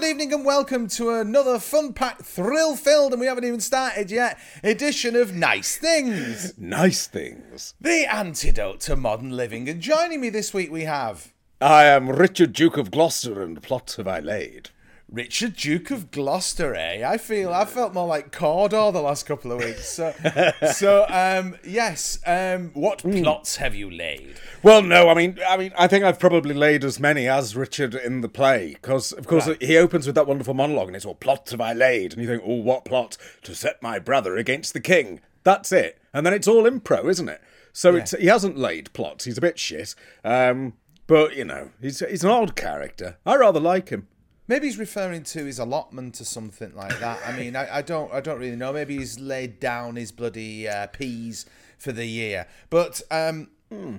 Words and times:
good 0.00 0.06
evening, 0.10 0.32
and 0.32 0.44
welcome 0.44 0.86
to 0.86 1.10
another 1.10 1.58
fun 1.58 1.92
packed, 1.92 2.22
thrill 2.22 2.76
filled, 2.76 3.10
and 3.10 3.18
we 3.18 3.26
haven't 3.26 3.42
even 3.42 3.58
started 3.58 4.12
yet, 4.12 4.38
edition 4.62 5.16
of 5.16 5.34
Nice 5.34 5.76
Things, 5.76 6.56
Nice 6.56 7.08
things. 7.08 7.74
the 7.80 8.06
antidote 8.08 8.78
to 8.82 8.94
modern 8.94 9.30
living. 9.30 9.68
And 9.68 9.80
joining 9.80 10.20
me 10.20 10.30
this 10.30 10.54
week, 10.54 10.70
we 10.70 10.84
have 10.84 11.32
I 11.60 11.86
am 11.86 12.08
Richard 12.10 12.52
Duke 12.52 12.76
of 12.76 12.92
Gloucester, 12.92 13.42
and 13.42 13.60
plots 13.60 13.96
have 13.96 14.06
I 14.06 14.20
laid. 14.20 14.70
Richard 15.10 15.56
Duke 15.56 15.90
of 15.90 16.10
Gloucester, 16.10 16.74
eh? 16.74 17.02
I 17.08 17.16
feel 17.16 17.50
I 17.50 17.64
felt 17.64 17.94
more 17.94 18.06
like 18.06 18.30
Cawdor 18.30 18.92
the 18.92 19.00
last 19.00 19.24
couple 19.24 19.50
of 19.52 19.58
weeks. 19.58 19.88
So, 19.88 20.12
so 20.74 21.06
um, 21.08 21.56
yes. 21.66 22.18
Um, 22.26 22.72
what 22.74 22.98
plots 22.98 23.56
have 23.56 23.74
you 23.74 23.90
laid? 23.90 24.38
Well, 24.62 24.82
no, 24.82 25.08
I 25.08 25.14
mean, 25.14 25.38
I 25.48 25.56
mean, 25.56 25.72
I 25.78 25.86
think 25.86 26.04
I've 26.04 26.18
probably 26.18 26.54
laid 26.54 26.84
as 26.84 27.00
many 27.00 27.26
as 27.26 27.56
Richard 27.56 27.94
in 27.94 28.20
the 28.20 28.28
play, 28.28 28.74
because 28.74 29.12
of 29.12 29.26
course 29.26 29.46
Right. 29.48 29.62
he 29.62 29.78
opens 29.78 30.04
with 30.04 30.14
that 30.14 30.26
wonderful 30.26 30.52
monologue, 30.52 30.88
and 30.88 30.96
it's 30.96 31.06
all 31.06 31.14
plots 31.14 31.52
have 31.52 31.60
I 31.60 31.72
laid, 31.72 32.12
and 32.12 32.20
you 32.20 32.28
think, 32.28 32.42
oh, 32.44 32.56
what 32.60 32.84
plot 32.84 33.16
to 33.44 33.54
set 33.54 33.82
my 33.82 33.98
brother 33.98 34.36
against 34.36 34.74
the 34.74 34.80
king? 34.80 35.20
That's 35.42 35.72
it, 35.72 35.98
and 36.12 36.26
then 36.26 36.34
it's 36.34 36.46
all 36.48 36.64
impro, 36.64 37.08
isn't 37.08 37.30
it? 37.30 37.40
So 37.72 37.96
it's 37.96 38.10
he 38.10 38.26
hasn't 38.26 38.58
laid 38.58 38.92
plots. 38.92 39.24
He's 39.24 39.38
a 39.38 39.40
bit 39.40 39.58
shit, 39.58 39.94
um, 40.22 40.74
but 41.06 41.34
you 41.34 41.46
know, 41.46 41.70
he's 41.80 42.00
he's 42.00 42.24
an 42.24 42.30
odd 42.30 42.56
character. 42.56 43.16
I 43.24 43.36
rather 43.36 43.60
like 43.60 43.88
him. 43.88 44.08
Maybe 44.48 44.66
he's 44.66 44.78
referring 44.78 45.24
to 45.24 45.44
his 45.44 45.58
allotment 45.58 46.20
or 46.20 46.24
something 46.24 46.74
like 46.74 46.98
that. 47.00 47.20
I 47.26 47.36
mean, 47.36 47.54
I, 47.54 47.76
I 47.76 47.82
don't, 47.82 48.12
I 48.12 48.20
don't 48.20 48.38
really 48.38 48.56
know. 48.56 48.72
Maybe 48.72 48.96
he's 48.96 49.20
laid 49.20 49.60
down 49.60 49.96
his 49.96 50.10
bloody 50.10 50.66
uh, 50.66 50.86
peas 50.88 51.44
for 51.76 51.92
the 51.92 52.06
year. 52.06 52.46
But 52.70 53.02
um, 53.10 53.48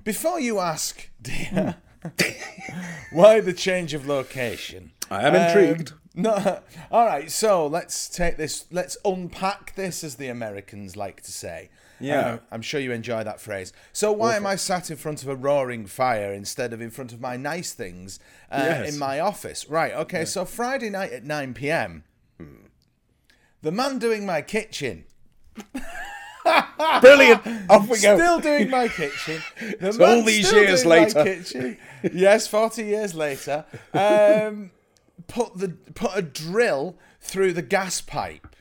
before 0.04 0.40
you 0.40 0.60
ask, 0.60 1.10
dear, 1.22 1.78
why 3.12 3.40
the 3.40 3.54
change 3.54 3.94
of 3.94 4.08
location? 4.08 4.92
I 5.12 5.28
am 5.28 5.36
intrigued. 5.36 5.92
Um, 5.92 6.00
no, 6.16 6.60
all 6.92 7.06
right. 7.06 7.30
So 7.30 7.68
let's 7.68 8.10
take 8.10 8.38
this. 8.38 8.66
Let's 8.72 8.98
unpack 9.06 9.76
this, 9.76 10.04
as 10.04 10.16
the 10.16 10.28
Americans 10.28 10.98
like 10.98 11.22
to 11.24 11.32
say. 11.32 11.70
Yeah. 12.00 12.20
Uh, 12.20 12.38
I'm 12.52 12.62
sure 12.62 12.80
you 12.80 12.92
enjoy 12.92 13.24
that 13.24 13.42
phrase. 13.42 13.74
So 13.94 14.12
why 14.12 14.36
am 14.36 14.46
I 14.46 14.56
sat 14.56 14.90
in 14.90 14.98
front 14.98 15.22
of 15.24 15.28
a 15.30 15.36
roaring 15.36 15.86
fire 15.86 16.34
instead 16.34 16.72
of 16.74 16.82
in 16.82 16.90
front 16.90 17.12
of 17.14 17.20
my 17.22 17.36
nice 17.38 17.74
things 17.74 18.20
uh, 18.52 18.62
Yes. 18.66 18.94
in 18.94 19.00
my 19.00 19.20
office? 19.20 19.70
Right. 19.70 19.94
Okay. 19.94 20.26
So 20.26 20.46
Friday 20.46 20.90
night 20.90 21.12
at 21.12 21.24
9 21.26 21.54
p.m. 21.54 22.04
The 23.62 23.72
man 23.72 24.00
doing 24.00 24.26
my 24.26 24.42
kitchen. 24.42 25.04
Brilliant. 27.02 27.42
Off 27.70 27.84
we 27.90 28.00
go. 28.00 28.16
Still 28.18 28.40
doing 28.40 28.70
my 28.70 28.88
kitchen. 28.88 29.42
The 29.80 30.06
all 30.06 30.24
these 30.24 30.52
years 30.52 30.86
later. 30.86 31.76
Yes, 32.14 32.48
forty 32.48 32.86
years 32.86 33.14
later. 33.14 33.66
Um, 33.94 34.72
put 35.28 35.58
the 35.58 35.70
put 35.94 36.12
a 36.16 36.22
drill 36.22 36.96
through 37.20 37.54
the 37.54 37.62
gas 37.62 38.00
pipe. 38.02 38.56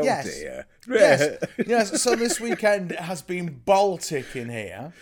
Oh 0.00 0.04
yes. 0.04 0.38
dear. 0.38 0.66
Yes, 0.88 1.44
yes. 1.66 2.02
So 2.02 2.14
this 2.14 2.40
weekend 2.40 2.92
has 2.92 3.22
been 3.22 3.60
Baltic 3.64 4.36
in 4.36 4.48
here, 4.48 4.92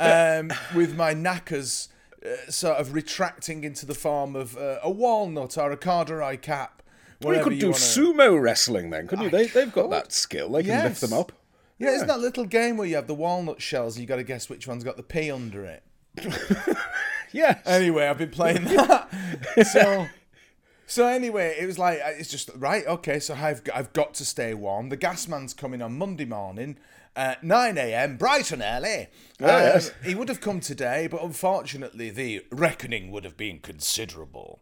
um, 0.00 0.52
with 0.74 0.96
my 0.96 1.14
knackers 1.14 1.88
uh, 2.24 2.50
sort 2.50 2.78
of 2.78 2.94
retracting 2.94 3.64
into 3.64 3.86
the 3.86 3.94
form 3.94 4.36
of 4.36 4.56
uh, 4.56 4.78
a 4.82 4.90
walnut 4.90 5.58
or 5.58 5.70
a 5.72 5.76
corduroy 5.76 6.36
cap. 6.36 6.82
Well, 7.20 7.36
you 7.36 7.42
could 7.42 7.58
do 7.58 7.66
wanna- 7.66 7.78
sumo 7.78 8.40
wrestling 8.40 8.90
then, 8.90 9.06
couldn't 9.06 9.24
you? 9.24 9.30
They, 9.30 9.46
they've 9.46 9.72
got 9.72 9.90
that 9.90 10.12
skill. 10.12 10.50
They 10.50 10.62
can 10.62 10.84
lift 10.84 11.00
them 11.00 11.12
up. 11.12 11.32
Yeah, 11.78 11.90
isn't 11.90 12.06
that 12.06 12.20
little 12.20 12.44
game 12.44 12.76
where 12.76 12.86
you 12.86 12.96
have 12.96 13.06
the 13.06 13.14
walnut 13.14 13.60
shells 13.60 13.96
and 13.96 14.02
you 14.02 14.06
got 14.06 14.16
to 14.16 14.22
guess 14.22 14.48
which 14.48 14.68
one's 14.68 14.84
got 14.84 14.96
the 14.96 15.02
pea 15.02 15.30
under 15.30 15.64
it? 15.64 15.82
Yes. 17.34 17.60
Anyway, 17.66 18.06
I've 18.06 18.16
been 18.16 18.30
playing 18.30 18.62
that. 18.64 19.08
so, 19.72 20.06
so 20.86 21.06
anyway, 21.06 21.56
it 21.60 21.66
was 21.66 21.78
like 21.78 21.98
uh, 22.00 22.10
it's 22.18 22.30
just 22.30 22.50
right. 22.56 22.86
Okay, 22.86 23.18
so 23.18 23.34
I've 23.34 23.62
I've 23.74 23.92
got 23.92 24.14
to 24.14 24.24
stay 24.24 24.54
warm. 24.54 24.88
The 24.88 24.96
gas 24.96 25.26
man's 25.28 25.54
coming 25.54 25.82
on 25.82 25.96
Monday 25.98 26.24
morning 26.24 26.76
at 27.16 27.42
nine 27.44 27.78
a.m. 27.78 28.16
bright 28.16 28.50
and 28.52 28.60
early. 28.62 29.08
Oh, 29.40 29.46
yes. 29.46 29.88
Um, 29.90 29.94
he 30.04 30.14
would 30.14 30.28
have 30.28 30.40
come 30.40 30.60
today, 30.60 31.06
but 31.10 31.22
unfortunately, 31.22 32.10
the 32.10 32.44
reckoning 32.50 33.10
would 33.10 33.24
have 33.24 33.36
been 33.36 33.58
considerable. 33.60 34.60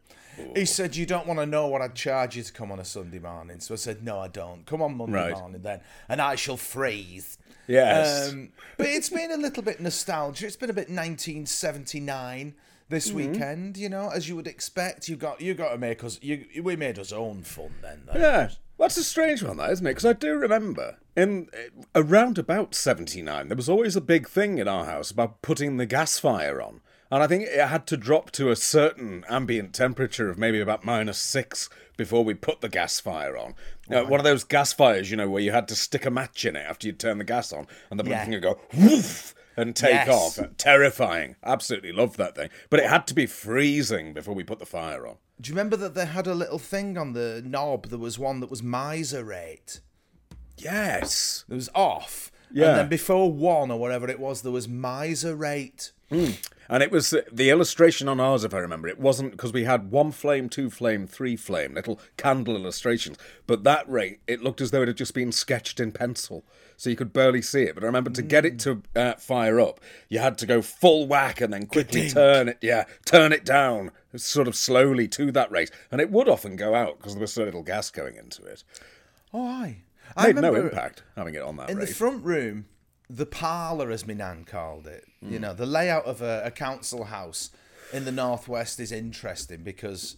He 0.57 0.65
said, 0.65 0.97
"You 0.97 1.05
don't 1.07 1.27
want 1.27 1.41
to 1.41 1.47
know 1.47 1.67
what 1.69 1.83
I'd 1.83 1.95
charge 1.95 2.37
you 2.37 2.43
to 2.43 2.53
come 2.53 2.73
on 2.73 2.79
a 2.79 2.85
Sunday 2.85 3.19
morning." 3.19 3.61
So 3.61 3.75
I 3.75 3.77
said, 3.77 4.03
"No, 4.03 4.19
I 4.21 4.29
don't. 4.29 4.65
Come 4.65 4.81
on 4.81 4.97
Monday 4.97 5.13
Right. 5.13 5.33
morning 5.39 5.61
then, 5.63 5.81
and 6.09 6.23
I 6.23 6.37
shall 6.37 6.57
freeze." 6.57 7.37
Yes. 7.69 8.33
Um, 8.33 8.51
but 8.77 8.87
it's 8.89 9.09
been 9.11 9.31
a 9.31 9.37
little 9.37 9.63
bit 9.63 9.79
nostalgia. 9.81 10.47
It's 10.47 10.57
been 10.57 10.71
a 10.71 10.73
bit 10.75 10.89
1979 10.89 12.55
this 12.93 13.09
Mm-hmm. 13.09 13.17
weekend, 13.33 13.77
you 13.77 13.89
know, 13.89 14.09
as 14.11 14.29
you 14.29 14.37
would 14.37 14.47
expect. 14.47 15.09
You 15.09 15.17
got 15.17 15.41
you 15.41 15.55
got 15.55 15.71
to 15.73 15.79
make 15.79 16.05
us. 16.05 16.21
You 16.23 16.45
we 16.63 16.77
made 16.77 16.99
us 17.01 17.11
own 17.13 17.43
fun 17.43 17.75
then. 17.83 18.03
though. 18.07 18.19
yeah. 18.21 18.51
That's 18.79 18.97
a 18.97 19.05
strange 19.05 19.43
one, 19.45 19.59
that 19.59 19.71
isn't 19.71 19.87
it? 19.87 19.91
Because 19.91 20.05
I 20.07 20.13
do 20.13 20.35
remember 20.35 20.97
in 21.17 21.49
around 21.95 22.37
about 22.39 22.75
seventy 22.75 23.23
nine, 23.23 23.49
there 23.49 23.57
was 23.57 23.69
always 23.69 23.95
a 23.97 24.01
big 24.01 24.29
thing 24.29 24.59
in 24.59 24.67
our 24.67 24.85
house 24.87 25.11
about 25.11 25.41
putting 25.43 25.77
the 25.77 25.87
gas 25.87 26.19
fire 26.19 26.61
on, 26.61 26.81
and 27.11 27.23
I 27.23 27.27
think 27.29 27.45
it 27.45 27.69
had 27.69 27.87
to 27.89 27.97
drop 27.97 28.33
to 28.33 28.51
a 28.51 28.57
certain 28.57 29.25
ambient 29.29 29.73
temperature 29.75 30.31
of 30.31 30.39
maybe 30.39 30.59
about 30.61 30.85
minus 30.85 31.19
six 31.19 31.69
before 31.97 32.25
we 32.25 32.35
put 32.35 32.61
the 32.61 32.69
gas 32.69 32.99
fire 32.99 33.37
on. 33.37 33.55
Uh, 33.89 34.03
one 34.05 34.19
of 34.19 34.25
those 34.25 34.43
gas 34.43 34.73
fires, 34.73 35.11
you 35.11 35.17
know, 35.17 35.29
where 35.29 35.43
you 35.43 35.53
had 35.53 35.69
to 35.69 35.77
stick 35.77 36.05
a 36.07 36.11
match 36.11 36.45
in 36.45 36.57
it 36.57 36.65
after 36.69 36.87
you'd 36.89 36.99
turn 36.99 37.19
the 37.19 37.25
gas 37.25 37.53
on, 37.53 37.67
and 37.91 38.01
the 38.01 38.09
Yeah. 38.09 38.25
thing 38.25 38.33
would 38.33 38.43
go 38.43 38.59
woof 38.77 39.35
and 39.57 39.75
take 39.77 39.93
Yes. 39.93 40.39
off. 40.39 40.57
Terrifying. 40.57 41.37
Absolutely 41.45 41.93
loved 41.93 42.17
that 42.19 42.35
thing. 42.35 42.51
But 42.71 42.81
it 42.81 42.89
had 42.89 43.07
to 43.09 43.15
be 43.15 43.27
freezing 43.27 44.13
before 44.13 44.35
we 44.35 44.45
put 44.45 44.59
the 44.59 44.67
fire 44.67 45.07
on. 45.07 45.17
Do 45.41 45.49
you 45.49 45.55
remember 45.55 45.77
that 45.77 45.95
they 45.95 46.07
had 46.07 46.27
a 46.27 46.35
little 46.35 46.59
thing 46.59 46.97
on 46.97 47.13
the 47.15 47.43
knob? 47.45 47.89
There 47.89 47.99
was 47.99 48.19
one 48.19 48.41
that 48.41 48.51
was 48.51 48.63
miser 48.63 49.25
rate. 49.25 49.81
Yes. 50.57 51.45
It 51.49 51.55
was 51.55 51.69
off. 51.75 52.31
Yeah. 52.53 52.69
And 52.71 52.79
then 52.81 52.89
before 52.89 53.33
one 53.33 53.71
or 53.71 53.79
whatever 53.79 54.09
it 54.09 54.21
was, 54.21 54.43
there 54.43 54.53
was 54.53 54.69
miser 54.69 55.35
rate. 55.35 55.93
And 56.69 56.83
it 56.83 56.91
was 56.91 57.13
uh, 57.13 57.23
the 57.31 57.51
illustration 57.51 58.09
on 58.09 58.19
ours, 58.21 58.45
if 58.45 58.55
I 58.55 58.59
remember. 58.59 58.89
It 58.89 58.99
wasn't 58.99 59.33
because 59.33 59.53
we 59.53 59.65
had 59.65 59.91
one 59.91 60.11
flame, 60.11 60.49
two 60.49 60.71
flame, 60.71 61.07
three 61.07 61.37
flame, 61.37 61.75
little 61.75 62.01
candle 62.17 62.57
illustrations. 62.57 63.19
But 63.47 63.65
that 63.65 63.87
rate, 63.91 64.21
it 64.27 64.43
looked 64.43 64.61
as 64.63 64.71
though 64.71 64.83
it 64.83 64.89
had 64.89 64.97
just 64.97 65.13
been 65.13 65.33
sketched 65.33 65.81
in 65.81 65.93
pencil, 65.93 66.45
so 66.79 66.89
you 66.89 66.97
could 66.97 67.13
barely 67.13 67.43
see 67.43 67.65
it. 67.65 67.75
But 67.75 67.83
I 67.83 67.87
remember 67.87 68.11
to 68.11 68.23
get 68.23 68.47
it 68.47 68.59
to 68.61 68.83
uh, 68.97 69.15
fire 69.15 69.61
up, 69.61 69.81
you 70.09 70.21
had 70.21 70.39
to 70.39 70.47
go 70.47 70.63
full 70.63 71.07
whack 71.07 71.41
and 71.43 71.53
then 71.53 71.67
quickly 71.67 72.03
Ka-dink. 72.09 72.15
turn 72.15 72.49
it. 72.49 72.59
Yeah, 72.63 72.85
turn 73.05 73.33
it 73.33 73.45
down, 73.45 73.91
sort 74.17 74.49
of 74.49 74.55
slowly 74.55 75.09
to 75.09 75.31
that 75.33 75.51
rate, 75.51 75.71
and 75.91 76.01
it 76.01 76.11
would 76.11 76.29
often 76.29 76.57
go 76.57 76.75
out 76.75 76.97
because 76.99 77.15
there 77.15 77.21
was 77.21 77.33
so 77.35 77.45
little 77.45 77.63
gas 77.63 77.91
going 77.91 78.17
into 78.17 78.43
it. 78.45 78.65
Oh, 79.35 79.47
aye. 79.47 79.83
I 80.17 80.33
Made 80.33 80.43
no 80.43 80.55
impact 80.55 81.03
having 81.17 81.35
it 81.35 81.43
on 81.43 81.57
that 81.57 81.71
in 81.71 81.77
rate. 81.79 81.89
the 81.89 81.95
front 81.95 82.25
room, 82.25 82.67
the 83.15 83.27
parlour, 83.27 83.91
as 83.91 84.07
my 84.07 84.15
nan 84.15 84.45
called 84.45 84.87
it. 84.87 85.05
You 85.21 85.39
know, 85.39 85.55
the 85.55 85.67
layout 85.67 86.07
of 86.07 86.23
a, 86.23 86.43
a 86.45 86.51
council 86.51 87.05
house 87.05 87.51
in 87.93 88.05
the 88.05 88.13
northwest 88.13 88.81
is 88.81 88.91
interesting 88.91 89.63
because 89.63 90.17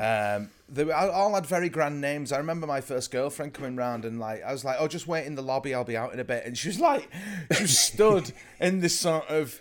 um, 0.00 0.50
they 0.68 0.84
were, 0.84 0.94
all 0.94 1.34
had 1.34 1.46
very 1.46 1.68
grand 1.68 2.00
names. 2.00 2.32
I 2.32 2.38
remember 2.38 2.66
my 2.66 2.80
first 2.80 3.10
girlfriend 3.10 3.54
coming 3.54 3.76
round 3.76 4.04
and 4.04 4.18
like 4.18 4.42
I 4.42 4.52
was 4.52 4.64
like, 4.64 4.76
"Oh, 4.78 4.88
just 4.88 5.06
wait 5.06 5.26
in 5.26 5.34
the 5.34 5.42
lobby. 5.42 5.74
I'll 5.74 5.84
be 5.84 5.96
out 5.96 6.12
in 6.12 6.20
a 6.20 6.24
bit." 6.24 6.44
And 6.46 6.56
she 6.56 6.68
was 6.68 6.80
like, 6.80 7.08
she 7.56 7.66
stood 7.66 8.32
in 8.60 8.80
this 8.80 8.98
sort 8.98 9.28
of 9.28 9.60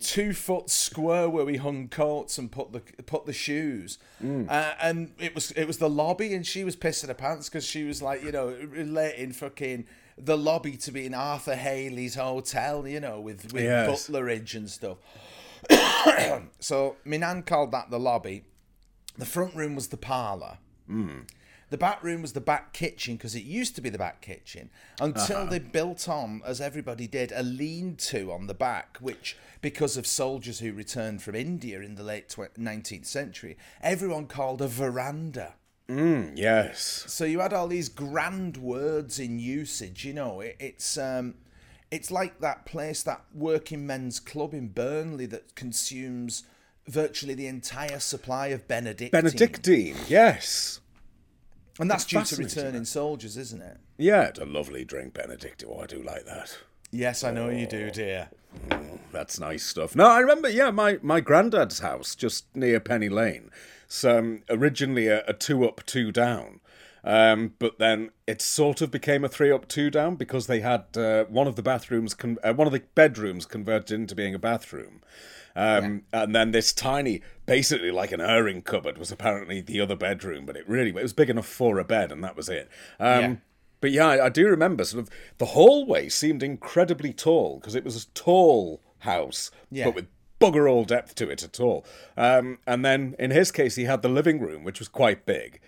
two 0.00 0.32
foot 0.32 0.70
square 0.70 1.28
where 1.28 1.44
we 1.44 1.56
hung 1.56 1.88
coats 1.88 2.38
and 2.38 2.52
put 2.52 2.72
the 2.72 2.80
put 3.02 3.26
the 3.26 3.32
shoes, 3.32 3.98
uh, 4.22 4.74
and 4.80 5.12
it 5.18 5.34
was 5.34 5.50
it 5.52 5.66
was 5.66 5.78
the 5.78 5.90
lobby, 5.90 6.34
and 6.34 6.46
she 6.46 6.64
was 6.64 6.76
pissing 6.76 7.08
her 7.08 7.14
pants 7.14 7.48
because 7.48 7.64
she 7.64 7.84
was 7.84 8.00
like, 8.00 8.22
you 8.22 8.32
know, 8.32 8.48
relating 8.70 9.32
fucking 9.32 9.86
the 10.20 10.36
lobby 10.36 10.76
to 10.78 10.92
be 10.92 11.06
in 11.06 11.14
Arthur 11.14 11.56
Hailey's 11.56 12.14
hotel, 12.14 12.86
you 12.86 13.00
know, 13.00 13.20
with 13.20 13.52
with 13.52 13.64
Yes. 13.64 14.08
butlerage 14.08 14.54
and 14.54 14.68
stuff. 14.70 14.98
so 16.60 16.96
my 17.04 17.16
nan 17.16 17.42
called 17.42 17.72
that 17.72 17.90
the 17.90 17.98
lobby. 17.98 18.44
The 19.16 19.26
front 19.26 19.54
room 19.54 19.74
was 19.74 19.88
the 19.88 19.96
parlour. 19.96 20.58
Hmm. 20.86 21.20
The 21.70 21.76
back 21.76 22.02
room 22.02 22.22
was 22.22 22.32
the 22.32 22.40
back 22.40 22.72
kitchen 22.72 23.16
because 23.16 23.34
it 23.34 23.42
used 23.42 23.74
to 23.74 23.82
be 23.82 23.90
the 23.90 23.98
back 23.98 24.22
kitchen 24.22 24.70
until 25.00 25.38
uh-huh. 25.38 25.50
they 25.50 25.58
built 25.58 26.08
on, 26.08 26.40
as 26.46 26.62
everybody 26.62 27.06
did, 27.06 27.30
a 27.32 27.42
lean 27.42 27.96
to 27.96 28.32
on 28.32 28.46
the 28.46 28.54
back, 28.54 28.96
which, 29.00 29.36
because 29.60 29.98
of 29.98 30.06
soldiers 30.06 30.60
who 30.60 30.72
returned 30.72 31.22
from 31.22 31.34
India 31.34 31.80
in 31.82 31.96
the 31.96 32.02
late 32.02 32.30
tw- 32.30 32.54
19th 32.58 33.04
century, 33.04 33.58
everyone 33.82 34.26
called 34.26 34.62
a 34.62 34.68
veranda. 34.68 35.56
Yes. 35.88 37.04
So 37.06 37.24
you 37.24 37.40
had 37.40 37.52
all 37.52 37.68
these 37.68 37.88
grand 37.88 38.56
words 38.56 39.18
in 39.18 39.38
usage, 39.38 40.04
you 40.04 40.12
know. 40.12 40.40
It, 40.40 40.56
it's 40.60 40.98
um, 40.98 41.34
it's 41.90 42.10
like 42.10 42.40
that 42.40 42.66
place, 42.66 43.02
that 43.02 43.24
working 43.34 43.86
men's 43.86 44.20
club 44.20 44.52
in 44.52 44.68
Burnley 44.68 45.26
that 45.26 45.54
consumes 45.54 46.44
virtually 46.86 47.34
the 47.34 47.46
entire 47.46 47.98
supply 47.98 48.48
of 48.48 48.68
Benedictine. 48.68 49.10
Benedictine, 49.10 49.96
yes. 50.08 50.80
And 51.78 51.90
that's 51.90 52.04
due 52.04 52.24
to 52.24 52.36
returning 52.36 52.84
soldiers, 52.84 53.36
isn't 53.36 53.62
it? 53.62 53.78
Yeah, 53.96 54.24
it's 54.24 54.40
a 54.40 54.44
lovely 54.44 54.84
drink, 54.84 55.14
Benedictine. 55.14 55.68
Oh, 55.72 55.80
I 55.80 55.86
do 55.86 56.02
like 56.02 56.24
that. 56.24 56.58
Yes, 56.90 57.22
I 57.24 57.30
know 57.30 57.50
you 57.50 57.66
do, 57.66 57.90
dear. 57.90 58.30
that's 59.12 59.38
nice 59.38 59.64
stuff. 59.64 59.94
No, 59.94 60.06
I 60.06 60.20
remember, 60.20 60.48
yeah, 60.48 60.70
my, 60.70 60.98
my 61.02 61.20
granddad's 61.20 61.80
house 61.80 62.14
just 62.14 62.46
near 62.54 62.80
Penny 62.80 63.08
Lane. 63.08 63.50
So 63.86 64.18
um, 64.18 64.42
originally 64.50 65.08
a, 65.08 65.24
a 65.26 65.32
two 65.32 65.66
up, 65.66 65.84
two 65.86 66.12
down. 66.12 66.60
Um, 67.04 67.54
but 67.58 67.78
then 67.78 68.10
it 68.26 68.42
sort 68.42 68.80
of 68.82 68.90
became 68.90 69.24
a 69.24 69.28
three 69.28 69.50
up, 69.50 69.68
two 69.68 69.90
down 69.90 70.16
because 70.16 70.46
they 70.46 70.60
had 70.60 70.84
uh, 70.96 71.24
one 71.24 71.46
of 71.46 71.56
the 71.56 71.62
bathrooms, 71.62 72.14
con- 72.14 72.38
uh, 72.42 72.52
one 72.52 72.66
of 72.66 72.72
the 72.72 72.82
bedrooms 72.94 73.46
converted 73.46 73.92
into 73.98 74.14
being 74.14 74.34
a 74.34 74.38
bathroom. 74.38 75.00
Um, 75.56 76.02
yeah. 76.12 76.22
And 76.22 76.34
then 76.34 76.50
this 76.52 76.72
tiny, 76.72 77.22
basically 77.46 77.90
like 77.90 78.12
an 78.12 78.20
airing 78.20 78.62
cupboard, 78.62 78.98
was 78.98 79.10
apparently 79.10 79.60
the 79.60 79.80
other 79.80 79.96
bedroom, 79.96 80.44
but 80.44 80.56
it 80.56 80.68
really 80.68 80.90
it 80.90 80.94
was 80.94 81.12
big 81.12 81.30
enough 81.30 81.46
for 81.46 81.78
a 81.78 81.84
bed, 81.84 82.12
and 82.12 82.22
that 82.22 82.36
was 82.36 82.48
it. 82.48 82.68
Um, 83.00 83.20
yeah. 83.20 83.34
But 83.80 83.90
yeah, 83.90 84.06
I, 84.06 84.26
I 84.26 84.28
do 84.28 84.46
remember 84.48 84.84
sort 84.84 85.02
of 85.02 85.10
the 85.38 85.46
hallway 85.46 86.08
seemed 86.08 86.42
incredibly 86.42 87.12
tall 87.12 87.58
because 87.58 87.74
it 87.74 87.84
was 87.84 88.04
a 88.04 88.06
tall 88.08 88.80
house, 89.00 89.50
yeah. 89.70 89.84
but 89.84 89.94
with 89.94 90.06
bugger 90.40 90.70
all 90.70 90.84
depth 90.84 91.14
to 91.16 91.28
it 91.28 91.42
at 91.42 91.60
all. 91.60 91.84
Um, 92.16 92.58
and 92.66 92.84
then 92.84 93.14
in 93.18 93.30
his 93.30 93.50
case, 93.50 93.76
he 93.76 93.84
had 93.84 94.02
the 94.02 94.08
living 94.08 94.40
room, 94.40 94.64
which 94.64 94.78
was 94.78 94.88
quite 94.88 95.26
big. 95.26 95.60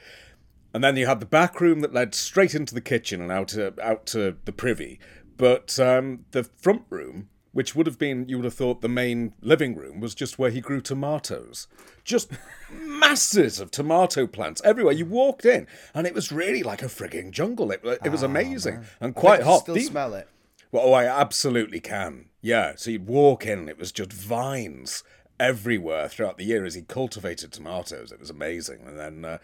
And 0.72 0.84
then 0.84 0.96
you 0.96 1.06
had 1.06 1.20
the 1.20 1.26
back 1.26 1.60
room 1.60 1.80
that 1.80 1.92
led 1.92 2.14
straight 2.14 2.54
into 2.54 2.74
the 2.74 2.80
kitchen 2.80 3.20
and 3.20 3.32
out 3.32 3.48
to, 3.48 3.74
out 3.82 4.06
to 4.06 4.36
the 4.44 4.52
privy. 4.52 5.00
But 5.36 5.78
um, 5.80 6.26
the 6.30 6.44
front 6.44 6.82
room, 6.90 7.28
which 7.52 7.74
would 7.74 7.86
have 7.86 7.98
been, 7.98 8.28
you 8.28 8.36
would 8.36 8.44
have 8.44 8.54
thought, 8.54 8.80
the 8.80 8.88
main 8.88 9.32
living 9.40 9.74
room, 9.74 10.00
was 10.00 10.14
just 10.14 10.38
where 10.38 10.50
he 10.50 10.60
grew 10.60 10.80
tomatoes. 10.80 11.66
Just 12.04 12.30
masses 12.72 13.58
of 13.58 13.70
tomato 13.70 14.26
plants 14.26 14.62
everywhere. 14.64 14.92
You 14.92 15.06
walked 15.06 15.44
in, 15.44 15.66
and 15.94 16.06
it 16.06 16.14
was 16.14 16.30
really 16.30 16.62
like 16.62 16.82
a 16.82 16.86
frigging 16.86 17.30
jungle. 17.30 17.70
It, 17.70 17.80
it 18.04 18.10
was 18.10 18.22
oh, 18.22 18.26
amazing 18.26 18.76
man. 18.76 18.86
and 19.00 19.14
quite 19.14 19.42
hot. 19.42 19.62
Still 19.62 19.78
smell 19.78 20.14
it. 20.14 20.28
Well, 20.72 20.84
oh, 20.86 20.92
I 20.92 21.04
absolutely 21.06 21.80
can. 21.80 22.26
Yeah. 22.40 22.74
So 22.76 22.90
you'd 22.90 23.06
walk 23.06 23.44
in, 23.44 23.58
and 23.60 23.68
it 23.68 23.78
was 23.78 23.90
just 23.90 24.12
vines 24.12 25.02
everywhere 25.40 26.06
throughout 26.08 26.36
the 26.36 26.44
year 26.44 26.64
as 26.64 26.74
he 26.74 26.82
cultivated 26.82 27.50
tomatoes. 27.50 28.12
It 28.12 28.20
was 28.20 28.30
amazing. 28.30 28.82
And 28.86 28.98
then 28.98 29.24
uh, 29.24 29.38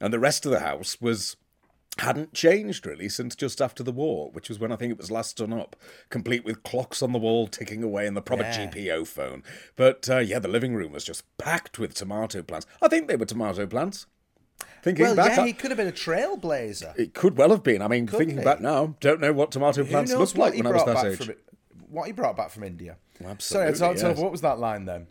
and 0.00 0.12
the 0.12 0.18
rest 0.18 0.44
of 0.44 0.50
the 0.50 0.60
house 0.60 1.00
was 1.00 1.36
hadn't 1.98 2.32
changed 2.32 2.86
really 2.86 3.08
since 3.08 3.34
just 3.34 3.60
after 3.60 3.82
the 3.82 3.92
war, 3.92 4.30
which 4.32 4.48
was 4.48 4.58
when 4.58 4.72
I 4.72 4.76
think 4.76 4.92
it 4.92 4.98
was 4.98 5.10
last 5.10 5.36
done 5.36 5.52
up, 5.52 5.76
complete 6.08 6.44
with 6.44 6.62
clocks 6.62 7.02
on 7.02 7.12
the 7.12 7.18
wall 7.18 7.46
ticking 7.46 7.82
away 7.82 8.06
and 8.06 8.16
the 8.16 8.22
proper 8.22 8.42
yeah. 8.42 8.70
GPO 8.70 9.06
phone. 9.06 9.42
But 9.76 10.08
uh, 10.08 10.18
yeah, 10.18 10.38
the 10.38 10.48
living 10.48 10.74
room 10.74 10.92
was 10.92 11.04
just 11.04 11.24
packed 11.38 11.78
with 11.78 11.94
tomato 11.94 12.42
plants. 12.42 12.66
I 12.80 12.88
think 12.88 13.08
they 13.08 13.16
were 13.16 13.26
tomato 13.26 13.66
plants. 13.66 14.06
Thinking 14.82 15.04
well, 15.04 15.16
back, 15.16 15.36
yeah, 15.36 15.46
he 15.46 15.52
could 15.52 15.70
have 15.70 15.78
been 15.78 15.88
a 15.88 15.92
trailblazer. 15.92 16.98
It 16.98 17.14
could 17.14 17.36
well 17.36 17.50
have 17.50 17.62
been. 17.62 17.82
I 17.82 17.88
mean, 17.88 18.06
could 18.06 18.18
thinking 18.18 18.38
be. 18.38 18.44
back 18.44 18.60
now, 18.60 18.96
don't 19.00 19.20
know 19.20 19.32
what 19.32 19.52
tomato 19.52 19.84
plants 19.84 20.12
looked 20.12 20.36
like 20.36 20.54
when 20.54 20.66
I 20.66 20.72
was 20.72 20.84
that 20.84 21.04
age. 21.04 21.18
From, 21.18 21.34
what 21.88 22.06
he 22.06 22.12
brought 22.12 22.36
back 22.36 22.50
from 22.50 22.64
India. 22.64 22.96
Absolutely. 23.24 23.74
Sorry, 23.74 23.98
yes. 23.98 24.18
what 24.18 24.32
was 24.32 24.40
that 24.40 24.58
line 24.58 24.86
then? 24.86 25.06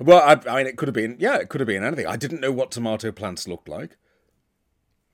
Well, 0.00 0.18
I, 0.18 0.40
I 0.50 0.56
mean, 0.56 0.66
it 0.66 0.76
could 0.76 0.88
have 0.88 0.94
been. 0.94 1.16
Yeah, 1.18 1.36
it 1.36 1.48
could 1.48 1.60
have 1.60 1.68
been 1.68 1.84
anything. 1.84 2.06
I 2.06 2.16
didn't 2.16 2.40
know 2.40 2.50
what 2.50 2.70
tomato 2.70 3.12
plants 3.12 3.46
looked 3.46 3.68
like. 3.68 3.96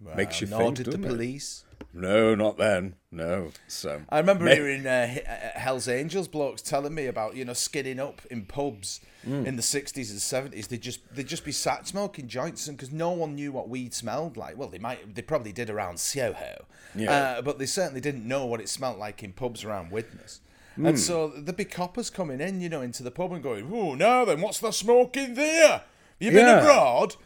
Well, 0.05 0.17
Makes 0.17 0.41
you 0.41 0.47
nor 0.49 0.63
think. 0.63 0.77
did 0.79 0.87
the 0.87 0.99
police. 0.99 1.65
No, 1.95 2.35
not 2.35 2.57
then. 2.57 2.95
No. 3.11 3.51
So 3.69 4.03
I 4.09 4.19
remember 4.19 4.45
may- 4.45 4.55
hearing 4.55 4.87
uh, 4.87 5.15
uh, 5.29 5.59
Hell's 5.59 5.89
Angels 5.89 6.27
blokes 6.27 6.63
telling 6.63 6.95
me 6.95 7.07
about 7.07 7.37
you 7.37 7.45
know 7.45 7.53
skinning 7.53 8.01
up 8.01 8.23
in 8.31 8.47
pubs 8.47 9.01
mm. 9.27 9.47
in 9.47 9.57
the 9.57 9.63
sixties 9.63 10.11
and 10.11 10.21
seventies. 10.21 10.69
They 10.69 10.79
just 10.79 11.01
they'd 11.15 11.27
just 11.27 11.45
be 11.45 11.53
sat 11.53 11.87
smoking 11.87 12.29
joints, 12.29 12.67
and 12.67 12.77
because 12.77 12.93
no 12.93 13.11
one 13.11 13.35
knew 13.35 13.53
what 13.53 13.69
weed 13.69 13.93
smelled 13.93 14.37
like. 14.37 14.57
Well, 14.57 14.69
they 14.69 14.79
might 14.79 15.15
they 15.15 15.23
probably 15.23 15.53
did 15.53 15.69
around 15.69 16.01
Soho, 16.01 16.65
yeah. 16.95 17.13
Uh, 17.13 17.43
but 17.43 17.59
they 17.59 17.67
certainly 17.67 18.01
didn't 18.01 18.27
know 18.27 18.47
what 18.47 18.61
it 18.61 18.71
smelled 18.71 18.99
like 18.99 19.23
in 19.23 19.33
pubs 19.33 19.63
around 19.63 19.91
Widnes. 19.91 20.41
Mm. 20.79 20.89
And 20.89 20.99
so 20.99 21.29
there'd 21.29 21.57
be 21.57 21.67
coppers 21.67 22.09
coming 22.09 22.41
in, 22.41 22.63
you 22.63 22.71
know, 22.71 22.81
into 22.81 23.03
the 23.03 23.11
pub 23.11 23.33
and 23.33 23.43
going, 23.43 23.71
"Oh, 23.71 23.95
now 23.95 24.25
then, 24.25 24.41
what's 24.41 24.59
the 24.59 24.71
smoking 24.71 25.35
there?" 25.35 25.83
You 26.23 26.31
been 26.31 26.47
yeah. 26.47 26.61
abroad? 26.61 27.17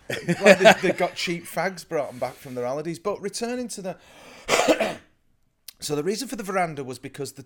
like 0.42 0.58
they, 0.58 0.72
they, 0.88 0.92
got 0.92 1.14
cheap 1.14 1.44
fags 1.44 1.86
brought 1.86 2.10
them 2.10 2.18
back 2.18 2.34
from 2.34 2.54
their 2.54 2.64
holidays. 2.64 2.98
But 2.98 3.20
returning 3.20 3.68
to 3.68 3.82
the, 3.82 3.96
so 5.80 5.94
the 5.94 6.02
reason 6.02 6.28
for 6.28 6.36
the 6.36 6.42
veranda 6.42 6.82
was 6.82 6.98
because 6.98 7.32
the 7.32 7.44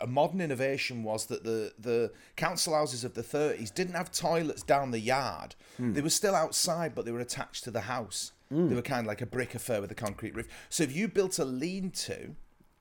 a 0.00 0.06
modern 0.06 0.40
innovation 0.40 1.02
was 1.02 1.26
that 1.26 1.44
the 1.44 1.70
the 1.78 2.10
council 2.34 2.74
houses 2.74 3.04
of 3.04 3.12
the 3.12 3.22
30s 3.22 3.74
didn't 3.74 3.94
have 3.94 4.10
toilets 4.10 4.62
down 4.62 4.90
the 4.90 4.98
yard. 4.98 5.54
Mm. 5.78 5.94
They 5.94 6.00
were 6.00 6.08
still 6.08 6.34
outside, 6.34 6.94
but 6.94 7.04
they 7.04 7.12
were 7.12 7.20
attached 7.20 7.64
to 7.64 7.70
the 7.70 7.82
house. 7.82 8.32
Mm. 8.50 8.70
They 8.70 8.74
were 8.74 8.82
kind 8.82 9.00
of 9.00 9.06
like 9.06 9.20
a 9.20 9.26
brick 9.26 9.54
affair 9.54 9.82
with 9.82 9.90
a 9.90 9.94
concrete 9.94 10.34
roof. 10.34 10.48
So 10.70 10.82
if 10.82 10.96
you 10.96 11.08
built 11.08 11.38
a 11.38 11.44
lean-to, 11.44 12.36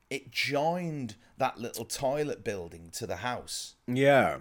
it 0.10 0.32
joined 0.32 1.16
that 1.38 1.60
little 1.60 1.84
toilet 1.84 2.46
building 2.46 2.92
to 2.94 3.06
the 3.06 3.18
house. 3.18 3.76
Yeah. 3.88 4.38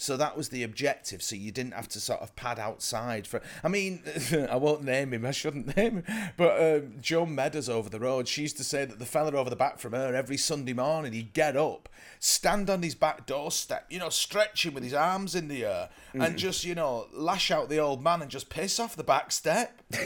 So 0.00 0.16
that 0.16 0.36
was 0.36 0.50
the 0.50 0.62
objective. 0.62 1.22
So 1.22 1.34
you 1.34 1.50
didn't 1.50 1.74
have 1.74 1.88
to 1.88 2.00
sort 2.00 2.20
of 2.20 2.34
pad 2.36 2.60
outside 2.60 3.26
for. 3.26 3.42
I 3.64 3.68
mean, 3.68 4.00
I 4.48 4.54
won't 4.54 4.84
name 4.84 5.12
him. 5.12 5.26
I 5.26 5.32
shouldn't 5.32 5.76
name 5.76 6.04
him. 6.04 6.32
But 6.36 6.62
um, 6.62 6.92
Joan 7.00 7.34
Meadows 7.34 7.68
over 7.68 7.90
the 7.90 7.98
road, 7.98 8.28
she 8.28 8.42
used 8.42 8.56
to 8.58 8.64
say 8.64 8.84
that 8.84 9.00
the 9.00 9.04
fella 9.04 9.32
over 9.32 9.50
the 9.50 9.56
back 9.56 9.80
from 9.80 9.92
her 9.92 10.14
every 10.14 10.36
Sunday 10.36 10.72
morning 10.72 11.12
he'd 11.12 11.32
get 11.32 11.56
up, 11.56 11.88
stand 12.20 12.70
on 12.70 12.82
his 12.82 12.94
back 12.94 13.26
doorstep, 13.26 13.86
you 13.90 13.98
know, 13.98 14.08
stretching 14.08 14.72
with 14.72 14.84
his 14.84 14.94
arms 14.94 15.34
in 15.34 15.48
the 15.48 15.64
air, 15.64 15.88
mm. 16.14 16.24
and 16.24 16.38
just 16.38 16.64
you 16.64 16.76
know 16.76 17.08
lash 17.12 17.50
out 17.50 17.68
the 17.68 17.78
old 17.78 18.00
man 18.00 18.22
and 18.22 18.30
just 18.30 18.50
piss 18.50 18.78
off 18.78 18.94
the 18.94 19.02
back 19.02 19.32
step. 19.32 19.82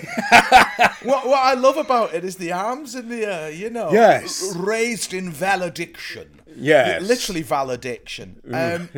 what 1.02 1.26
what 1.26 1.44
I 1.44 1.52
love 1.52 1.76
about 1.76 2.14
it 2.14 2.24
is 2.24 2.36
the 2.36 2.52
arms 2.52 2.94
in 2.94 3.10
the 3.10 3.26
air, 3.26 3.50
you 3.50 3.68
know, 3.68 3.92
yes, 3.92 4.54
raised 4.56 5.12
in 5.12 5.30
valediction. 5.30 6.40
Yes, 6.56 7.02
literally 7.02 7.42
valediction. 7.42 8.40
Um, 8.50 8.88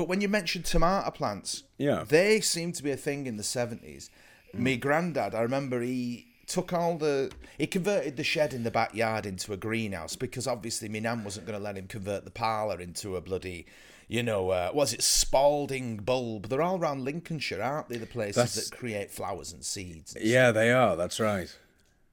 but 0.00 0.08
when 0.08 0.22
you 0.22 0.30
mentioned 0.30 0.64
tomato 0.64 1.10
plants, 1.10 1.64
yeah, 1.76 2.04
they 2.08 2.40
seem 2.40 2.72
to 2.72 2.82
be 2.82 2.90
a 2.90 2.96
thing 2.96 3.26
in 3.26 3.36
the 3.36 3.42
seventies. 3.42 4.08
Mm. 4.56 4.60
Me 4.60 4.76
granddad, 4.78 5.34
I 5.34 5.42
remember 5.42 5.82
he 5.82 6.26
took 6.46 6.72
all 6.72 6.96
the 6.96 7.30
he 7.58 7.66
converted 7.66 8.16
the 8.16 8.24
shed 8.24 8.54
in 8.54 8.62
the 8.62 8.70
backyard 8.70 9.26
into 9.26 9.52
a 9.52 9.58
greenhouse 9.58 10.16
because 10.16 10.46
obviously 10.46 10.88
my 10.88 11.00
nan 11.00 11.22
wasn't 11.22 11.44
going 11.44 11.58
to 11.58 11.62
let 11.62 11.76
him 11.76 11.86
convert 11.86 12.24
the 12.24 12.30
parlour 12.30 12.80
into 12.80 13.14
a 13.14 13.20
bloody 13.20 13.66
you 14.08 14.22
know 14.22 14.48
uh, 14.48 14.70
was 14.72 14.94
it 14.94 15.02
Spalding 15.02 15.98
bulb 15.98 16.48
they're 16.48 16.62
all 16.62 16.80
around 16.80 17.04
Lincolnshire 17.04 17.62
aren't 17.62 17.90
they 17.90 17.98
the 17.98 18.06
places 18.06 18.36
that's, 18.36 18.70
that 18.70 18.76
create 18.76 19.10
flowers 19.10 19.52
and 19.52 19.62
seeds 19.62 20.16
and 20.16 20.24
yeah 20.24 20.50
they 20.50 20.72
are 20.72 20.96
that's 20.96 21.20
right 21.20 21.54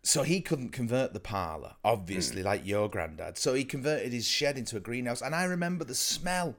so 0.04 0.24
he 0.24 0.42
couldn't 0.42 0.70
convert 0.70 1.14
the 1.14 1.20
parlour 1.22 1.76
obviously 1.86 2.42
mm. 2.42 2.46
like 2.46 2.68
your 2.68 2.90
granddad 2.90 3.38
so 3.38 3.54
he 3.54 3.64
converted 3.64 4.12
his 4.12 4.28
shed 4.28 4.58
into 4.58 4.76
a 4.76 4.82
greenhouse 4.82 5.22
and 5.22 5.34
I 5.34 5.46
remember 5.46 5.86
the 5.86 5.96
smell 5.96 6.58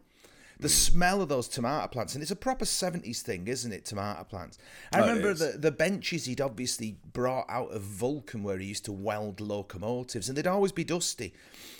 the 0.61 0.69
mm. 0.69 0.73
smell 0.73 1.23
of 1.23 1.29
those 1.29 1.49
tomato 1.49 1.87
plants, 1.89 2.15
and 2.15 2.23
it's 2.23 2.31
a 2.31 2.37
proper 2.37 2.65
seventies 2.65 3.23
thing, 3.23 3.47
isn't 3.47 3.73
it? 3.73 3.85
Tomato 3.85 4.25
plants. 4.25 4.59
I 4.93 4.99
oh, 4.99 5.01
remember 5.03 5.35
the 5.35 5.59
the 5.59 5.71
benches 5.71 6.25
he'd 6.25 6.41
obviously 6.41 6.99
brought 7.13 7.47
out 7.49 7.71
of 7.71 7.83
Vulcan, 7.83 8.43
where 8.43 8.59
he 8.59 8.67
used 8.67 8.85
to 8.87 8.93
weld 8.93 9.41
locomotives, 9.41 10.29
and 10.29 10.37
they'd 10.37 10.47
always 10.47 10.73
be 10.73 10.85
dusty. 10.85 11.33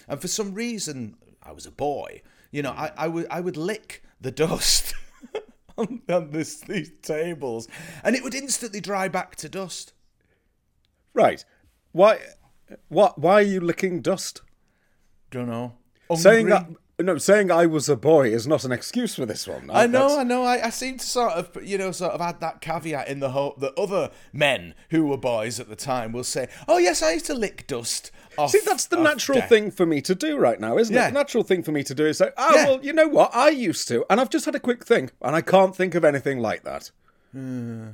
And 0.07 0.21
for 0.21 0.29
some 0.29 0.55
reason, 0.55 1.17
I 1.43 1.53
was 1.53 1.67
a 1.67 1.71
boy, 1.71 2.23
you 2.51 2.63
know, 2.63 2.73
I, 2.73 2.93
I 2.97 3.09
would 3.09 3.27
I 3.31 3.41
would 3.41 3.57
lick 3.57 4.03
the 4.21 4.31
dust. 4.47 4.95
on, 5.77 6.03
on 6.09 6.33
this, 6.33 6.61
these 6.63 6.91
tables, 7.03 7.69
and 8.03 8.17
it 8.17 8.25
would 8.25 8.35
instantly 8.35 8.81
dry 8.81 9.07
back 9.07 9.37
to 9.37 9.49
dust. 9.49 9.93
Right? 11.15 11.45
Why? 11.93 12.19
What? 12.89 13.19
Why 13.19 13.35
are 13.35 13.43
you 13.43 13.61
licking 13.61 14.03
dust? 14.03 14.43
Don't 15.31 15.49
know. 15.49 15.75
Saying 16.17 16.47
that 16.47 16.67
no, 17.01 17.19
saying 17.19 17.51
I 17.51 17.67
was 17.67 17.89
a 17.89 17.97
boy 17.97 18.29
is 18.29 18.47
not 18.47 18.65
an 18.65 18.73
excuse 18.73 19.15
for 19.15 19.25
this 19.25 19.47
one. 19.47 19.71
I, 19.71 19.85
I 19.85 19.87
know, 19.87 20.09
That's... 20.09 20.15
I 20.15 20.25
know. 20.25 20.43
I, 20.43 20.67
I 20.67 20.71
seem 20.71 20.99
to 20.99 21.07
sort 21.07 21.33
of, 21.33 21.65
you 21.65 21.79
know, 21.79 21.93
sort 21.93 22.13
of 22.13 22.21
add 22.21 22.41
that 22.41 22.61
caveat 22.61 23.09
in 23.09 23.21
the 23.21 23.31
hope 23.31 23.61
that 23.61 23.79
other 23.79 24.11
men 24.33 24.75
who 24.91 25.07
were 25.07 25.17
boys 25.17 25.61
at 25.61 25.69
the 25.69 25.77
time 25.77 26.13
will 26.13 26.25
say, 26.25 26.49
"Oh 26.67 26.79
yes, 26.79 27.03
I 27.03 27.13
used 27.13 27.27
to 27.27 27.35
lick 27.35 27.67
dust." 27.67 28.11
Off, 28.37 28.51
See, 28.51 28.61
that's 28.65 28.87
the 28.87 28.97
natural 28.97 29.41
death. 29.41 29.49
thing 29.49 29.71
for 29.73 29.85
me 29.85 30.01
to 30.03 30.15
do 30.15 30.37
right 30.37 30.61
now, 30.61 30.79
isn't 30.79 30.95
yeah. 30.95 31.09
it? 31.09 31.11
The 31.11 31.19
natural 31.19 31.43
thing 31.43 31.65
for 31.65 31.73
me 31.73 31.83
to 31.83 31.95
do 31.95 32.07
is 32.07 32.19
say, 32.19 32.31
"Oh 32.37 32.55
yeah. 32.55 32.65
well, 32.67 32.85
you 32.85 32.93
know 32.93 33.09
what? 33.09 33.35
I 33.35 33.51
used 33.51 33.89
to," 33.89 34.05
and 34.11 34.21
I've 34.21 34.31
just 34.31 34.45
had 34.45 34.55
a 34.55 34.61
quick 34.61 34.85
think, 34.85 35.13
and 35.23 35.35
I 35.35 35.41
can't 35.41 35.75
think 35.75 35.95
of 35.95 36.05
anything 36.05 36.39
like 36.41 36.65
that. 36.65 36.91
Hmm. 37.33 37.89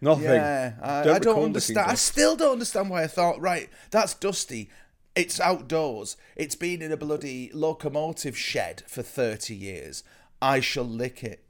Nothing. 0.00 0.24
Yeah, 0.24 0.72
I 0.82 1.02
don't, 1.02 1.16
I 1.16 1.18
don't 1.18 1.44
understand. 1.44 1.90
I 1.90 1.94
still 1.94 2.36
don't 2.36 2.52
understand 2.52 2.90
why 2.90 3.02
I 3.02 3.06
thought, 3.06 3.40
right, 3.40 3.70
that's 3.90 4.12
dusty. 4.14 4.68
It's 5.16 5.40
outdoors. 5.40 6.18
It's 6.36 6.54
been 6.54 6.82
in 6.82 6.92
a 6.92 6.96
bloody 6.96 7.50
locomotive 7.54 8.36
shed 8.36 8.82
for 8.86 9.02
30 9.02 9.54
years. 9.54 10.04
I 10.42 10.60
shall 10.60 10.84
lick 10.84 11.24
it. 11.24 11.42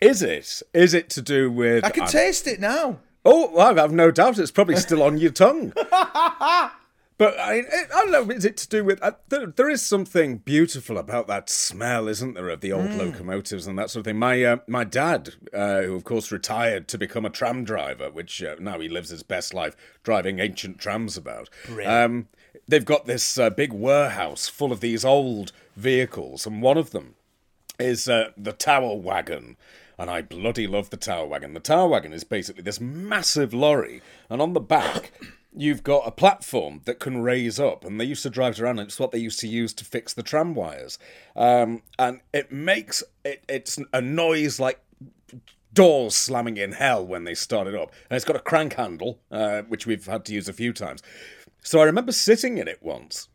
Is 0.00 0.22
it? 0.22 0.62
Is 0.72 0.94
it 0.94 1.10
to 1.10 1.20
do 1.20 1.50
with. 1.50 1.84
I 1.84 1.90
can 1.90 2.04
I'm... 2.04 2.08
taste 2.08 2.46
it 2.46 2.60
now. 2.60 3.00
Oh, 3.22 3.58
I 3.58 3.74
have 3.74 3.92
no 3.92 4.10
doubt 4.10 4.38
it's 4.38 4.50
probably 4.50 4.76
still 4.76 5.02
on 5.02 5.18
your 5.18 5.32
tongue. 5.32 5.74
But 7.20 7.38
I, 7.38 7.58
I, 7.58 7.84
don't 7.90 8.10
know. 8.12 8.30
Is 8.34 8.46
it 8.46 8.56
to 8.56 8.66
do 8.66 8.82
with? 8.82 9.02
Uh, 9.02 9.12
there, 9.28 9.44
there 9.44 9.68
is 9.68 9.82
something 9.82 10.38
beautiful 10.38 10.96
about 10.96 11.26
that 11.26 11.50
smell, 11.50 12.08
isn't 12.08 12.32
there, 12.32 12.48
of 12.48 12.62
the 12.62 12.72
old 12.72 12.88
mm. 12.88 12.96
locomotives 12.96 13.66
and 13.66 13.78
that 13.78 13.90
sort 13.90 14.00
of 14.00 14.04
thing. 14.06 14.18
My 14.18 14.42
uh, 14.42 14.56
my 14.66 14.84
dad, 14.84 15.34
uh, 15.52 15.82
who 15.82 15.94
of 15.96 16.04
course 16.04 16.32
retired 16.32 16.88
to 16.88 16.96
become 16.96 17.26
a 17.26 17.28
tram 17.28 17.62
driver, 17.62 18.10
which 18.10 18.42
uh, 18.42 18.56
now 18.58 18.80
he 18.80 18.88
lives 18.88 19.10
his 19.10 19.22
best 19.22 19.52
life 19.52 19.76
driving 20.02 20.38
ancient 20.38 20.78
trams 20.78 21.18
about. 21.18 21.50
Um, 21.84 22.28
they've 22.66 22.84
got 22.84 23.06
this 23.06 23.38
uh, 23.38 23.50
big 23.50 23.72
warehouse 23.72 24.48
full 24.48 24.72
of 24.72 24.80
these 24.80 25.04
old 25.04 25.52
vehicles, 25.76 26.46
and 26.46 26.62
one 26.62 26.78
of 26.78 26.90
them 26.90 27.14
is 27.78 28.08
uh, 28.08 28.30
the 28.36 28.52
Tower 28.52 28.96
Wagon. 28.96 29.56
And 29.98 30.08
I 30.08 30.22
bloody 30.22 30.66
love 30.66 30.88
the 30.88 30.96
Tower 30.96 31.26
Wagon. 31.26 31.52
The 31.52 31.60
Tower 31.60 31.86
Wagon 31.86 32.14
is 32.14 32.24
basically 32.24 32.62
this 32.62 32.80
massive 32.80 33.52
lorry, 33.52 34.00
and 34.30 34.40
on 34.40 34.54
the 34.54 34.60
back, 34.60 35.12
you've 35.54 35.82
got 35.82 36.06
a 36.06 36.10
platform 36.10 36.80
that 36.86 37.00
can 37.00 37.20
raise 37.22 37.60
up. 37.60 37.84
And 37.84 38.00
they 38.00 38.06
used 38.06 38.22
to 38.22 38.30
drive 38.30 38.54
it 38.54 38.60
around, 38.60 38.78
and 38.78 38.88
it's 38.88 38.98
what 38.98 39.10
they 39.10 39.18
used 39.18 39.40
to 39.40 39.48
use 39.48 39.74
to 39.74 39.84
fix 39.84 40.14
the 40.14 40.22
tram 40.22 40.54
wires. 40.54 40.98
Um, 41.36 41.82
and 41.98 42.20
it 42.32 42.50
makes 42.50 43.02
it, 43.24 43.44
it's 43.46 43.78
a 43.92 44.00
noise 44.00 44.58
like 44.58 44.80
doors 45.72 46.16
slamming 46.16 46.56
in 46.56 46.72
hell 46.72 47.06
when 47.06 47.24
they 47.24 47.34
start 47.34 47.66
it 47.66 47.74
up. 47.74 47.92
And 48.08 48.16
it's 48.16 48.24
got 48.24 48.36
a 48.36 48.40
crank 48.40 48.74
handle, 48.74 49.18
uh, 49.30 49.62
which 49.62 49.86
we've 49.86 50.06
had 50.06 50.24
to 50.26 50.32
use 50.32 50.48
a 50.48 50.52
few 50.52 50.72
times. 50.72 51.02
So 51.62 51.80
I 51.80 51.84
remember 51.84 52.12
sitting 52.12 52.58
in 52.58 52.68
it 52.68 52.82
once. 52.82 53.28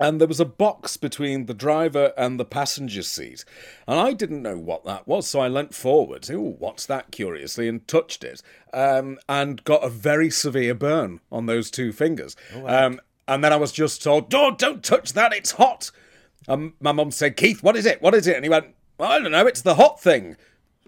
And 0.00 0.20
there 0.20 0.28
was 0.28 0.40
a 0.40 0.44
box 0.44 0.96
between 0.96 1.46
the 1.46 1.54
driver 1.54 2.12
and 2.16 2.38
the 2.38 2.44
passenger 2.44 3.02
seat. 3.02 3.44
And 3.86 4.00
I 4.00 4.12
didn't 4.12 4.42
know 4.42 4.58
what 4.58 4.84
that 4.84 5.06
was, 5.06 5.28
so 5.28 5.38
I 5.38 5.46
leant 5.46 5.72
forward, 5.72 6.28
ooh, 6.30 6.56
what's 6.58 6.84
that, 6.86 7.12
curiously, 7.12 7.68
and 7.68 7.86
touched 7.86 8.24
it. 8.24 8.42
Um, 8.72 9.18
and 9.28 9.62
got 9.62 9.84
a 9.84 9.88
very 9.88 10.30
severe 10.30 10.74
burn 10.74 11.20
on 11.30 11.46
those 11.46 11.70
two 11.70 11.92
fingers. 11.92 12.34
um, 12.66 13.00
and 13.28 13.44
then 13.44 13.52
I 13.52 13.56
was 13.56 13.70
just 13.70 14.02
told, 14.02 14.28
don't, 14.28 14.58
don't 14.58 14.82
touch 14.82 15.12
that, 15.12 15.32
it's 15.32 15.52
hot. 15.52 15.92
Um, 16.48 16.74
my 16.80 16.92
mum 16.92 17.12
said, 17.12 17.36
Keith, 17.36 17.62
what 17.62 17.76
is 17.76 17.86
it? 17.86 18.02
What 18.02 18.14
is 18.14 18.26
it? 18.26 18.36
And 18.36 18.44
he 18.44 18.50
went, 18.50 18.74
I 18.98 19.18
don't 19.20 19.30
know, 19.30 19.46
it's 19.46 19.62
the 19.62 19.76
hot 19.76 20.00
thing. 20.00 20.36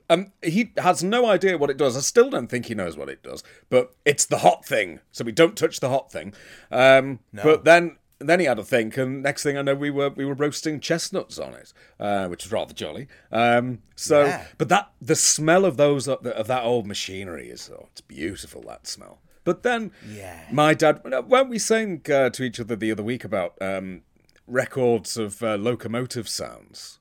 Um, 0.08 0.32
he 0.42 0.72
has 0.78 1.02
no 1.02 1.26
idea 1.26 1.58
what 1.58 1.70
it 1.70 1.76
does. 1.76 1.96
I 1.96 2.00
still 2.00 2.30
don't 2.30 2.46
think 2.48 2.66
he 2.66 2.74
knows 2.74 2.96
what 2.96 3.08
it 3.08 3.22
does, 3.22 3.42
but 3.70 3.94
it's 4.04 4.24
the 4.24 4.38
hot 4.38 4.64
thing. 4.64 5.00
So 5.12 5.24
we 5.24 5.32
don't 5.32 5.56
touch 5.56 5.80
the 5.80 5.88
hot 5.88 6.12
thing. 6.12 6.32
Um, 6.70 7.18
But 7.32 7.64
then, 7.64 7.96
then 8.18 8.38
he 8.40 8.46
had 8.46 8.58
a 8.58 8.64
think, 8.64 8.96
and 8.96 9.22
next 9.22 9.42
thing 9.42 9.58
I 9.58 9.62
know, 9.62 9.74
we 9.74 9.90
were 9.90 10.10
we 10.10 10.24
were 10.24 10.34
roasting 10.34 10.80
chestnuts 10.80 11.38
on 11.38 11.54
it, 11.54 11.72
uh, 12.00 12.28
which 12.28 12.44
was 12.44 12.52
rather 12.52 12.72
jolly. 12.72 13.08
Um, 13.32 13.82
so, 13.96 14.24
Yeah. 14.24 14.46
but 14.58 14.68
that 14.68 14.90
the 15.02 15.16
smell 15.16 15.64
of 15.64 15.76
those 15.76 16.06
of 16.08 16.46
that 16.46 16.62
old 16.64 16.86
machinery 16.86 17.50
is 17.50 17.68
oh, 17.70 17.88
it's 17.90 18.00
beautiful 18.00 18.62
that 18.68 18.86
smell. 18.86 19.20
But 19.44 19.62
then, 19.64 19.92
Yeah. 20.08 20.46
my 20.50 20.72
dad, 20.74 21.02
weren't 21.28 21.50
we 21.50 21.58
saying 21.58 22.02
uh, 22.10 22.30
to 22.30 22.42
each 22.42 22.58
other 22.58 22.74
the 22.74 22.90
other 22.90 23.02
week 23.02 23.22
about 23.24 23.54
um, 23.60 24.02
records 24.46 25.16
of 25.16 25.42
uh, 25.42 25.56
locomotive 25.56 26.28
sounds? 26.28 27.00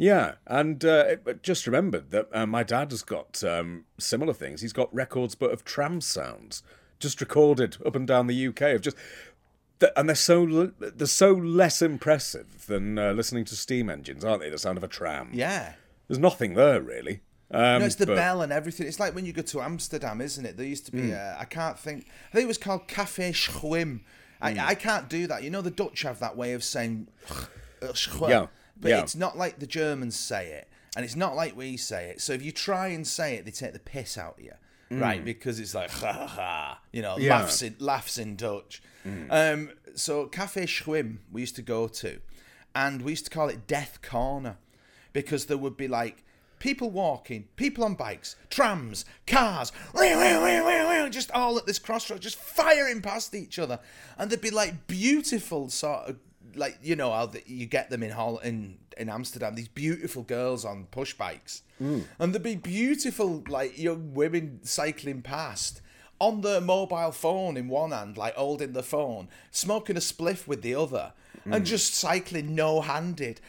Yeah, 0.00 0.36
and 0.46 0.82
uh, 0.82 1.16
just 1.42 1.66
remembered 1.66 2.10
that 2.10 2.28
uh, 2.32 2.46
my 2.46 2.62
dad 2.62 2.90
has 2.90 3.02
got 3.02 3.44
um, 3.44 3.84
similar 3.98 4.32
things. 4.32 4.62
He's 4.62 4.72
got 4.72 4.92
records, 4.94 5.34
but 5.34 5.50
of 5.50 5.62
tram 5.62 6.00
sounds, 6.00 6.62
just 6.98 7.20
recorded 7.20 7.76
up 7.84 7.94
and 7.94 8.06
down 8.06 8.26
the 8.26 8.46
UK 8.46 8.62
of 8.76 8.80
just, 8.80 8.96
and 9.94 10.08
they're 10.08 10.16
so 10.16 10.72
they're 10.78 11.06
so 11.06 11.32
less 11.34 11.82
impressive 11.82 12.66
than 12.66 12.98
uh, 12.98 13.12
listening 13.12 13.44
to 13.44 13.54
steam 13.54 13.90
engines, 13.90 14.24
aren't 14.24 14.40
they? 14.40 14.48
The 14.48 14.56
sound 14.56 14.78
of 14.78 14.84
a 14.84 14.88
tram. 14.88 15.28
Yeah. 15.34 15.74
There's 16.08 16.18
nothing 16.18 16.54
there 16.54 16.80
really. 16.80 17.20
Um, 17.50 17.80
No, 17.80 17.84
it's 17.84 17.96
the 17.96 18.06
but- 18.06 18.16
bell 18.16 18.40
and 18.40 18.52
everything. 18.52 18.86
It's 18.86 19.00
like 19.00 19.14
when 19.14 19.26
you 19.26 19.34
go 19.34 19.42
to 19.42 19.60
Amsterdam, 19.60 20.22
isn't 20.22 20.46
it? 20.46 20.56
There 20.56 20.64
used 20.64 20.86
to 20.86 20.92
be, 20.92 21.12
uh, 21.12 21.34
I 21.38 21.44
can't 21.44 21.78
think, 21.78 22.06
I 22.30 22.36
think 22.36 22.44
it 22.44 22.48
was 22.48 22.56
called 22.56 22.88
Café 22.88 23.32
Schwim. 23.34 24.00
I, 24.40 24.52
Hmm. 24.54 24.60
I 24.60 24.74
can't 24.76 25.10
do 25.10 25.26
that. 25.26 25.42
You 25.42 25.50
know, 25.50 25.60
the 25.60 25.70
Dutch 25.70 26.02
have 26.02 26.20
that 26.20 26.36
way 26.38 26.54
of 26.54 26.64
saying 26.64 27.08
Yeah, 28.30 28.46
but 28.80 28.90
yeah. 28.90 29.00
it's 29.00 29.14
not 29.14 29.36
like 29.36 29.58
the 29.58 29.66
Germans 29.66 30.18
say 30.18 30.52
it, 30.52 30.68
and 30.96 31.04
it's 31.04 31.16
not 31.16 31.36
like 31.36 31.56
we 31.56 31.76
say 31.76 32.10
it. 32.10 32.20
So 32.20 32.32
if 32.32 32.42
you 32.42 32.52
try 32.52 32.88
and 32.88 33.06
say 33.06 33.34
it, 33.34 33.44
they 33.44 33.50
take 33.50 33.72
the 33.72 33.78
piss 33.78 34.16
out 34.18 34.38
of 34.38 34.44
you, 34.44 34.52
right? 34.90 35.24
Because 35.24 35.60
it's 35.60 35.74
like, 35.74 35.90
ha 35.90 36.12
ha 36.12 36.26
ha, 36.26 36.80
you 36.92 37.02
know. 37.02 37.16
Yeah. 37.18 37.38
Laughs, 37.38 37.62
in, 37.62 37.76
laughs 37.78 38.18
in 38.18 38.36
Dutch. 38.36 38.82
Um, 39.30 39.70
so 39.94 40.26
Café 40.26 40.64
Schwim 40.64 41.18
we 41.32 41.40
used 41.40 41.56
to 41.56 41.62
go 41.62 41.88
to, 41.88 42.20
and 42.74 43.02
we 43.02 43.12
used 43.12 43.24
to 43.26 43.30
call 43.30 43.48
it 43.48 43.66
Death 43.66 44.00
Corner 44.02 44.56
because 45.12 45.46
there 45.46 45.58
would 45.58 45.76
be 45.76 45.88
like 45.88 46.24
people 46.58 46.90
walking, 46.90 47.48
people 47.56 47.84
on 47.84 47.94
bikes, 47.94 48.36
trams, 48.50 49.04
cars, 49.26 49.72
just 51.10 51.30
all 51.32 51.58
at 51.58 51.66
this 51.66 51.78
crossroads, 51.78 52.22
just 52.22 52.36
firing 52.36 53.02
past 53.02 53.34
each 53.34 53.58
other, 53.58 53.80
and 54.18 54.30
there'd 54.30 54.40
be 54.40 54.50
like 54.50 54.86
beautiful 54.86 55.68
sort 55.68 56.08
of 56.08 56.16
like 56.54 56.78
you 56.82 56.96
know 56.96 57.12
how 57.12 57.26
the, 57.26 57.42
you 57.46 57.66
get 57.66 57.90
them 57.90 58.02
in 58.02 58.10
Holland 58.10 58.46
in 58.46 58.78
in 58.96 59.08
Amsterdam, 59.08 59.54
these 59.54 59.68
beautiful 59.68 60.22
girls 60.22 60.64
on 60.64 60.86
push 60.90 61.14
bikes, 61.14 61.62
and 62.18 62.34
there'd 62.34 62.42
be 62.42 62.56
beautiful 62.56 63.42
like 63.48 63.78
young 63.78 64.14
women 64.14 64.60
cycling 64.62 65.22
past. 65.22 65.80
On 66.18 66.42
their 66.42 66.60
mobile 66.60 67.12
phone 67.12 67.56
in 67.56 67.66
one 67.68 67.92
hand, 67.92 68.18
like 68.18 68.34
holding 68.34 68.74
the 68.74 68.82
phone, 68.82 69.28
smoking 69.50 69.96
a 69.96 70.00
spliff 70.00 70.46
with 70.46 70.60
the 70.60 70.74
other, 70.74 71.14
and 71.46 71.64
just 71.64 71.94
cycling 71.94 72.54
no 72.54 72.82
handed 72.82 73.40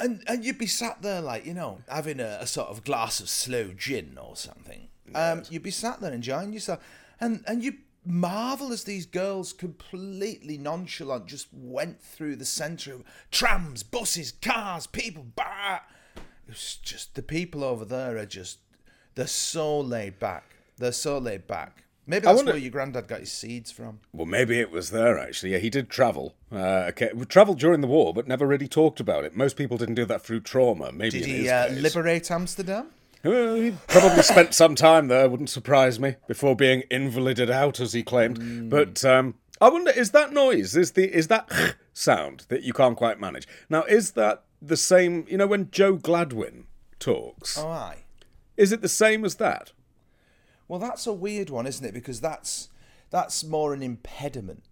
and 0.00 0.22
and 0.26 0.44
you'd 0.44 0.58
be 0.58 0.66
sat 0.66 1.02
there 1.02 1.20
like 1.20 1.46
you 1.46 1.54
know 1.54 1.78
having 1.88 2.20
a, 2.20 2.38
a 2.40 2.46
sort 2.46 2.68
of 2.68 2.82
glass 2.84 3.20
of 3.20 3.28
slow 3.28 3.72
gin 3.76 4.18
or 4.20 4.34
something. 4.34 4.88
Um, 5.14 5.42
you'd 5.50 5.62
be 5.62 5.70
sat 5.70 6.00
there 6.00 6.12
enjoying 6.12 6.52
yourself, 6.52 6.80
and 7.20 7.44
and 7.46 7.62
you 7.62 7.74
marvel 8.04 8.72
as 8.72 8.84
these 8.84 9.06
girls 9.06 9.52
completely 9.52 10.56
nonchalant 10.58 11.26
just 11.26 11.48
went 11.52 12.00
through 12.02 12.36
the 12.36 12.44
centre 12.44 12.94
of 12.94 13.04
trams, 13.30 13.82
buses, 13.82 14.32
cars, 14.32 14.86
people. 14.86 15.26
Bah! 15.34 15.80
It 16.16 16.22
was 16.54 16.78
just 16.82 17.14
the 17.14 17.22
people 17.22 17.62
over 17.62 17.84
there 17.84 18.16
are 18.16 18.26
just 18.26 18.58
they're 19.14 19.26
so 19.26 19.78
laid 19.80 20.18
back. 20.18 20.44
They're 20.78 20.92
so 20.92 21.18
laid 21.18 21.46
back. 21.46 21.84
Maybe 22.06 22.24
that's 22.24 22.36
wonder- 22.36 22.52
where 22.52 22.60
your 22.60 22.70
granddad 22.72 23.06
got 23.06 23.20
his 23.20 23.30
seeds 23.30 23.70
from. 23.70 24.00
Well, 24.12 24.26
maybe 24.26 24.58
it 24.58 24.70
was 24.72 24.90
there 24.90 25.18
actually. 25.18 25.52
Yeah, 25.52 25.58
he 25.58 25.70
did 25.70 25.90
travel. 25.90 26.34
Uh, 26.50 26.86
okay, 26.88 27.10
travelled 27.28 27.58
during 27.60 27.82
the 27.82 27.86
war, 27.86 28.12
but 28.12 28.26
never 28.26 28.46
really 28.46 28.66
talked 28.66 28.98
about 28.98 29.24
it. 29.24 29.36
Most 29.36 29.56
people 29.56 29.76
didn't 29.78 29.94
do 29.94 30.04
that 30.06 30.22
through 30.22 30.40
trauma. 30.40 30.90
Maybe 30.90 31.20
Did 31.20 31.22
in 31.22 31.28
he 31.28 31.36
his 31.42 31.50
uh, 31.50 31.66
case. 31.68 31.80
liberate 31.80 32.30
Amsterdam? 32.30 32.86
Well, 33.22 33.54
he 33.56 33.72
probably 33.88 34.22
spent 34.22 34.54
some 34.54 34.74
time 34.74 35.08
there, 35.08 35.28
wouldn't 35.28 35.50
surprise 35.50 36.00
me, 36.00 36.16
before 36.26 36.56
being 36.56 36.84
invalided 36.90 37.50
out, 37.50 37.78
as 37.80 37.92
he 37.92 38.02
claimed. 38.02 38.70
But 38.70 39.04
um, 39.04 39.34
I 39.60 39.68
wonder, 39.68 39.90
is 39.90 40.12
that 40.12 40.32
noise, 40.32 40.74
is 40.76 40.92
the 40.92 41.14
is 41.14 41.28
that 41.28 41.76
sound 41.92 42.46
that 42.48 42.62
you 42.62 42.72
can't 42.72 42.96
quite 42.96 43.20
manage? 43.20 43.46
Now, 43.68 43.82
is 43.84 44.12
that 44.12 44.44
the 44.62 44.76
same? 44.76 45.26
You 45.28 45.36
know, 45.36 45.46
when 45.46 45.70
Joe 45.70 45.96
Gladwin 45.96 46.64
talks, 46.98 47.58
Oh, 47.58 47.68
aye. 47.68 48.04
is 48.56 48.72
it 48.72 48.80
the 48.80 48.88
same 48.88 49.24
as 49.24 49.34
that? 49.36 49.72
Well, 50.66 50.78
that's 50.80 51.06
a 51.06 51.12
weird 51.12 51.50
one, 51.50 51.66
isn't 51.66 51.84
it? 51.84 51.92
Because 51.92 52.20
that's 52.20 52.68
that's 53.10 53.44
more 53.44 53.74
an 53.74 53.82
impediment, 53.82 54.62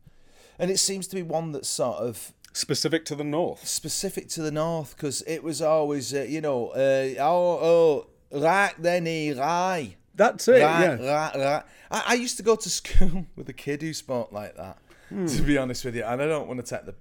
and 0.59 0.71
it 0.71 0.79
seems 0.79 1.07
to 1.09 1.17
be 1.17 1.23
one 1.23 1.53
that's 1.53 1.69
sort 1.69 1.99
of 1.99 2.33
Specific 2.55 3.05
to 3.05 3.15
the 3.15 3.25
north. 3.25 3.69
specific 3.69 4.29
to 4.31 4.41
the 4.43 4.51
north. 4.51 4.97
Because 4.97 5.23
it 5.27 5.43
was 5.45 5.61
always, 5.61 6.15
uh, 6.15 6.23
you 6.23 6.41
know, 6.41 6.69
uh, 6.69 7.15
oh, 7.21 7.59
oh, 7.63 8.07
right 8.31 8.75
then, 8.79 9.07
he 9.07 9.33
right, 9.33 9.95
That's 10.15 10.49
it. 10.49 10.63
right, 10.63 11.01
yeah. 11.01 11.13
right, 11.13 11.35
right. 11.37 11.63
I, 11.91 12.05
I 12.09 12.15
used 12.15 12.37
to 12.39 12.43
go 12.43 12.57
to 12.57 12.71
school 12.71 13.27
with 13.37 13.49
a 13.49 13.53
kid 13.53 13.83
who 13.83 13.93
spoke 13.93 14.33
like 14.33 14.57
that. 14.57 14.79
Hmm. 15.09 15.27
To 15.27 15.43
be 15.43 15.57
honest 15.57 15.85
with 15.87 15.97
you, 15.97 16.05
and 16.05 16.21
I 16.21 16.27
don't 16.27 16.47
want 16.49 16.65
to 16.65 16.77
take 16.77 16.85
the. 16.85 16.95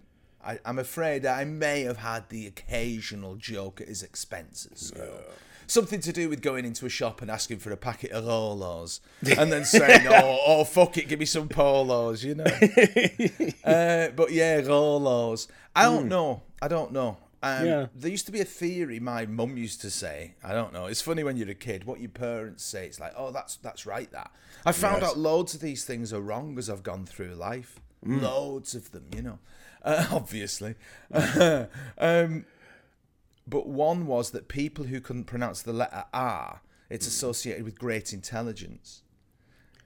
I, 0.43 0.59
I'm 0.63 0.79
afraid 0.79 1.25
I 1.25 1.43
may 1.43 1.81
have 1.81 1.97
had 1.97 2.29
the 2.29 2.47
occasional 2.47 3.35
joke 3.35 3.81
at 3.81 3.89
his 3.89 4.01
expense 4.01 4.65
at 4.71 4.79
school. 4.79 5.19
Something 5.69 5.99
to 5.99 6.13
do 6.13 6.29
with 6.29 6.41
going 6.41 6.63
into 6.63 6.85
a 6.85 6.89
shop 6.89 7.21
and 7.21 7.29
asking 7.29 7.59
for 7.59 7.71
a 7.71 7.75
packet 7.75 8.11
of 8.11 8.23
Rolos 8.23 9.01
and 9.37 9.51
then 9.51 9.65
saying, 9.65 10.07
oh, 10.07 10.39
oh, 10.45 10.63
fuck 10.63 10.97
it, 10.97 11.09
give 11.09 11.19
me 11.19 11.25
some 11.25 11.49
Polos, 11.49 12.23
you 12.23 12.35
know. 12.35 12.45
uh, 13.65 14.07
but 14.15 14.31
yeah, 14.31 14.61
Rolos. 14.61 15.47
I 15.75 15.83
don't 15.83 16.07
know. 16.07 16.43
I 16.61 16.69
don't 16.69 16.93
know. 16.93 17.17
Um, 17.43 17.65
Yeah. 17.65 17.87
There 17.93 18.09
used 18.09 18.25
to 18.25 18.31
be 18.31 18.41
a 18.41 18.45
theory 18.45 18.99
my 18.99 19.25
mum 19.25 19.57
used 19.57 19.81
to 19.81 19.91
say. 19.91 20.35
I 20.43 20.53
don't 20.53 20.73
know. 20.73 20.87
It's 20.87 21.01
funny 21.01 21.23
when 21.23 21.37
you're 21.37 21.49
a 21.49 21.55
kid, 21.55 21.83
what 21.85 21.99
your 21.99 22.09
parents 22.09 22.63
say. 22.63 22.85
It's 22.87 22.99
like, 22.99 23.13
oh, 23.15 23.31
that's 23.31 23.57
that's 23.57 23.85
right. 23.85 24.11
That 24.11 24.31
I 24.65 24.71
found 24.71 25.01
Yes. 25.01 25.11
out 25.11 25.17
loads 25.19 25.53
of 25.53 25.61
these 25.61 25.85
things 25.85 26.11
are 26.11 26.21
wrong 26.21 26.57
as 26.57 26.69
I've 26.69 26.83
gone 26.83 27.05
through 27.05 27.35
life. 27.35 27.79
Loads 28.03 28.73
of 28.75 28.91
them, 28.91 29.05
you 29.15 29.21
know. 29.21 29.39
Uh, 29.83 30.05
obviously. 30.11 30.75
um, 31.97 32.45
but 33.47 33.67
one 33.67 34.05
was 34.05 34.31
that 34.31 34.47
people 34.49 34.85
who 34.85 34.99
couldn't 34.99 35.23
pronounce 35.25 35.61
the 35.61 35.71
letter 35.71 36.03
R, 36.13 36.61
it's 36.89 37.07
associated 37.07 37.63
with 37.63 37.79
great 37.79 38.11
intelligence. 38.11 39.03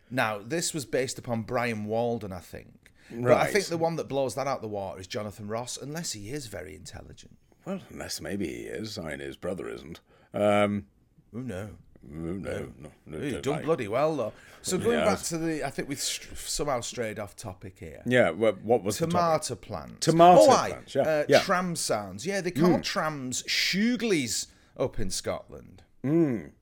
Now, 0.10 0.39
this 0.39 0.74
was 0.74 0.86
based 0.86 1.20
upon 1.20 1.43
Brian 1.43 1.86
Walden, 1.86 2.31
I 2.34 2.39
think. 2.39 2.91
But 3.12 3.34
I 3.34 3.48
think 3.48 3.65
the 3.65 3.77
one 3.77 3.98
that 3.98 4.08
blows 4.08 4.34
that 4.36 4.48
out 4.48 4.62
the 4.62 4.67
water 4.67 5.00
is 5.00 5.05
Jonathan 5.08 5.48
Ross, 5.48 5.77
unless 5.77 6.13
he 6.13 6.29
is 6.31 6.48
very 6.48 6.75
intelligent. 6.75 7.38
Well, 7.65 7.80
unless 7.89 8.22
maybe 8.22 8.48
he 8.48 8.62
is. 8.63 8.98
I 8.98 9.10
mean, 9.12 9.20
his 9.20 9.38
brother 9.38 9.70
isn't. 9.70 10.00
Um, 10.34 10.86
Oh 11.34 11.39
no. 11.39 11.70
no, 12.03 12.34
no, 12.34 12.68
no. 13.06 13.18
no 13.18 13.41
done 13.41 13.53
like- 13.56 13.63
bloody 13.65 13.88
well 13.88 14.15
though. 14.15 14.34
So 14.63 14.77
going 14.77 15.00
Yeah, 15.00 15.06
back 15.06 15.20
was- 15.20 15.30
to 15.30 15.38
the, 15.38 15.63
I 15.65 15.70
think 15.70 15.88
we've 15.89 16.00
str- 16.00 16.36
somehow 16.36 16.82
strayed 16.82 17.18
off 17.20 17.36
topic 17.36 17.77
here. 17.80 18.01
Yeah, 18.06 18.30
well, 18.32 18.53
what 18.63 18.84
was? 18.84 18.98
Tomato 18.98 19.56
plants. 19.56 20.06
Tomato 20.06 20.41
oh, 20.41 20.48
plants, 20.48 20.94
yeah, 20.96 21.01
Uh, 21.01 21.24
yeah. 21.30 21.39
Tram 21.39 21.75
sounds. 21.75 22.25
Yeah, 22.25 22.41
they 22.41 22.51
call 22.51 22.80
trams 22.82 23.44
shuglies 23.44 24.48
up 24.77 25.00
in 25.00 25.10
Scotland. 25.10 25.84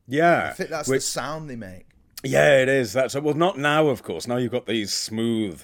Yeah, 0.07 0.49
I 0.49 0.53
think 0.53 0.69
that's 0.69 0.87
which- 0.87 0.99
the 1.01 1.05
sound 1.07 1.49
they 1.49 1.55
make. 1.55 1.85
Yeah, 2.23 2.61
it 2.61 2.67
is. 2.67 2.91
That's 2.91 3.15
well, 3.15 3.33
not 3.33 3.57
now, 3.57 3.87
of 3.87 4.03
course. 4.03 4.27
Now 4.27 4.35
you've 4.37 4.51
got 4.51 4.65
these 4.65 4.93
smooth 4.93 5.63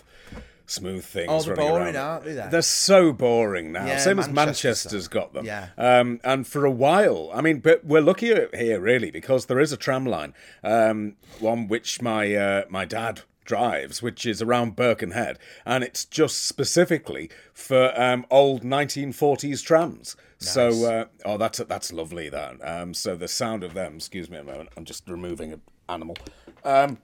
smooth 0.67 1.03
things. 1.05 1.27
Oh, 1.29 1.41
they're 1.41 1.55
running 1.55 1.71
boring, 1.71 1.95
around. 1.95 1.95
aren't 1.95 2.25
they, 2.25 2.33
then? 2.33 2.49
They're 2.49 2.61
so 2.61 3.11
boring 3.13 3.71
now. 3.71 3.85
Yeah, 3.85 3.97
Same 3.97 4.19
as 4.19 4.27
Manchester's 4.27 4.63
Manchester's 4.85 5.07
got 5.07 5.33
them. 5.33 5.45
Yeah. 5.45 5.69
Um, 5.77 6.19
and 6.23 6.47
for 6.47 6.65
a 6.65 6.71
while, 6.71 7.29
I 7.33 7.41
mean, 7.41 7.59
but 7.59 7.85
we're 7.85 8.01
lucky 8.01 8.33
here 8.53 8.79
really 8.79 9.11
because 9.11 9.45
there 9.45 9.59
is 9.59 9.71
a 9.71 9.77
tram 9.77 10.05
line, 10.05 10.33
um, 10.63 11.15
one 11.39 11.67
which 11.67 12.01
my 12.01 12.33
uh, 12.35 12.63
my 12.69 12.85
dad 12.85 13.21
drives, 13.45 14.01
which 14.01 14.25
is 14.25 14.41
around 14.41 14.75
Birkenhead, 14.75 15.37
and 15.65 15.83
it's 15.83 16.03
just 16.03 16.41
specifically 16.45 17.29
for 17.53 17.93
um, 17.99 18.25
old 18.31 18.63
1940s 18.63 19.63
trams. 19.63 20.15
So, 20.37 20.85
uh, 20.85 21.05
oh, 21.23 21.37
that's 21.37 21.59
that's 21.59 21.93
lovely. 21.93 22.29
That 22.29 22.57
um, 22.67 22.93
so 22.93 23.15
the 23.15 23.27
sound 23.27 23.63
of 23.63 23.73
them. 23.73 23.95
Excuse 23.95 24.29
me 24.29 24.37
a 24.37 24.43
moment. 24.43 24.69
I'm 24.75 24.85
just 24.85 25.07
removing 25.09 25.53
an 25.53 25.61
animal. 25.87 26.17
Um, 26.63 26.97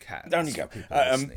Cats 0.00 0.28
down 0.30 0.46
you 0.48 0.54
go. 0.54 0.68
Um. 0.90 1.30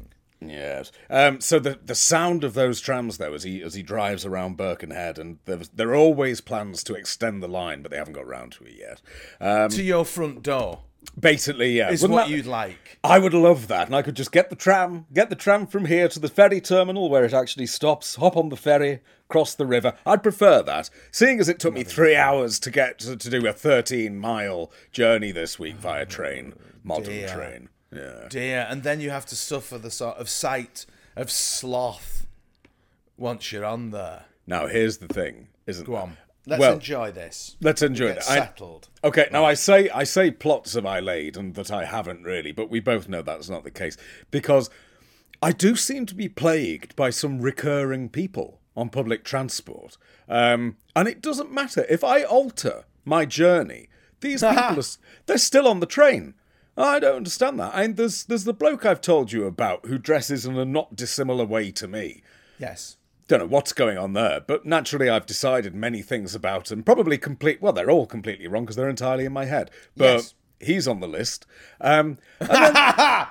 Yes. 0.50 0.92
Um, 1.10 1.42
so 1.42 1.60
the 1.60 1.80
the 1.84 1.96
sound 1.96 2.44
of 2.44 2.54
those 2.54 2.80
trams, 2.82 3.18
though, 3.18 3.34
as 3.34 3.44
he 3.44 3.62
as 3.62 3.74
he 3.74 3.84
drives 3.84 4.26
around 4.26 4.58
Birkenhead, 4.58 5.18
and 5.20 5.40
there, 5.46 5.62
there 5.74 5.90
are 5.90 5.96
always 5.96 6.42
plans 6.42 6.84
to 6.86 6.96
extend 6.96 7.42
the 7.44 7.48
line, 7.48 7.82
but 7.82 7.92
they 7.92 7.98
haven't 7.98 8.14
got 8.14 8.28
round 8.28 8.54
to 8.54 8.66
it 8.66 8.76
yet. 8.78 9.02
Um, 9.40 9.70
to 9.70 9.84
your 9.84 10.06
front 10.06 10.44
door 10.44 10.82
basically, 11.20 11.78
yeah. 11.78 11.92
is 11.92 12.02
Wouldn't 12.02 12.16
what 12.16 12.28
that- 12.28 12.36
you'd 12.36 12.46
like. 12.46 12.98
I 13.04 13.20
would 13.20 13.34
love 13.34 13.68
that, 13.68 13.88
and 13.88 13.96
I 13.96 14.02
could 14.02 14.16
just 14.16 14.32
get 14.32 14.50
the 14.50 14.56
tram, 14.56 15.06
get 15.14 15.30
the 15.30 15.36
tram 15.36 15.68
from 15.68 15.86
here 15.86 16.08
to 16.08 16.20
the 16.20 16.30
ferry 16.30 16.62
terminal 16.62 17.10
where 17.10 17.26
it 17.26 17.34
actually 17.34 17.66
stops, 17.66 18.16
hop 18.16 18.38
on 18.38 18.50
the 18.50 18.56
ferry, 18.56 19.02
cross 19.28 19.54
the 19.56 19.66
river. 19.66 19.94
I'd 20.06 20.24
prefer 20.24 20.62
that, 20.64 20.90
seeing 21.12 21.40
as 21.40 21.50
it 21.50 21.60
took 21.60 21.74
me 21.74 21.84
three 21.84 22.16
hours 22.16 22.60
to 22.60 22.72
get 22.72 23.00
to, 23.00 23.18
to 23.18 23.30
do 23.30 23.46
a 23.46 23.54
13 23.54 24.18
mile 24.18 24.72
journey 24.92 25.32
this 25.32 25.60
week 25.60 25.76
via 25.76 26.06
train, 26.06 26.54
modern 26.84 27.14
dear. 27.14 27.28
train. 27.28 27.70
Yeah. 27.96 28.28
Dear, 28.30 28.68
and 28.70 28.84
then 28.84 29.00
you 29.00 29.10
have 29.10 29.26
to 29.28 29.36
suffer 29.36 29.78
the 29.78 29.92
sort 29.92 30.18
of 30.18 30.30
sight 30.30 30.86
of 31.16 31.30
sloth 31.32 32.26
once 33.18 33.52
you're 33.52 33.66
on 33.66 33.92
there. 33.92 34.26
Now 34.48 34.68
here's 34.68 34.98
the 34.98 35.08
thing, 35.08 35.48
isn't 35.68 35.86
Go 35.86 35.96
on. 35.96 36.18
Let's 36.46 36.60
well, 36.60 36.74
enjoy 36.74 37.12
this. 37.12 37.56
let's 37.62 37.82
enjoy 37.82 38.08
it. 38.08 38.18
I- 38.30 38.36
settled. 38.40 38.90
Okay, 39.04 39.30
now 39.32 39.46
I 39.46 39.54
say 39.54 39.90
I 39.90 40.04
say 40.04 40.30
plots 40.30 40.74
have 40.74 40.86
I 40.86 41.00
laid 41.00 41.38
and 41.38 41.56
that 41.56 41.72
I 41.72 41.86
haven't 41.86 42.24
really, 42.24 42.52
but 42.52 42.70
we 42.70 42.80
both 42.82 43.08
know 43.08 43.22
that's 43.22 43.50
not 43.50 43.64
the 43.64 43.72
case 43.72 43.96
because 44.30 44.70
I 45.42 45.52
do 45.54 45.76
seem 45.76 46.06
to 46.08 46.16
be 46.16 46.28
plagued 46.28 46.96
by 46.96 47.12
some 47.12 47.40
recurring 47.42 48.10
people 48.10 48.60
on 48.76 48.90
public 48.90 49.24
transport, 49.24 49.98
um, 50.28 50.78
and 50.96 51.08
it 51.08 51.22
doesn't 51.22 51.52
matter 51.52 51.86
if 51.90 52.04
I 52.04 52.24
alter 52.24 52.84
my 53.06 53.26
journey. 53.26 53.88
These 54.20 54.42
people 54.50 54.80
are, 54.80 54.84
they're 55.26 55.38
still 55.38 55.68
on 55.68 55.80
the 55.80 55.86
train. 55.86 56.34
I 56.78 57.00
don't 57.00 57.18
understand 57.18 57.60
that. 57.60 57.72
And 57.76 57.98
there's 57.98 58.24
there's 58.24 58.46
the 58.46 58.54
bloke 58.54 58.86
I've 58.86 59.02
told 59.02 59.32
you 59.32 59.46
about 59.46 59.86
who 59.86 59.98
dresses 59.98 60.46
in 60.46 60.58
a 60.58 60.66
not 60.66 60.96
dissimilar 60.96 61.46
way 61.46 61.72
to 61.72 61.88
me 61.88 62.24
Yes. 62.60 62.98
don't 63.28 63.40
know 63.40 63.46
what's 63.46 63.74
going 63.74 63.98
on 63.98 64.14
there, 64.14 64.42
but 64.42 64.66
naturally 64.66 65.10
I've 65.10 65.26
decided 65.26 65.74
many 65.76 66.02
things 66.02 66.34
about 66.36 66.72
him. 66.72 66.84
Probably 66.84 67.18
complete. 67.18 67.62
Well, 67.62 67.74
they're 67.74 67.92
all 67.92 68.06
completely 68.06 68.48
wrong 68.48 68.64
because 68.66 68.76
they're 68.76 68.90
entirely 68.90 69.26
in 69.26 69.34
my 69.34 69.46
head. 69.46 69.70
But 69.96 70.04
Yes. 70.16 70.34
he's 70.60 70.88
on 70.88 71.00
the 71.00 71.08
list. 71.08 71.46
Um, 71.80 72.18
and, 72.40 72.50
then, 72.50 72.76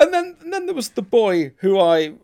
and 0.00 0.14
then 0.14 0.36
and 0.40 0.52
then 0.52 0.66
there 0.66 0.74
was 0.74 0.90
the 0.90 1.02
boy 1.02 1.52
who 1.58 1.78
I. 1.80 2.14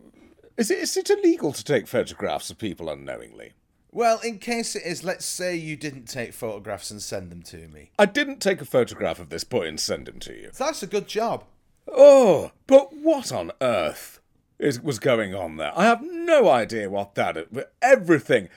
Is 0.57 0.69
it 0.71 0.79
is 0.79 0.95
it 0.97 1.09
illegal 1.09 1.51
to 1.53 1.63
take 1.63 1.87
photographs 1.87 2.49
of 2.49 2.57
people 2.57 2.89
unknowingly? 2.89 3.53
Well, 3.93 4.19
in 4.21 4.39
case 4.39 4.75
it 4.75 4.83
is, 4.85 5.03
let's 5.03 5.25
say 5.25 5.55
you 5.55 5.75
didn't 5.75 6.05
take 6.07 6.33
photographs 6.33 6.91
and 6.91 7.01
send 7.01 7.29
them 7.29 7.41
to 7.43 7.67
me. 7.67 7.91
I 7.99 8.05
didn't 8.05 8.39
take 8.39 8.61
a 8.61 8.65
photograph 8.65 9.19
of 9.19 9.29
this 9.29 9.43
boy 9.43 9.67
and 9.67 9.79
send 9.79 10.07
him 10.07 10.19
to 10.19 10.33
you. 10.33 10.51
That's 10.57 10.81
a 10.81 10.87
good 10.87 11.07
job. 11.07 11.43
Oh, 11.89 12.51
but 12.67 12.93
what 12.95 13.31
on 13.33 13.51
earth 13.59 14.21
is 14.59 14.79
was 14.79 14.97
going 14.99 15.35
on 15.35 15.57
there? 15.57 15.73
I 15.77 15.83
have 15.85 16.01
no 16.01 16.47
idea 16.49 16.89
what 16.89 17.15
that. 17.15 17.35
Everything, 17.81 18.47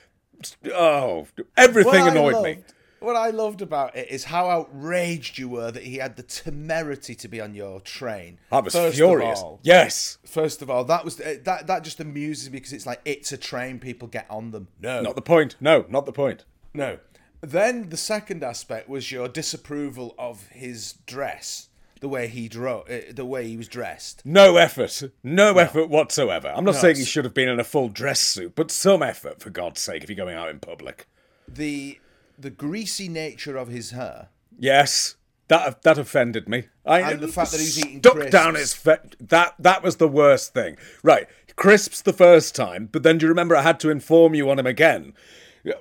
oh, 0.72 1.26
everything 1.56 1.92
What 1.92 2.00
I 2.02 2.10
annoyed 2.10 2.34
loved- 2.34 2.44
me. 2.44 2.58
What 3.04 3.16
I 3.16 3.30
loved 3.30 3.60
about 3.62 3.94
it 3.96 4.08
is 4.10 4.24
how 4.24 4.48
outraged 4.48 5.38
you 5.38 5.48
were 5.48 5.70
that 5.70 5.82
he 5.82 5.96
had 5.98 6.16
the 6.16 6.22
temerity 6.22 7.14
to 7.16 7.28
be 7.28 7.40
on 7.40 7.54
your 7.54 7.80
train. 7.80 8.38
I 8.50 8.60
was 8.60 8.72
First 8.72 8.96
furious. 8.96 9.38
all- 9.40 9.60
yes, 9.62 10.18
First 10.24 10.62
of 10.62 10.70
all, 10.70 10.84
that 10.84 11.04
was 11.04 11.20
uh, 11.20 11.36
that. 11.44 11.66
That 11.66 11.84
just 11.84 12.00
amuses 12.00 12.50
me 12.50 12.58
because 12.58 12.72
it's 12.72 12.86
like 12.86 13.00
it's 13.04 13.30
a 13.32 13.36
train. 13.36 13.78
People 13.78 14.08
get 14.08 14.26
on 14.30 14.50
them. 14.52 14.68
No, 14.80 15.02
not 15.02 15.16
the 15.16 15.22
point. 15.22 15.56
No, 15.60 15.84
not 15.88 16.06
the 16.06 16.12
point. 16.12 16.44
no. 16.72 16.98
Then 17.40 17.90
the 17.90 17.98
second 17.98 18.42
aspect 18.42 18.88
was 18.88 19.12
your 19.12 19.28
disapproval 19.28 20.14
of 20.18 20.46
his 20.46 20.94
dress, 21.04 21.68
the 22.00 22.08
way 22.08 22.26
he 22.26 22.48
drew, 22.48 22.78
uh, 22.78 23.00
the 23.12 23.26
way 23.26 23.46
he 23.46 23.58
was 23.58 23.68
dressed. 23.68 24.22
No 24.24 24.56
effort. 24.56 25.02
No, 25.22 25.58
effort 25.58 25.90
whatsoever. 25.90 26.50
I'm 26.56 26.64
not 26.64 26.76
saying 26.76 26.96
he 26.96 27.04
should 27.04 27.26
have 27.26 27.34
been 27.34 27.50
in 27.50 27.60
a 27.60 27.64
full 27.64 27.90
dress 27.90 28.20
suit, 28.20 28.54
but 28.54 28.70
some 28.70 29.02
effort, 29.02 29.40
for 29.40 29.50
God's 29.50 29.82
sake, 29.82 30.02
if 30.02 30.08
you're 30.08 30.16
going 30.16 30.34
out 30.34 30.48
in 30.48 30.58
public. 30.58 31.06
The 31.46 31.98
the 32.38 32.50
greasy 32.50 33.08
nature 33.08 33.56
of 33.56 33.68
his 33.68 33.90
hair. 33.90 34.28
Yes, 34.58 35.16
that 35.48 35.82
that 35.82 35.98
offended 35.98 36.48
me. 36.48 36.64
I, 36.86 37.00
And 37.12 37.20
the 37.20 37.28
fact 37.28 37.52
that 37.52 37.60
he's 37.60 37.78
eating 37.78 37.98
stuck 37.98 38.14
crisps. 38.14 38.30
down 38.32 38.54
his 38.54 38.72
fe- 38.74 38.98
that 39.20 39.54
that 39.58 39.82
was 39.82 39.96
the 39.96 40.08
worst 40.08 40.52
thing. 40.54 40.76
Right, 41.02 41.26
crisps 41.56 42.02
the 42.02 42.12
first 42.12 42.54
time, 42.54 42.88
but 42.92 43.02
then 43.02 43.18
do 43.18 43.24
you 43.26 43.28
remember 43.30 43.56
I 43.56 43.62
had 43.62 43.80
to 43.80 43.90
inform 43.90 44.34
you 44.34 44.50
on 44.50 44.58
him 44.58 44.66
again? 44.66 45.12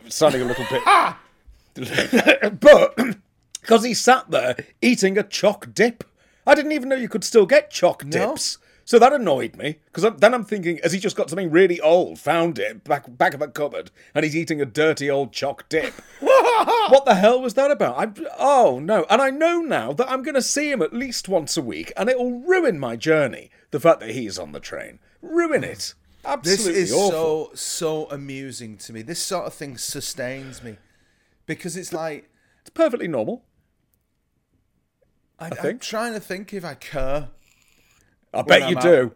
Sounding 0.10 0.42
a 0.42 0.46
little 0.46 0.66
bit, 0.70 0.82
ah! 0.86 1.20
but 2.60 2.96
because 3.62 3.84
he 3.84 3.94
sat 3.94 4.30
there 4.32 4.56
eating 4.82 5.18
a 5.18 5.24
choc 5.24 5.74
dip. 5.74 6.04
I 6.46 6.56
didn't 6.56 6.74
even 6.74 6.89
know 6.89 6.96
you 6.96 7.10
could 7.10 7.24
still 7.24 7.46
get 7.46 7.72
No. 7.82 8.10
dips. 8.10 8.58
So 8.86 9.00
that 9.00 9.13
annoyed 9.13 9.56
me 9.56 9.78
because 9.86 10.06
then 10.20 10.34
I'm 10.34 10.44
thinking, 10.44 10.78
has 10.84 10.92
he 10.92 11.00
just 11.00 11.16
got 11.16 11.30
something 11.30 11.50
really 11.50 11.80
old, 11.80 12.20
found 12.20 12.60
it 12.60 12.84
back 12.84 13.06
back 13.18 13.34
of 13.34 13.42
a 13.42 13.48
cupboard, 13.48 13.92
and 14.13 14.26
he's 14.26 14.36
eating 14.36 14.60
a 14.62 14.66
dirty 14.66 15.10
old 15.10 15.32
choc 15.32 15.68
dip? 15.70 15.94
what 16.89 17.06
the 17.06 17.16
hell 17.16 17.42
was 17.42 17.54
that 17.56 17.72
about? 17.72 17.98
I 17.98 18.26
oh 18.39 18.80
no, 18.80 19.06
and 19.10 19.22
I 19.22 19.30
know 19.30 19.62
now 19.62 19.94
that 19.94 20.10
I'm 20.10 20.24
going 20.24 20.36
to 20.36 20.42
see 20.42 20.72
him 20.72 20.82
at 20.82 20.94
least 20.94 21.28
once 21.30 21.58
a 21.58 21.62
week, 21.62 21.92
and 21.98 22.10
it'll 22.10 22.39
ruin 22.42 22.80
my 22.80 22.96
journey. 22.96 23.50
The 23.72 23.80
fact 23.80 24.00
that 24.02 24.12
he's 24.12 24.38
on 24.38 24.52
the 24.52 24.60
train, 24.60 25.00
ruin 25.22 25.63
it. 25.63 25.94
Absolutely 26.26 26.74
This 26.74 26.92
is 26.92 26.94
awful. 26.94 27.52
so 27.54 27.56
so 27.56 28.10
amusing 28.10 28.78
to 28.78 28.94
me. 28.94 29.02
This 29.02 29.20
sort 29.20 29.46
of 29.46 29.54
thing 29.54 29.78
sustains 29.78 30.63
me 30.63 30.78
because 31.46 31.76
it's 31.76 31.92
like 31.92 32.30
It's 32.62 32.70
perfectly 32.70 33.08
normal. 33.08 33.44
I, 35.39 35.48
I'm 35.48 35.52
think. 35.52 35.82
trying 35.82 36.13
to 36.13 36.20
think 36.20 36.54
if 36.54 36.63
I 36.63 36.76
care. 36.76 37.30
I 38.34 38.42
bet 38.44 38.70
you 38.70 38.78
out. 38.78 38.84
do. 38.84 39.12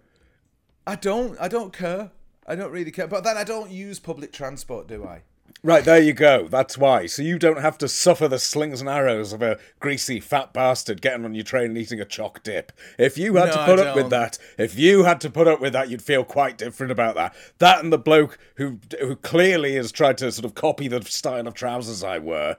I 0.86 0.96
don't. 0.96 1.40
I 1.40 1.48
don't 1.48 1.72
care. 1.74 2.12
I 2.46 2.56
don't 2.56 2.72
really 2.72 2.92
care. 2.92 3.08
But 3.08 3.24
then 3.24 3.38
I 3.38 3.44
don't 3.44 3.72
use 3.72 4.00
public 4.00 4.32
transport, 4.34 4.88
do 4.88 5.06
I? 5.06 5.24
Right, 5.64 5.84
there 5.84 6.02
you 6.02 6.14
go. 6.14 6.48
That's 6.48 6.78
why. 6.78 7.08
So 7.08 7.22
you 7.24 7.40
don't 7.40 7.62
have 7.62 7.78
to 7.80 7.88
suffer 7.88 8.28
the 8.28 8.40
slings 8.40 8.80
and 8.80 8.90
arrows 8.90 9.34
of 9.34 9.42
a 9.42 9.58
greasy 9.80 10.20
fat 10.20 10.54
bastard 10.54 11.02
getting 11.02 11.26
on 11.26 11.34
your 11.34 11.44
train 11.44 11.66
and 11.66 11.78
eating 11.78 12.00
a 12.00 12.06
choc 12.06 12.44
dip. 12.44 12.72
If 12.98 13.18
you 13.18 13.36
had 13.36 13.48
No, 13.48 13.54
to 13.54 13.62
I 13.62 13.66
put 13.66 13.80
up 13.80 13.96
with 13.96 14.10
that, 14.12 14.38
if 14.58 14.78
you 14.78 15.04
had 15.04 15.20
to 15.22 15.30
put 15.30 15.48
up 15.48 15.60
with 15.60 15.74
that, 15.74 15.90
you'd 15.90 16.02
feel 16.02 16.24
quite 16.24 16.58
different 16.58 16.92
about 16.92 17.16
that. 17.16 17.36
That 17.58 17.84
and 17.84 17.92
the 17.92 17.98
bloke 17.98 18.38
who 18.56 18.80
who 19.00 19.16
clearly 19.16 19.76
has 19.76 19.92
tried 19.92 20.20
to 20.20 20.32
sort 20.32 20.46
of 20.46 20.54
copy 20.54 20.88
the 20.88 21.02
style 21.02 21.48
of 21.48 21.54
trousers 21.56 22.04
I 22.04 22.20
wear. 22.20 22.58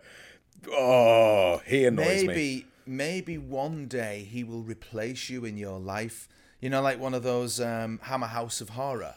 Oh, 0.70 1.62
he 1.66 1.84
annoys 1.86 2.22
me. 2.22 2.26
Maybe, 2.26 2.66
maybe 2.84 3.38
one 3.38 3.86
day 3.86 4.26
he 4.28 4.44
will 4.44 4.62
replace 4.62 5.30
you 5.30 5.44
in 5.44 5.56
your 5.56 5.78
life. 5.78 6.28
You 6.60 6.68
know, 6.68 6.82
like 6.82 6.98
one 6.98 7.14
of 7.14 7.22
those 7.22 7.60
um, 7.60 8.00
Hammer 8.02 8.26
House 8.26 8.60
of 8.60 8.70
Horror, 8.70 9.14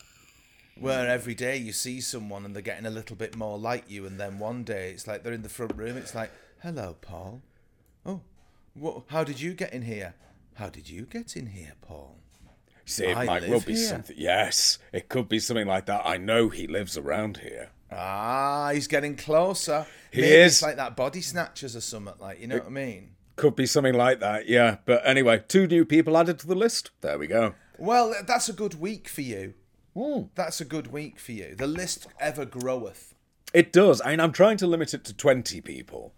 where 0.79 1.07
every 1.07 1.35
day 1.35 1.57
you 1.57 1.73
see 1.73 2.01
someone 2.01 2.45
and 2.45 2.55
they're 2.55 2.61
getting 2.61 2.85
a 2.85 2.89
little 2.91 3.15
bit 3.15 3.35
more 3.35 3.57
like 3.57 3.89
you, 3.89 4.05
and 4.05 4.19
then 4.19 4.39
one 4.39 4.63
day 4.63 4.91
it's 4.91 5.07
like 5.07 5.23
they're 5.23 5.33
in 5.33 5.43
the 5.43 5.49
front 5.49 5.75
room. 5.75 5.97
It's 5.97 6.15
like, 6.15 6.31
"Hello, 6.63 6.95
Paul. 7.01 7.41
Oh, 8.05 8.21
what? 8.73 9.03
How 9.07 9.23
did 9.23 9.39
you 9.41 9.53
get 9.53 9.73
in 9.73 9.83
here? 9.83 10.15
How 10.55 10.69
did 10.69 10.89
you 10.89 11.03
get 11.03 11.35
in 11.35 11.47
here, 11.47 11.73
Paul? 11.81 12.17
See, 12.85 13.05
it 13.05 13.15
I 13.17 13.25
might 13.25 13.47
well 13.47 13.61
be 13.61 13.75
here. 13.75 13.87
something. 13.87 14.15
Yes, 14.19 14.79
it 14.91 15.07
could 15.07 15.29
be 15.29 15.39
something 15.39 15.67
like 15.67 15.85
that. 15.85 16.01
I 16.05 16.17
know 16.17 16.49
he 16.49 16.67
lives 16.67 16.97
around 16.97 17.37
here. 17.37 17.69
Ah, 17.91 18.71
he's 18.73 18.87
getting 18.87 19.15
closer. 19.15 19.85
He 20.11 20.21
Maybe 20.21 20.33
is. 20.33 20.53
It's 20.53 20.61
like 20.61 20.77
that 20.77 20.95
body 20.95 21.21
snatchers 21.21 21.75
or 21.75 21.81
something. 21.81 22.15
Like 22.19 22.39
you 22.41 22.47
know 22.47 22.57
what 22.57 22.67
I 22.67 22.69
mean? 22.69 23.11
Could 23.35 23.55
be 23.55 23.65
something 23.65 23.93
like 23.93 24.19
that, 24.19 24.47
yeah. 24.47 24.77
But 24.85 25.01
anyway, 25.05 25.43
two 25.47 25.67
new 25.67 25.85
people 25.85 26.17
added 26.17 26.39
to 26.39 26.47
the 26.47 26.55
list. 26.55 26.91
There 27.01 27.17
we 27.17 27.27
go. 27.27 27.55
Well, 27.77 28.13
that's 28.27 28.49
a 28.49 28.53
good 28.53 28.79
week 28.79 29.07
for 29.07 29.21
you. 29.21 29.53
Hmm. 29.93 30.23
That's 30.35 30.61
a 30.61 30.65
good 30.65 30.87
week 30.87 31.19
for 31.19 31.33
you. 31.33 31.55
The 31.55 31.67
list 31.67 32.07
ever 32.19 32.45
groweth. 32.45 33.13
It 33.53 33.73
does. 33.73 34.01
I 34.01 34.11
mean, 34.11 34.19
I'm 34.19 34.31
trying 34.31 34.57
to 34.57 34.67
limit 34.67 34.93
it 34.93 35.03
to 35.05 35.13
20 35.13 35.59
people. 35.61 36.13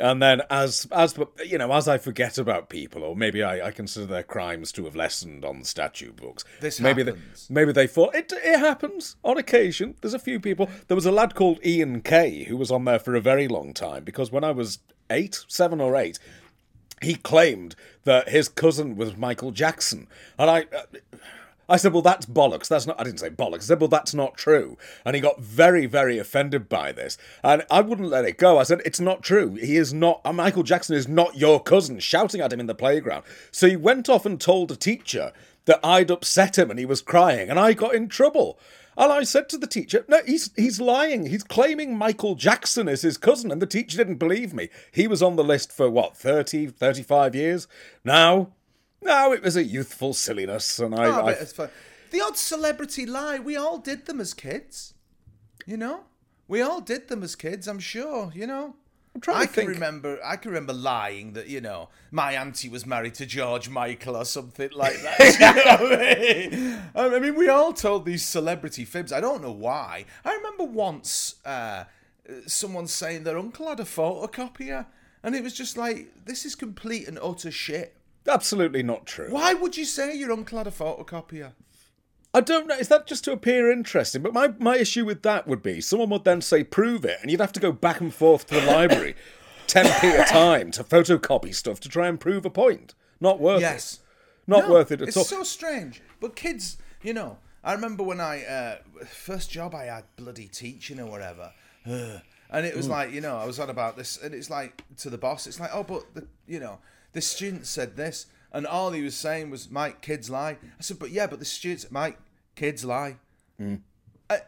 And 0.00 0.22
then 0.22 0.40
as 0.48 0.88
as 0.92 1.18
you 1.44 1.58
know, 1.58 1.70
as 1.72 1.86
I 1.86 1.98
forget 1.98 2.38
about 2.38 2.70
people, 2.70 3.04
or 3.04 3.14
maybe 3.14 3.42
I, 3.42 3.66
I 3.66 3.70
consider 3.70 4.06
their 4.06 4.22
crimes 4.22 4.72
to 4.72 4.84
have 4.86 4.96
lessened 4.96 5.44
on 5.44 5.58
the 5.58 5.64
statute 5.66 6.16
books. 6.16 6.42
This 6.60 6.80
maybe 6.80 7.04
happens. 7.04 7.48
They, 7.48 7.54
maybe 7.54 7.72
they 7.72 7.86
fall. 7.86 8.08
It 8.14 8.32
it 8.34 8.58
happens 8.58 9.16
on 9.22 9.36
occasion. 9.36 9.96
There's 10.00 10.14
a 10.14 10.18
few 10.18 10.40
people. 10.40 10.70
There 10.88 10.94
was 10.94 11.04
a 11.04 11.12
lad 11.12 11.34
called 11.34 11.64
Ian 11.64 12.00
Kay 12.00 12.44
who 12.44 12.56
was 12.56 12.70
on 12.70 12.86
there 12.86 12.98
for 12.98 13.14
a 13.14 13.20
very 13.20 13.46
long 13.46 13.74
time 13.74 14.02
because 14.02 14.32
when 14.32 14.42
I 14.42 14.52
was 14.52 14.78
eight, 15.10 15.44
seven 15.48 15.82
or 15.82 15.94
eight, 15.96 16.18
he 17.02 17.14
claimed 17.16 17.76
that 18.04 18.30
his 18.30 18.48
cousin 18.48 18.96
was 18.96 19.18
Michael 19.18 19.50
Jackson, 19.50 20.08
and 20.38 20.50
I. 20.50 20.60
Uh, 20.60 21.18
I 21.70 21.76
said, 21.76 21.92
well, 21.92 22.02
that's 22.02 22.26
bollocks. 22.26 22.66
That's 22.66 22.86
not, 22.86 23.00
I 23.00 23.04
didn't 23.04 23.20
say 23.20 23.30
bollocks. 23.30 23.58
I 23.58 23.60
said, 23.60 23.80
well, 23.80 23.88
that's 23.88 24.12
not 24.12 24.36
true. 24.36 24.76
And 25.04 25.14
he 25.14 25.22
got 25.22 25.40
very, 25.40 25.86
very 25.86 26.18
offended 26.18 26.68
by 26.68 26.90
this. 26.90 27.16
And 27.44 27.64
I 27.70 27.80
wouldn't 27.80 28.08
let 28.08 28.24
it 28.24 28.38
go. 28.38 28.58
I 28.58 28.64
said, 28.64 28.82
it's 28.84 28.98
not 28.98 29.22
true. 29.22 29.54
He 29.54 29.76
is 29.76 29.94
not, 29.94 30.20
uh, 30.24 30.32
Michael 30.32 30.64
Jackson 30.64 30.96
is 30.96 31.06
not 31.06 31.36
your 31.36 31.62
cousin, 31.62 32.00
shouting 32.00 32.40
at 32.40 32.52
him 32.52 32.58
in 32.58 32.66
the 32.66 32.74
playground. 32.74 33.24
So 33.52 33.68
he 33.68 33.76
went 33.76 34.08
off 34.08 34.26
and 34.26 34.40
told 34.40 34.72
a 34.72 34.76
teacher 34.76 35.32
that 35.66 35.78
I'd 35.84 36.10
upset 36.10 36.58
him 36.58 36.70
and 36.70 36.78
he 36.78 36.86
was 36.86 37.00
crying. 37.00 37.48
And 37.48 37.58
I 37.58 37.72
got 37.72 37.94
in 37.94 38.08
trouble. 38.08 38.58
And 38.98 39.12
I 39.12 39.22
said 39.22 39.48
to 39.50 39.58
the 39.58 39.68
teacher, 39.68 40.04
no, 40.08 40.20
he's, 40.26 40.50
he's 40.56 40.80
lying. 40.80 41.26
He's 41.26 41.44
claiming 41.44 41.96
Michael 41.96 42.34
Jackson 42.34 42.88
is 42.88 43.02
his 43.02 43.16
cousin. 43.16 43.52
And 43.52 43.62
the 43.62 43.66
teacher 43.66 43.96
didn't 43.96 44.16
believe 44.16 44.52
me. 44.52 44.70
He 44.90 45.06
was 45.06 45.22
on 45.22 45.36
the 45.36 45.44
list 45.44 45.72
for 45.72 45.88
what, 45.88 46.16
30, 46.16 46.66
35 46.66 47.34
years? 47.36 47.68
Now, 48.04 48.48
now 49.02 49.32
it 49.32 49.42
was 49.42 49.56
a 49.56 49.64
youthful 49.64 50.12
silliness. 50.14 50.78
And 50.78 50.94
I, 50.94 51.06
Oh, 51.06 51.26
I 51.26 51.32
it's 51.32 51.52
fun. 51.52 51.70
The 52.10 52.20
odd 52.20 52.36
celebrity 52.36 53.06
lie, 53.06 53.38
we 53.38 53.56
all 53.56 53.78
did 53.78 54.06
them 54.06 54.20
as 54.20 54.34
kids. 54.34 54.94
You 55.66 55.76
know? 55.76 56.00
We 56.48 56.60
all 56.62 56.80
did 56.80 57.08
them 57.08 57.22
as 57.22 57.36
kids, 57.36 57.68
I'm 57.68 57.78
sure, 57.78 58.32
you 58.34 58.46
know. 58.46 58.74
I'm 59.14 59.20
trying 59.20 59.36
I 59.38 59.40
to 59.42 59.46
can 59.46 59.54
think. 59.54 59.68
remember 59.70 60.18
I 60.24 60.36
can 60.36 60.50
remember 60.52 60.72
lying 60.72 61.32
that, 61.32 61.48
you 61.48 61.60
know, 61.60 61.88
my 62.12 62.32
auntie 62.32 62.68
was 62.68 62.86
married 62.86 63.14
to 63.14 63.26
George 63.26 63.68
Michael 63.68 64.16
or 64.16 64.24
something 64.24 64.70
like 64.72 65.00
that. 65.02 65.18
you 65.40 65.64
know 65.64 65.88
what 65.90 66.00
I 66.00 67.10
mean? 67.10 67.16
I 67.16 67.18
mean, 67.18 67.34
we 67.36 67.48
all 67.48 67.72
told 67.72 68.04
these 68.04 68.24
celebrity 68.24 68.84
fibs. 68.84 69.12
I 69.12 69.20
don't 69.20 69.42
know 69.42 69.50
why. 69.52 70.04
I 70.24 70.34
remember 70.34 70.64
once 70.64 71.36
uh, 71.44 71.84
someone 72.46 72.86
saying 72.86 73.24
their 73.24 73.38
uncle 73.38 73.68
had 73.68 73.80
a 73.80 73.84
photocopier, 73.84 74.86
and 75.24 75.34
it 75.34 75.42
was 75.42 75.54
just 75.54 75.76
like, 75.76 76.24
this 76.24 76.44
is 76.44 76.54
complete 76.54 77.08
and 77.08 77.18
utter 77.20 77.50
shit. 77.50 77.96
Absolutely 78.28 78.82
not 78.82 79.06
true. 79.06 79.28
Why 79.30 79.54
would 79.54 79.76
you 79.76 79.84
say 79.84 80.14
your 80.16 80.32
uncle 80.32 80.58
had 80.58 80.66
a 80.66 80.70
photocopier? 80.70 81.52
I 82.32 82.40
don't 82.40 82.68
know. 82.68 82.76
Is 82.76 82.88
that 82.88 83.06
just 83.08 83.24
to 83.24 83.32
appear 83.32 83.72
interesting? 83.72 84.22
But 84.22 84.32
my, 84.32 84.48
my 84.58 84.76
issue 84.76 85.04
with 85.04 85.22
that 85.22 85.48
would 85.48 85.62
be 85.62 85.80
someone 85.80 86.10
would 86.10 86.24
then 86.24 86.40
say, 86.40 86.62
prove 86.62 87.04
it, 87.04 87.18
and 87.22 87.30
you'd 87.30 87.40
have 87.40 87.52
to 87.54 87.60
go 87.60 87.72
back 87.72 88.00
and 88.00 88.14
forth 88.14 88.46
to 88.46 88.54
the 88.60 88.66
library 88.66 89.16
10p 89.66 90.22
a 90.22 90.24
time 90.26 90.70
to 90.72 90.84
photocopy 90.84 91.52
stuff 91.54 91.80
to 91.80 91.88
try 91.88 92.06
and 92.08 92.20
prove 92.20 92.44
a 92.44 92.50
point. 92.50 92.94
Not 93.20 93.40
worth 93.40 93.58
it. 93.58 93.62
Yes. 93.62 93.94
it. 93.94 94.00
Not 94.50 94.66
No, 94.68 94.74
worth 94.74 94.92
it 94.92 95.02
at 95.02 95.08
it's 95.08 95.16
all. 95.16 95.22
It's 95.22 95.30
so 95.30 95.42
strange. 95.42 96.02
But 96.20 96.36
kids, 96.36 96.78
you 97.02 97.12
know, 97.14 97.38
I 97.64 97.72
remember 97.72 98.02
when 98.04 98.20
I 98.20 98.44
uh, 98.44 98.76
first 99.06 99.50
job 99.50 99.74
I 99.74 99.84
had 99.84 100.04
bloody 100.16 100.46
teaching 100.46 100.98
or 101.00 101.06
whatever, 101.10 101.52
and 101.84 102.66
it 102.66 102.76
was 102.76 102.86
Hmm. 102.86 102.92
like 102.92 103.12
you 103.12 103.20
know 103.20 103.36
I 103.36 103.44
was 103.44 103.58
on 103.60 103.70
about 103.70 103.96
this, 103.96 104.16
and 104.22 104.34
it's 104.34 104.50
like 104.50 104.82
to 104.98 105.10
the 105.10 105.18
boss, 105.18 105.46
it's 105.46 105.60
like 105.60 105.70
oh, 105.74 105.82
but 105.82 106.14
the 106.14 106.26
you 106.46 106.58
know 106.60 106.78
the 107.12 107.20
student 107.20 107.66
said 107.66 107.96
this, 107.96 108.26
and 108.52 108.66
all 108.66 108.92
he 108.92 109.02
was 109.02 109.14
saying 109.16 109.50
was 109.50 109.70
Mike, 109.70 110.00
kids 110.00 110.28
lie. 110.30 110.52
I 110.78 110.80
said, 110.82 110.98
but 110.98 111.10
yeah, 111.10 111.26
but 111.26 111.38
the 111.38 111.44
students, 111.44 111.90
Mike, 111.90 112.18
kids 112.56 112.84
lie, 112.84 113.16
Hmm. 113.58 113.76
uh, 114.28 114.38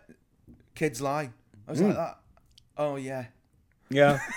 kids 0.74 1.00
lie. 1.00 1.30
I 1.68 1.70
was 1.70 1.80
like 1.80 1.94
that. 1.96 2.18
Oh 2.76 2.96
yeah. 2.96 3.26
yeah. 3.90 4.18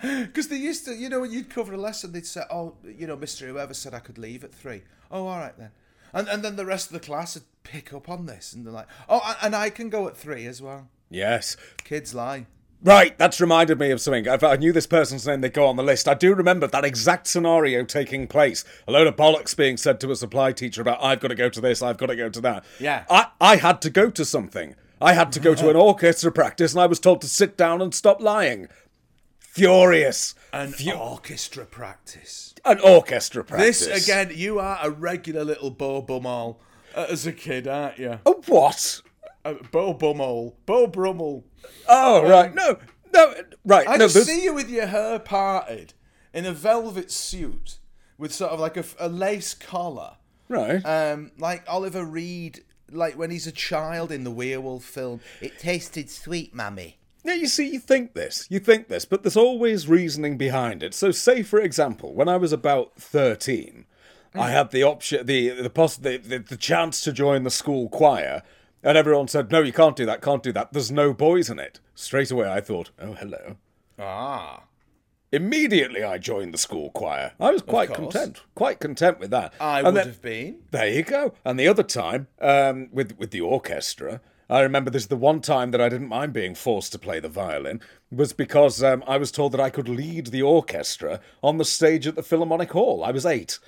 Because 0.00 0.48
they 0.48 0.56
used 0.56 0.84
to, 0.86 0.94
you 0.94 1.08
know, 1.08 1.20
when 1.20 1.32
you'd 1.32 1.50
cover 1.50 1.72
a 1.74 1.76
lesson, 1.76 2.12
they'd 2.12 2.26
say, 2.26 2.42
"Oh, 2.50 2.76
you 2.84 3.06
know, 3.06 3.16
Mister 3.16 3.46
Whoever 3.46 3.74
said 3.74 3.92
I 3.92 3.98
could 3.98 4.18
leave 4.18 4.44
at 4.44 4.54
three. 4.54 4.82
Oh, 5.10 5.26
all 5.26 5.38
right 5.38 5.56
then." 5.58 5.70
And 6.12 6.28
and 6.28 6.42
then 6.44 6.56
the 6.56 6.64
rest 6.66 6.86
of 6.88 6.92
the 6.92 7.00
class 7.00 7.34
would 7.34 7.44
pick 7.64 7.92
up 7.92 8.08
on 8.08 8.26
this, 8.26 8.52
and 8.52 8.64
they're 8.64 8.72
like, 8.72 8.86
"Oh, 9.08 9.36
and 9.42 9.54
I 9.56 9.70
can 9.70 9.88
go 9.90 10.06
at 10.06 10.16
three 10.16 10.46
as 10.46 10.62
well." 10.62 10.88
Yes. 11.10 11.56
Kids 11.84 12.14
lie. 12.14 12.46
Right, 12.84 13.16
that's 13.16 13.40
reminded 13.40 13.78
me 13.78 13.90
of 13.92 14.00
something. 14.02 14.26
If 14.26 14.44
I 14.44 14.56
knew 14.56 14.70
this 14.70 14.86
person's 14.86 15.26
name, 15.26 15.40
they'd 15.40 15.54
go 15.54 15.64
on 15.66 15.76
the 15.76 15.82
list. 15.82 16.06
I 16.06 16.12
do 16.12 16.34
remember 16.34 16.66
that 16.66 16.84
exact 16.84 17.26
scenario 17.26 17.82
taking 17.82 18.26
place. 18.26 18.62
A 18.86 18.92
load 18.92 19.06
of 19.06 19.16
bollocks 19.16 19.56
being 19.56 19.78
said 19.78 19.98
to 20.00 20.10
a 20.10 20.16
supply 20.16 20.52
teacher 20.52 20.82
about, 20.82 21.02
I've 21.02 21.18
got 21.18 21.28
to 21.28 21.34
go 21.34 21.48
to 21.48 21.60
this, 21.62 21.80
I've 21.80 21.96
got 21.96 22.06
to 22.06 22.16
go 22.16 22.28
to 22.28 22.40
that. 22.42 22.62
Yeah. 22.78 23.04
I, 23.08 23.28
I 23.40 23.56
had 23.56 23.80
to 23.82 23.90
go 23.90 24.10
to 24.10 24.22
something. 24.22 24.74
I 25.00 25.14
had 25.14 25.32
to 25.32 25.40
go 25.40 25.54
to 25.54 25.70
an 25.70 25.76
orchestra 25.90 26.30
practice 26.30 26.74
and 26.74 26.82
I 26.82 26.86
was 26.86 27.00
told 27.00 27.22
to 27.22 27.26
sit 27.26 27.56
down 27.56 27.80
and 27.80 27.94
stop 27.94 28.20
lying. 28.20 28.68
Furious. 29.38 30.34
An 30.52 30.72
Fu- 30.72 30.90
orchestra 30.92 31.64
practice. 31.64 32.54
an 32.66 32.80
orchestra 32.80 33.44
practice. 33.44 33.86
This 33.86 34.04
again, 34.06 34.30
you 34.34 34.58
are 34.58 34.78
a 34.82 34.90
regular 34.90 35.44
little 35.44 35.70
Bo 35.70 36.02
Bumhole 36.02 36.56
uh, 36.94 37.06
as 37.08 37.26
a 37.26 37.32
kid, 37.32 37.66
aren't 37.66 37.98
you? 37.98 38.18
A 38.26 38.30
what? 38.46 39.00
Uh, 39.44 39.54
Bo 39.70 39.94
Bumhole, 39.94 40.54
Beau 40.66 40.86
Brummell. 40.86 41.44
Oh, 41.88 42.28
right. 42.28 42.54
No, 42.54 42.78
no, 43.12 43.34
right. 43.64 43.86
Um, 43.86 43.92
I 43.94 43.96
no, 43.96 44.08
just 44.08 44.26
see 44.26 44.44
you 44.44 44.54
with 44.54 44.70
your 44.70 44.86
hair 44.86 45.18
parted 45.18 45.92
in 46.32 46.46
a 46.46 46.52
velvet 46.52 47.10
suit 47.10 47.78
with 48.18 48.32
sort 48.32 48.52
of 48.52 48.60
like 48.60 48.76
a, 48.76 48.84
a 48.98 49.08
lace 49.08 49.54
collar. 49.54 50.16
Right. 50.48 50.84
um, 50.84 51.32
like 51.38 51.64
Oliver 51.66 52.04
Reed, 52.04 52.64
like 52.90 53.16
when 53.18 53.30
he's 53.30 53.46
a 53.46 53.52
child 53.52 54.12
in 54.12 54.24
the 54.24 54.30
Werewolf 54.30 54.84
film. 54.84 55.20
It 55.40 55.58
tasted 55.58 56.10
sweet, 56.10 56.54
mummy. 56.54 56.98
Now, 57.26 57.32
you 57.32 57.46
see, 57.46 57.70
you 57.70 57.78
think 57.78 58.12
this, 58.12 58.46
you 58.50 58.58
think 58.60 58.88
this, 58.88 59.06
but 59.06 59.22
there's 59.22 59.36
always 59.36 59.88
reasoning 59.88 60.36
behind 60.36 60.82
it. 60.82 60.92
So, 60.92 61.10
say, 61.10 61.42
for 61.42 61.58
example, 61.58 62.12
when 62.12 62.28
I 62.28 62.36
was 62.36 62.52
about 62.52 62.96
13, 62.96 63.86
I 64.34 64.50
had 64.50 64.70
the 64.72 64.82
option, 64.82 65.24
the 65.24 65.48
the, 65.50 65.70
poss- 65.70 65.96
the, 65.96 66.18
the 66.18 66.40
the 66.40 66.56
chance 66.56 67.00
to 67.02 67.12
join 67.12 67.44
the 67.44 67.50
school 67.50 67.88
choir, 67.88 68.42
and 68.84 68.96
everyone 68.96 69.26
said, 69.28 69.50
no, 69.50 69.60
you 69.62 69.72
can't 69.72 69.96
do 69.96 70.06
that, 70.06 70.22
can't 70.22 70.42
do 70.42 70.52
that. 70.52 70.72
There's 70.72 70.92
no 70.92 71.12
boys 71.12 71.50
in 71.50 71.58
it. 71.58 71.80
Straight 71.94 72.30
away, 72.30 72.48
I 72.50 72.60
thought, 72.60 72.90
oh, 73.00 73.14
hello. 73.14 73.56
Ah, 73.98 74.64
Immediately, 75.32 76.04
I 76.04 76.18
joined 76.18 76.54
the 76.54 76.58
school 76.58 76.90
choir. 76.90 77.32
I 77.40 77.50
was 77.50 77.60
quite 77.62 77.92
content, 77.92 78.42
quite 78.54 78.78
content 78.78 79.18
with 79.18 79.30
that. 79.30 79.52
I 79.58 79.78
And 79.78 79.86
would 79.86 79.94
then- 79.96 80.06
have 80.06 80.22
been. 80.22 80.58
there 80.70 80.86
you 80.88 81.02
go. 81.02 81.34
And 81.44 81.58
the 81.58 81.66
other 81.66 81.82
time, 81.82 82.28
um, 82.40 82.88
with 82.92 83.18
with 83.18 83.32
the 83.32 83.40
orchestra, 83.40 84.20
I 84.48 84.60
remember 84.60 84.90
this. 84.92 85.06
The 85.06 85.16
one 85.16 85.40
time 85.40 85.72
that 85.72 85.80
I 85.80 85.88
didn't 85.88 86.06
mind 86.08 86.32
being 86.34 86.54
forced 86.54 86.92
to 86.92 87.00
play 87.00 87.18
the 87.18 87.28
violin 87.28 87.80
was 88.12 88.32
because 88.32 88.80
um, 88.84 89.02
I 89.08 89.16
was 89.16 89.32
told 89.32 89.50
that 89.52 89.60
I 89.60 89.70
could 89.70 89.88
lead 89.88 90.28
the 90.28 90.42
orchestra 90.42 91.18
on 91.42 91.58
the 91.58 91.64
stage 91.64 92.06
at 92.06 92.14
the 92.14 92.22
Philharmonic 92.22 92.70
Hall. 92.70 93.02
I 93.02 93.10
was 93.10 93.26
eight, 93.26 93.58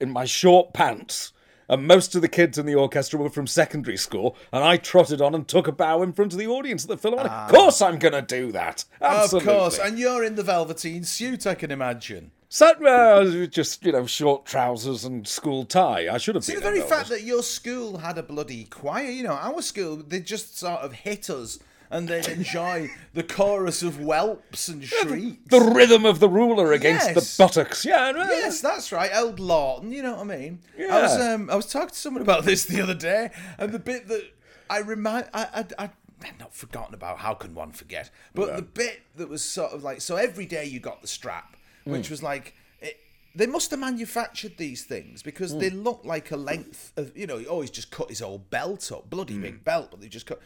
in 0.00 0.10
my 0.10 0.24
short 0.24 0.72
pants. 0.72 1.32
And 1.68 1.86
most 1.86 2.14
of 2.14 2.22
the 2.22 2.28
kids 2.28 2.58
in 2.58 2.66
the 2.66 2.74
orchestra 2.74 3.18
were 3.18 3.30
from 3.30 3.46
secondary 3.46 3.96
school, 3.96 4.36
and 4.52 4.62
I 4.64 4.76
trotted 4.76 5.20
on 5.20 5.34
and 5.34 5.46
took 5.46 5.68
a 5.68 5.72
bow 5.72 6.02
in 6.02 6.12
front 6.12 6.32
of 6.32 6.38
the 6.38 6.46
audience 6.46 6.84
at 6.84 6.90
the 6.90 6.96
Philharmonic. 6.96 7.32
Of 7.32 7.50
course, 7.50 7.80
I'm 7.80 7.98
going 7.98 8.12
to 8.12 8.22
do 8.22 8.52
that. 8.52 8.84
Absolutely. 9.00 9.52
Of 9.52 9.58
course, 9.58 9.78
and 9.78 9.98
you're 9.98 10.24
in 10.24 10.34
the 10.34 10.42
velveteen 10.42 11.04
suit, 11.04 11.46
I 11.46 11.54
can 11.54 11.70
imagine. 11.70 12.32
So, 12.48 12.66
uh, 12.66 13.46
just 13.46 13.82
you 13.82 13.92
know, 13.92 14.04
short 14.04 14.44
trousers 14.44 15.06
and 15.06 15.26
school 15.26 15.64
tie. 15.64 16.12
I 16.12 16.18
should 16.18 16.34
have 16.34 16.44
See, 16.44 16.54
the 16.54 16.60
very 16.60 16.82
fact 16.82 17.08
that 17.08 17.22
your 17.22 17.42
school 17.42 17.96
had 17.96 18.18
a 18.18 18.22
bloody 18.22 18.64
choir, 18.64 19.08
you 19.08 19.22
know, 19.22 19.32
our 19.32 19.62
school, 19.62 19.96
they 19.96 20.20
just 20.20 20.58
sort 20.58 20.80
of 20.80 20.92
hit 20.92 21.30
us 21.30 21.58
and 21.92 22.08
they'd 22.08 22.26
enjoy 22.26 22.90
the 23.12 23.22
chorus 23.22 23.82
of 23.82 23.96
whelps 23.98 24.66
and 24.68 24.82
shrieks. 24.82 25.36
the 25.50 25.60
rhythm 25.60 26.06
of 26.06 26.18
the 26.18 26.28
ruler 26.28 26.72
against 26.72 27.06
Yes. 27.08 27.36
the 27.36 27.42
buttocks. 27.42 27.84
Yeah, 27.84 28.12
Yes, 28.16 28.60
that's 28.60 28.90
right, 28.90 29.10
Old 29.14 29.38
Lawton. 29.38 29.92
You 29.92 30.02
know 30.02 30.14
what 30.14 30.22
I 30.22 30.36
mean? 30.36 30.60
Yeah. 30.76 30.96
I 30.96 31.02
was 31.02 31.20
um, 31.20 31.50
I 31.50 31.54
was 31.54 31.66
talking 31.66 31.90
to 31.90 31.94
someone 31.94 32.22
about 32.22 32.44
this 32.44 32.64
the 32.64 32.80
other 32.80 32.94
day, 32.94 33.30
and 33.58 33.72
the 33.72 33.78
bit 33.78 34.08
that 34.08 34.24
I 34.68 34.78
remind 34.78 35.28
I 35.32 35.66
I. 35.78 35.84
I 35.84 35.90
I've 36.24 36.38
not 36.38 36.54
forgotten 36.54 36.94
about 36.94 37.18
how 37.18 37.34
can 37.34 37.52
one 37.52 37.72
forget 37.72 38.08
but 38.32 38.54
the 38.54 38.62
bit 38.62 39.02
that 39.16 39.28
was 39.28 39.42
sort 39.42 39.72
of 39.72 39.82
like 39.82 40.00
so 40.00 40.14
every 40.14 40.46
day 40.46 40.64
you 40.64 40.78
got 40.78 41.02
the 41.02 41.08
strap 41.08 41.56
which 41.82 42.06
mm. 42.06 42.10
was 42.10 42.22
like 42.22 42.54
it, 42.80 42.96
they 43.34 43.48
must 43.48 43.72
have 43.72 43.80
manufactured 43.80 44.56
these 44.56 44.84
things 44.84 45.20
because 45.20 45.52
mm. 45.52 45.58
they 45.58 45.70
look 45.70 46.00
like 46.04 46.30
a 46.30 46.36
length 46.36 46.92
of 46.96 47.16
you 47.16 47.26
know 47.26 47.38
he 47.38 47.46
always 47.48 47.70
just 47.70 47.90
cut 47.90 48.08
his 48.08 48.22
old 48.22 48.50
belt 48.50 48.92
up 48.92 49.10
bloody 49.10 49.36
big 49.36 49.60
mm. 49.60 49.64
belt 49.64 49.88
but 49.90 50.00
they 50.00 50.06
just 50.06 50.26
cut 50.26 50.40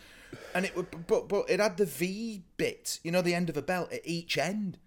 and 0.54 0.64
it 0.64 0.76
would 0.76 1.06
but 1.06 1.28
but 1.28 1.48
it 1.48 1.60
had 1.60 1.76
the 1.76 1.86
V 1.86 2.42
bit 2.56 3.00
you 3.02 3.10
know 3.10 3.22
the 3.22 3.34
end 3.34 3.48
of 3.48 3.56
a 3.56 3.62
belt 3.62 3.92
at 3.92 4.00
each 4.04 4.38
end 4.38 4.78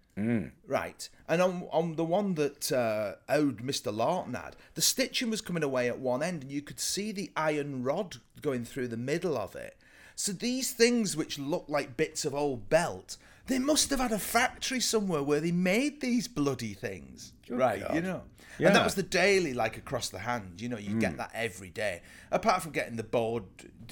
Right. 0.67 1.09
And 1.27 1.41
on 1.41 1.67
on 1.71 1.95
the 1.95 2.03
one 2.03 2.35
that 2.35 2.71
uh, 2.71 3.15
owed 3.29 3.59
Mr. 3.59 3.95
Lawton 3.95 4.33
had, 4.33 4.55
the 4.73 4.81
stitching 4.81 5.29
was 5.29 5.41
coming 5.41 5.63
away 5.63 5.87
at 5.87 5.99
one 5.99 6.23
end 6.23 6.43
and 6.43 6.51
you 6.51 6.61
could 6.61 6.79
see 6.79 7.11
the 7.11 7.31
iron 7.35 7.83
rod 7.83 8.17
going 8.41 8.65
through 8.65 8.87
the 8.87 8.97
middle 8.97 9.37
of 9.37 9.55
it. 9.55 9.77
So 10.15 10.33
these 10.33 10.71
things 10.71 11.15
which 11.15 11.39
look 11.39 11.65
like 11.69 11.95
bits 11.95 12.25
of 12.25 12.35
old 12.35 12.69
belt, 12.69 13.15
they 13.47 13.59
must 13.59 13.89
have 13.91 13.99
had 13.99 14.11
a 14.11 14.19
factory 14.19 14.81
somewhere 14.81 15.23
where 15.23 15.39
they 15.39 15.51
made 15.51 16.01
these 16.01 16.27
bloody 16.27 16.73
things. 16.73 17.31
right, 17.49 17.83
you 17.93 18.01
know. 18.01 18.23
And 18.59 18.75
that 18.75 18.83
was 18.83 18.95
the 18.95 19.03
daily 19.03 19.53
like 19.53 19.77
across 19.77 20.09
the 20.09 20.19
hand, 20.19 20.59
you 20.59 20.67
know, 20.67 20.77
you 20.77 20.99
get 20.99 21.15
that 21.17 21.31
every 21.33 21.69
day. 21.69 22.01
Apart 22.29 22.61
from 22.61 22.73
getting 22.73 22.97
the 22.97 23.03
board 23.03 23.45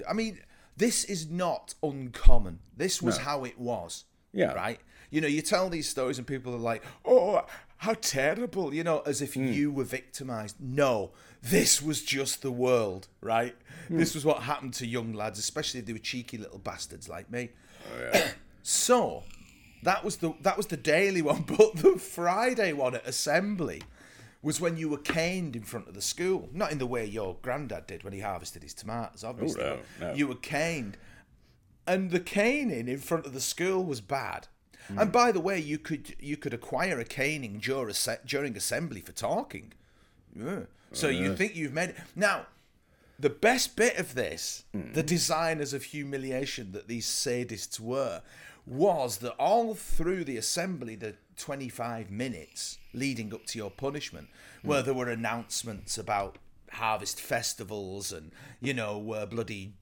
I 0.07 0.13
mean, 0.13 0.39
this 0.77 1.03
is 1.03 1.29
not 1.29 1.73
uncommon. 1.83 2.59
This 2.75 3.01
was 3.01 3.17
how 3.17 3.43
it 3.43 3.59
was. 3.59 4.05
Yeah. 4.33 4.53
Right? 4.53 4.79
You 5.09 5.21
know, 5.21 5.27
you 5.27 5.41
tell 5.41 5.69
these 5.69 5.87
stories 5.89 6.17
and 6.17 6.27
people 6.27 6.53
are 6.53 6.57
like, 6.59 6.83
oh, 7.05 7.45
how 7.77 7.93
terrible, 7.93 8.73
you 8.73 8.83
know, 8.83 8.99
as 9.05 9.21
if 9.21 9.33
Hmm. 9.35 9.47
you 9.47 9.71
were 9.71 9.83
victimized. 9.85 10.57
No, 10.59 11.11
this 11.41 11.81
was 11.81 12.01
just 12.03 12.41
the 12.41 12.51
world, 12.51 13.07
right? 13.21 13.55
Hmm. 13.87 13.97
This 13.97 14.13
was 14.15 14.25
what 14.25 14.43
happened 14.43 14.73
to 14.75 14.85
young 14.87 15.13
lads, 15.13 15.39
especially 15.39 15.79
if 15.79 15.85
they 15.85 15.93
were 15.93 15.99
cheeky 15.99 16.37
little 16.37 16.59
bastards 16.59 17.07
like 17.07 17.31
me. 17.31 17.49
Oh, 18.13 18.31
so, 18.63 19.23
that 19.83 20.03
was 20.03 20.17
the 20.17 20.33
that 20.41 20.57
was 20.57 20.67
the 20.67 20.77
daily 20.77 21.21
one, 21.21 21.41
but 21.47 21.75
the 21.77 21.97
Friday 21.97 22.73
one 22.73 22.95
at 22.95 23.07
assembly 23.07 23.83
was 24.47 24.61
when 24.61 24.77
you 24.77 24.87
were 24.87 24.97
caned 24.97 25.57
in 25.57 25.63
front 25.63 25.89
of 25.89 25.93
the 25.93 26.01
school. 26.01 26.47
Not 26.53 26.71
in 26.71 26.77
the 26.77 26.87
way 26.87 27.03
your 27.03 27.35
granddad 27.41 27.85
did 27.85 28.05
when 28.05 28.13
he 28.13 28.21
harvested 28.21 28.63
his 28.63 28.73
tomatoes, 28.73 29.21
obviously. 29.21 29.61
no, 29.61 29.79
no. 29.99 30.13
You 30.13 30.25
were 30.25 30.35
caned. 30.35 30.95
And 31.85 32.11
the 32.11 32.21
caning 32.21 32.87
in 32.87 32.99
front 32.99 33.25
of 33.25 33.33
the 33.33 33.41
school 33.41 33.83
was 33.83 33.99
bad. 33.99 34.47
Hmm. 34.87 34.99
And 34.99 35.11
by 35.11 35.33
the 35.33 35.41
way, 35.41 35.59
you 35.59 35.77
could 35.77 36.15
you 36.17 36.37
could 36.37 36.53
acquire 36.53 36.97
a 36.97 37.03
caning 37.03 37.59
during, 37.59 37.93
during 38.25 38.55
assembly 38.55 39.01
for 39.01 39.11
talking. 39.11 39.73
Yeah. 40.33 40.61
So 40.93 41.09
you 41.09 41.35
think 41.35 41.57
you've 41.57 41.73
made 41.73 41.89
it. 41.89 41.97
Now, 42.15 42.45
the 43.19 43.29
best 43.29 43.75
bit 43.75 43.97
of 43.97 44.15
this, 44.15 44.63
the 44.93 45.03
designers 45.03 45.73
of 45.73 45.83
humiliation 45.83 46.71
that 46.71 46.87
these 46.87 47.05
sadists 47.05 47.81
were, 47.81 48.21
was 48.65 49.17
that 49.17 49.33
all 49.33 49.75
through 49.75 50.23
the 50.23 50.37
assembly, 50.37 50.95
the 50.95 51.15
25 51.37 52.09
minutes 52.11 52.77
leading 52.93 53.33
up 53.33 53.45
to 53.47 53.57
your 53.57 53.71
punishment, 53.71 54.27
where 54.63 54.81
there 54.81 54.93
were 54.93 55.09
announcements 55.09 55.97
about 55.97 56.37
harvest 56.71 57.21
festivals 57.21 58.11
and, 58.11 58.31
you 58.61 58.73
know, 58.73 59.11
uh, 59.13 59.25
bloody 59.25 59.73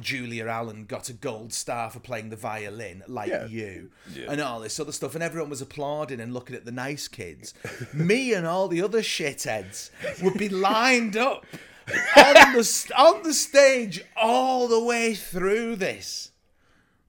Julia 0.00 0.46
Allen 0.46 0.84
got 0.84 1.08
a 1.08 1.12
gold 1.12 1.52
star 1.52 1.90
for 1.90 1.98
playing 1.98 2.30
the 2.30 2.36
violin, 2.36 3.02
like 3.08 3.30
Yeah. 3.30 3.46
you, 3.46 3.90
Yeah. 4.14 4.26
and 4.30 4.40
all 4.40 4.60
this 4.60 4.78
other 4.78 4.92
stuff, 4.92 5.14
and 5.14 5.24
everyone 5.24 5.50
was 5.50 5.60
applauding 5.60 6.20
and 6.20 6.32
looking 6.32 6.54
at 6.54 6.64
the 6.64 6.70
nice 6.70 7.08
kids. 7.08 7.52
Me 7.92 8.32
and 8.32 8.46
all 8.46 8.68
the 8.68 8.80
other 8.80 9.00
shitheads 9.02 9.90
would 10.22 10.34
be 10.38 10.48
lined 10.48 11.16
up 11.16 11.44
on 12.16 12.34
the 12.54 12.92
on 12.96 13.22
the 13.24 13.34
stage 13.34 14.04
all 14.16 14.68
the 14.68 14.78
way 14.82 15.14
through 15.14 15.74
this, 15.76 16.30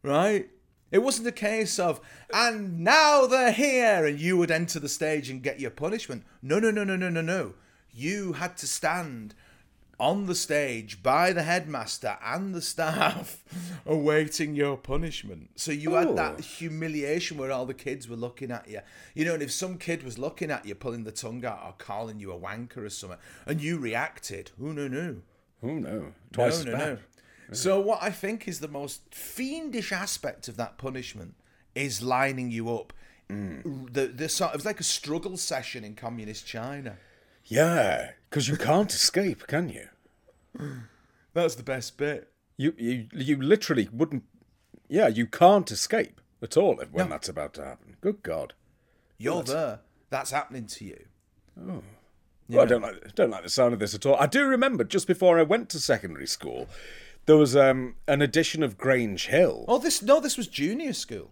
right? 0.01 0.49
It 0.91 0.99
wasn't 0.99 1.27
a 1.27 1.31
case 1.33 1.79
of 1.79 1.99
and 2.33 2.79
now 2.79 3.25
they're 3.25 3.51
here 3.51 4.05
and 4.05 4.19
you 4.19 4.37
would 4.37 4.51
enter 4.51 4.79
the 4.79 4.89
stage 4.89 5.29
and 5.29 5.43
get 5.43 5.59
your 5.59 5.71
punishment. 5.71 6.23
No, 6.41 6.59
no, 6.59 6.71
no, 6.71 6.83
no, 6.83 6.95
no, 6.95 7.09
no, 7.09 7.21
no. 7.21 7.53
You 7.93 8.33
had 8.33 8.57
to 8.57 8.67
stand 8.67 9.33
on 9.99 10.27
the 10.27 10.35
stage 10.35 11.01
by 11.01 11.33
the 11.33 11.41
headmaster 11.41 12.17
and 12.23 12.53
the 12.53 12.61
staff 12.61 13.43
awaiting 13.85 14.53
your 14.55 14.77
punishment. 14.77 15.49
So 15.55 15.71
you 15.71 15.93
had 15.95 16.15
that 16.15 16.35
Oh. 16.37 16.41
humiliation 16.41 17.37
where 17.37 17.51
all 17.51 17.65
the 17.65 17.73
kids 17.73 18.07
were 18.07 18.15
looking 18.15 18.51
at 18.51 18.69
you. 18.69 18.81
You 19.15 19.25
know, 19.25 19.33
and 19.33 19.41
if 19.41 19.51
some 19.51 19.77
kid 19.79 20.03
was 20.03 20.19
looking 20.19 20.51
at 20.51 20.65
you, 20.67 20.75
pulling 20.75 21.03
the 21.03 21.11
tongue 21.11 21.43
out 21.43 21.61
or 21.65 21.73
calling 21.79 22.19
you 22.19 22.31
a 22.31 22.39
wanker 22.39 22.77
or 22.85 22.89
something, 22.89 23.17
and 23.47 23.59
you 23.59 23.77
reacted, 23.79 24.51
oh, 24.61 24.71
no, 24.71 24.87
no. 24.87 25.17
Oh 25.63 25.73
no, 25.73 26.13
twice 26.31 26.53
no, 26.53 26.59
as 26.59 26.65
no, 26.65 26.71
bad. 26.73 26.87
no. 26.93 26.97
So 27.53 27.79
what 27.79 27.99
I 28.03 28.09
think 28.11 28.47
is 28.47 28.59
the 28.59 28.67
most 28.67 29.01
fiendish 29.13 29.91
aspect 29.91 30.47
of 30.47 30.57
that 30.57 30.77
punishment 30.77 31.35
is 31.75 32.01
lining 32.01 32.51
you 32.51 32.69
up. 32.73 32.91
Mm. 33.29 33.93
The 33.93 34.07
the 34.07 34.29
sort 34.29 34.53
of 34.53 34.65
like 34.65 34.79
a 34.79 34.83
struggle 34.83 35.37
session 35.37 35.83
in 35.83 35.95
communist 35.95 36.45
China. 36.45 36.97
Yeah, 37.45 38.11
because 38.29 38.47
you 38.49 38.57
can't 38.57 38.91
escape, 38.93 39.47
can 39.47 39.69
you? 39.69 39.87
That's 41.33 41.55
the 41.55 41.63
best 41.63 41.97
bit. 41.97 42.31
You 42.57 42.73
you 42.77 43.07
you 43.13 43.41
literally 43.41 43.87
wouldn't. 43.93 44.23
Yeah, 44.89 45.07
you 45.07 45.27
can't 45.27 45.69
escape 45.71 46.19
at 46.41 46.57
all 46.57 46.75
when 46.75 47.07
No. 47.07 47.09
that's 47.09 47.29
about 47.29 47.53
to 47.55 47.63
happen. 47.65 47.97
Good 48.01 48.23
God. 48.23 48.53
You're 49.17 49.43
there. 49.43 49.79
That's 50.09 50.31
happening 50.31 50.65
to 50.67 50.85
you. 50.85 51.05
Well, 52.49 52.61
I 52.61 52.65
don't 52.65 52.81
like 52.81 53.13
don't 53.15 53.29
like 53.29 53.43
the 53.43 53.49
sound 53.49 53.73
of 53.73 53.79
this 53.79 53.93
at 53.93 54.05
all. 54.05 54.15
I 54.15 54.25
do 54.27 54.45
remember 54.45 54.83
just 54.83 55.05
before 55.07 55.37
I 55.37 55.43
went 55.43 55.69
to 55.69 55.79
secondary 55.79 56.27
school, 56.27 56.67
there 57.27 57.37
was 57.37 57.55
um, 57.55 57.95
an 58.07 58.21
edition 58.23 58.63
of 58.63 58.77
Grange 58.77 59.27
Hill. 59.27 59.63
Oh, 59.67 59.77
this 59.77 60.01
no, 60.01 60.19
this 60.19 60.35
was 60.37 60.47
junior 60.47 60.93
school. 60.93 61.29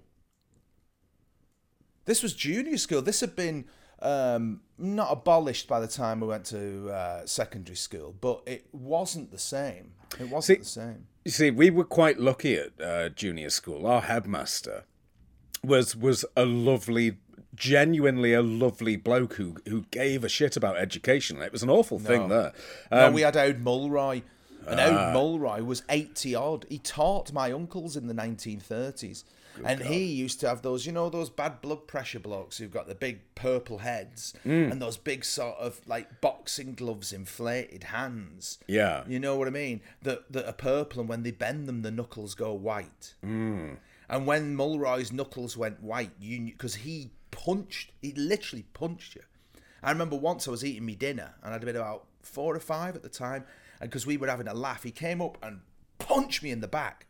This 2.05 2.21
was 2.21 2.33
junior 2.33 2.77
school. 2.77 3.01
This 3.01 3.19
had 3.21 3.35
been 3.35 3.65
um, 3.99 4.61
not 4.77 5.11
abolished 5.11 5.67
by 5.67 5.79
the 5.79 5.87
time 5.87 6.19
we 6.19 6.27
went 6.27 6.45
to 6.45 6.89
uh, 6.91 7.25
secondary 7.25 7.75
school, 7.77 8.13
but 8.21 8.43
it 8.45 8.67
wasn't 8.71 9.31
the 9.31 9.39
same. 9.39 9.93
It 10.19 10.29
wasn't 10.29 10.59
See- 10.59 10.61
the 10.63 10.65
same. 10.65 11.07
You 11.23 11.31
see, 11.31 11.49
we 11.49 11.71
were 11.71 11.85
quite 11.85 12.19
lucky 12.19 12.55
at 12.55 12.79
uh, 12.79 13.09
junior 13.09 13.49
school. 13.49 13.87
Our 13.87 14.01
headmaster 14.01 14.83
was 15.63 15.95
was 15.95 16.23
a 16.37 16.45
lovely, 16.45 17.17
genuinely 17.55 18.31
a 18.33 18.43
lovely 18.43 18.95
bloke 18.95 19.33
who 19.33 19.55
who 19.67 19.85
gave 19.89 20.23
a 20.23 20.29
shit 20.29 20.55
about 20.55 20.77
education. 20.77 21.41
It 21.41 21.51
was 21.51 21.63
an 21.63 21.71
awful 21.71 21.97
thing 21.97 22.27
there. 22.29 22.53
no, 22.91 23.07
Um, 23.07 23.13
we 23.13 23.21
had 23.21 23.35
Ode 23.35 23.63
Mulroy, 23.63 24.21
and 24.67 24.79
Ode 24.79 25.13
Mulroy 25.13 25.63
was 25.63 25.83
eighty 25.89 26.35
odd. 26.35 26.65
He 26.69 26.77
taught 26.79 27.31
my 27.33 27.51
uncles 27.51 27.95
in 27.97 28.07
the 28.07 28.13
nineteen 28.13 28.59
thirties, 28.59 29.23
and 29.63 29.81
he 29.81 30.03
used 30.05 30.39
to 30.41 30.49
have 30.49 30.61
those, 30.61 30.85
you 30.85 30.91
know, 30.91 31.09
those 31.09 31.29
bad 31.29 31.61
blood 31.61 31.87
pressure 31.87 32.19
blokes 32.19 32.57
who've 32.57 32.71
got 32.71 32.87
the 32.87 32.95
big 32.95 33.19
purple 33.35 33.79
heads 33.79 34.33
and 34.43 34.81
those 34.81 34.97
big 34.97 35.23
sort 35.23 35.55
of 35.57 35.79
like 35.87 36.19
boxing 36.21 36.73
gloves, 36.73 37.13
inflated 37.13 37.85
hands. 37.85 38.59
yeah, 38.67 39.03
You 39.07 39.19
know 39.19 39.37
what 39.37 39.47
I 39.47 39.51
mean? 39.51 39.81
That 40.01 40.31
that 40.31 40.45
are 40.47 40.53
purple, 40.53 40.99
and 40.99 41.09
when 41.09 41.23
they 41.23 41.31
bend 41.31 41.67
them, 41.67 41.81
the 41.81 41.91
knuckles 41.91 42.35
go 42.35 42.53
white. 42.53 43.13
Mm. 43.25 43.77
And 44.09 44.27
when 44.27 44.55
Mulroy's 44.55 45.11
knuckles 45.11 45.57
went 45.57 45.81
white, 45.81 46.11
you 46.19 46.45
because 46.45 46.75
he 46.75 47.11
punched, 47.31 47.91
he 48.01 48.11
literally 48.13 48.65
punched 48.73 49.15
you. 49.15 49.21
I 49.81 49.91
remember 49.91 50.15
once 50.15 50.47
I 50.47 50.51
was 50.51 50.65
eating 50.65 50.85
me 50.85 50.95
dinner, 50.95 51.35
and 51.43 51.53
I'd 51.53 51.61
been 51.61 51.75
about 51.75 52.05
four 52.21 52.55
or 52.55 52.59
five 52.59 52.95
at 52.95 53.03
the 53.03 53.09
time, 53.09 53.45
and 53.85 53.91
because 53.91 54.07
we 54.07 54.17
were 54.17 54.27
having 54.27 54.47
a 54.47 54.53
laugh, 54.55 54.81
he 54.81 54.89
came 54.89 55.21
up 55.21 55.37
and 55.43 55.59
punched 55.99 56.41
me 56.41 56.49
in 56.49 56.59
the 56.59 56.67
back, 56.67 57.05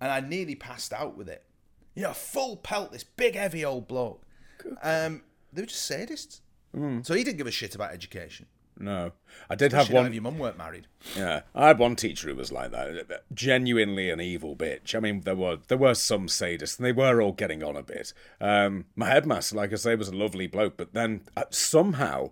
and 0.00 0.12
I 0.12 0.20
nearly 0.20 0.54
passed 0.54 0.92
out 0.92 1.16
with 1.16 1.28
it. 1.28 1.42
You 1.96 2.04
know, 2.04 2.12
full 2.12 2.56
pelt, 2.56 2.92
this 2.92 3.02
big 3.02 3.34
heavy 3.34 3.64
old 3.64 3.88
bloke. 3.88 4.22
Um, 4.80 5.22
they 5.52 5.62
were 5.62 5.66
just 5.66 5.90
sadists. 5.90 6.40
So 7.02 7.14
he 7.14 7.24
didn't 7.24 7.38
give 7.38 7.48
a 7.48 7.50
shit 7.52 7.74
about 7.74 7.90
education. 7.92 8.46
no, 8.78 9.10
I 9.50 9.56
did 9.56 9.72
have 9.72 9.90
one. 9.90 10.06
if 10.06 10.14
your 10.14 10.22
mum 10.22 10.38
weren't 10.38 10.56
married. 10.56 10.86
Yeah, 11.16 11.40
I 11.52 11.66
had 11.66 11.78
one 11.80 11.96
teacher 11.96 12.28
who 12.28 12.36
was 12.36 12.52
like 12.52 12.70
that, 12.70 13.24
genuinely 13.32 14.08
an 14.08 14.20
evil 14.20 14.54
bitch. 14.54 14.94
I 14.94 15.00
mean, 15.00 15.22
there 15.22 15.34
were 15.34 15.58
there 15.66 15.78
were 15.78 15.94
some 15.94 16.28
sadists, 16.28 16.78
and 16.78 16.86
they 16.86 16.92
were 16.92 17.20
all 17.20 17.32
getting 17.32 17.64
on 17.64 17.74
a 17.76 17.82
bit. 17.82 18.12
Um, 18.40 18.84
my 18.94 19.08
headmaster, 19.08 19.56
like 19.56 19.72
I 19.72 19.76
say, 19.76 19.96
was 19.96 20.08
a 20.10 20.16
lovely 20.16 20.46
bloke, 20.46 20.76
but 20.76 20.94
then 20.94 21.22
uh, 21.36 21.44
somehow 21.50 22.30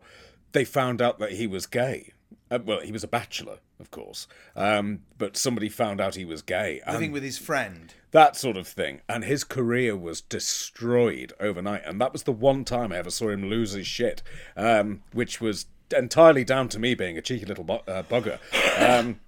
they 0.53 0.64
found 0.64 1.03
out 1.03 1.18
that 1.18 1.33
he 1.33 1.49
was 1.49 1.66
gay. 1.66 2.12
Uh, 2.51 2.59
well, 2.64 2.81
he 2.81 2.92
was 2.92 3.03
a 3.03 3.09
bachelor, 3.09 3.59
of 3.83 3.90
course, 3.90 4.27
um, 4.57 5.01
but 5.18 5.37
somebody 5.37 5.68
found 5.68 6.01
out 6.01 6.14
he 6.14 6.25
was 6.25 6.40
gay, 6.40 6.81
Living 6.90 7.12
with 7.12 7.23
his 7.23 7.37
friend. 7.37 7.92
that 8.12 8.37
sort 8.37 8.57
of 8.57 8.66
thing, 8.66 9.03
and 9.09 9.25
his 9.25 9.45
career 9.45 9.95
was 9.95 10.23
destroyed 10.23 11.33
overnight. 11.38 11.83
And 11.85 12.01
that 12.01 12.12
was 12.12 12.23
the 12.23 12.33
one 12.33 12.64
time 12.64 12.92
I 12.92 12.97
ever 12.99 13.11
saw 13.11 13.29
him 13.29 13.51
lose 13.51 13.73
his 13.73 13.87
shit, 13.87 14.23
um, 14.57 15.03
which 15.12 15.40
was 15.40 15.66
entirely 15.95 16.45
down 16.45 16.68
to 16.71 16.79
me 16.79 16.95
being 16.95 17.18
a 17.18 17.23
cheeky 17.23 17.45
little 17.45 17.64
bu- 17.64 17.85
uh, 17.87 18.03
bugger. 18.05 18.38
Um, 18.81 19.21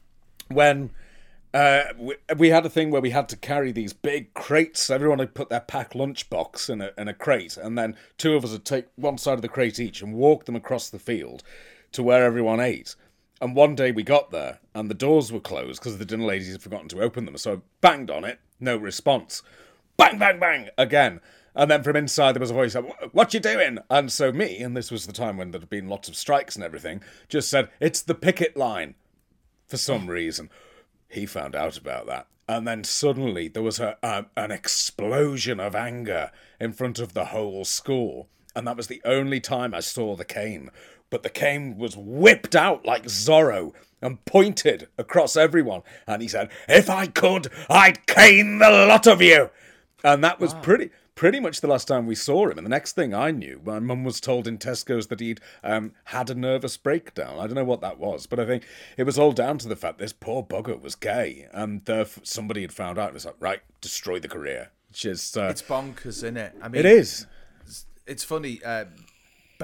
when 0.48 0.90
uh, 1.52 1.84
we, 1.98 2.14
we 2.36 2.48
had 2.50 2.64
a 2.66 2.70
thing 2.70 2.90
where 2.90 3.00
we 3.00 3.10
had 3.10 3.28
to 3.28 3.36
carry 3.36 3.70
these 3.72 3.92
big 3.92 4.32
crates. 4.34 4.90
Everyone 4.90 5.18
had 5.18 5.34
put 5.34 5.50
their 5.50 5.60
pack 5.60 5.94
lunch 5.94 6.28
box 6.30 6.68
in 6.68 6.80
a, 6.80 6.90
in 6.98 7.08
a 7.08 7.14
crate, 7.14 7.56
and 7.56 7.76
then 7.78 7.96
two 8.18 8.34
of 8.34 8.44
us 8.44 8.52
would 8.52 8.64
take 8.64 8.86
one 8.96 9.18
side 9.18 9.34
of 9.34 9.42
the 9.42 9.48
crate 9.48 9.78
each 9.78 10.02
and 10.02 10.14
walk 10.14 10.46
them 10.46 10.56
across 10.56 10.88
the 10.90 10.98
field 10.98 11.42
to 11.92 12.02
where 12.02 12.24
everyone 12.24 12.58
ate. 12.60 12.96
And 13.40 13.56
one 13.56 13.74
day 13.74 13.90
we 13.90 14.02
got 14.02 14.30
there, 14.30 14.60
and 14.74 14.88
the 14.88 14.94
doors 14.94 15.32
were 15.32 15.40
closed 15.40 15.80
because 15.80 15.98
the 15.98 16.04
dinner 16.04 16.24
ladies 16.24 16.52
had 16.52 16.62
forgotten 16.62 16.88
to 16.88 17.00
open 17.00 17.24
them. 17.24 17.36
So 17.36 17.52
I 17.52 17.58
banged 17.80 18.10
on 18.10 18.24
it, 18.24 18.38
no 18.60 18.76
response. 18.76 19.42
Bang, 19.96 20.18
bang, 20.18 20.38
bang 20.38 20.68
again. 20.78 21.20
And 21.54 21.70
then 21.70 21.82
from 21.82 21.96
inside 21.96 22.32
there 22.32 22.40
was 22.40 22.50
a 22.50 22.54
voice, 22.54 22.74
"What 23.12 23.34
you 23.34 23.40
doing?" 23.40 23.78
And 23.88 24.10
so 24.10 24.32
me, 24.32 24.58
and 24.58 24.76
this 24.76 24.90
was 24.90 25.06
the 25.06 25.12
time 25.12 25.36
when 25.36 25.50
there 25.50 25.60
had 25.60 25.70
been 25.70 25.88
lots 25.88 26.08
of 26.08 26.16
strikes 26.16 26.56
and 26.56 26.64
everything, 26.64 27.02
just 27.28 27.48
said, 27.48 27.70
"It's 27.80 28.02
the 28.02 28.14
picket 28.14 28.56
line." 28.56 28.94
For 29.68 29.76
some 29.76 30.08
reason, 30.08 30.50
he 31.08 31.26
found 31.26 31.54
out 31.54 31.78
about 31.78 32.06
that, 32.06 32.26
and 32.48 32.66
then 32.66 32.82
suddenly 32.82 33.48
there 33.48 33.62
was 33.62 33.78
a, 33.78 33.96
a 34.02 34.26
an 34.36 34.50
explosion 34.50 35.60
of 35.60 35.76
anger 35.76 36.32
in 36.60 36.72
front 36.72 36.98
of 36.98 37.14
the 37.14 37.26
whole 37.26 37.64
school, 37.64 38.28
and 38.56 38.66
that 38.66 38.76
was 38.76 38.88
the 38.88 39.02
only 39.04 39.40
time 39.40 39.74
I 39.74 39.80
saw 39.80 40.16
the 40.16 40.24
cane. 40.24 40.70
But 41.10 41.22
the 41.22 41.30
cane 41.30 41.78
was 41.78 41.96
whipped 41.96 42.56
out 42.56 42.84
like 42.84 43.04
Zorro 43.04 43.72
and 44.00 44.24
pointed 44.24 44.88
across 44.98 45.36
everyone, 45.36 45.82
and 46.06 46.20
he 46.22 46.28
said, 46.28 46.50
"If 46.68 46.90
I 46.90 47.06
could, 47.06 47.48
I'd 47.70 48.06
cane 48.06 48.58
the 48.58 48.70
lot 48.70 49.06
of 49.06 49.22
you." 49.22 49.50
And 50.02 50.22
that 50.22 50.40
was 50.40 50.54
pretty 50.54 50.90
pretty 51.14 51.38
much 51.40 51.60
the 51.60 51.68
last 51.68 51.86
time 51.86 52.06
we 52.06 52.14
saw 52.14 52.48
him. 52.48 52.58
And 52.58 52.66
the 52.66 52.70
next 52.70 52.92
thing 52.92 53.14
I 53.14 53.30
knew, 53.30 53.60
my 53.64 53.78
mum 53.78 54.04
was 54.04 54.20
told 54.20 54.48
in 54.48 54.58
Tesco's 54.58 55.06
that 55.06 55.20
he'd 55.20 55.40
um, 55.62 55.92
had 56.04 56.28
a 56.28 56.34
nervous 56.34 56.76
breakdown. 56.76 57.38
I 57.38 57.46
don't 57.46 57.54
know 57.54 57.64
what 57.64 57.80
that 57.82 57.98
was, 57.98 58.26
but 58.26 58.40
I 58.40 58.46
think 58.46 58.64
it 58.96 59.04
was 59.04 59.18
all 59.18 59.32
down 59.32 59.58
to 59.58 59.68
the 59.68 59.76
fact 59.76 59.98
this 59.98 60.12
poor 60.12 60.42
bugger 60.42 60.80
was 60.80 60.94
gay, 60.94 61.46
and 61.52 61.88
uh, 61.88 62.04
somebody 62.22 62.62
had 62.62 62.72
found 62.72 62.98
out. 62.98 63.06
and 63.08 63.14
was 63.14 63.24
like, 63.26 63.36
right, 63.38 63.60
destroy 63.80 64.18
the 64.18 64.28
career. 64.28 64.70
Which 64.88 65.04
is 65.04 65.36
uh, 65.36 65.48
It's 65.50 65.62
bonkers, 65.62 66.06
isn't 66.06 66.36
it? 66.36 66.54
I 66.62 66.68
mean, 66.68 66.80
it 66.80 66.86
is. 66.86 67.26
It's 68.06 68.24
funny. 68.24 68.60
Uh, 68.64 68.84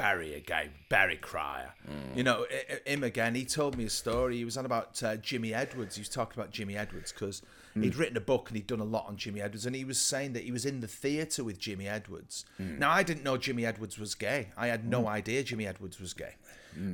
Barry 0.00 0.34
again, 0.34 0.70
Barry 0.88 1.16
Cryer. 1.16 1.74
You 2.14 2.22
know, 2.22 2.46
him 2.86 3.04
again. 3.04 3.34
He 3.34 3.44
told 3.44 3.76
me 3.76 3.84
a 3.84 3.90
story. 3.90 4.36
He 4.38 4.44
was 4.44 4.56
on 4.56 4.64
about 4.64 5.02
uh, 5.02 5.16
Jimmy 5.16 5.52
Edwards. 5.52 5.96
He 5.96 6.00
was 6.00 6.08
talking 6.08 6.40
about 6.40 6.50
Jimmy 6.52 6.76
Edwards 6.76 7.12
because 7.12 7.42
he'd 7.74 7.96
written 7.96 8.16
a 8.16 8.20
book 8.20 8.48
and 8.48 8.56
he'd 8.56 8.66
done 8.66 8.80
a 8.80 8.84
lot 8.84 9.06
on 9.08 9.16
Jimmy 9.16 9.40
Edwards. 9.42 9.66
And 9.66 9.76
he 9.76 9.84
was 9.84 10.00
saying 10.00 10.32
that 10.32 10.44
he 10.44 10.52
was 10.52 10.64
in 10.64 10.80
the 10.80 10.86
theatre 10.88 11.44
with 11.44 11.58
Jimmy 11.58 11.86
Edwards. 11.86 12.46
Now, 12.58 12.90
I 12.90 13.02
didn't 13.02 13.24
know 13.24 13.36
Jimmy 13.36 13.66
Edwards 13.66 13.98
was 13.98 14.14
gay. 14.14 14.48
I 14.56 14.68
had 14.68 14.86
no 14.88 15.06
idea 15.06 15.42
Jimmy 15.42 15.66
Edwards 15.66 16.00
was 16.00 16.14
gay. 16.14 16.34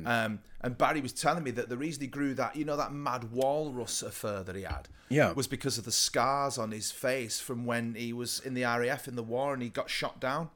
Um, 0.05 0.39
and 0.61 0.77
Barry 0.77 0.99
was 1.01 1.13
telling 1.13 1.43
me 1.43 1.51
that 1.51 1.69
the 1.69 1.77
reason 1.77 2.01
he 2.01 2.07
grew 2.07 2.33
that, 2.33 2.55
you 2.55 2.65
know, 2.65 2.75
that 2.75 2.91
mad 2.91 3.31
walrus 3.31 4.01
affair 4.01 4.43
that 4.43 4.55
he 4.55 4.63
had, 4.63 4.89
Yeah. 5.09 5.31
was 5.33 5.47
because 5.47 5.77
of 5.77 5.85
the 5.85 5.91
scars 5.93 6.57
on 6.57 6.71
his 6.71 6.91
face 6.91 7.39
from 7.39 7.65
when 7.65 7.93
he 7.95 8.11
was 8.11 8.39
in 8.41 8.53
the 8.53 8.63
RAF 8.63 9.07
in 9.07 9.15
the 9.15 9.23
war 9.23 9.53
and 9.53 9.61
he 9.63 9.69
got 9.69 9.89
shot 9.89 10.19
down, 10.19 10.49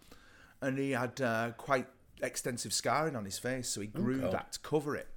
and 0.61 0.77
he 0.79 0.91
had 0.91 1.21
uh, 1.21 1.51
quite 1.57 1.87
extensive 2.21 2.73
scarring 2.73 3.15
on 3.15 3.25
his 3.25 3.39
face, 3.39 3.69
so 3.69 3.81
he 3.81 3.87
grew 3.87 4.19
that 4.19 4.53
to 4.53 4.59
cover 4.59 4.95
it. 4.95 5.07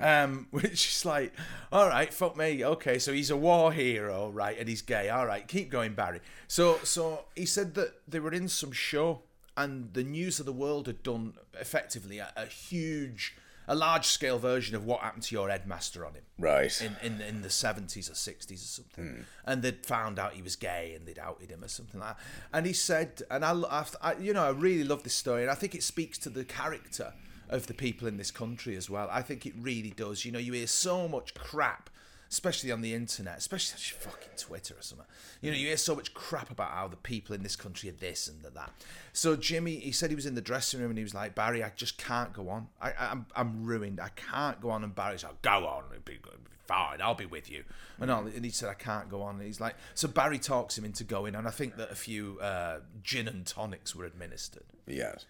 Um, 0.00 0.46
which 0.50 0.88
is 0.88 1.04
like, 1.04 1.34
all 1.70 1.88
right, 1.88 2.12
fuck 2.12 2.36
me, 2.38 2.64
okay, 2.64 2.98
so 2.98 3.12
he's 3.12 3.30
a 3.30 3.36
war 3.36 3.70
hero, 3.70 4.30
right, 4.30 4.58
and 4.58 4.66
he's 4.66 4.80
gay. 4.80 5.10
All 5.10 5.26
right, 5.26 5.46
keep 5.46 5.70
going, 5.70 5.92
Barry. 5.92 6.20
So, 6.48 6.78
so 6.82 7.24
he 7.36 7.44
said 7.44 7.74
that 7.74 7.92
they 8.08 8.18
were 8.18 8.32
in 8.32 8.48
some 8.48 8.72
show, 8.72 9.22
and 9.56 9.92
the 9.92 10.02
News 10.02 10.40
of 10.40 10.46
the 10.46 10.52
World 10.54 10.86
had 10.86 11.02
done 11.02 11.34
effectively 11.60 12.18
a, 12.18 12.32
a 12.34 12.46
huge, 12.46 13.36
a 13.66 13.74
large 13.74 14.06
scale 14.06 14.38
version 14.38 14.74
of 14.76 14.84
what 14.84 15.00
happened 15.00 15.22
to 15.24 15.34
your 15.34 15.48
headmaster 15.48 16.04
on 16.04 16.14
him 16.14 16.22
Right. 16.38 16.80
in, 16.82 16.96
in 17.02 17.20
in 17.20 17.42
the 17.42 17.50
seventies 17.50 18.10
or 18.10 18.14
sixties 18.14 18.62
or 18.62 18.66
something, 18.66 19.04
hmm. 19.16 19.22
and 19.46 19.62
they'd 19.62 19.84
found 19.86 20.18
out 20.18 20.32
he 20.34 20.42
was 20.42 20.56
gay 20.56 20.92
and 20.94 21.06
they'd 21.06 21.18
outed 21.18 21.50
him 21.50 21.64
or 21.64 21.68
something 21.68 22.00
like 22.00 22.16
that. 22.16 22.24
And 22.52 22.66
he 22.66 22.72
said, 22.72 23.22
and 23.30 23.44
I, 23.44 23.52
I, 23.52 23.84
I- 24.02 24.14
you 24.16 24.32
know, 24.32 24.44
I 24.44 24.50
really 24.50 24.84
love 24.84 25.02
this 25.02 25.14
story, 25.14 25.42
and 25.42 25.50
I 25.50 25.54
think 25.54 25.74
it 25.74 25.82
speaks 25.82 26.18
to 26.18 26.28
the 26.30 26.44
character 26.44 27.12
of 27.48 27.66
the 27.66 27.74
people 27.74 28.08
in 28.08 28.16
this 28.16 28.30
country 28.30 28.74
as 28.76 28.88
well. 28.90 29.08
I 29.12 29.22
think 29.22 29.44
it 29.46 29.52
really 29.58 29.90
does. 29.90 30.24
You 30.24 30.32
know, 30.32 30.38
you 30.38 30.52
hear 30.54 30.66
so 30.66 31.06
much 31.08 31.34
crap. 31.34 31.90
Especially 32.34 32.72
on 32.72 32.80
the 32.80 32.92
internet, 32.92 33.38
especially 33.38 33.74
on 33.74 34.10
fucking 34.10 34.32
Twitter 34.36 34.74
or 34.74 34.82
something. 34.82 35.06
You 35.40 35.52
know, 35.52 35.56
you 35.56 35.68
hear 35.68 35.76
so 35.76 35.94
much 35.94 36.14
crap 36.14 36.50
about 36.50 36.72
how 36.72 36.88
the 36.88 36.96
people 36.96 37.32
in 37.32 37.44
this 37.44 37.54
country 37.54 37.88
are 37.90 37.92
this 37.92 38.26
and 38.26 38.42
that. 38.42 38.72
So 39.12 39.36
Jimmy, 39.36 39.76
he 39.76 39.92
said 39.92 40.10
he 40.10 40.16
was 40.16 40.26
in 40.26 40.34
the 40.34 40.40
dressing 40.40 40.80
room 40.80 40.90
and 40.90 40.98
he 40.98 41.04
was 41.04 41.14
like, 41.14 41.36
Barry, 41.36 41.62
I 41.62 41.70
just 41.76 41.96
can't 41.96 42.32
go 42.32 42.48
on. 42.48 42.66
I, 42.82 42.92
I'm, 42.98 43.26
I'm 43.36 43.64
ruined. 43.64 44.00
I 44.00 44.08
can't 44.16 44.60
go 44.60 44.70
on. 44.70 44.82
And 44.82 44.92
Barry's 44.92 45.22
like, 45.22 45.42
go 45.42 45.64
on. 45.64 45.84
It'll 45.92 46.02
be 46.04 46.18
good. 46.20 46.40
Fine, 46.66 47.00
I'll 47.02 47.14
be 47.14 47.26
with 47.26 47.48
you. 47.50 47.62
And 48.00 48.10
all, 48.10 48.26
and 48.26 48.44
he 48.44 48.50
said, 48.50 48.68
I 48.68 48.74
can't 48.74 49.08
go 49.08 49.22
on. 49.22 49.36
And 49.36 49.44
he's 49.44 49.60
like, 49.60 49.76
so 49.94 50.08
Barry 50.08 50.40
talks 50.40 50.76
him 50.76 50.84
into 50.84 51.04
going, 51.04 51.36
and 51.36 51.46
I 51.46 51.50
think 51.50 51.76
that 51.76 51.92
a 51.92 51.94
few 51.94 52.38
uh, 52.40 52.80
gin 53.02 53.28
and 53.28 53.46
tonics 53.46 53.94
were 53.94 54.06
administered. 54.06 54.64
Yes. 54.86 55.26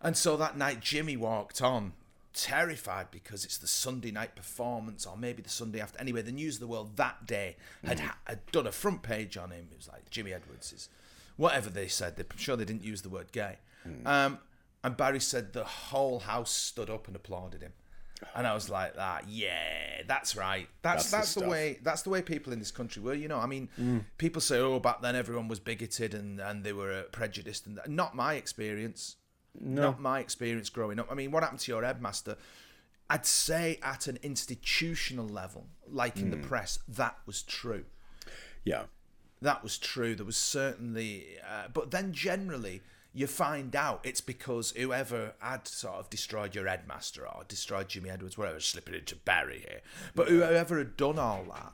And 0.00 0.16
so 0.16 0.36
that 0.38 0.56
night, 0.56 0.80
Jimmy 0.80 1.16
walked 1.16 1.60
on, 1.60 1.94
terrified 2.38 3.10
because 3.10 3.44
it's 3.44 3.58
the 3.58 3.66
Sunday 3.66 4.10
night 4.10 4.36
performance, 4.36 5.04
or 5.06 5.16
maybe 5.16 5.42
the 5.42 5.48
Sunday 5.48 5.80
after. 5.80 6.00
Anyway, 6.00 6.22
the 6.22 6.32
News 6.32 6.54
of 6.54 6.60
the 6.60 6.66
World 6.68 6.96
that 6.96 7.26
day 7.26 7.56
had, 7.84 8.00
had 8.24 8.46
done 8.52 8.66
a 8.66 8.72
front 8.72 9.02
page 9.02 9.36
on 9.36 9.50
him. 9.50 9.66
It 9.72 9.76
was 9.76 9.88
like 9.88 10.08
Jimmy 10.10 10.32
Edwards 10.32 10.72
is 10.72 10.88
whatever 11.36 11.68
they 11.68 11.88
said. 11.88 12.16
They're 12.16 12.26
sure 12.36 12.56
they 12.56 12.64
didn't 12.64 12.84
use 12.84 13.02
the 13.02 13.08
word 13.08 13.32
gay. 13.32 13.58
Um, 14.06 14.38
and 14.84 14.96
Barry 14.96 15.20
said 15.20 15.52
the 15.52 15.64
whole 15.64 16.20
house 16.20 16.50
stood 16.52 16.90
up 16.90 17.06
and 17.08 17.16
applauded 17.16 17.62
him. 17.62 17.72
And 18.34 18.46
I 18.46 18.54
was 18.54 18.68
like, 18.68 18.96
"That, 18.96 19.28
yeah, 19.28 20.02
that's 20.06 20.36
right. 20.36 20.68
That's 20.82 21.10
That's 21.10 21.10
the 21.10 21.16
that's, 21.16 21.34
the, 21.34 21.40
stuff. 21.40 21.50
way. 21.50 21.78
That's 21.82 22.02
the 22.02 22.10
way 22.10 22.20
people 22.22 22.52
in 22.52 22.58
this 22.58 22.70
country 22.72 23.00
were. 23.00 23.14
You 23.14 23.28
know, 23.28 23.38
I 23.38 23.46
mean, 23.46 24.04
people 24.18 24.40
say, 24.40 24.58
"Oh, 24.58 24.80
back 24.80 25.02
then 25.02 25.14
everyone 25.16 25.48
was 25.48 25.60
bigoted 25.60 26.14
and 26.14 26.40
and 26.40 26.64
they 26.64 26.72
were 26.72 26.92
uh, 26.92 27.02
prejudiced." 27.12 27.66
And 27.66 27.80
not 27.88 28.14
my 28.16 28.34
experience. 28.34 29.16
Not 29.60 30.00
my 30.00 30.20
experience 30.20 30.68
growing 30.70 30.98
up. 30.98 31.08
I 31.10 31.14
mean, 31.14 31.30
what 31.30 31.42
happened 31.42 31.60
to 31.60 31.72
your 31.72 31.82
headmaster? 31.82 32.36
I'd 33.10 33.26
say 33.26 33.78
at 33.82 34.06
an 34.06 34.18
institutional 34.22 35.26
level, 35.26 35.66
like 35.90 36.18
in 36.18 36.30
the 36.30 36.36
press, 36.36 36.78
that 36.88 37.16
was 37.26 37.42
true. 37.42 37.84
Yeah. 38.64 38.84
That 39.40 39.62
was 39.62 39.78
true. 39.78 40.14
There 40.14 40.26
was 40.26 40.36
certainly, 40.36 41.26
uh, 41.48 41.68
but 41.72 41.90
then 41.90 42.12
generally, 42.12 42.82
you 43.14 43.26
find 43.26 43.74
out 43.74 44.00
it's 44.04 44.20
because 44.20 44.72
whoever 44.72 45.32
had 45.38 45.66
sort 45.66 45.96
of 45.96 46.10
destroyed 46.10 46.54
your 46.54 46.66
headmaster 46.66 47.26
or 47.26 47.44
destroyed 47.48 47.88
Jimmy 47.88 48.10
Edwards, 48.10 48.36
whatever, 48.36 48.60
slipping 48.60 48.94
into 48.94 49.16
Barry 49.16 49.64
here, 49.66 49.80
but 50.14 50.28
whoever 50.28 50.78
had 50.78 50.96
done 50.96 51.18
all 51.18 51.44
that, 51.44 51.72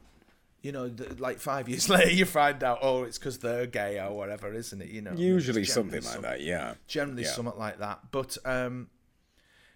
you 0.64 0.72
know, 0.72 0.88
th- 0.88 1.20
like 1.20 1.38
five 1.38 1.68
years 1.68 1.88
later, 1.94 2.10
you 2.10 2.24
find 2.24 2.64
out, 2.64 2.78
oh, 2.82 3.04
it's 3.04 3.18
because 3.18 3.38
they're 3.38 3.66
gay 3.66 4.00
or 4.00 4.12
whatever, 4.16 4.52
isn't 4.52 4.80
it? 4.82 4.88
You 4.88 5.02
know, 5.02 5.12
Usually 5.12 5.64
something 5.64 6.00
like 6.02 6.12
some- 6.14 6.22
that. 6.22 6.40
Yeah. 6.40 6.74
generally 6.88 7.22
Yeah. 7.24 7.30
something 7.30 7.58
like 7.58 7.78
that. 7.78 7.98
But 8.10 8.36
um, 8.44 8.88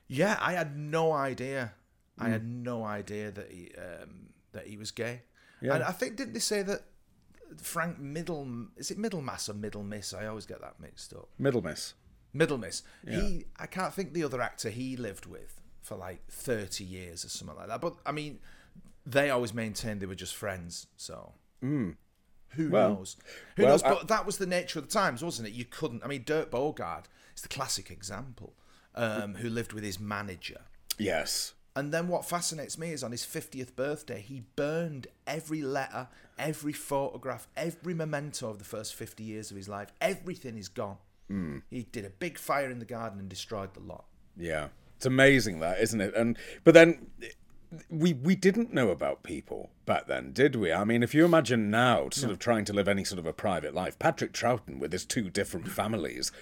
yeah, 0.09 0.37
I 0.41 0.53
had 0.55 0.77
no 0.77 1.13
idea. 1.13 1.75
I 2.19 2.25
Hmm. 2.27 2.33
had 2.33 2.45
no 2.49 2.85
idea 2.85 3.31
that 3.31 3.51
he 3.53 3.71
um, 3.77 4.31
that 4.53 4.67
he 4.67 4.77
was 4.77 4.91
gay. 4.91 5.23
Yeah. 5.61 5.75
And 5.75 5.85
I 5.85 5.93
think 5.93 6.17
didn't 6.17 6.33
they 6.33 6.41
say 6.41 6.63
that 6.63 6.83
Frank 7.63 7.99
Middle 7.99 8.67
is 8.77 8.91
it 8.91 8.99
Middlemass 8.99 9.49
or 9.49 9.55
Middle 9.55 9.83
Miss? 9.83 10.13
I 10.15 10.27
always 10.27 10.47
get 10.47 10.61
that 10.61 10.81
mixed 10.81 11.13
up. 11.13 11.29
Middle 11.39 11.63
miss. 11.63 11.95
Middle 12.33 12.59
Miss. 12.59 12.83
He 13.07 13.45
I 13.59 13.67
can't 13.67 13.93
think 13.95 14.13
the 14.15 14.25
other 14.25 14.41
actor 14.41 14.71
he 14.71 14.97
lived 14.97 15.27
with 15.27 15.61
for 15.83 15.97
like 15.97 16.27
thirty 16.29 16.85
years 16.85 17.25
or 17.25 17.29
something 17.29 17.57
like 17.57 17.69
that. 17.69 17.81
But 17.81 17.95
I 18.07 18.13
mean, 18.13 18.41
they 19.11 19.31
always 19.31 19.55
maintained 19.55 20.01
they 20.01 20.07
were 20.07 20.15
just 20.15 20.35
friends. 20.35 20.87
So. 20.97 21.33
Who 21.61 21.95
Hmm. 22.55 22.71
Well- 22.71 22.95
knows? 22.97 23.17
Who 23.57 23.63
well, 23.63 23.73
knows? 23.73 23.83
I- 23.83 23.89
But 23.91 24.09
that 24.09 24.27
was 24.27 24.39
the 24.39 24.47
nature 24.47 24.79
of 24.79 24.87
the 24.87 24.93
times, 24.93 25.23
wasn't 25.23 25.49
it? 25.49 25.55
You 25.55 25.65
couldn't. 25.65 26.03
I 26.05 26.07
mean, 26.09 26.23
Dirk 26.25 26.51
Bogarde 26.51 27.05
is 27.35 27.43
the 27.43 27.49
classic 27.49 27.91
example, 27.91 28.55
um, 28.95 29.37
who 29.37 29.49
lived 29.51 29.73
with 29.73 29.85
his 29.85 29.99
manager. 30.01 30.63
Yes. 30.99 31.55
And 31.77 31.93
then 31.93 32.09
what 32.09 32.25
fascinates 32.25 32.77
me 32.77 32.91
is 32.93 33.05
on 33.05 33.13
his 33.13 33.25
50th 33.25 33.77
birthday, 33.77 34.21
he 34.21 34.41
burned 34.57 35.07
every 35.27 35.63
letter, 35.63 36.09
every 36.39 36.73
photograph, 36.73 37.47
every 37.57 37.95
memento 37.95 38.49
of 38.49 38.59
the 38.59 38.65
first 38.65 38.95
50 38.95 39.23
years 39.23 39.51
of 39.51 39.57
his 39.57 39.69
life. 39.69 39.93
Everything 40.01 40.57
is 40.59 40.69
gone. 40.69 40.99
Hmm. 41.29 41.59
He 41.71 41.83
did 41.85 42.05
a 42.05 42.11
big 42.11 42.39
fire 42.39 42.71
in 42.71 42.79
the 42.79 42.85
garden 42.85 43.19
and 43.21 43.29
destroyed 43.29 43.75
the 43.75 43.81
lot. 43.81 44.07
Yeah, 44.37 44.69
it's 44.97 45.07
amazing 45.07 45.61
that, 45.61 45.79
isn't 45.81 46.01
it? 46.01 46.15
And 46.15 46.37
but 46.65 46.75
then 46.75 47.11
we 47.91 48.15
we 48.15 48.35
didn't 48.35 48.73
know 48.73 48.91
about 48.91 49.23
people 49.23 49.71
back 49.85 50.07
then, 50.07 50.33
did 50.33 50.57
we? 50.57 50.73
I 50.73 50.85
mean, 50.85 51.03
if 51.03 51.15
you 51.15 51.25
imagine 51.25 51.71
now, 51.71 52.09
sort 52.11 52.33
of 52.33 52.39
trying 52.39 52.65
to 52.67 52.73
live 52.73 52.89
any 52.89 53.05
sort 53.05 53.19
of 53.19 53.27
a 53.27 53.33
private 53.33 53.75
life, 53.75 53.99
Patrick 53.99 54.33
Troughton 54.33 54.79
with 54.79 54.93
his 54.93 55.05
two 55.05 55.29
different 55.31 55.69
families, 55.69 56.33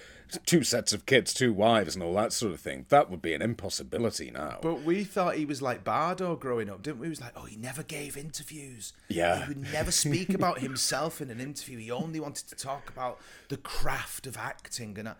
two 0.45 0.63
sets 0.63 0.93
of 0.93 1.05
kids, 1.05 1.33
two 1.33 1.51
wives, 1.51 1.95
and 1.95 2.03
all 2.03 2.13
that 2.15 2.33
sort 2.33 2.53
of 2.53 2.59
thing, 2.59 2.85
that 2.89 3.09
would 3.09 3.21
be 3.21 3.33
an 3.33 3.41
impossibility 3.41 4.31
now. 4.31 4.59
But 4.61 4.83
we 4.83 5.03
thought 5.03 5.35
he 5.35 5.45
was 5.45 5.61
like 5.61 5.83
Bardo 5.83 6.35
growing 6.35 6.69
up, 6.69 6.81
didn't 6.81 6.99
we? 6.99 7.07
He 7.07 7.09
was 7.09 7.21
like, 7.21 7.33
oh, 7.35 7.45
he 7.45 7.57
never 7.57 7.83
gave 7.83 8.15
interviews. 8.15 8.93
Yeah. 9.09 9.43
He 9.43 9.49
would 9.49 9.71
never 9.71 9.91
speak 9.91 10.29
about 10.33 10.59
himself 10.59 11.21
in 11.21 11.29
an 11.29 11.39
interview. 11.39 11.77
He 11.77 11.91
only 11.91 12.19
wanted 12.19 12.47
to 12.49 12.55
talk 12.55 12.89
about 12.89 13.19
the 13.49 13.57
craft 13.57 14.27
of 14.27 14.37
acting. 14.37 14.97
And, 14.97 15.09
I, 15.09 15.13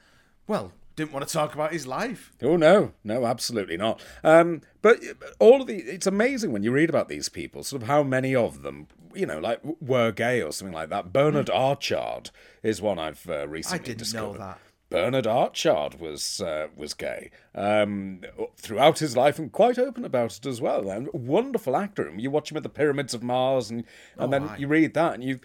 well, 0.48 0.72
didn't 0.98 1.14
want 1.14 1.26
to 1.26 1.32
talk 1.34 1.54
about 1.54 1.72
his 1.72 1.88
life. 1.88 2.34
Oh 2.42 2.58
no, 2.58 2.92
no, 3.06 3.26
absolutely 3.26 3.78
not. 3.78 4.02
Um, 4.24 4.62
but 4.82 4.98
all 5.40 5.62
of 5.62 5.68
the 5.68 5.78
it's 5.78 6.08
amazing 6.08 6.52
when 6.52 6.64
you 6.64 6.74
read 6.74 6.90
about 6.90 7.08
these 7.08 7.30
people, 7.30 7.64
sort 7.64 7.82
of 7.84 7.88
how 7.88 8.04
many 8.04 8.36
of 8.36 8.64
them, 8.64 8.88
you 9.16 9.26
know, 9.26 9.40
like 9.40 9.62
were 9.80 10.12
gay 10.12 10.42
or 10.42 10.52
something 10.52 10.74
like 10.76 10.90
that. 10.90 11.14
Bernard 11.14 11.50
Archard 11.50 12.32
is 12.64 12.82
one 12.82 13.00
I've 13.00 13.26
uh, 13.30 13.48
recently 13.48 13.78
Hmm. 13.80 13.84
didn't 13.98 14.14
know 14.14 14.34
discovered. 14.34 14.40
that. 14.40 14.60
Bernard 14.90 15.28
Archard 15.28 16.00
was 16.00 16.40
uh, 16.42 16.68
was 16.76 16.94
gay 16.94 17.30
um, 17.54 18.22
throughout 18.56 19.00
his 19.00 19.18
life 19.18 19.38
and 19.38 19.52
quite 19.52 19.78
open 19.78 20.06
about 20.06 20.38
it 20.38 20.46
as 20.46 20.62
well. 20.62 20.90
And 20.90 21.10
wonderful 21.14 21.76
actor. 21.76 22.12
You 22.16 22.32
watch 22.32 22.52
him 22.52 22.58
at 22.58 22.64
the 22.64 22.70
Pyramids 22.70 23.14
of 23.14 23.22
Mars, 23.22 23.70
and 23.70 23.84
and 24.18 24.32
then 24.34 24.44
Oh, 24.44 24.48
aye. 24.48 24.58
you 24.58 24.68
read 24.68 24.94
that, 24.96 25.14
and 25.14 25.24
you. 25.24 25.40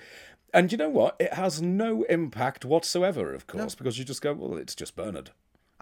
And 0.55 0.71
you 0.71 0.77
know 0.77 0.91
what? 0.91 1.17
It 1.19 1.33
has 1.33 1.63
no 1.63 2.03
impact 2.11 2.67
whatsoever, 2.67 3.33
of 3.33 3.47
course, 3.47 3.75
because 3.75 3.99
you 3.99 4.05
just 4.05 4.21
go, 4.21 4.35
well, 4.35 4.59
it's 4.59 4.75
just 4.75 4.95
Bernard. 4.95 5.31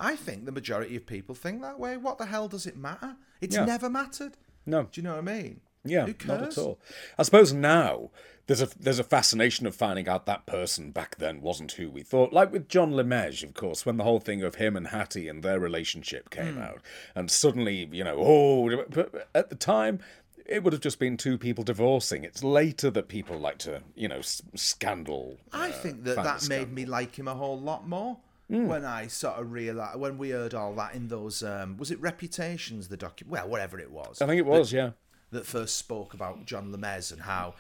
I 0.00 0.16
think 0.16 0.46
the 0.46 0.52
majority 0.52 0.96
of 0.96 1.06
people 1.06 1.34
think 1.34 1.60
that 1.62 1.78
way. 1.78 1.96
What 1.96 2.18
the 2.18 2.26
hell 2.26 2.48
does 2.48 2.66
it 2.66 2.76
matter? 2.76 3.16
It's 3.40 3.54
Yeah. 3.54 3.66
never 3.66 3.88
mattered. 3.90 4.36
No. 4.66 4.84
Do 4.84 5.00
you 5.00 5.02
know 5.04 5.12
what 5.12 5.28
I 5.28 5.32
mean? 5.42 5.60
Yeah, 5.84 6.06
not 6.26 6.42
at 6.42 6.58
all. 6.58 6.78
I 7.18 7.22
suppose 7.22 7.52
now 7.54 8.10
there's 8.46 8.60
a 8.60 8.68
there's 8.78 8.98
a 8.98 9.04
fascination 9.04 9.66
of 9.66 9.74
finding 9.74 10.08
out 10.08 10.26
that 10.26 10.44
person 10.44 10.90
back 10.90 11.16
then 11.16 11.40
wasn't 11.40 11.72
who 11.72 11.88
we 11.90 12.02
thought. 12.02 12.34
Like 12.34 12.52
with 12.52 12.68
John 12.68 12.92
Lemage, 12.92 13.42
of 13.42 13.54
course, 13.54 13.86
when 13.86 13.96
the 13.96 14.04
whole 14.04 14.20
thing 14.20 14.42
of 14.42 14.56
him 14.56 14.76
and 14.76 14.88
Hattie 14.88 15.26
and 15.28 15.42
their 15.42 15.58
relationship 15.58 16.28
came 16.28 16.56
Hmm. 16.56 16.62
out, 16.62 16.82
and 17.14 17.30
suddenly 17.30 17.88
you 17.92 18.04
know, 18.04 18.16
oh, 18.18 18.84
but 18.90 19.28
at 19.34 19.48
the 19.50 19.54
time. 19.56 20.00
It 20.46 20.64
would 20.64 20.72
have 20.72 20.82
just 20.82 20.98
been 20.98 21.16
two 21.16 21.38
people 21.38 21.62
divorcing. 21.62 22.24
It's 22.24 22.42
later 22.42 22.90
that 22.90 23.06
people 23.06 23.38
like 23.38 23.58
to, 23.58 23.82
you 23.94 24.08
know, 24.08 24.20
scandal. 24.20 25.38
I 25.52 25.68
uh, 25.68 25.72
think 25.72 26.02
that 26.04 26.16
that 26.16 26.42
made 26.48 26.56
scandal. 26.56 26.74
me 26.74 26.86
like 26.86 27.16
him 27.16 27.28
a 27.28 27.34
whole 27.34 27.60
lot 27.60 27.86
more 27.88 28.18
Hmm. 28.50 28.66
when 28.66 28.84
I 28.84 29.06
sort 29.06 29.36
of 29.38 29.52
realized 29.52 30.00
when 30.00 30.18
we 30.18 30.30
heard 30.30 30.54
all 30.54 30.74
that 30.74 30.94
in 30.94 31.06
those 31.06 31.40
um, 31.42 31.76
was 31.76 31.92
it 31.92 32.00
Reputations 32.00 32.88
the 32.88 32.96
docu 32.96 33.24
well 33.28 33.48
whatever 33.48 33.78
it 33.78 33.92
was 33.92 34.20
I 34.20 34.26
think 34.26 34.40
it 34.40 34.46
was, 34.46 34.72
yeah. 34.72 34.90
that 35.30 35.46
first 35.46 35.76
spoke 35.76 36.14
about 36.14 36.46
John 36.46 36.72
Lemez 36.72 37.12
and 37.12 37.22
how 37.22 37.54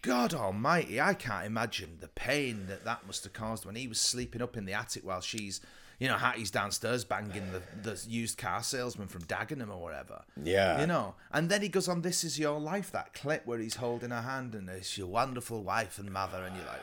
God 0.00 0.32
Almighty 0.32 0.98
I 0.98 1.12
can't 1.12 1.44
imagine 1.44 1.98
the 2.00 2.08
pain 2.08 2.68
that 2.68 2.86
that 2.86 3.06
must 3.06 3.24
have 3.24 3.34
caused 3.34 3.66
when 3.66 3.74
he 3.74 3.86
was 3.86 4.00
sleeping 4.00 4.40
up 4.40 4.56
in 4.56 4.64
the 4.64 4.72
attic 4.72 5.04
while 5.04 5.20
she's 5.20 5.60
you 6.00 6.08
know, 6.08 6.16
Hattie's 6.16 6.50
downstairs 6.50 7.04
banging 7.04 7.52
the, 7.52 7.62
the 7.82 8.04
used 8.08 8.38
car 8.38 8.62
salesman 8.62 9.06
from 9.06 9.22
Dagenham 9.26 9.68
or 9.70 9.80
whatever. 9.80 10.22
Yeah. 10.42 10.80
You 10.80 10.86
know, 10.88 11.14
and 11.30 11.48
then 11.50 11.62
he 11.62 11.68
goes 11.68 11.88
on 11.88 12.00
This 12.02 12.24
Is 12.24 12.38
Your 12.38 12.58
Life, 12.58 12.90
that 12.90 13.12
clip 13.14 13.46
where 13.46 13.58
he's 13.58 13.76
holding 13.76 14.10
her 14.10 14.22
hand 14.22 14.54
and 14.54 14.68
it's 14.68 14.96
your 14.98 15.06
wonderful 15.06 15.62
wife 15.62 15.98
and 15.98 16.10
mother, 16.10 16.42
and 16.42 16.56
you're 16.56 16.64
like, 16.66 16.80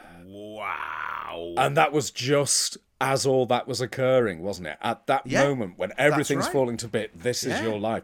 wow. 0.58 1.54
And 1.58 1.76
that 1.76 1.92
was 1.92 2.12
just 2.12 2.78
as 3.02 3.26
all 3.26 3.46
that 3.48 3.68
was 3.68 3.82
occurring, 3.82 4.42
wasn't 4.42 4.68
it? 4.68 4.78
At 4.82 5.08
that 5.08 5.26
Yeah, 5.26 5.44
moment 5.48 5.78
when 5.78 5.92
everything's 5.98 6.46
right. 6.46 6.54
falling 6.54 6.78
to 6.78 6.88
bit, 6.88 7.20
this 7.20 7.44
is 7.44 7.60
your 7.62 7.80
life. 7.80 8.04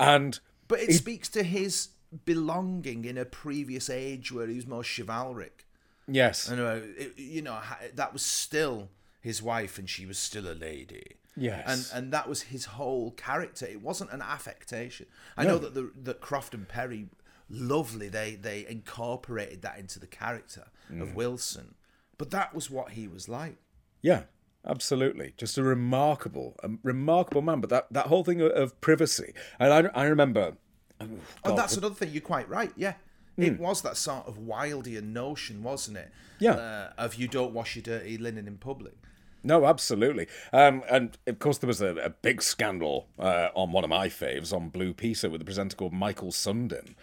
And 0.00 0.38
But 0.68 0.80
it 0.80 0.92
speaks 0.94 1.28
to 1.30 1.42
his 1.42 1.88
belonging 2.24 3.04
in 3.04 3.18
a 3.18 3.24
previous 3.24 3.90
age 3.90 4.32
where 4.32 4.46
he 4.46 4.56
was 4.56 4.66
more 4.66 4.82
chivalric. 4.84 5.66
yes, 6.06 6.48
And 6.48 6.60
uh, 6.60 6.78
it, 6.98 7.18
you 7.18 7.42
know 7.42 7.58
that 7.94 8.12
was 8.12 8.22
still 8.22 8.88
his 9.26 9.42
wife, 9.42 9.74
and 9.80 9.86
she 9.94 10.04
was 10.06 10.18
still 10.18 10.46
a 10.50 10.54
lady. 10.70 11.06
Yes. 11.48 11.64
and 11.72 11.82
and 12.04 12.12
that 12.12 12.26
was 12.28 12.40
his 12.54 12.64
whole 12.78 13.10
character. 13.10 13.66
It 13.66 13.82
wasn't 13.82 14.10
an 14.12 14.22
affectation. 14.22 15.06
I 15.36 15.44
know 15.44 15.58
that 15.58 15.74
the 15.74 15.84
that 16.08 16.18
Croft 16.20 16.54
and 16.54 16.66
Perry, 16.66 17.02
lovely. 17.50 18.08
They 18.08 18.30
they 18.48 18.66
incorporated 18.76 19.60
that 19.62 19.78
into 19.78 19.98
the 19.98 20.06
character 20.06 20.64
Mm. 20.92 21.02
of 21.02 21.08
Wilson, 21.16 21.74
but 22.16 22.30
that 22.30 22.54
was 22.54 22.70
what 22.70 22.86
he 22.92 23.08
was 23.08 23.28
like. 23.28 23.56
Yeah, 24.02 24.22
absolutely. 24.64 25.34
Just 25.36 25.58
a 25.58 25.62
remarkable, 25.64 26.54
a 26.62 26.70
remarkable 26.84 27.42
man. 27.42 27.60
But 27.60 27.70
that, 27.70 27.92
that 27.92 28.06
whole 28.06 28.22
thing 28.24 28.40
of, 28.40 28.80
privacy, 28.80 29.32
and 29.58 29.72
I, 29.72 29.78
I 30.02 30.04
remember. 30.06 30.56
oh, 31.00 31.06
And 31.44 31.58
that's 31.58 31.76
another 31.76 31.94
thing. 31.96 32.10
You're 32.12 32.20
quite 32.34 32.48
right. 32.48 32.72
Yeah. 32.76 32.94
It 33.36 33.58
was 33.60 33.82
that 33.82 33.96
sort 33.98 34.26
of 34.26 34.38
Wildean 34.38 35.12
notion, 35.12 35.62
wasn't 35.62 35.98
it? 35.98 36.10
Yeah. 36.38 36.52
Uh, 36.52 36.92
of 36.96 37.16
you 37.16 37.28
don't 37.28 37.52
wash 37.52 37.76
your 37.76 37.82
dirty 37.82 38.16
linen 38.16 38.46
in 38.48 38.56
public. 38.58 38.94
No, 39.42 39.64
absolutely. 39.66 40.26
Um, 40.52 40.82
and 40.90 41.16
of 41.26 41.38
course, 41.38 41.58
there 41.58 41.68
was 41.68 41.80
a, 41.80 41.94
a 41.96 42.10
big 42.10 42.42
scandal 42.42 43.08
uh, 43.18 43.48
on 43.54 43.72
one 43.72 43.84
of 43.84 43.90
my 43.90 44.08
faves 44.08 44.52
on 44.52 44.68
Blue 44.70 44.92
Peter 44.92 45.30
with 45.30 45.40
a 45.40 45.44
presenter 45.44 45.76
called 45.76 45.92
Michael 45.92 46.32
Sundin, 46.32 46.94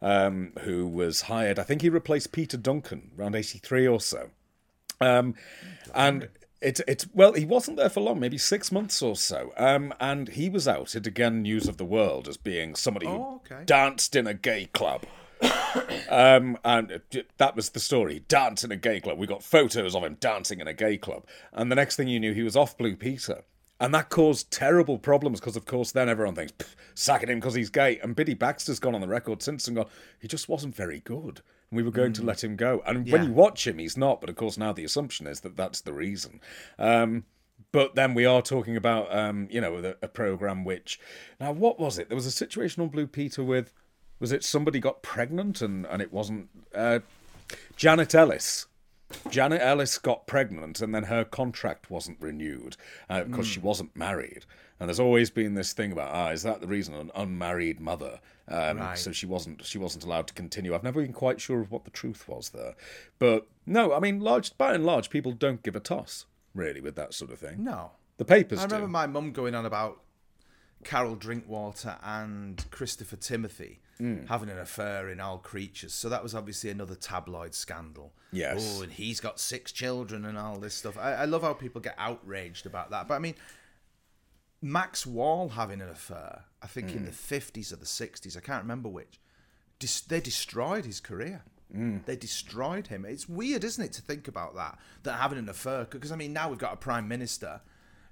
um, 0.00 0.52
who 0.62 0.86
was 0.88 1.22
hired. 1.22 1.58
I 1.58 1.62
think 1.62 1.82
he 1.82 1.88
replaced 1.88 2.32
Peter 2.32 2.56
Duncan 2.56 3.12
around 3.18 3.36
'83 3.36 3.86
or 3.86 4.00
so. 4.00 4.30
Um, 5.00 5.34
and 5.94 6.28
it's 6.60 6.80
it's 6.88 7.06
well, 7.12 7.32
he 7.34 7.44
wasn't 7.44 7.76
there 7.76 7.88
for 7.88 8.00
long, 8.00 8.18
maybe 8.20 8.38
six 8.38 8.70
months 8.72 9.00
or 9.02 9.14
so. 9.16 9.52
Um, 9.56 9.92
and 10.00 10.28
he 10.28 10.48
was 10.48 10.66
outed 10.66 11.06
again, 11.06 11.42
news 11.42 11.68
of 11.68 11.76
the 11.76 11.84
world 11.84 12.26
as 12.28 12.36
being 12.36 12.74
somebody 12.74 13.06
who 13.06 13.12
Oh, 13.14 13.40
okay. 13.46 13.64
danced 13.64 14.16
in 14.16 14.26
a 14.26 14.34
gay 14.34 14.66
club. 14.72 15.02
Um, 16.08 16.58
and 16.62 17.00
that 17.38 17.56
was 17.56 17.70
the 17.70 17.80
story. 17.80 18.22
Dance 18.28 18.64
in 18.64 18.70
a 18.70 18.76
gay 18.76 19.00
club. 19.00 19.18
We 19.18 19.26
got 19.26 19.42
photos 19.42 19.94
of 19.94 20.04
him 20.04 20.18
dancing 20.20 20.60
in 20.60 20.68
a 20.68 20.74
gay 20.74 20.98
club. 20.98 21.26
And 21.52 21.70
the 21.70 21.76
next 21.76 21.96
thing 21.96 22.06
you 22.06 22.20
knew, 22.20 22.34
he 22.34 22.42
was 22.42 22.54
off 22.54 22.76
Blue 22.76 22.96
Peter. 22.96 23.44
And 23.80 23.94
that 23.94 24.10
caused 24.10 24.50
terrible 24.50 24.98
problems 24.98 25.40
because, 25.40 25.56
of 25.56 25.64
course, 25.64 25.90
then 25.90 26.08
everyone 26.08 26.34
thinks, 26.34 26.54
sacking 26.94 27.30
him 27.30 27.40
because 27.40 27.54
he's 27.54 27.70
gay. 27.70 27.98
And 28.00 28.14
Biddy 28.14 28.34
Baxter's 28.34 28.78
gone 28.78 28.94
on 28.94 29.00
the 29.00 29.08
record 29.08 29.42
since 29.42 29.66
and 29.66 29.76
gone, 29.76 29.88
he 30.20 30.28
just 30.28 30.48
wasn't 30.48 30.76
very 30.76 31.00
good. 31.00 31.40
And 31.70 31.76
we 31.78 31.82
were 31.82 31.90
going 31.90 32.12
to 32.12 32.22
let 32.22 32.44
him 32.44 32.56
go. 32.56 32.82
And 32.86 33.10
when 33.10 33.24
you 33.24 33.32
watch 33.32 33.66
him, 33.66 33.78
he's 33.78 33.96
not. 33.96 34.20
But 34.20 34.28
of 34.30 34.36
course, 34.36 34.58
now 34.58 34.72
the 34.72 34.84
assumption 34.84 35.26
is 35.26 35.40
that 35.40 35.56
that's 35.56 35.80
the 35.80 35.94
reason. 35.94 36.40
Um, 36.78 37.24
but 37.72 37.94
then 37.94 38.12
we 38.12 38.26
are 38.26 38.42
talking 38.42 38.76
about, 38.76 39.12
um, 39.16 39.48
you 39.50 39.60
know, 39.60 39.78
a, 39.78 40.04
a 40.04 40.08
program 40.08 40.62
which. 40.62 41.00
Now, 41.40 41.52
what 41.52 41.80
was 41.80 41.98
it? 41.98 42.08
There 42.08 42.16
was 42.16 42.26
a 42.26 42.30
situation 42.30 42.82
on 42.82 42.88
Blue 42.88 43.06
Peter 43.06 43.42
with. 43.42 43.72
Was 44.22 44.30
it 44.30 44.44
somebody 44.44 44.78
got 44.78 45.02
pregnant 45.02 45.60
and, 45.60 45.84
and 45.86 46.00
it 46.00 46.12
wasn't. 46.12 46.48
Uh, 46.72 47.00
Janet 47.74 48.14
Ellis. 48.14 48.66
Janet 49.30 49.60
Ellis 49.60 49.98
got 49.98 50.28
pregnant 50.28 50.80
and 50.80 50.94
then 50.94 51.02
her 51.02 51.24
contract 51.24 51.90
wasn't 51.90 52.18
renewed 52.20 52.76
uh, 53.10 53.24
because 53.24 53.48
she 53.48 53.58
wasn't 53.58 53.96
married. 53.96 54.46
And 54.78 54.88
there's 54.88 55.00
always 55.00 55.28
been 55.28 55.54
this 55.54 55.72
thing 55.72 55.90
about, 55.90 56.14
ah, 56.14 56.30
is 56.30 56.44
that 56.44 56.60
the 56.60 56.68
reason 56.68 56.94
an 56.94 57.10
unmarried 57.16 57.80
mother? 57.80 58.20
Um, 58.46 58.78
Right. 58.78 58.96
So 58.96 59.10
she 59.10 59.26
wasn't 59.26 59.64
she 59.64 59.78
wasn't 59.78 60.04
allowed 60.04 60.28
to 60.28 60.34
continue. 60.34 60.72
I've 60.72 60.84
never 60.84 61.02
been 61.02 61.12
quite 61.12 61.40
sure 61.40 61.60
of 61.60 61.72
what 61.72 61.84
the 61.84 61.90
truth 61.90 62.28
was 62.28 62.50
there, 62.50 62.74
but 63.18 63.48
no, 63.66 63.92
I 63.92 63.98
mean, 63.98 64.20
large 64.20 64.56
by 64.56 64.72
and 64.72 64.86
large, 64.86 65.10
people 65.10 65.32
don't 65.32 65.64
give 65.64 65.74
a 65.74 65.80
toss 65.80 66.26
really 66.54 66.80
with 66.80 66.94
that 66.94 67.12
sort 67.12 67.32
of 67.32 67.40
thing. 67.40 67.64
No. 67.64 67.90
The 68.18 68.24
papers 68.24 68.60
I 68.60 68.64
remember 68.64 68.86
do. 68.86 68.92
my 68.92 69.08
mum 69.08 69.32
going 69.32 69.56
on 69.56 69.66
about 69.66 70.00
Carol 70.84 71.16
Drinkwater 71.16 71.96
and 72.02 72.64
Christopher 72.70 73.16
Timothy 73.16 73.80
Hmm. 74.02 74.26
having 74.26 74.48
an 74.48 74.58
affair 74.58 75.08
in 75.08 75.20
All 75.20 75.38
Creatures. 75.38 75.92
So 75.94 76.08
that 76.08 76.24
was 76.24 76.34
obviously 76.34 76.70
another 76.70 76.96
tabloid 76.96 77.54
scandal. 77.54 78.12
Yes. 78.32 78.78
Oh, 78.78 78.82
and 78.82 78.90
he's 78.90 79.20
got 79.20 79.38
six 79.38 79.70
children 79.70 80.24
and 80.24 80.36
all 80.36 80.58
this 80.58 80.74
stuff. 80.74 80.98
I, 80.98 81.12
I 81.14 81.24
love 81.26 81.42
how 81.42 81.52
people 81.52 81.80
get 81.80 81.94
outraged 81.98 82.66
about 82.66 82.90
that. 82.90 83.06
But 83.06 83.14
I 83.14 83.18
mean, 83.20 83.36
Max 84.60 85.06
Wall 85.06 85.50
having 85.50 85.80
an 85.80 85.88
affair, 85.88 86.44
I 86.62 86.66
think 86.66 86.90
Hmm. 86.90 86.98
in 86.98 87.04
the 87.04 87.12
50s 87.12 87.72
or 87.72 87.76
the 87.76 87.86
60s, 87.86 88.36
I 88.36 88.40
can't 88.40 88.62
remember 88.64 88.88
which, 88.88 89.20
dis- 89.78 90.00
they 90.00 90.20
destroyed 90.20 90.84
his 90.84 91.00
career. 91.00 91.42
Hmm. 91.72 91.98
They 92.04 92.16
destroyed 92.16 92.88
him. 92.88 93.04
It's 93.04 93.28
weird, 93.28 93.64
isn't 93.64 93.82
it, 93.84 93.92
to 93.94 94.02
think 94.02 94.28
about 94.28 94.54
that? 94.56 94.78
That 95.04 95.20
having 95.20 95.38
an 95.38 95.48
affair, 95.48 95.86
because 95.88 96.12
I 96.12 96.16
mean, 96.16 96.32
now 96.32 96.48
we've 96.48 96.58
got 96.58 96.74
a 96.74 96.76
prime 96.76 97.08
minister 97.08 97.60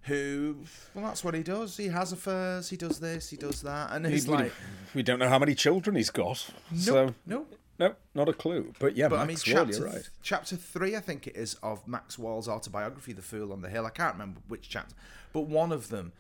who, 0.03 0.57
well, 0.95 1.05
that's 1.05 1.23
what 1.23 1.35
he 1.35 1.43
does. 1.43 1.77
He 1.77 1.89
has 1.89 2.13
affairs. 2.13 2.71
He 2.71 2.77
does 2.77 3.01
this. 3.01 3.29
He 3.31 3.37
does 3.37 3.63
that, 3.63 3.93
and 3.93 4.07
it's 4.07 4.27
we, 4.27 4.35
like, 4.35 4.53
we 4.95 5.03
don't 5.03 5.19
know 5.19 5.29
how 5.29 5.39
many 5.39 5.55
children 5.55 5.97
he's 5.97 6.11
got. 6.11 6.51
so 6.77 7.15
no. 7.27 7.47
no, 7.79 7.95
not 8.15 8.29
a 8.29 8.33
clue. 8.33 8.73
But 8.79 8.97
yeah, 8.97 9.09
But 9.09 9.17
I 9.17 9.19
mean, 9.21 9.35
Max 9.35 9.47
Wall, 9.47 9.57
chapter, 9.67 9.79
you're 9.79 9.87
right. 9.87 10.11
chapter 10.23 10.57
three, 10.57 10.97
I 10.97 11.01
think 11.01 11.27
it 11.27 11.37
is, 11.37 11.55
of 11.63 11.87
Max 11.87 12.19
Wall's 12.19 12.49
autobiography, 12.49 13.13
The 13.13 13.23
Fool 13.23 13.53
on 13.53 13.61
the 13.61 13.69
Hill. 13.69 13.85
I 13.85 13.91
can't 13.91 14.15
remember 14.15 14.41
which 14.49 14.69
chapter, 14.69 14.95
but 15.33 15.43
one 15.43 15.71
of 15.71 15.89
them, 15.91 16.13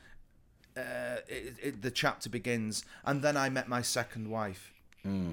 uh, 0.76 1.18
it, 1.26 1.56
it, 1.62 1.82
the 1.82 1.90
chapter 1.90 2.28
begins, 2.28 2.84
and 3.04 3.22
then 3.22 3.36
I 3.36 3.48
met 3.48 3.68
my 3.68 3.82
second 3.82 4.28
wife. 4.30 4.74
Hmm. 5.02 5.32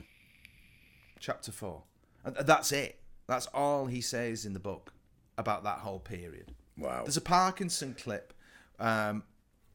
Chapter 1.20 1.52
four. 1.52 1.84
And 2.24 2.36
that's 2.36 2.72
it. 2.72 3.00
That's 3.28 3.48
all 3.48 3.88
he 3.88 4.00
says 4.00 4.46
in 4.46 4.54
the 4.54 4.60
book 4.60 4.94
about 5.38 5.64
that 5.64 5.80
whole 5.80 6.00
period. 6.00 6.54
Wow. 6.78 7.02
There's 7.04 7.18
a 7.18 7.22
Parkinson 7.22 7.96
clip 8.00 8.34
um, 8.80 9.24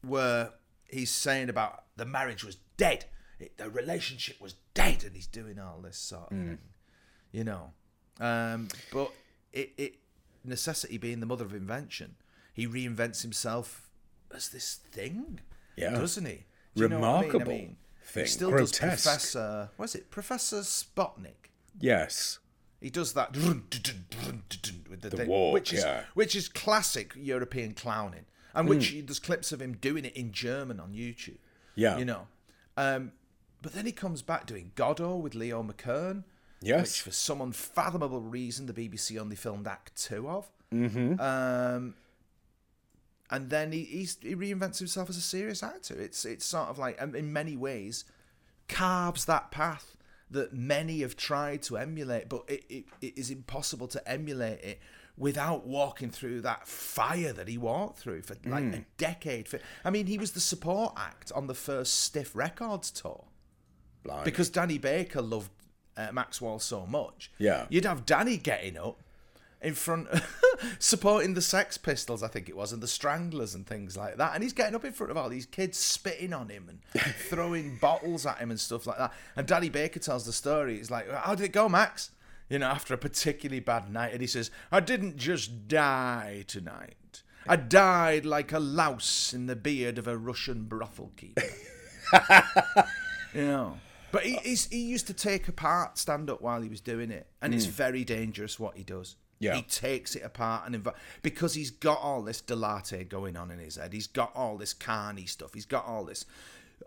where 0.03 0.51
he's 0.89 1.11
saying 1.11 1.49
about 1.49 1.85
the 1.97 2.05
marriage 2.05 2.45
was 2.45 2.57
dead, 2.77 3.07
it, 3.39 3.57
the 3.59 3.71
relationship 3.71 4.41
was 4.41 4.55
dead, 4.75 5.05
and 5.05 5.15
he's 5.15 5.27
doing 5.27 5.59
all 5.59 5.81
this 5.81 5.97
sort 5.99 6.31
of 6.31 6.39
thing, 6.39 6.59
you 7.33 7.45
know. 7.45 7.73
Um, 8.21 8.69
but 8.93 9.11
it, 9.53 9.73
it 9.77 9.95
necessity 10.45 10.99
being 10.99 11.21
the 11.21 11.27
mother 11.27 11.45
of 11.45 11.55
invention, 11.55 12.17
he 12.53 12.67
reinvents 12.67 13.23
himself 13.23 13.89
as 14.35 14.49
this 14.49 14.75
thing, 14.91 15.41
Yeah. 15.77 15.91
doesn't 15.91 16.25
he? 16.27 16.45
Do 16.75 16.89
know 16.89 16.97
I 16.97 17.01
mean? 17.01 17.05
I 17.05 17.07
Remarkable 17.23 17.53
mean, 17.53 17.77
thing. 18.03 18.23
He 18.25 18.29
still 18.29 18.51
Grotesque. 18.51 18.81
does 18.81 19.03
Professor. 19.03 19.71
What 19.77 19.85
is 19.87 19.95
it? 19.95 20.11
Professor 20.11 20.61
Spotnik. 20.61 21.51
Yes. 21.81 22.39
He 22.81 22.91
does 22.91 23.13
that 23.15 23.35
with 23.37 23.71
the, 25.03 25.11
thing, 25.11 25.29
walk, 25.29 25.55
which 25.55 25.73
is 25.73 25.85
yeah. 25.85 26.03
which 26.15 26.35
is 26.35 26.49
classic 26.49 27.13
European 27.17 27.75
clowning, 27.75 28.27
and 28.55 28.69
which 28.69 28.95
there's 29.05 29.19
clips 29.19 29.53
of 29.53 29.61
him 29.61 29.75
doing 29.75 30.05
it 30.05 30.17
in 30.17 30.33
German 30.33 30.81
on 30.81 30.93
YouTube. 30.93 31.39
Yeah. 31.75 31.99
you 31.99 32.05
know. 32.05 32.27
Um, 32.77 33.13
but 33.63 33.73
then 33.73 33.87
he 33.87 33.93
comes 33.93 34.23
back 34.23 34.47
doing 34.47 34.73
Godot 34.75 35.17
with 35.17 35.35
Leo 35.35 35.63
McKern, 35.63 36.25
Yes. 36.61 36.81
which 36.81 37.01
for 37.03 37.11
some 37.11 37.41
unfathomable 37.41 38.21
reason 38.21 38.67
the 38.67 38.73
BBC 38.73 39.19
only 39.21 39.37
filmed 39.37 39.67
Act 39.67 39.97
Two 39.97 40.29
of. 40.29 40.51
Mm-hmm. 40.73 41.21
Um, 41.21 41.95
and 43.31 43.51
then 43.51 43.73
he 43.73 43.85
he's, 43.85 44.19
he 44.21 44.35
reinvents 44.37 44.79
himself 44.79 45.09
as 45.09 45.17
a 45.17 45.21
serious 45.23 45.63
actor. 45.63 46.01
It's 46.01 46.25
it's 46.25 46.45
sort 46.45 46.69
of 46.69 46.79
like 46.79 47.01
um, 47.01 47.15
in 47.15 47.33
many 47.33 47.57
ways 47.57 48.05
carves 48.69 49.25
that 49.27 49.51
path 49.51 49.97
that 50.31 50.53
many 50.55 51.01
have 51.01 51.17
tried 51.17 51.63
to 51.63 51.77
emulate, 51.77 52.29
but 52.29 52.45
it, 52.49 52.65
it, 52.71 52.85
it 53.03 53.19
is 53.19 53.31
impossible 53.31 53.87
to 53.89 54.09
emulate 54.09 54.61
it 54.63 54.81
without 55.23 55.65
walking 55.67 56.11
through 56.11 56.41
that 56.41 56.67
fire 56.67 57.33
that 57.33 57.47
he 57.47 57.57
walked 57.57 57.99
through 57.99 58.21
for 58.23 58.35
like 58.45 58.65
Hmm. 58.65 58.75
a 58.75 58.85
decade. 58.99 59.47
For, 59.49 59.61
I 59.85 59.91
mean, 59.91 60.07
he 60.07 60.19
was 60.19 60.33
the 60.33 60.41
support 60.41 60.95
act 60.97 61.31
on 61.33 61.47
the 61.47 61.55
first 61.55 62.01
Stiff 62.01 62.35
Records 62.35 62.91
tour 62.91 63.25
Blimey. 64.03 64.25
because 64.25 64.51
Danny 64.51 64.79
Baker 64.79 65.23
loved 65.23 65.51
uh, 65.97 66.11
Max 66.13 66.41
Wall 66.41 66.59
so 66.59 66.87
much. 66.87 67.31
Yeah. 67.39 67.67
you'd 67.69 67.85
have 67.85 68.05
Danny 68.05 68.37
getting 68.37 68.77
up 68.77 69.01
in 69.61 69.75
front, 69.75 70.09
supporting 70.81 71.35
the 71.35 71.43
Sex 71.43 71.79
Pistols, 71.79 72.23
I 72.23 72.29
think 72.29 72.49
it 72.49 72.57
was, 72.57 72.73
and 72.73 72.83
the 72.83 72.89
Stranglers 72.89 73.55
and 73.55 73.65
things 73.67 73.97
like 73.97 74.17
that. 74.17 74.35
And 74.35 74.43
he's 74.43 74.53
getting 74.53 74.75
up 74.75 74.85
in 74.85 74.93
front 74.93 75.11
of 75.13 75.17
all 75.17 75.29
these 75.29 75.47
kids, 75.47 75.79
spitting 75.79 76.33
on 76.33 76.49
him 76.49 76.69
and 76.69 77.05
throwing 77.29 77.77
bottles 77.77 78.27
at 78.27 78.39
him 78.39 78.51
and 78.51 78.59
stuff 78.59 78.87
like 78.89 78.99
that. 78.99 79.13
And 79.37 79.47
Danny 79.47 79.69
Baker 79.69 80.01
tells 80.01 80.25
the 80.27 80.33
story. 80.33 80.79
He's 80.79 80.91
like, 80.91 81.09
"How 81.11 81.35
did 81.37 81.45
it 81.45 81.53
go, 81.53 81.69
Max?" 81.69 82.11
You 82.49 82.59
know, 82.59 82.67
after 82.67 82.93
a 82.95 82.99
particularly 82.99 83.61
bad 83.61 83.91
night, 83.91 84.13
and 84.13 84.21
he 84.21 84.27
says, 84.27 84.51
"I 84.71 84.81
didn't 84.81 85.17
just 85.17 85.69
die 85.69 86.45
tonight." 86.47 87.23
I 87.47 87.57
died 87.57 88.25
like 88.25 88.53
a 88.53 88.59
louse 88.59 89.33
in 89.33 89.47
the 89.47 89.57
beard 89.57 89.99
of 89.99 90.07
a 90.07 90.17
Russian 90.17 90.65
brothel 90.65 91.11
keeper. 91.17 91.43
you 93.35 93.47
know. 93.47 93.79
But 94.13 94.25
he, 94.25 94.37
he's, 94.43 94.67
he 94.67 94.83
used 94.83 95.07
to 95.07 95.15
take 95.15 95.49
apart 95.49 95.99
stand 95.99 96.29
up 96.31 96.43
while 96.43 96.61
he 96.61 96.69
was 96.69 96.81
doing 96.81 97.11
it, 97.11 97.27
and 97.41 97.55
it's 97.55 97.67
mm. 97.67 97.71
very 97.71 98.05
dangerous 98.05 98.61
what 98.61 98.77
he 98.77 98.85
does. 98.85 99.17
Yeah. 99.39 99.57
He 99.57 99.63
takes 99.63 100.15
it 100.15 100.23
apart 100.23 100.67
and 100.67 100.85
inv- 100.85 100.95
because 101.23 101.55
he's 101.55 101.73
got 101.73 101.99
all 101.99 102.23
this 102.23 102.41
dell'arte 102.41 103.09
going 103.09 103.37
on 103.37 103.51
in 103.51 103.59
his 103.59 103.75
head. 103.75 103.93
He's 103.93 104.07
got 104.07 104.31
all 104.37 104.57
this 104.57 104.73
carny 104.73 105.27
stuff. 105.27 105.53
He's 105.53 105.67
got 105.67 105.85
all 105.85 106.05
this 106.05 106.27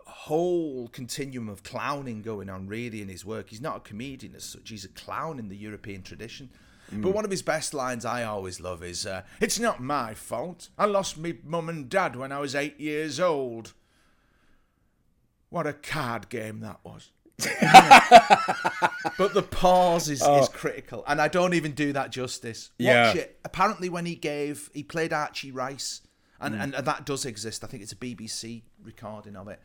whole 0.06 0.88
continuum 0.88 1.48
of 1.48 1.62
clowning 1.62 2.22
going 2.22 2.48
on 2.50 2.66
really 2.66 3.00
in 3.00 3.08
his 3.08 3.24
work. 3.24 3.50
He's 3.50 3.60
not 3.60 3.76
a 3.76 3.80
comedian 3.80 4.34
as 4.34 4.44
such. 4.44 4.68
He's 4.68 4.84
a 4.84 4.88
clown 4.88 5.38
in 5.38 5.48
the 5.48 5.56
European 5.56 6.02
tradition. 6.02 6.50
But 6.92 7.12
one 7.14 7.24
of 7.24 7.32
his 7.32 7.42
best 7.42 7.74
lines 7.74 8.04
I 8.04 8.22
always 8.22 8.60
love 8.60 8.84
is, 8.84 9.06
uh, 9.06 9.22
"It's 9.40 9.58
not 9.58 9.80
my 9.82 10.14
fault. 10.14 10.68
I 10.78 10.84
lost 10.84 11.16
me 11.18 11.34
mum 11.42 11.68
and 11.68 11.88
dad 11.88 12.14
when 12.14 12.30
I 12.30 12.38
was 12.38 12.54
eight 12.54 12.78
years 12.78 13.18
old." 13.18 13.74
What 15.50 15.66
a 15.66 15.72
card 15.72 16.28
game 16.28 16.60
that 16.60 16.78
was. 16.84 17.10
but 19.18 19.34
the 19.34 19.42
pause 19.42 20.08
is, 20.08 20.22
is 20.22 20.48
critical, 20.48 21.04
and 21.06 21.20
I 21.20 21.28
don't 21.28 21.54
even 21.54 21.72
do 21.72 21.92
that 21.92 22.10
justice. 22.10 22.70
Watch 22.78 22.84
Yeah. 22.86 23.12
it. 23.14 23.40
Apparently, 23.44 23.88
when 23.88 24.06
he 24.06 24.14
gave, 24.14 24.70
he 24.72 24.82
played 24.82 25.12
Archie 25.12 25.50
Rice, 25.52 26.02
and, 26.40 26.54
and 26.54 26.72
that 26.74 27.04
does 27.04 27.24
exist. 27.24 27.64
I 27.64 27.66
think 27.66 27.82
it's 27.82 27.92
a 27.92 27.96
BBC 27.96 28.62
recording 28.82 29.36
of 29.36 29.48
it, 29.48 29.60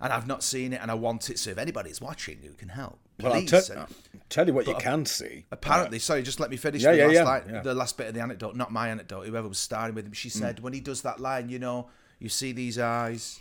and 0.00 0.12
I've 0.12 0.26
not 0.26 0.42
seen 0.42 0.72
it, 0.72 0.80
and 0.82 0.90
I 0.90 0.94
want 0.94 1.30
it. 1.30 1.38
So 1.38 1.50
if 1.50 1.58
anybody's 1.58 2.00
watching 2.00 2.38
who 2.42 2.52
can 2.52 2.68
help, 2.68 2.98
Well, 3.20 3.32
I'll 3.32 3.40
please. 3.40 3.68
tell- 3.68 3.78
I'll 3.78 3.88
tell 4.28 4.46
you 4.46 4.54
what 4.54 4.66
you 4.66 4.74
uh, 4.74 4.80
can 4.80 5.06
see. 5.06 5.46
Apparently, 5.50 5.98
sorry, 5.98 6.22
just 6.22 6.40
let 6.40 6.50
me 6.50 6.56
finish 6.56 6.82
Yeah, 6.82 6.92
the, 6.92 6.98
yeah, 6.98 7.04
last 7.06 7.14
yeah, 7.14 7.24
line, 7.24 7.42
yeah. 7.50 7.62
the 7.62 7.74
last 7.74 7.96
bit 7.96 8.08
of 8.08 8.14
the 8.14 8.20
anecdote, 8.20 8.56
not 8.56 8.72
my 8.72 8.88
anecdote, 8.88 9.26
whoever 9.26 9.48
was 9.48 9.58
starring 9.58 9.94
with 9.94 10.06
him. 10.06 10.12
She 10.12 10.28
mm. 10.28 10.32
said, 10.32 10.60
when 10.60 10.72
he 10.72 10.80
does 10.80 11.02
that 11.02 11.20
line, 11.20 11.48
you 11.48 11.58
know, 11.58 11.88
you 12.18 12.28
see 12.28 12.52
these 12.52 12.78
eyes, 12.78 13.40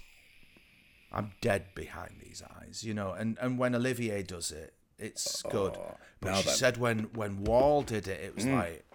I'm 1.12 1.32
dead 1.42 1.66
behind 1.76 2.16
these 2.22 2.44
eyes, 2.62 2.84
you 2.84 2.94
know, 2.94 3.12
and, 3.14 3.38
and 3.42 3.58
when 3.58 3.74
Olivier 3.76 4.24
does 4.24 4.52
it, 4.52 4.74
it's 4.98 5.44
oh, 5.46 5.50
good. 5.50 5.78
But 6.22 6.38
she 6.38 6.46
then. 6.46 6.56
said 6.56 6.78
when, 6.78 7.00
when 7.14 7.44
Wall 7.44 7.82
did 7.82 8.08
it, 8.08 8.22
it 8.22 8.36
was 8.36 8.46
mm. 8.46 8.54
like, 8.54 8.86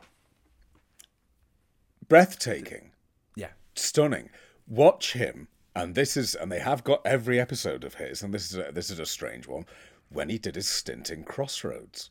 Breathtaking. 2.09 2.91
yeah, 3.37 3.51
stunning. 3.75 4.31
Watch 4.67 5.13
him, 5.13 5.49
and 5.75 5.95
this 5.95 6.17
is, 6.17 6.35
and 6.35 6.51
they 6.51 6.59
have 6.61 6.85
got 6.85 7.05
every 7.07 7.41
episode 7.41 7.85
of 7.85 7.95
his, 7.95 8.23
and 8.23 8.35
this 8.35 8.51
is 8.51 8.59
a, 8.59 8.73
this 8.73 8.91
is 8.91 8.99
a 8.99 9.07
strange 9.07 9.47
one. 9.47 9.65
When 10.13 10.29
he 10.29 10.39
did 10.39 10.57
his 10.57 10.69
stint 10.69 11.11
in 11.11 11.23
Crossroads, 11.23 12.11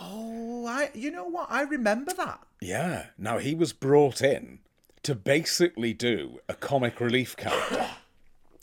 oh, 0.00 0.64
I, 0.66 0.90
you 0.94 1.10
know 1.10 1.24
what, 1.24 1.50
I 1.50 1.62
remember 1.62 2.12
that. 2.14 2.40
yeah. 2.60 3.06
Now 3.18 3.38
he 3.38 3.54
was 3.54 3.72
brought 3.72 4.22
in 4.22 4.60
to 5.02 5.14
basically 5.16 5.92
do 5.92 6.38
a 6.48 6.54
comic 6.54 7.00
relief 7.00 7.36
character. 7.36 7.86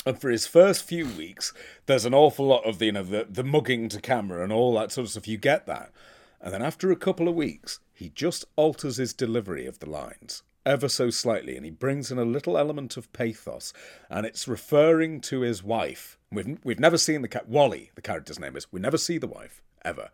And 0.06 0.20
for 0.20 0.30
his 0.30 0.48
first 0.48 0.86
few 0.86 1.06
weeks, 1.06 1.54
there's 1.86 2.06
an 2.06 2.14
awful 2.14 2.48
lot 2.48 2.66
of 2.66 2.80
the, 2.80 2.86
you 2.86 2.94
know 2.94 3.04
the, 3.04 3.28
the 3.30 3.44
mugging 3.44 3.90
to 3.90 4.00
camera 4.00 4.42
and 4.42 4.52
all 4.52 4.74
that 4.76 4.94
sort 4.94 5.06
of 5.06 5.12
stuff. 5.12 5.28
You 5.28 5.38
get 5.38 5.68
that, 5.68 5.92
and 6.40 6.54
then 6.54 6.62
after 6.62 6.90
a 6.90 6.96
couple 6.96 7.28
of 7.28 7.36
weeks, 7.36 7.82
he 7.94 8.10
just 8.10 8.46
alters 8.56 8.96
his 8.96 9.14
delivery 9.14 9.66
of 9.66 9.80
the 9.80 9.90
lines 9.90 10.42
ever 10.66 10.90
so 10.90 11.10
slightly, 11.10 11.56
and 11.56 11.66
he 11.66 11.72
brings 11.72 12.12
in 12.12 12.18
a 12.18 12.26
little 12.26 12.58
element 12.58 12.98
of 12.98 13.12
pathos, 13.14 13.74
and 14.10 14.26
it's 14.26 14.48
referring 14.48 15.22
to 15.22 15.42
his 15.42 15.64
wife. 15.64 16.18
We've 16.32 16.60
we've 16.64 16.80
never 16.80 16.98
seen 16.98 17.22
the 17.22 17.28
cat 17.28 17.48
Wally, 17.48 17.92
the 17.96 18.02
character's 18.02 18.40
name 18.40 18.56
is. 18.56 18.72
We 18.72 18.80
never 18.80 18.98
see 18.98 19.18
the 19.18 19.28
wife 19.28 19.62
ever, 19.84 20.10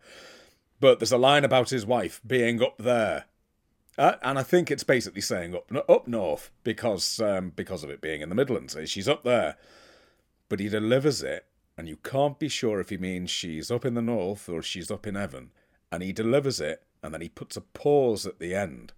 but 0.80 0.98
there's 0.98 1.12
a 1.12 1.18
line 1.18 1.44
about 1.44 1.70
his 1.70 1.86
wife 1.86 2.20
being 2.26 2.62
up 2.62 2.78
there 2.78 3.26
uh, 3.98 4.16
and 4.22 4.38
I 4.38 4.42
think 4.42 4.70
it's 4.70 4.84
basically 4.84 5.22
saying 5.22 5.54
up 5.54 5.72
up 5.88 6.06
north 6.06 6.50
because 6.64 7.20
um, 7.20 7.50
because 7.54 7.82
of 7.82 7.90
it 7.90 8.00
being 8.00 8.20
in 8.20 8.28
the 8.28 8.34
Midlands. 8.34 8.76
She's 8.86 9.08
up 9.08 9.24
there, 9.24 9.56
but 10.48 10.60
he 10.60 10.68
delivers 10.68 11.22
it, 11.22 11.46
and 11.78 11.88
you 11.88 11.96
can't 11.96 12.38
be 12.38 12.48
sure 12.48 12.78
if 12.80 12.90
he 12.90 12.98
means 12.98 13.30
she's 13.30 13.70
up 13.70 13.84
in 13.84 13.94
the 13.94 14.02
north 14.02 14.48
or 14.48 14.62
she's 14.62 14.90
up 14.90 15.06
in 15.06 15.14
heaven. 15.14 15.50
And 15.90 16.02
he 16.02 16.12
delivers 16.12 16.60
it, 16.60 16.82
and 17.02 17.14
then 17.14 17.20
he 17.20 17.28
puts 17.28 17.56
a 17.56 17.60
pause 17.60 18.26
at 18.26 18.38
the 18.38 18.54
end, 18.54 18.92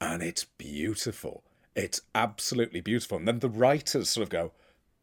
and 0.00 0.22
it's 0.22 0.44
beautiful. 0.44 1.44
It's 1.74 2.00
absolutely 2.14 2.80
beautiful. 2.80 3.18
And 3.18 3.28
then 3.28 3.40
the 3.40 3.48
writers 3.48 4.08
sort 4.08 4.24
of 4.24 4.30
go, 4.30 4.52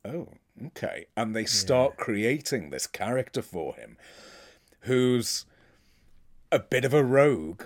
"Oh, 0.04 0.30
okay," 0.68 1.08
and 1.16 1.36
they 1.36 1.46
start 1.46 1.98
creating 1.98 2.70
this 2.70 2.88
character 2.88 3.42
for 3.42 3.76
him, 3.76 3.98
who's 4.82 5.46
a 6.52 6.60
bit 6.60 6.86
of 6.86 6.94
a 6.94 7.04
rogue 7.04 7.64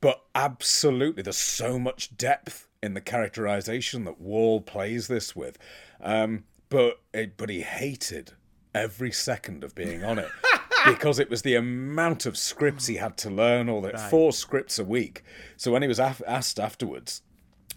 but 0.00 0.22
absolutely, 0.34 1.22
there's 1.22 1.36
so 1.36 1.78
much 1.78 2.16
depth 2.16 2.68
in 2.82 2.94
the 2.94 3.00
characterization 3.00 4.04
that 4.04 4.20
Wall 4.20 4.60
plays 4.60 5.08
this 5.08 5.36
with. 5.36 5.58
Um, 6.00 6.44
but 6.70 7.00
it, 7.12 7.36
but 7.36 7.50
he 7.50 7.60
hated 7.60 8.32
every 8.74 9.12
second 9.12 9.64
of 9.64 9.74
being 9.74 10.04
on 10.04 10.18
it 10.18 10.28
because 10.86 11.18
it 11.18 11.30
was 11.30 11.42
the 11.42 11.54
amount 11.54 12.26
of 12.26 12.36
scripts 12.36 12.86
he 12.86 12.96
had 12.96 13.16
to 13.18 13.30
learn. 13.30 13.68
All 13.68 13.80
that 13.82 14.10
four 14.10 14.32
scripts 14.32 14.78
a 14.78 14.84
week. 14.84 15.22
So 15.56 15.72
when 15.72 15.82
he 15.82 15.88
was 15.88 15.98
af- 15.98 16.22
asked 16.26 16.58
afterwards, 16.58 17.22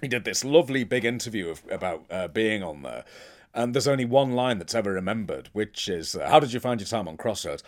he 0.01 0.07
did 0.07 0.25
this 0.25 0.43
lovely 0.43 0.83
big 0.83 1.05
interview 1.05 1.49
of, 1.49 1.61
about 1.69 2.05
uh, 2.09 2.27
being 2.27 2.63
on 2.63 2.81
there. 2.81 3.05
And 3.53 3.73
there's 3.73 3.87
only 3.87 4.05
one 4.05 4.33
line 4.33 4.57
that's 4.57 4.73
ever 4.75 4.91
remembered, 4.91 5.49
which 5.53 5.87
is, 5.87 6.15
uh, 6.15 6.27
"How 6.27 6.39
did 6.39 6.53
you 6.53 6.59
find 6.59 6.81
your 6.81 6.87
time 6.87 7.07
on 7.07 7.17
Crossroads?" 7.17 7.63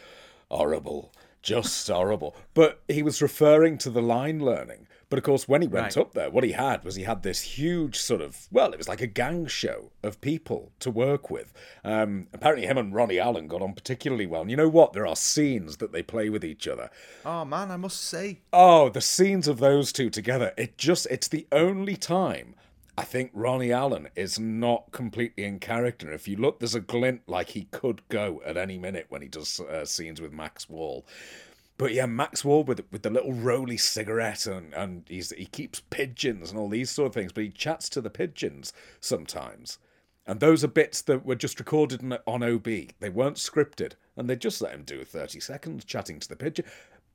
Horrible, 0.49 1.11
just 1.41 1.87
horrible. 1.87 2.35
But 2.53 2.81
he 2.87 3.03
was 3.03 3.21
referring 3.21 3.77
to 3.79 3.89
the 3.89 4.01
line 4.01 4.39
learning. 4.39 4.87
But 5.09 5.19
of 5.19 5.23
course, 5.23 5.47
when 5.47 5.61
he 5.61 5.67
went 5.67 5.95
Right. 5.95 5.97
up 5.97 6.13
there, 6.13 6.29
what 6.31 6.43
he 6.43 6.53
had 6.53 6.83
was 6.83 6.95
he 6.95 7.03
had 7.03 7.21
this 7.23 7.41
huge 7.41 7.97
sort 7.97 8.21
of 8.21 8.47
well, 8.51 8.71
it 8.73 8.77
was 8.77 8.87
like 8.89 9.01
a 9.01 9.07
gang 9.07 9.45
show 9.47 9.91
of 10.03 10.19
people 10.19 10.71
to 10.79 10.89
work 10.89 11.29
with. 11.29 11.53
Um, 11.83 12.27
apparently, 12.33 12.65
him 12.67 12.77
and 12.77 12.93
Ronnie 12.93 13.19
Allen 13.19 13.47
got 13.47 13.61
on 13.61 13.73
particularly 13.73 14.25
well. 14.25 14.41
And 14.41 14.49
you 14.51 14.57
know 14.57 14.69
what? 14.69 14.93
There 14.93 15.05
are 15.07 15.15
scenes 15.15 15.77
that 15.77 15.91
they 15.91 16.01
play 16.03 16.29
with 16.29 16.43
each 16.43 16.67
other. 16.67 16.89
Oh 17.25 17.45
man, 17.45 17.69
I 17.71 17.77
must 17.77 18.01
say, 18.01 18.39
Oh, 18.51 18.89
the 18.89 19.01
scenes 19.01 19.47
of 19.47 19.59
those 19.59 19.91
two 19.91 20.09
together. 20.09 20.53
It 20.57 20.77
just, 20.77 21.05
it's 21.11 21.27
the 21.27 21.47
only 21.51 21.95
time 21.95 22.55
I 22.97 23.03
think 23.03 23.31
Ronnie 23.33 23.73
Allen 23.73 24.07
is 24.15 24.39
not 24.39 24.91
completely 24.91 25.43
in 25.43 25.59
character. 25.59 26.13
If 26.13 26.27
you 26.29 26.37
look, 26.37 26.59
there's 26.59 26.75
a 26.75 26.79
glint 26.79 27.23
like 27.27 27.49
he 27.49 27.63
could 27.65 28.01
go 28.07 28.41
at 28.45 28.55
any 28.55 28.77
minute 28.77 29.07
when 29.09 29.21
he 29.21 29.27
does 29.27 29.59
uh, 29.59 29.83
scenes 29.83 30.21
with 30.21 30.31
Max 30.31 30.69
Wall. 30.69 31.05
But 31.77 31.93
yeah, 31.93 32.05
Max 32.05 32.45
Wall 32.45 32.63
with 32.63 32.81
with 32.91 33.01
the 33.01 33.09
little 33.09 33.33
roly 33.33 33.77
cigarette 33.77 34.45
and, 34.45 34.73
and 34.73 35.03
he's 35.07 35.31
he 35.31 35.45
keeps 35.45 35.81
pigeons 35.89 36.49
and 36.49 36.59
all 36.59 36.69
these 36.69 36.89
sort 36.89 37.07
of 37.07 37.13
things, 37.13 37.31
but 37.31 37.43
he 37.43 37.49
chats 37.49 37.89
to 37.89 38.01
the 38.01 38.09
pigeons 38.09 38.71
sometimes. 39.01 39.77
And 40.27 40.39
those 40.39 40.63
are 40.63 40.69
bits 40.69 41.01
that 41.03 41.25
were 41.25 41.35
just 41.35 41.59
recorded 41.59 42.01
on 42.25 42.43
OB. 42.43 42.63
They 42.63 43.09
weren't 43.09 43.37
scripted, 43.37 43.93
and 44.15 44.27
they 44.27 44.35
just 44.35 44.61
let 44.61 44.73
him 44.73 44.83
do 44.83 45.03
30 45.03 45.39
seconds 45.39 45.85
chatting 45.85 46.19
to 46.19 46.27
the 46.27 46.35
pigeon. 46.35 46.65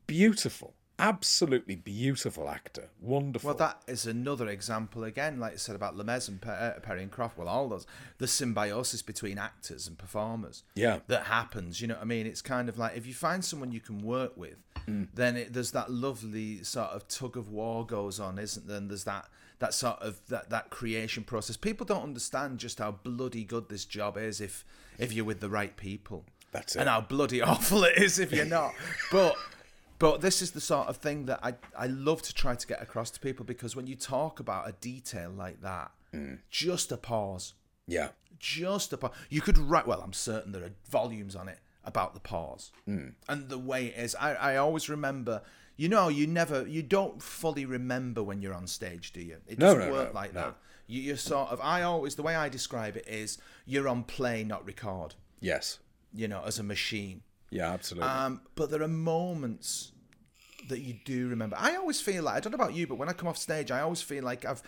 Beautiful. 0.07 0.75
Absolutely 1.01 1.75
beautiful 1.77 2.49
actor. 2.49 2.91
Wonderful. 3.01 3.49
well, 3.49 3.57
that 3.57 3.83
is 3.87 4.07
another 4.07 4.49
example 4.49 5.05
again, 5.05 5.41
like 5.41 5.55
I 5.55 5.57
said 5.57 5.75
about 5.75 5.97
Lemez 5.97 6.29
and 6.29 6.45
uh, 6.47 6.73
Perry 6.81 7.03
and 7.03 7.11
Croft. 7.11 7.39
Well, 7.39 7.49
all 7.49 7.69
those 7.69 7.87
the 8.19 8.27
symbiosis 8.27 9.03
between 9.03 9.39
actors 9.39 9.89
and 9.89 9.97
performers. 9.99 10.63
Yeah. 10.75 10.99
that 11.09 11.25
happens. 11.25 11.81
You 11.81 11.89
know 11.89 11.95
what 11.95 12.03
I 12.03 12.07
mean? 12.07 12.27
It's 12.27 12.43
kind 12.43 12.69
of 12.69 12.79
like 12.79 12.97
if 12.97 13.07
you 13.07 13.15
find 13.15 13.45
someone 13.45 13.73
you 13.73 13.81
can 13.81 13.99
work 14.03 14.37
with, 14.37 14.57
Mm. 14.89 15.09
then 15.15 15.37
it, 15.37 15.53
there's 15.53 15.73
that 15.73 15.91
lovely 15.91 16.63
sort 16.65 16.89
of 16.91 17.07
tug 17.07 17.37
of 17.37 17.51
war 17.51 17.85
goes 17.85 18.19
on, 18.19 18.39
isn't 18.39 18.67
there? 18.67 18.79
And 18.79 18.89
there's 18.91 19.05
that 19.05 19.27
that 19.59 19.75
sort 19.75 20.01
of 20.01 20.19
that 20.29 20.49
that 20.51 20.71
creation 20.71 21.23
process. 21.23 21.57
People 21.59 21.85
don't 21.85 22.03
understand 22.03 22.59
just 22.59 22.79
how 22.79 22.93
bloody 22.93 23.45
good 23.45 23.69
this 23.69 23.85
job 23.85 24.17
is 24.17 24.41
if 24.41 24.65
if 24.99 25.13
you're 25.13 25.27
with 25.27 25.41
the 25.41 25.51
right 25.51 25.77
people. 25.77 26.25
That's 26.53 26.77
it. 26.77 26.81
And 26.81 26.89
how 26.89 27.03
bloody 27.03 27.43
awful 27.53 27.85
it 27.85 27.99
is 27.99 28.19
if 28.19 28.33
you're 28.33 28.47
not. 28.47 28.73
but 29.13 29.37
but 30.01 30.21
this 30.21 30.43
is 30.43 30.51
the 30.51 30.61
sort 30.61 30.89
of 30.89 30.97
thing 30.97 31.27
that 31.27 31.39
I 31.45 31.55
I 31.79 31.87
love 31.87 32.21
to 32.23 32.35
try 32.35 32.57
to 32.57 32.67
get 32.67 32.83
across 32.83 33.11
to 33.13 33.21
people 33.21 33.45
because 33.45 33.77
when 33.77 33.87
you 33.87 33.95
talk 33.95 34.41
about 34.41 34.69
a 34.69 34.73
detail 34.73 35.31
like 35.31 35.61
that, 35.63 35.93
Mm. 36.13 36.39
just 36.51 36.91
a 36.91 36.97
pause 36.97 37.55
yeah. 37.87 38.09
just 38.41 38.93
about 38.93 39.15
you 39.29 39.41
could 39.41 39.57
write 39.57 39.87
well 39.87 40.01
i'm 40.03 40.13
certain 40.13 40.51
there 40.51 40.65
are 40.65 40.73
volumes 40.91 41.37
on 41.37 41.49
it 41.49 41.61
about 41.85 42.15
the 42.15 42.21
pause 42.21 42.73
Hmm. 42.85 43.11
and 43.29 43.49
the 43.49 43.59
way 43.59 43.87
it 43.87 43.97
is 43.97 44.17
I, 44.17 44.35
I 44.35 44.57
always 44.57 44.89
remember 44.89 45.43
you 45.77 45.89
know 45.89 46.09
you 46.09 46.27
never 46.27 46.67
you 46.67 46.83
don't 46.83 47.23
fully 47.23 47.65
remember 47.65 48.25
when 48.25 48.43
you're 48.43 48.55
on 48.55 48.67
stage 48.67 49.13
do 49.13 49.21
you 49.23 49.37
it 49.47 49.57
No, 49.61 49.67
doesn't 49.75 49.89
no, 49.89 49.95
work 49.95 50.13
no, 50.15 50.21
like 50.21 50.33
that 50.33 50.57
you, 50.89 51.01
you're 51.01 51.17
sort 51.17 51.51
of 51.51 51.61
i 51.61 51.83
always 51.83 52.17
the 52.17 52.23
way 52.25 52.35
i 52.35 52.49
describe 52.49 52.97
it 52.97 53.07
is 53.07 53.39
you're 53.65 53.87
on 53.89 54.03
play 54.03 54.43
not 54.43 54.67
record 54.67 55.15
Yes. 55.41 55.79
you 56.13 56.27
know 56.27 56.43
as 56.45 56.59
a 56.59 56.65
machine 56.65 57.23
Yeah, 57.51 57.73
absolutely. 57.73 58.09
um, 58.09 58.41
but 58.55 58.71
there 58.71 58.83
are 58.83 58.89
moments 58.89 59.93
that 60.69 60.81
you 60.81 60.95
do 61.05 61.29
remember. 61.29 61.57
I 61.59 61.77
always 61.77 62.01
feel 62.01 62.25
like 62.25 62.37
I 62.37 62.41
don't 62.41 62.53
know 62.53 62.63
about 62.63 62.75
you, 62.75 62.87
but 62.87 62.97
when 62.97 63.09
I 63.09 63.13
come 63.13 63.29
off 63.29 63.37
stage, 63.37 63.71
I 63.71 63.81
always 63.81 64.03
feel 64.03 64.25
like 64.25 64.45
I've. 64.45 64.63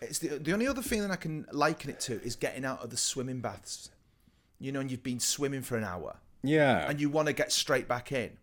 It's 0.00 0.18
the 0.18 0.38
the 0.38 0.52
only 0.52 0.66
other 0.66 0.82
feeling 0.82 1.10
I 1.10 1.16
can 1.16 1.46
liken 1.52 1.90
it 1.90 2.00
to 2.00 2.22
is 2.22 2.36
getting 2.36 2.64
out 2.64 2.82
of 2.82 2.90
the 2.90 2.96
swimming 2.96 3.40
baths. 3.40 3.90
You 4.58 4.72
know, 4.72 4.80
and 4.80 4.90
you've 4.90 5.02
been 5.02 5.20
swimming 5.20 5.62
for 5.62 5.76
an 5.76 5.84
hour, 5.84 6.16
yeah. 6.42 6.88
and 6.88 7.00
you 7.00 7.08
want 7.08 7.28
to 7.28 7.32
get 7.32 7.50
straight 7.50 7.88
back 7.88 8.12
in. 8.12 8.36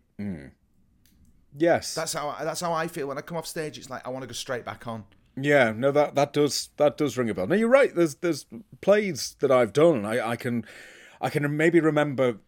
yes. 1.56 1.94
That's 1.94 2.12
how 2.12 2.28
I, 2.28 2.44
that's 2.44 2.60
how 2.60 2.72
I 2.72 2.88
feel 2.88 3.06
when 3.06 3.18
I 3.18 3.20
come 3.20 3.36
off 3.36 3.46
stage. 3.46 3.78
It's 3.78 3.88
like 3.88 4.06
I 4.06 4.10
want 4.10 4.22
to 4.22 4.26
go 4.26 4.32
straight 4.32 4.64
back 4.64 4.86
on. 4.86 5.04
Yeah, 5.40 5.72
no, 5.76 5.92
that 5.92 6.14
that 6.16 6.32
does 6.32 6.70
that 6.76 6.96
does 6.96 7.16
ring 7.16 7.30
a 7.30 7.34
bell. 7.34 7.46
Now 7.46 7.54
you're 7.54 7.68
right. 7.68 7.94
There's 7.94 8.16
there's 8.16 8.46
plays 8.80 9.36
that 9.40 9.50
I've 9.50 9.72
done, 9.72 10.04
I, 10.04 10.30
I 10.30 10.36
can 10.36 10.64
I 11.20 11.30
can 11.30 11.56
maybe 11.56 11.80
remember 11.80 12.38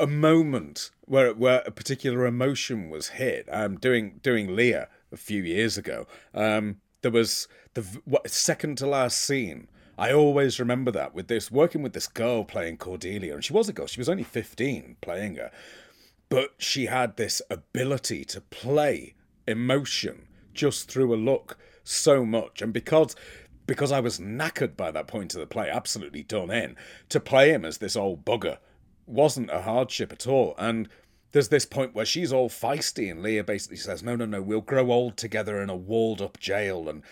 a 0.00 0.06
moment 0.06 0.90
where 1.06 1.32
where 1.34 1.62
a 1.66 1.70
particular 1.70 2.26
emotion 2.26 2.90
was 2.90 3.08
hit. 3.08 3.48
Um, 3.50 3.76
doing 3.76 4.20
doing 4.22 4.54
Lear 4.54 4.88
a 5.12 5.16
few 5.16 5.42
years 5.42 5.76
ago. 5.78 6.06
Um, 6.34 6.80
there 7.02 7.10
was 7.10 7.48
the 7.74 7.82
what, 8.04 8.28
second 8.30 8.78
to 8.78 8.86
last 8.86 9.20
scene. 9.20 9.68
I 9.96 10.12
always 10.12 10.60
remember 10.60 10.92
that 10.92 11.14
with 11.14 11.28
this 11.28 11.50
working 11.50 11.82
with 11.82 11.92
this 11.92 12.06
girl 12.06 12.44
playing 12.44 12.76
Cordelia, 12.76 13.34
and 13.34 13.44
she 13.44 13.52
was 13.52 13.68
a 13.68 13.72
girl. 13.72 13.86
She 13.86 14.00
was 14.00 14.08
only 14.08 14.24
fifteen 14.24 14.96
playing 15.00 15.36
her, 15.36 15.50
but 16.28 16.54
she 16.58 16.86
had 16.86 17.16
this 17.16 17.42
ability 17.50 18.24
to 18.26 18.40
play 18.40 19.14
emotion 19.46 20.28
just 20.54 20.90
through 20.90 21.14
a 21.14 21.16
look 21.16 21.58
so 21.82 22.24
much, 22.24 22.62
and 22.62 22.72
because 22.72 23.16
because 23.66 23.92
I 23.92 24.00
was 24.00 24.18
knackered 24.18 24.76
by 24.76 24.90
that 24.90 25.08
point 25.08 25.34
of 25.34 25.40
the 25.40 25.46
play, 25.46 25.68
absolutely 25.68 26.22
done 26.22 26.50
in, 26.50 26.74
to 27.10 27.20
play 27.20 27.50
him 27.50 27.64
as 27.64 27.78
this 27.78 27.96
old 27.96 28.24
bugger 28.24 28.58
wasn't 29.08 29.50
a 29.50 29.62
hardship 29.62 30.12
at 30.12 30.26
all. 30.26 30.54
And 30.58 30.88
there's 31.32 31.48
this 31.48 31.66
point 31.66 31.94
where 31.94 32.06
she's 32.06 32.32
all 32.32 32.48
feisty, 32.48 33.10
and 33.10 33.22
Lear 33.22 33.44
basically 33.44 33.76
says, 33.76 34.02
No, 34.02 34.16
no, 34.16 34.26
no, 34.26 34.40
we'll 34.40 34.60
grow 34.60 34.90
old 34.90 35.16
together 35.16 35.60
in 35.60 35.70
a 35.70 35.76
walled 35.76 36.22
up 36.22 36.38
jail. 36.38 36.88
And 36.88 37.02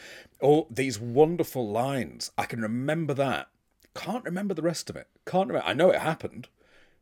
all 0.41 0.67
these 0.71 0.99
wonderful 0.99 1.69
lines. 1.69 2.31
I 2.37 2.45
can 2.45 2.61
remember 2.61 3.15
that. 3.15 3.49
Can't 3.95 4.25
remember 4.25 4.55
the 4.55 4.63
rest 4.63 4.91
of 4.91 4.97
it. 4.97 5.09
Can't 5.27 5.49
remember. 5.49 5.67
I 5.67 5.75
know 5.75 5.91
it 5.91 6.01
happened. 6.01 6.49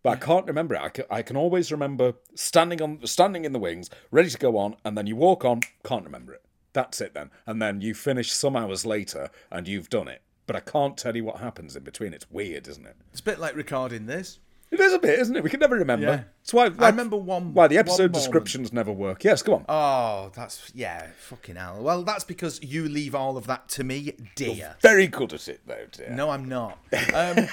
But 0.05 0.11
I 0.11 0.17
can't 0.17 0.47
remember 0.47 0.75
it. 0.75 0.83
I 0.83 0.89
can, 0.91 1.05
I 1.11 1.23
can 1.23 1.37
always 1.37 1.73
remember 1.73 2.13
standing 2.35 2.83
on 2.83 3.07
standing 3.07 3.47
in 3.47 3.53
the 3.53 3.59
wings, 3.59 3.89
ready 4.11 4.29
to 4.29 4.39
go 4.39 4.59
on, 4.59 4.77
and 4.85 4.99
then 4.99 5.07
you 5.07 5.17
walk 5.17 5.47
on. 5.47 5.61
Can't 5.83 6.05
remember 6.05 6.35
it. 6.35 6.43
That's 6.75 7.01
it 7.01 7.15
then. 7.15 7.31
And 7.47 7.63
then 7.63 7.81
you 7.81 7.95
finish 7.95 8.31
some 8.31 8.55
hours 8.55 8.85
later, 8.85 9.31
and 9.51 9.67
you've 9.67 9.89
done 9.89 10.09
it. 10.09 10.21
But 10.47 10.57
I 10.57 10.61
can't 10.61 10.99
tell 10.99 11.17
you 11.17 11.25
what 11.25 11.39
happens 11.39 11.75
in 11.75 11.85
between. 11.85 12.13
It's 12.13 12.31
weird, 12.31 12.69
isn't 12.69 12.87
it? 12.87 12.97
It's 13.13 13.21
a 13.21 13.25
bit 13.25 13.41
like 13.41 13.57
recording 13.57 14.05
this. 14.05 14.41
It 14.71 14.81
is 14.81 14.93
a 14.93 14.99
bit, 14.99 15.19
isn't 15.21 15.37
it? 15.37 15.45
We 15.45 15.51
can 15.51 15.61
never 15.61 15.77
remember. 15.77 16.07
Yeah. 16.07 16.23
It's 16.43 16.53
why, 16.53 16.65
I 16.79 16.89
remember 16.89 17.17
one- 17.17 17.55
Why 17.55 17.69
the 17.69 17.79
episode 17.79 18.11
moment. 18.11 18.15
descriptions 18.15 18.73
never 18.73 18.91
work. 18.91 19.23
Yes, 19.23 19.41
go 19.43 19.55
on. 19.55 19.65
Oh, 19.69 20.33
that's 20.35 20.73
yeah, 20.75 21.09
fucking 21.21 21.57
hell. 21.57 21.79
Well, 21.81 22.03
that's 22.03 22.25
because 22.25 22.61
you 22.63 22.89
leave 22.89 23.15
all 23.15 23.37
of 23.37 23.47
that 23.47 23.69
to 23.71 23.85
me, 23.85 24.15
dear. 24.35 24.75
Very 24.81 25.07
good 25.07 25.33
at 25.33 25.47
it, 25.49 25.61
though, 25.67 25.87
dear. 25.93 26.11
No, 26.11 26.31
I'm 26.31 26.49
not. 26.49 26.79
Um, 27.15 27.47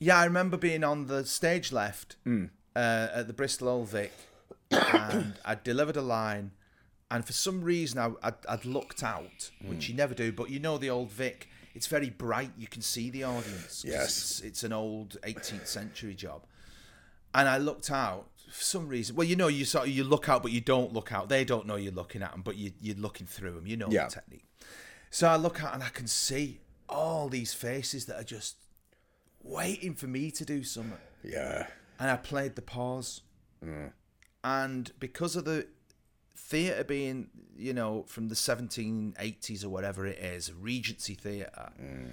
yeah, 0.00 0.18
I 0.18 0.24
remember 0.24 0.56
being 0.56 0.82
on 0.84 1.06
the 1.06 1.24
stage 1.24 1.72
left 1.72 2.16
uh, 2.26 2.38
at 2.76 3.26
the 3.26 3.32
Bristol 3.32 3.68
Old 3.68 3.88
Vic, 3.88 4.12
and 4.70 5.34
I 5.44 5.56
delivered 5.56 5.96
a 5.96 6.02
line, 6.02 6.52
and 7.10 7.24
for 7.24 7.32
some 7.32 7.62
reason 7.62 7.98
I, 7.98 8.10
I'd, 8.26 8.34
I'd 8.48 8.64
looked 8.64 9.02
out, 9.02 9.50
which 9.64 9.88
you 9.88 9.94
never 9.94 10.14
do, 10.14 10.30
but 10.32 10.50
you 10.50 10.58
know 10.60 10.78
the 10.78 10.90
Old 10.90 11.10
Vic. 11.10 11.48
It's 11.74 11.86
very 11.86 12.10
bright. 12.10 12.50
You 12.58 12.66
can 12.66 12.82
see 12.82 13.10
the 13.10 13.24
audience. 13.24 13.84
Yes. 13.86 14.08
it's, 14.08 14.40
it's 14.40 14.64
an 14.64 14.72
old 14.72 15.16
18th 15.22 15.66
century 15.66 16.14
job, 16.14 16.42
and 17.34 17.48
I 17.48 17.58
looked 17.58 17.90
out 17.90 18.28
for 18.50 18.62
some 18.64 18.88
reason. 18.88 19.14
Well, 19.16 19.26
you 19.26 19.36
know, 19.36 19.48
you 19.48 19.64
sort 19.64 19.88
of 19.88 19.92
you 19.94 20.04
look 20.04 20.28
out, 20.28 20.42
but 20.42 20.52
you 20.52 20.60
don't 20.60 20.92
look 20.92 21.12
out. 21.12 21.28
They 21.28 21.44
don't 21.44 21.66
know 21.66 21.76
you're 21.76 21.92
looking 21.92 22.22
at 22.22 22.32
them, 22.32 22.42
but 22.42 22.56
you, 22.56 22.72
you're 22.80 22.96
looking 22.96 23.26
through 23.26 23.52
them. 23.52 23.66
You 23.66 23.76
know 23.76 23.88
Yeah. 23.90 24.06
the 24.06 24.12
technique. 24.12 24.44
So 25.10 25.28
I 25.28 25.36
look 25.36 25.62
out 25.62 25.74
and 25.74 25.82
I 25.82 25.88
can 25.88 26.06
see 26.06 26.60
all 26.88 27.28
these 27.28 27.52
faces 27.54 28.06
that 28.06 28.16
are 28.20 28.24
just 28.24 28.56
waiting 29.42 29.94
for 29.94 30.06
me 30.06 30.30
to 30.32 30.44
do 30.44 30.62
something. 30.64 30.98
Yeah. 31.22 31.66
And 31.98 32.10
I 32.10 32.16
played 32.16 32.54
the 32.56 32.62
pause. 32.62 33.22
Mm. 33.64 33.92
And 34.44 34.92
because 35.00 35.36
of 35.36 35.44
the 35.44 35.66
theatre 36.38 36.84
being, 36.84 37.28
you 37.56 37.74
know, 37.74 38.04
from 38.06 38.28
the 38.28 38.34
1780s 38.34 39.64
or 39.64 39.68
whatever 39.68 40.06
it 40.06 40.18
is, 40.18 40.52
Regency 40.52 41.14
Theatre, 41.14 41.70
mm. 41.80 42.12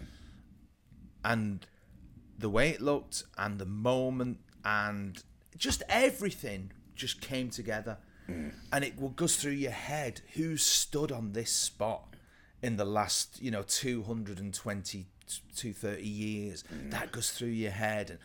and 1.24 1.66
the 2.38 2.50
way 2.50 2.70
it 2.70 2.82
looked 2.82 3.24
and 3.38 3.60
the 3.60 3.66
moment 3.66 4.40
and 4.66 5.24
just 5.58 5.84
everything 5.88 6.72
just 6.96 7.22
came 7.22 7.50
together. 7.50 7.98
Mm. 8.30 8.54
And 8.74 8.84
it 8.84 9.00
will 9.00 9.10
goes 9.10 9.38
through 9.38 9.52
your 9.52 9.72
head 9.72 10.22
who 10.34 10.58
stood 10.58 11.12
on 11.12 11.34
this 11.34 11.52
spot 11.52 12.16
in 12.62 12.78
the 12.78 12.86
last, 12.86 13.42
you 13.42 13.52
know, 13.52 13.62
220, 13.62 15.06
230 15.56 16.04
years. 16.04 16.64
Mm. 16.74 16.92
That 16.92 17.12
goes 17.12 17.32
through 17.32 17.50
your 17.50 17.72
head. 17.72 18.10
And 18.10 18.20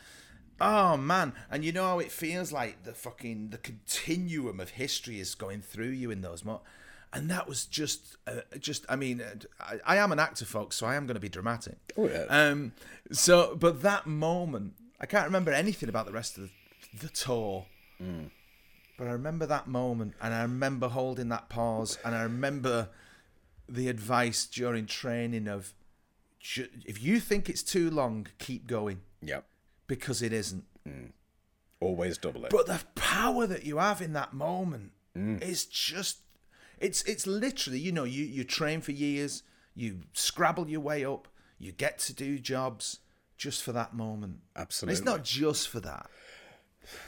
oh 0.61 0.97
man, 0.97 1.33
and 1.51 1.65
you 1.65 1.73
know 1.73 1.85
how 1.85 1.99
it 1.99 2.13
feels 2.13 2.53
like 2.53 2.85
the 2.85 2.93
fucking 2.93 3.51
the 3.51 3.59
continuum 3.59 4.61
of 4.61 4.71
history 4.71 5.21
is 5.21 5.35
going 5.35 5.63
through 5.63 5.91
you 5.91 6.11
in 6.11 6.23
those 6.23 6.45
moments. 6.45 6.67
And 7.13 7.29
that 7.29 7.49
was 7.49 7.65
just, 7.65 8.17
uh, 8.29 8.43
just. 8.61 8.87
I 8.89 8.95
mean, 8.95 9.21
I, 9.59 9.81
I 9.85 9.97
am 9.97 10.13
an 10.13 10.21
actor, 10.21 10.45
folks, 10.45 10.77
so 10.77 10.87
I 10.87 10.95
am 10.95 11.07
going 11.07 11.17
to 11.17 11.21
be 11.21 11.29
dramatic. 11.29 11.77
Oh, 11.97 12.09
yeah. 12.09 12.27
Um. 12.29 12.73
So, 13.11 13.57
but 13.57 13.83
that 13.83 14.07
moment, 14.07 14.75
I 15.01 15.07
can't 15.07 15.25
remember 15.25 15.51
anything 15.51 15.89
about 15.89 16.07
the 16.07 16.13
rest 16.13 16.39
of 16.39 16.51
the, 16.93 17.07
the 17.07 17.09
tour. 17.09 17.67
But 18.97 19.09
I 19.09 19.11
remember 19.11 19.45
that 19.47 19.67
moment, 19.67 20.15
and 20.23 20.33
I 20.33 20.43
remember 20.43 20.89
holding 20.89 21.31
that 21.31 21.49
pause, 21.49 21.99
and 22.05 22.15
I 22.15 22.23
remember 22.23 22.91
the 23.69 23.89
advice 23.89 24.47
during 24.47 24.87
training 24.87 25.49
of, 25.49 25.75
if 26.87 27.03
you 27.03 27.19
think 27.19 27.49
it's 27.49 27.63
too 27.63 27.91
long, 27.91 28.27
keep 28.39 28.67
going 28.67 29.01
Yep. 29.23 29.45
Because 29.91 30.23
it 30.23 30.33
isn't. 30.33 30.63
Always 31.81 32.17
double 32.17 32.45
it. 32.45 32.51
But 32.51 32.67
the 32.67 32.81
power 32.95 33.45
that 33.49 33.65
you 33.67 33.79
have 33.79 34.01
in 34.01 34.13
that 34.13 34.33
moment 34.33 34.93
is 35.17 35.67
just 35.67 36.19
it's 36.79 37.03
it's 37.03 37.27
literally, 37.27 37.81
you 37.81 37.91
know, 37.91 38.05
you, 38.05 38.25
you 38.25 38.45
train 38.45 38.83
for 38.83 38.93
years, 38.93 39.43
you 39.75 40.03
scrabble 40.13 40.71
your 40.71 40.81
way 40.81 41.05
up, 41.05 41.27
you 41.59 41.73
get 41.73 41.99
to 41.99 42.15
do 42.15 42.39
jobs 42.39 43.01
just 43.37 43.65
for 43.65 43.73
that 43.73 43.93
moment. 43.93 44.39
And 44.55 44.63
Absolutely. 44.63 44.93
it's 44.93 45.05
not 45.05 45.25
just 45.25 45.69
for 45.69 45.81
that. 45.81 46.07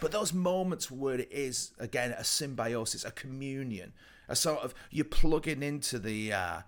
But 0.01 0.11
those 0.11 0.33
moments 0.33 0.91
where 0.91 1.21
it 1.21 1.29
is 1.31 1.71
again 1.79 2.11
a 2.11 2.25
symbiosis, 2.25 3.05
a 3.05 3.13
communion, 3.13 3.93
a 4.29 4.35
sort 4.35 4.59
of 4.59 4.75
you're 4.91 5.05
plugging 5.05 5.63
into 5.63 6.01
the 6.01 6.33
uh, 6.33 6.61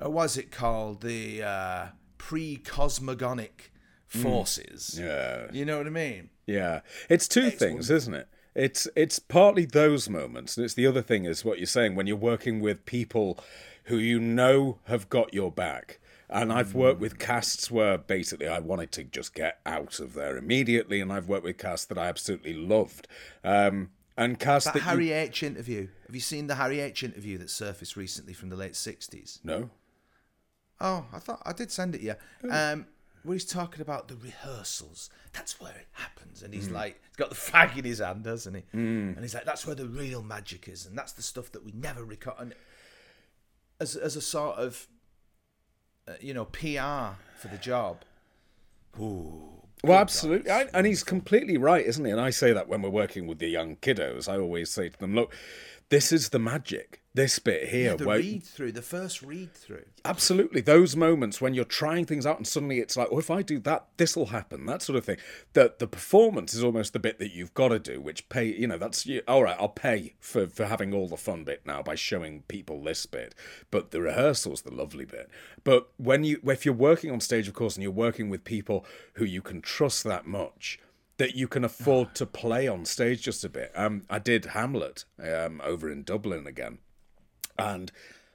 uh 0.00 0.10
what's 0.10 0.36
it 0.36 0.52
called? 0.52 1.00
The 1.00 1.42
uh 1.42 1.86
pre-cosmogonic 2.18 3.70
forces. 4.06 4.98
Yeah. 5.00 5.46
You 5.52 5.64
know 5.64 5.78
what 5.78 5.86
I 5.86 5.90
mean? 5.90 6.30
Yeah, 6.46 6.80
it's 7.08 7.26
two 7.28 7.50
things, 7.50 7.90
isn't 7.90 8.14
it? 8.14 8.28
It's 8.54 8.88
it's 8.96 9.18
partly 9.18 9.66
those 9.66 10.08
moments, 10.08 10.56
and 10.56 10.64
it's 10.64 10.74
the 10.74 10.86
other 10.86 11.02
thing 11.02 11.24
is 11.24 11.44
what 11.44 11.58
you're 11.58 11.66
saying 11.66 11.94
when 11.94 12.06
you're 12.06 12.16
working 12.16 12.60
with 12.60 12.86
people 12.86 13.38
who 13.84 13.98
you 13.98 14.18
know 14.18 14.78
have 14.84 15.08
got 15.08 15.34
your 15.34 15.50
back. 15.52 15.98
And 16.28 16.52
I've 16.52 16.74
worked 16.74 16.98
with 17.00 17.20
casts 17.20 17.70
where 17.70 17.96
basically 17.98 18.48
I 18.48 18.58
wanted 18.58 18.90
to 18.92 19.04
just 19.04 19.32
get 19.32 19.60
out 19.64 20.00
of 20.00 20.14
there 20.14 20.36
immediately, 20.36 21.00
and 21.00 21.12
I've 21.12 21.28
worked 21.28 21.44
with 21.44 21.58
casts 21.58 21.86
that 21.86 21.98
I 21.98 22.06
absolutely 22.08 22.54
loved. 22.54 23.06
Um, 23.44 23.90
and 24.16 24.40
casts 24.40 24.64
That 24.64 24.72
that, 24.74 24.80
you- 24.80 24.84
Harry 24.86 25.12
H 25.12 25.42
interview. 25.42 25.88
Have 26.06 26.14
you 26.14 26.20
seen 26.20 26.46
the 26.46 26.54
Harry 26.56 26.80
H 26.80 27.02
interview 27.04 27.36
that 27.38 27.50
surfaced 27.50 27.96
recently 27.96 28.32
from 28.32 28.48
the 28.48 28.56
late 28.56 28.74
sixties? 28.74 29.38
no, 29.44 29.70
Oh, 30.80 31.06
I 31.12 31.18
thought 31.18 31.42
I 31.46 31.52
did 31.52 31.70
send 31.70 31.94
it. 31.94 32.00
Yeah, 32.02 32.14
um, 32.50 32.86
where 33.26 33.34
he's 33.34 33.44
talking 33.44 33.80
about 33.82 34.08
the 34.08 34.16
rehearsals. 34.16 35.10
That's 35.32 35.60
where 35.60 35.72
it 35.72 35.86
happens, 35.92 36.42
and 36.42 36.54
he's 36.54 36.70
like, 36.70 37.00
he's 37.08 37.16
got 37.16 37.28
the 37.28 37.36
fag 37.36 37.76
in 37.76 37.84
his 37.84 37.98
hand, 37.98 38.24
doesn't 38.24 38.54
he? 38.54 38.62
And 38.72 39.18
he's 39.20 39.34
like, 39.34 39.44
that's 39.44 39.66
where 39.66 39.74
the 39.74 39.86
real 39.86 40.22
magic 40.22 40.68
is, 40.68 40.86
and 40.86 40.96
that's 40.96 41.12
the 41.12 41.22
stuff 41.22 41.52
that 41.52 41.64
we 41.64 41.72
never 41.72 42.04
record. 42.04 42.34
And 42.38 42.54
as 43.80 43.96
as 43.96 44.16
a 44.16 44.20
sort 44.20 44.56
of, 44.56 44.86
uh, 46.08 46.12
you 46.20 46.32
know, 46.32 46.46
PR 46.46 47.18
for 47.38 47.48
the 47.50 47.58
job. 47.60 48.02
Ooh. 48.98 49.42
Well, 49.84 49.98
absolutely, 49.98 50.50
I, 50.50 50.68
and 50.72 50.86
he's 50.86 51.04
completely 51.04 51.58
right, 51.58 51.84
isn't 51.84 52.04
he? 52.04 52.10
And 52.10 52.20
I 52.20 52.30
say 52.30 52.52
that 52.52 52.66
when 52.68 52.80
we're 52.80 52.88
working 52.88 53.26
with 53.26 53.38
the 53.38 53.48
young 53.48 53.76
kiddos, 53.76 54.26
I 54.28 54.38
always 54.38 54.70
say 54.70 54.88
to 54.88 54.98
them, 54.98 55.14
"Look, 55.14 55.34
this 55.90 56.12
is 56.12 56.30
the 56.30 56.38
magic. 56.38 57.02
This 57.16 57.38
bit 57.38 57.70
here, 57.70 57.96
The 57.96 58.04
where 58.04 58.18
read 58.18 58.42
through, 58.42 58.72
the 58.72 58.82
first 58.82 59.22
read 59.22 59.54
through. 59.54 59.86
absolutely 60.04 60.60
those 60.60 60.94
moments 60.94 61.40
when 61.40 61.54
you're 61.54 61.64
trying 61.64 62.04
things 62.04 62.26
out, 62.26 62.36
and 62.36 62.46
suddenly 62.46 62.78
it's 62.78 62.94
like, 62.94 63.08
oh, 63.10 63.18
if 63.18 63.30
I 63.30 63.40
do 63.40 63.58
that, 63.60 63.86
this 63.96 64.14
will 64.14 64.26
happen. 64.26 64.66
That 64.66 64.82
sort 64.82 64.98
of 64.98 65.06
thing. 65.06 65.16
The 65.54 65.72
the 65.78 65.86
performance 65.86 66.52
is 66.52 66.62
almost 66.62 66.92
the 66.92 66.98
bit 66.98 67.18
that 67.18 67.32
you've 67.32 67.54
got 67.54 67.68
to 67.68 67.78
do, 67.78 68.02
which 68.02 68.28
pay. 68.28 68.44
You 68.44 68.66
know, 68.66 68.76
that's 68.76 69.06
you, 69.06 69.22
all 69.26 69.44
right. 69.44 69.56
I'll 69.58 69.70
pay 69.70 70.12
for 70.20 70.46
for 70.46 70.66
having 70.66 70.92
all 70.92 71.08
the 71.08 71.16
fun 71.16 71.44
bit 71.44 71.62
now 71.64 71.82
by 71.82 71.94
showing 71.94 72.42
people 72.48 72.84
this 72.84 73.06
bit, 73.06 73.34
but 73.70 73.92
the 73.92 74.02
rehearsal's 74.02 74.60
the 74.60 74.74
lovely 74.74 75.06
bit. 75.06 75.30
But 75.64 75.88
when 75.96 76.22
you 76.22 76.38
if 76.44 76.66
you're 76.66 76.74
working 76.74 77.10
on 77.10 77.20
stage, 77.20 77.48
of 77.48 77.54
course, 77.54 77.76
and 77.76 77.82
you're 77.82 77.92
working 77.92 78.28
with 78.28 78.44
people 78.44 78.84
who 79.14 79.24
you 79.24 79.40
can 79.40 79.62
trust 79.62 80.04
that 80.04 80.26
much 80.26 80.78
that 81.18 81.34
you 81.34 81.48
can 81.48 81.64
afford 81.64 82.14
to 82.14 82.26
play 82.26 82.68
on 82.68 82.84
stage 82.84 83.22
just 83.22 83.42
a 83.42 83.48
bit. 83.48 83.72
Um, 83.74 84.02
I 84.10 84.18
did 84.18 84.46
Hamlet 84.46 85.06
um, 85.18 85.62
over 85.64 85.90
in 85.90 86.02
Dublin 86.02 86.46
again, 86.46 86.78
and 87.58 87.92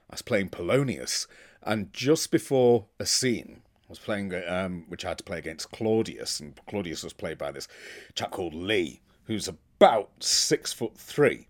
I 0.09 0.13
was 0.13 0.21
playing 0.21 0.49
Polonius, 0.49 1.27
and 1.63 1.91
just 1.93 2.31
before 2.31 2.87
a 2.99 3.05
scene, 3.05 3.61
I 3.65 3.89
was 3.89 3.99
playing 3.99 4.33
um, 4.47 4.85
which 4.87 5.05
I 5.05 5.09
had 5.09 5.17
to 5.19 5.23
play 5.23 5.37
against 5.37 5.71
Claudius, 5.71 6.39
and 6.39 6.59
Claudius 6.67 7.03
was 7.03 7.13
played 7.13 7.37
by 7.37 7.51
this 7.51 7.67
chap 8.15 8.31
called 8.31 8.53
Lee, 8.53 9.01
who's 9.25 9.47
about 9.47 10.09
six 10.19 10.73
foot 10.73 10.97
three. 10.97 11.47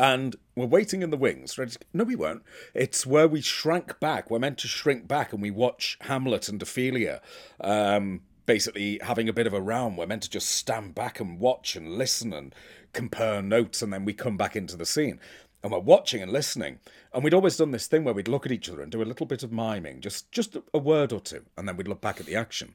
And 0.00 0.36
we're 0.54 0.66
waiting 0.66 1.02
in 1.02 1.10
the 1.10 1.16
wings. 1.16 1.58
Ready 1.58 1.72
to... 1.72 1.78
No, 1.92 2.04
we 2.04 2.14
weren't. 2.14 2.44
It's 2.72 3.04
where 3.04 3.26
we 3.26 3.40
shrank 3.40 3.98
back. 3.98 4.30
We're 4.30 4.38
meant 4.38 4.58
to 4.58 4.68
shrink 4.68 5.08
back 5.08 5.32
and 5.32 5.42
we 5.42 5.50
watch 5.50 5.98
Hamlet 6.02 6.48
and 6.48 6.62
Ophelia 6.62 7.20
um, 7.60 8.20
basically 8.46 9.00
having 9.02 9.28
a 9.28 9.32
bit 9.32 9.48
of 9.48 9.52
a 9.52 9.60
round. 9.60 9.98
We're 9.98 10.06
meant 10.06 10.22
to 10.22 10.30
just 10.30 10.50
stand 10.50 10.94
back 10.94 11.18
and 11.18 11.40
watch 11.40 11.74
and 11.74 11.98
listen 11.98 12.32
and 12.32 12.54
compare 12.92 13.42
notes, 13.42 13.82
and 13.82 13.92
then 13.92 14.04
we 14.04 14.14
come 14.14 14.36
back 14.36 14.56
into 14.56 14.76
the 14.76 14.86
scene. 14.86 15.20
And 15.62 15.72
we're 15.72 15.78
watching 15.78 16.22
and 16.22 16.32
listening. 16.32 16.78
And 17.12 17.24
we'd 17.24 17.34
always 17.34 17.56
done 17.56 17.70
this 17.70 17.86
thing 17.86 18.04
where 18.04 18.14
we'd 18.14 18.28
look 18.28 18.46
at 18.46 18.52
each 18.52 18.68
other 18.68 18.82
and 18.82 18.92
do 18.92 19.02
a 19.02 19.04
little 19.04 19.26
bit 19.26 19.42
of 19.42 19.52
miming, 19.52 20.00
just 20.00 20.30
just 20.32 20.56
a 20.72 20.78
word 20.78 21.12
or 21.12 21.20
two, 21.20 21.44
and 21.56 21.68
then 21.68 21.76
we'd 21.76 21.88
look 21.88 22.00
back 22.00 22.20
at 22.20 22.26
the 22.26 22.36
action. 22.36 22.74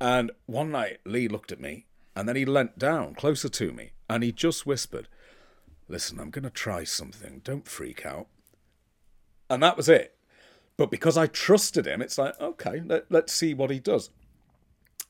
And 0.00 0.30
one 0.46 0.70
night, 0.70 0.98
Lee 1.04 1.28
looked 1.28 1.52
at 1.52 1.60
me, 1.60 1.86
and 2.14 2.28
then 2.28 2.36
he 2.36 2.44
leant 2.44 2.78
down 2.78 3.14
closer 3.14 3.48
to 3.48 3.72
me, 3.72 3.92
and 4.08 4.22
he 4.22 4.32
just 4.32 4.66
whispered, 4.66 5.08
"Listen, 5.88 6.20
I'm 6.20 6.30
going 6.30 6.44
to 6.44 6.50
try 6.50 6.84
something. 6.84 7.40
Don't 7.44 7.68
freak 7.68 8.06
out." 8.06 8.28
And 9.50 9.62
that 9.62 9.76
was 9.76 9.88
it. 9.88 10.14
But 10.78 10.90
because 10.92 11.18
I 11.18 11.26
trusted 11.26 11.86
him, 11.86 12.00
it's 12.00 12.16
like, 12.16 12.40
okay, 12.40 12.80
let, 12.84 13.10
let's 13.10 13.32
see 13.32 13.52
what 13.52 13.70
he 13.70 13.80
does. 13.80 14.10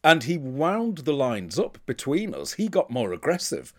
And 0.02 0.24
he 0.24 0.38
wound 0.38 0.98
the 0.98 1.12
lines 1.12 1.59
up 1.59 1.78
between 1.84 2.34
us. 2.34 2.54
He 2.54 2.68
got 2.68 2.90
more 2.90 3.12
aggressive 3.12 3.74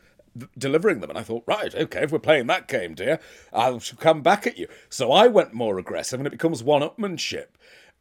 delivering 0.57 0.99
them. 0.99 1.09
And 1.09 1.19
I 1.19 1.23
thought, 1.23 1.43
right, 1.45 1.73
okay, 1.73 2.03
if 2.03 2.11
we're 2.11 2.19
playing 2.19 2.47
that 2.47 2.67
game, 2.67 2.93
dear, 2.93 3.19
I'll 3.53 3.81
come 3.97 4.21
back 4.21 4.47
at 4.47 4.57
you. 4.57 4.67
So 4.89 5.11
I 5.11 5.27
went 5.27 5.53
more 5.53 5.77
aggressive 5.77 6.19
and 6.19 6.27
it 6.27 6.31
becomes 6.31 6.63
one 6.63 6.81
upmanship. 6.81 7.47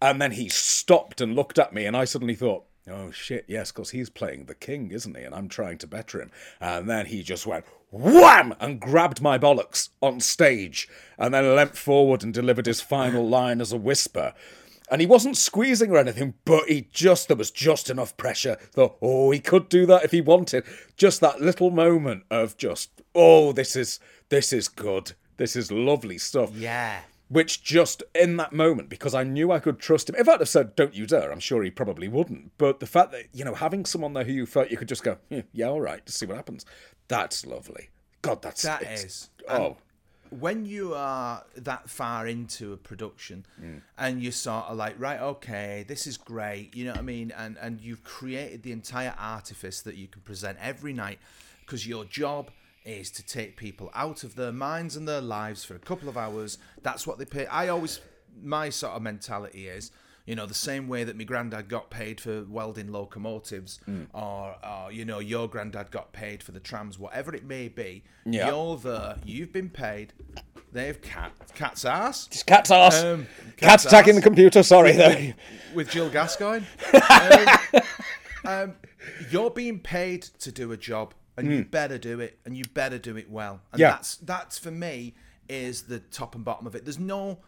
And 0.01 0.23
then 0.23 0.33
he 0.33 0.49
stopped 0.49 1.21
and 1.21 1.35
looked 1.35 1.59
at 1.59 1.73
me, 1.73 1.85
and 1.85 1.97
I 1.97 2.05
suddenly 2.05 2.37
thought, 2.37 2.65
oh 2.89 3.11
shit, 3.11 3.45
yes, 3.49 3.73
because 3.73 3.91
he's 3.91 4.11
playing 4.11 4.45
the 4.45 4.55
king, 4.55 4.93
isn't 4.93 5.17
he? 5.17 5.25
And 5.25 5.35
I'm 5.35 5.49
trying 5.49 5.79
to 5.79 5.87
better 5.87 6.21
him. 6.21 6.31
And 6.61 6.89
then 6.89 7.07
he 7.07 7.23
just 7.23 7.47
went 7.47 7.65
wham 7.91 8.55
and 8.61 8.81
grabbed 8.81 9.21
my 9.21 9.39
bollocks 9.39 9.89
on 10.01 10.21
stage 10.21 10.89
and 11.19 11.35
then 11.35 11.57
leapt 11.57 11.77
forward 11.77 12.23
and 12.23 12.33
delivered 12.33 12.67
his 12.67 12.81
final 12.81 13.27
line 13.27 13.61
as 13.61 13.73
a 13.73 13.77
whisper. 13.77 14.35
And 14.91 15.01
he 15.01 15.07
wasn't 15.07 15.37
squeezing 15.37 15.91
or 15.91 15.99
anything, 15.99 16.35
but 16.45 16.69
he 16.69 16.89
just, 16.93 17.29
there 17.29 17.37
was 17.37 17.51
just 17.51 17.91
enough 17.91 18.17
pressure. 18.17 18.57
Thought, 18.73 18.97
oh, 19.03 19.31
he 19.31 19.41
could 19.41 19.69
do 19.69 19.85
that 19.87 20.05
if 20.05 20.13
he 20.13 20.21
wanted. 20.21 20.65
Just 20.97 21.21
that 21.21 21.41
little 21.41 21.71
moment 21.71 22.25
of 22.31 22.57
just, 22.57 23.03
oh, 23.15 23.53
this 23.53 23.77
is, 23.77 24.01
this 24.31 24.53
is 24.53 24.69
good. 24.69 25.13
This 25.37 25.57
is 25.57 25.71
lovely 25.71 26.19
stuff. 26.19 26.53
Yeah. 26.55 27.01
Which 27.29 27.63
just 27.63 28.03
in 28.15 28.39
that 28.39 28.55
moment, 28.55 28.89
because 28.89 29.15
I 29.15 29.23
knew 29.25 29.53
I 29.53 29.59
could 29.59 29.79
trust 29.79 30.09
him. 30.09 30.17
If 30.17 30.27
I'd 30.27 30.41
have 30.41 30.49
said, 30.49 30.75
don't 30.75 30.95
you 30.95 31.07
dare, 31.07 31.31
I'm 31.31 31.41
sure 31.41 31.63
he 31.63 31.71
probably 31.71 32.09
wouldn't. 32.09 32.53
But 32.57 32.81
the 32.81 32.87
fact 32.87 33.13
that, 33.13 33.27
you 33.35 33.45
know, 33.45 33.55
having 33.55 33.85
someone 33.85 34.15
there 34.15 34.25
who 34.25 34.33
you 34.33 34.47
felt 34.47 34.71
you 34.71 34.79
could 34.79 34.89
just 34.89 35.05
go, 35.05 35.19
yeah, 35.29 35.43
yeah 35.53 35.67
all 35.67 35.83
right, 35.83 36.05
to 36.07 36.13
see 36.13 36.25
what 36.25 36.37
happens, 36.37 36.65
that's 37.09 37.45
lovely. 37.45 37.91
God, 38.23 38.41
that's. 38.41 38.63
That 38.63 38.83
is. 38.83 39.29
Oh. 39.47 39.77
When 40.31 40.65
you 40.67 40.95
are 40.95 41.45
that 41.57 41.89
far 41.89 42.27
into 42.27 42.73
a 42.73 42.77
production 42.77 43.47
Mm. 43.61 43.81
and 43.97 44.23
you're 44.23 44.33
sort 44.33 44.65
of 44.67 44.77
like 44.77 44.95
right 44.99 45.21
okay 45.21 45.85
this 45.89 46.07
is 46.07 46.17
great 46.17 46.75
you 46.77 46.85
know 46.85 46.93
what 46.93 46.99
i 47.01 47.03
mean? 47.03 47.33
And 47.37 47.57
and 47.61 47.81
you've 47.81 48.05
created 48.05 48.63
the 48.63 48.73
entire 48.73 49.15
artifice 49.19 49.81
that 49.83 49.97
you 49.97 50.07
can 50.09 50.23
present 50.23 50.59
every 50.61 50.93
night 50.93 51.19
because 51.61 51.87
your 51.87 52.05
job 52.05 52.51
is 52.85 53.11
to 53.11 53.23
take 53.27 53.57
people 53.57 53.91
out 53.95 54.25
of 54.25 54.35
their 54.35 54.53
minds 54.53 54.97
and 54.97 55.07
their 55.07 55.21
lives 55.21 55.65
for 55.65 55.75
a 55.75 55.79
couple 55.79 56.09
of 56.09 56.17
hours. 56.17 56.57
That's 56.83 57.07
what 57.07 57.19
they 57.19 57.25
pay. 57.27 57.47
I 57.47 57.69
always 57.69 58.01
my 58.43 58.71
sort 58.71 58.93
of 58.95 59.03
mentality 59.03 59.67
is 59.69 59.91
you 60.29 60.35
know, 60.35 60.45
the 60.45 60.53
same 60.53 60.89
way 60.89 61.05
that 61.05 61.17
my 61.17 61.25
granddad 61.25 61.69
got 61.69 61.89
paid 61.89 62.21
for 62.21 62.45
welding 62.45 62.93
locomotives, 62.93 63.81
Mm. 63.89 64.09
or, 64.13 64.55
or 64.63 64.93
you 64.93 65.05
know, 65.07 65.21
your 65.21 65.49
granddad 65.49 65.91
got 65.91 66.13
paid 66.13 66.43
for 66.43 66.53
the 66.53 66.61
trams, 66.61 66.99
whatever 66.99 67.35
it 67.35 67.45
may 67.45 67.69
be. 67.69 68.05
Yeah. 68.27 68.49
You're 68.49 68.77
there, 68.77 69.17
you've 69.25 69.53
been 69.55 69.71
paid. 69.71 70.13
They've 70.71 71.01
cat 71.01 71.33
cat's 71.55 71.87
ass 71.87 72.27
It's 72.31 72.43
cat's 72.43 72.71
ass. 72.71 73.03
Um, 73.03 73.27
cat's 73.57 73.57
cat's 73.57 73.85
attacking 73.87 74.17
the 74.17 74.21
computer, 74.21 74.63
sorry. 74.63 74.93
there. 74.93 75.35
with 75.75 75.89
Jill 75.91 76.11
Gascoigne. 76.11 76.67
um, 77.11 77.83
um, 78.45 78.75
you're 79.31 79.51
being 79.51 79.79
paid 79.79 80.23
to 80.41 80.53
do 80.53 80.73
a 80.73 80.77
job, 80.77 81.15
and 81.39 81.51
you 81.51 81.65
better 81.65 81.97
do 81.97 82.21
it, 82.21 82.39
and 82.45 82.55
you 82.55 82.65
better 82.75 82.99
do 82.99 83.17
it 83.17 83.31
well. 83.31 83.63
And. 83.73 83.81
Yeah. 83.81 83.93
that's 83.93 84.17
that's 84.17 84.59
for 84.59 84.71
me 84.71 85.15
is 85.49 85.85
the 85.85 86.01
top 86.01 86.35
and 86.35 86.45
bottom 86.45 86.67
of 86.67 86.75
it. 86.75 86.85
There's 86.85 86.99
no. 86.99 87.39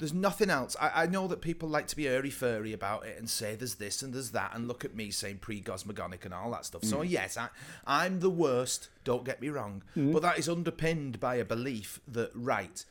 There's 0.00 0.14
nothing 0.14 0.48
else. 0.48 0.76
I, 0.80 1.02
I 1.02 1.06
know 1.06 1.28
that 1.28 1.42
people 1.42 1.68
like 1.68 1.86
to 1.88 1.96
be 1.96 2.08
airy 2.08 2.30
furry 2.30 2.72
about 2.72 3.04
it 3.04 3.18
and 3.18 3.28
say 3.28 3.54
there's 3.54 3.74
this 3.74 4.00
and 4.00 4.14
there's 4.14 4.30
that 4.30 4.52
and 4.54 4.66
look 4.66 4.82
at 4.82 4.96
me 4.96 5.10
saying 5.10 5.38
pre 5.38 5.60
cosmogonic 5.60 6.24
and 6.24 6.32
all 6.32 6.50
that 6.52 6.64
stuff. 6.64 6.84
So 6.84 6.98
mm. 6.98 7.08
yes, 7.08 7.36
I, 7.36 7.50
I'm 7.86 8.20
the 8.20 8.30
worst. 8.30 8.88
Don't 9.04 9.24
get 9.24 9.42
me 9.42 9.50
wrong, 9.50 9.82
mm. 9.94 10.10
but 10.12 10.22
that 10.22 10.38
is 10.38 10.48
underpinned 10.48 11.20
by 11.20 11.34
a 11.34 11.44
belief 11.44 12.00
that 12.08 12.30
right, 12.34 12.82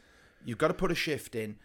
you've 0.46 0.60
got 0.60 0.68
to 0.70 0.74
put 0.76 0.92
a 0.92 0.96
shift 0.96 1.36
in. 1.36 1.58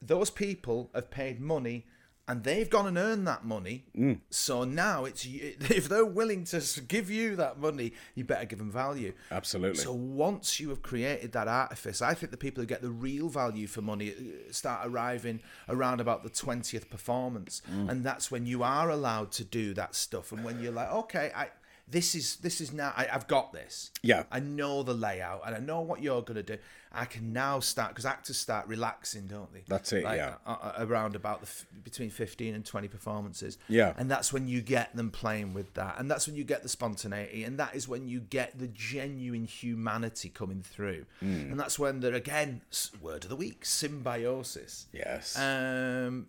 Those 0.00 0.30
people 0.30 0.90
have 0.94 1.10
paid 1.10 1.40
money 1.40 1.86
and 2.26 2.42
they've 2.42 2.70
gone 2.70 2.86
and 2.86 2.96
earned 2.96 3.26
that 3.26 3.44
money. 3.44 3.84
So 4.30 4.64
now 4.64 5.04
it's 5.04 5.26
if 5.28 5.88
they're 5.88 6.04
willing 6.06 6.44
to 6.44 6.80
give 6.88 7.10
you 7.10 7.36
that 7.36 7.58
money, 7.58 7.92
you 8.14 8.24
better 8.24 8.44
give 8.46 8.58
them 8.58 8.70
value. 8.70 9.12
Absolutely. 9.30 9.78
So 9.82 9.92
once 9.92 10.58
you 10.58 10.70
have 10.70 10.82
created 10.82 11.32
that 11.32 11.48
artifice, 11.48 12.00
I 12.00 12.14
think 12.14 12.30
the 12.32 12.38
people 12.38 12.62
who 12.62 12.66
get 12.66 12.82
the 12.82 12.90
real 12.90 13.28
value 13.28 13.66
for 13.66 13.82
money 13.82 14.10
uh, 14.12 14.52
start 14.52 14.86
arriving 14.86 15.40
around 15.68 16.00
about 16.00 16.22
the 16.22 16.30
twentieth 16.30 16.88
performance, 16.88 17.60
and 17.88 18.04
that's 18.04 18.30
when 18.30 18.46
you 18.46 18.62
are 18.62 18.88
allowed 18.90 19.30
to 19.32 19.44
do 19.44 19.74
that 19.74 19.94
stuff. 19.94 20.32
And 20.32 20.44
when 20.44 20.60
you're 20.62 20.72
like, 20.72 20.90
okay, 20.92 21.30
I 21.34 21.48
this 21.86 22.14
is 22.14 22.36
this 22.36 22.60
is 22.62 22.72
now 22.72 22.92
I, 22.96 23.06
I've 23.12 23.26
got 23.28 23.52
this. 23.52 23.90
Yeah. 24.02 24.24
I 24.32 24.40
know 24.40 24.82
the 24.82 24.94
layout 24.94 25.42
and 25.46 25.54
I 25.54 25.58
know 25.58 25.80
what 25.82 26.02
you're 26.02 26.22
gonna 26.22 26.42
do. 26.42 26.56
I 26.96 27.04
can 27.06 27.32
now 27.32 27.58
start 27.60 27.90
because 27.90 28.06
actors 28.06 28.38
start 28.38 28.68
relaxing, 28.68 29.26
don't 29.26 29.52
they? 29.52 29.64
That's 29.66 29.92
it, 29.92 30.04
Like, 30.04 30.16
yeah. 30.16 30.34
uh, 30.46 30.72
around 30.78 31.16
about 31.16 31.40
the 31.40 31.46
f- 31.46 31.66
between 31.82 32.08
fifteen 32.08 32.54
and 32.54 32.64
twenty 32.64 32.86
performances. 32.88 33.58
Yeah. 33.68 33.92
and 33.98 34.10
that's 34.10 34.32
when 34.32 34.46
you 34.48 34.60
get 34.62 34.94
them 34.96 35.10
playing 35.10 35.52
with 35.54 35.74
that, 35.74 35.96
and 35.98 36.08
that's 36.10 36.26
when 36.28 36.36
you 36.36 36.44
get 36.44 36.62
the 36.62 36.68
spontaneity, 36.68 37.42
and 37.44 37.58
that 37.58 37.74
is 37.74 37.86
when 37.88 38.06
you 38.08 38.20
get 38.20 38.58
the 38.58 38.68
genuine 38.68 39.44
humanity 39.44 40.28
coming 40.30 40.62
through, 40.62 41.04
Hmm. 41.20 41.50
and 41.50 41.58
that's 41.60 41.78
when 41.78 42.00
they're 42.00 42.14
again 42.14 42.62
word 43.02 43.24
of 43.24 43.30
the 43.30 43.36
week 43.36 43.64
symbiosis. 43.64 44.86
yes. 44.92 45.36
Um, 45.38 46.28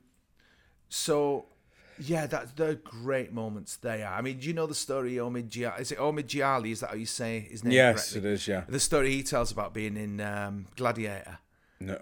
so 0.89 1.45
yeah, 1.99 2.27
that's 2.27 2.51
they're 2.53 2.75
great 2.75 3.31
moments. 3.33 3.77
They 3.77 4.03
are. 4.03 4.13
I 4.13 4.21
mean, 4.21 4.39
do 4.39 4.47
you 4.47 4.53
know 4.53 4.67
the 4.67 4.75
story 4.75 5.13
Omid 5.13 5.49
Djalili? 5.49 5.79
Is 5.81 5.91
it 5.91 5.97
Omid 5.99 6.23
Djalili? 6.25 6.71
Is 6.71 6.79
that 6.81 6.89
how 6.91 6.95
you 6.95 7.05
say 7.05 7.47
his 7.49 7.63
name? 7.63 7.73
yes, 7.73 8.11
correctly? 8.13 8.29
it 8.29 8.33
is, 8.33 8.47
yeah. 8.47 8.63
The 8.67 8.79
story 8.79 9.11
he 9.11 9.23
tells 9.23 9.51
about 9.51 9.73
being 9.73 9.97
in 9.97 10.19
um, 10.21 10.65
Gladiator. 10.75 11.39
No. 11.79 11.99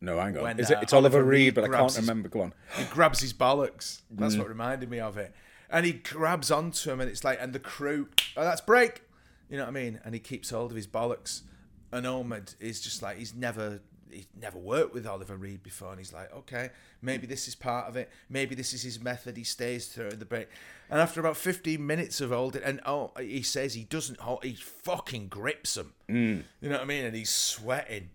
No, 0.00 0.18
hang 0.20 0.36
on. 0.36 0.42
When, 0.44 0.60
is 0.60 0.70
uh, 0.70 0.74
it? 0.74 0.84
It's 0.84 0.92
Oliver, 0.92 1.18
Oliver 1.18 1.28
Reed, 1.30 1.46
Reed 1.46 1.54
but 1.54 1.64
I 1.64 1.68
can't 1.76 1.92
his- 1.92 1.98
remember. 2.00 2.28
Go 2.28 2.42
on. 2.42 2.54
He 2.76 2.84
grabs 2.84 3.20
his 3.20 3.32
bollocks. 3.32 4.02
That's 4.10 4.36
Mm. 4.36 4.38
what 4.38 4.48
reminded 4.48 4.88
me 4.90 5.00
of 5.00 5.18
it. 5.18 5.34
And 5.70 5.84
he 5.84 5.92
grabs 5.92 6.50
onto 6.50 6.90
him, 6.90 7.00
and 7.00 7.10
it's 7.10 7.24
like, 7.24 7.38
and 7.42 7.52
the 7.52 7.58
crew, 7.58 8.08
oh, 8.36 8.42
that's 8.44 8.60
break. 8.60 9.02
You 9.50 9.56
know 9.56 9.64
what 9.64 9.70
I 9.70 9.72
mean? 9.72 10.00
And 10.04 10.14
he 10.14 10.20
keeps 10.20 10.50
hold 10.50 10.70
of 10.70 10.76
his 10.76 10.86
bollocks. 10.86 11.42
And 11.90 12.06
Omid 12.06 12.54
is 12.60 12.80
just 12.80 13.02
like, 13.02 13.16
he's 13.18 13.34
never, 13.34 13.80
he's 14.12 14.26
never 14.38 14.58
worked 14.58 14.94
with 14.94 15.06
Oliver 15.06 15.36
Reed 15.36 15.62
before. 15.62 15.90
And 15.90 15.98
he's 15.98 16.12
like, 16.12 16.32
okay, 16.34 16.70
maybe 17.02 17.26
this 17.26 17.48
is 17.48 17.54
part 17.54 17.88
of 17.88 17.96
it. 17.96 18.10
Maybe 18.28 18.54
this 18.54 18.72
is 18.72 18.82
his 18.82 19.00
method. 19.00 19.36
He 19.36 19.44
stays 19.44 19.88
through 19.88 20.10
the 20.10 20.24
break. 20.24 20.48
And 20.90 21.00
after 21.00 21.20
about 21.20 21.36
15 21.36 21.84
minutes 21.84 22.20
of 22.20 22.30
holding, 22.30 22.62
and 22.62 22.80
oh, 22.86 23.12
he 23.18 23.42
says 23.42 23.74
he 23.74 23.84
doesn't 23.84 24.20
hold, 24.20 24.44
he 24.44 24.54
fucking 24.54 25.28
grips 25.28 25.76
him. 25.76 25.94
Mm. 26.08 26.44
You 26.60 26.68
know 26.68 26.76
what 26.76 26.84
I 26.84 26.86
mean? 26.86 27.04
And 27.04 27.14
he's 27.14 27.30
sweating. 27.30 28.10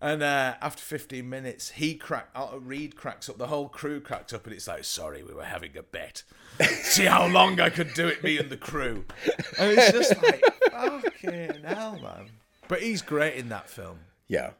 And 0.00 0.22
uh, 0.22 0.54
after 0.60 0.80
15 0.82 1.28
minutes, 1.28 1.70
he 1.70 1.94
crack. 1.94 2.28
Uh, 2.34 2.50
Reed 2.60 2.94
cracks 2.94 3.28
up. 3.28 3.38
The 3.38 3.48
whole 3.48 3.68
crew 3.68 4.00
cracked 4.00 4.32
up, 4.32 4.46
and 4.46 4.54
it's 4.54 4.68
like, 4.68 4.84
"Sorry, 4.84 5.24
we 5.24 5.34
were 5.34 5.42
having 5.42 5.76
a 5.76 5.82
bet. 5.82 6.22
See 6.82 7.06
how 7.06 7.26
long 7.26 7.58
I 7.58 7.68
could 7.68 7.94
do 7.94 8.06
it, 8.06 8.22
me 8.22 8.38
and 8.38 8.48
the 8.48 8.56
crew." 8.56 9.04
And 9.58 9.76
it's 9.76 9.90
just 9.90 10.22
like, 10.22 10.40
"Fucking 10.70 11.64
hell, 11.64 11.98
man!" 12.00 12.30
But 12.68 12.82
he's 12.82 13.02
great 13.02 13.34
in 13.34 13.48
that 13.48 13.68
film. 13.68 13.98
Yeah. 14.28 14.50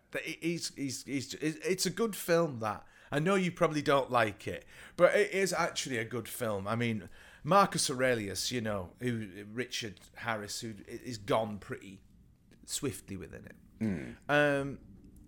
He's, 0.41 0.73
he's, 0.75 1.05
he's, 1.05 1.35
it's 1.35 1.87
a 1.87 1.91
good 1.91 2.17
film. 2.17 2.61
That 2.61 2.85
I 3.13 3.19
know 3.19 3.35
you 3.35 3.53
probably 3.53 3.83
don't 3.83 4.11
like 4.11 4.49
it, 4.49 4.65
but 4.97 5.15
it 5.15 5.31
is 5.33 5.53
actually 5.53 5.99
a 5.99 6.05
good 6.05 6.29
film. 6.29 6.67
I 6.67 6.75
mean, 6.75 7.09
Marcus 7.45 7.91
Aurelius, 7.91 8.51
you 8.51 8.61
know, 8.61 8.91
who 9.01 9.27
Richard 9.53 9.95
Harris, 10.17 10.61
who 10.61 10.75
is 10.87 11.19
gone 11.19 11.59
pretty 11.59 12.01
swiftly 12.65 13.17
within 13.17 13.45
it. 13.47 13.57
Um, 14.29 14.79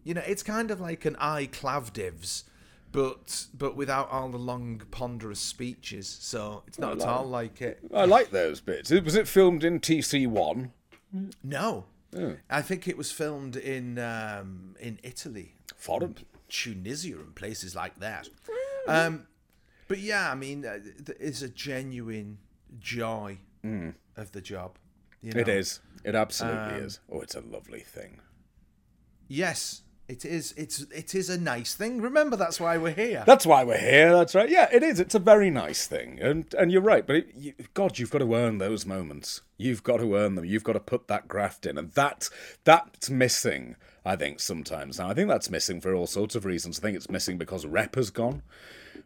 you 0.05 0.15
know, 0.15 0.23
it's 0.27 0.43
kind 0.43 0.71
of 0.71 0.81
like 0.81 1.05
an 1.05 1.17
I 1.21 1.47
Claudius, 1.47 2.45
but 2.93 3.47
but 3.57 3.77
without 3.77 4.11
all 4.11 4.29
the 4.29 4.39
long 4.39 4.83
ponderous 4.91 5.41
speeches. 5.41 6.09
So 6.09 6.63
it's 6.67 6.79
not 6.79 7.01
at 7.01 7.07
all 7.07 7.27
like 7.27 7.61
it. 7.63 7.79
I 7.95 8.07
like 8.07 8.31
those 8.31 8.61
bits. 8.61 8.91
Was 8.91 9.15
it 9.15 9.29
filmed 9.29 9.65
in 9.65 9.81
TC1? 9.81 10.71
No, 11.43 11.85
I 12.51 12.63
think 12.63 12.89
it 12.89 12.97
was 12.97 13.13
filmed 13.13 13.57
in 13.57 13.99
um, 13.99 14.75
in 14.81 14.99
Italy, 15.03 15.55
Foreign. 15.77 16.17
Tunisia, 16.49 17.15
and 17.15 17.35
places 17.35 17.75
like 17.77 17.99
that. 18.01 18.29
Um, 18.89 19.27
but 19.87 19.99
yeah, 19.99 20.31
I 20.31 20.35
mean, 20.35 20.67
uh, 20.67 20.79
it's 21.21 21.43
a 21.43 21.49
genuine 21.49 22.39
joy 22.79 23.39
of 24.17 24.33
the 24.33 24.41
job. 24.41 24.77
You 25.23 25.33
know? 25.33 25.41
It 25.41 25.49
is. 25.49 25.81
It 26.05 26.15
absolutely 26.15 26.81
is. 26.81 27.01
Oh, 27.13 27.21
it's 27.21 27.35
a 27.35 27.41
lovely 27.41 27.81
thing. 27.81 28.21
Yes, 29.29 29.83
It 30.11 30.25
is. 30.25 30.53
It's. 30.57 30.81
It 30.93 31.15
is 31.15 31.31
a 31.31 31.39
nice 31.39 31.75
thing. 31.75 32.01
Remember, 32.01 32.37
that's 32.37 32.59
why 32.59 32.77
we're 32.79 32.91
here. 32.91 33.23
That's 33.29 33.47
why 33.47 33.63
we're 33.63 33.79
here. 33.79 34.11
That's 34.11 34.35
right. 34.35 34.51
Yeah, 34.51 34.69
it 34.73 34.83
is. 34.83 34.99
It's 34.99 35.15
a 35.15 35.21
very 35.21 35.51
nice 35.51 35.87
thing, 35.87 36.19
and 36.21 36.53
and 36.59 36.73
you're 36.73 36.83
right. 36.83 37.07
But 37.07 37.17
it, 37.17 37.33
you, 37.37 37.53
God, 37.75 37.97
you've 37.97 38.11
got 38.11 38.19
to 38.19 38.35
earn 38.35 38.59
those 38.59 38.85
moments. 38.85 39.43
You've 39.57 39.85
got 39.85 39.99
to 39.99 40.17
earn 40.17 40.35
them. 40.35 40.45
You've 40.45 40.65
got 40.65 40.73
to 40.73 40.81
put 40.81 41.07
that 41.07 41.29
graft 41.29 41.65
in, 41.65 41.79
and 41.79 41.93
that 41.93 42.29
that's 42.65 43.09
missing. 43.09 43.77
I 44.05 44.17
think 44.17 44.41
sometimes 44.41 44.99
now. 44.99 45.09
I 45.09 45.15
think 45.15 45.29
that's 45.29 45.49
missing 45.49 45.81
for 45.81 45.95
all 45.95 46.09
sorts 46.09 46.35
of 46.35 46.45
reasons. 46.45 46.81
I 46.81 46.83
think 46.83 46.97
it's 46.97 47.09
missing 47.09 47.39
because 47.39 47.65
rep 47.65 47.95
has 47.95 48.11
gone. 48.11 48.43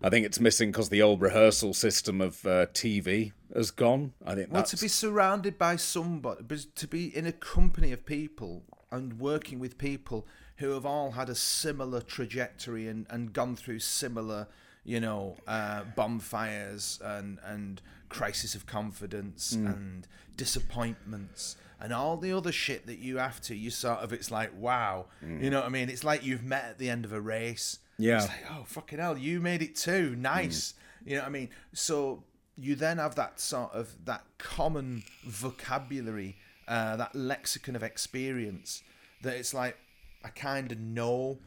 I 0.03 0.09
think 0.09 0.25
it's 0.25 0.41
missing 0.41 0.71
because 0.71 0.89
the 0.89 1.03
old 1.03 1.21
rehearsal 1.21 1.75
system 1.75 2.23
of 2.23 2.47
uh, 2.47 2.67
TV 2.73 3.33
has 3.55 3.71
gone. 3.71 4.15
I 4.25 4.35
think 4.37 4.51
Well, 4.51 4.63
that's 4.63 4.71
to 4.71 4.79
be 4.79 4.89
surrounded 4.89 5.59
by 5.59 5.77
somebody, 5.77 6.43
to 6.75 6.89
be 6.89 7.15
in 7.15 7.27
a 7.27 7.33
company 7.33 7.93
of 7.93 8.07
people 8.07 8.63
and 8.91 9.19
working 9.19 9.59
with 9.59 9.77
people 9.77 10.27
who 10.57 10.71
have 10.71 10.87
all 10.87 11.13
had 11.13 11.29
a 11.29 11.35
similar 11.35 12.01
trajectory 12.01 12.87
and, 12.89 13.07
and 13.11 13.33
gone 13.33 13.57
through 13.57 13.81
similar, 13.81 14.47
you 14.85 15.01
know, 15.01 15.37
uh, 15.47 15.83
bonfires 15.97 17.01
and, 17.03 17.39
and 17.45 17.83
crisis 18.09 18.55
of 18.55 18.65
confidence 18.67 19.53
and 19.53 20.07
disappointments 20.37 21.57
and 21.81 21.93
all 21.93 22.17
the 22.17 22.33
other 22.33 22.53
shit 22.53 22.87
that 22.87 22.99
you 22.99 23.17
have 23.17 23.41
to. 23.43 23.55
You 23.55 23.71
sort 23.71 23.99
of, 23.99 24.13
it's 24.13 24.31
like, 24.31 24.51
wow. 24.57 25.07
You 25.43 25.51
know 25.51 25.61
what 25.61 25.67
I 25.67 25.71
mean? 25.71 25.89
It's 25.89 26.05
like 26.05 26.25
you've 26.25 26.45
met 26.45 26.65
at 26.65 26.79
the 26.79 26.89
end 26.89 27.05
of 27.05 27.13
a 27.13 27.21
race. 27.21 27.81
Yeah. 27.99 28.17
It's 28.17 28.29
like, 28.29 28.45
oh, 28.51 28.65
fucking 28.65 28.99
hell, 28.99 29.19
you 29.19 29.41
made 29.41 29.63
it 29.63 29.75
too. 29.75 30.15
Nice. 30.17 30.75
You 31.05 31.17
know 31.17 31.23
what 31.23 31.29
I 31.29 31.33
mean? 31.33 31.51
So 31.73 32.23
you 32.57 32.77
then 32.77 32.99
have 32.99 33.17
that 33.17 33.41
sort 33.41 33.73
of 33.73 33.95
that 34.05 34.23
common 34.39 35.03
vocabulary, 35.27 36.37
uh, 36.69 36.97
that 36.97 37.15
lexicon 37.15 37.75
of 37.75 37.83
experience 37.83 38.83
that 39.23 39.37
it's 39.37 39.53
like 39.53 39.77
I 40.25 40.29
kind 40.29 40.73
of 40.73 40.79
know 40.79 41.39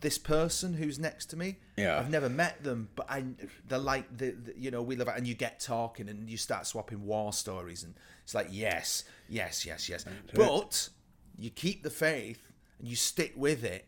this 0.00 0.18
person 0.18 0.74
who's 0.74 0.98
next 0.98 1.26
to 1.26 1.36
me. 1.36 1.56
Yeah. 1.76 1.98
I've 1.98 2.10
never 2.10 2.28
met 2.28 2.62
them, 2.62 2.88
but 2.94 3.10
I 3.10 3.24
they're 3.66 3.78
like 3.78 4.16
the, 4.16 4.30
the 4.30 4.54
you 4.56 4.70
know 4.70 4.82
we 4.82 4.96
live 4.96 5.08
and 5.08 5.26
you 5.26 5.34
get 5.34 5.60
talking 5.60 6.08
and 6.08 6.28
you 6.28 6.36
start 6.36 6.66
swapping 6.66 7.04
war 7.04 7.32
stories 7.32 7.82
and 7.84 7.94
it's 8.24 8.34
like 8.34 8.48
yes, 8.50 9.04
yes, 9.28 9.64
yes, 9.64 9.88
yes. 9.88 10.04
But 10.34 10.88
you 11.38 11.50
keep 11.50 11.82
the 11.82 11.90
faith 11.90 12.52
and 12.78 12.88
you 12.88 12.96
stick 12.96 13.32
with 13.36 13.64
it. 13.64 13.86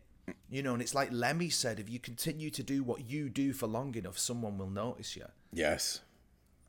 You 0.49 0.63
know, 0.63 0.75
and 0.75 0.83
it's 0.83 0.95
like 0.95 1.09
Lemmy 1.11 1.49
said, 1.49 1.81
if 1.81 1.91
you 1.91 1.99
continue 1.99 2.51
to 2.51 2.63
do 2.63 2.85
what 2.85 3.11
you 3.11 3.29
do 3.29 3.53
for 3.53 3.67
long 3.67 3.95
enough, 3.97 4.17
someone 4.17 4.59
will 4.59 4.71
notice 4.71 5.17
you 5.17 5.27
yes, 5.53 6.01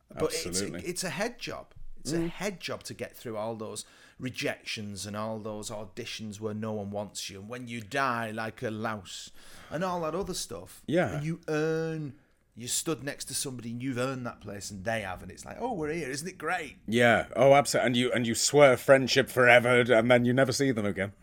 but 0.09 0.31
it's 0.31 0.47
absolutely. 0.47 0.83
a, 0.83 0.89
it's 0.89 1.03
a 1.03 1.09
head 1.09 1.37
job. 1.39 1.67
It's 1.99 2.13
a 2.13 2.17
mm. 2.17 2.29
head 2.29 2.59
job 2.59 2.81
to 2.83 2.95
get 2.95 3.15
through 3.15 3.37
all 3.37 3.55
those 3.55 3.85
rejections 4.21 5.05
and 5.05 5.17
all 5.17 5.39
those 5.39 5.69
auditions 5.69 6.39
where 6.39 6.53
no 6.53 6.71
one 6.71 6.91
wants 6.91 7.29
you, 7.29 7.39
and 7.39 7.49
when 7.49 7.67
you 7.67 7.81
die 7.81 8.31
like 8.31 8.61
a 8.61 8.69
louse, 8.71 9.31
and 9.69 9.83
all 9.83 10.01
that 10.01 10.15
other 10.15 10.33
stuff. 10.33 10.81
Yeah. 10.87 11.15
and 11.15 11.25
you 11.25 11.41
earn. 11.47 12.13
You 12.55 12.67
stood 12.67 13.01
next 13.01 13.25
to 13.25 13.33
somebody 13.33 13.71
and 13.71 13.81
you've 13.81 13.97
earned 13.97 14.25
that 14.25 14.41
place, 14.41 14.69
and 14.71 14.83
they 14.83 15.01
have, 15.01 15.21
and 15.23 15.31
it's 15.31 15.45
like, 15.45 15.55
oh, 15.59 15.73
we're 15.73 15.93
here, 15.93 16.09
isn't 16.09 16.27
it 16.27 16.37
great? 16.37 16.77
yeah. 16.85 17.25
Oh, 17.35 17.53
absolutely. 17.53 17.87
And 17.87 17.97
you 17.97 18.11
and 18.13 18.27
you 18.27 18.35
swear 18.35 18.77
friendship 18.77 19.29
forever, 19.29 19.79
and 19.81 20.11
then 20.11 20.25
you 20.25 20.33
never 20.33 20.51
see 20.51 20.71
them 20.71 20.85
again. 20.85 21.13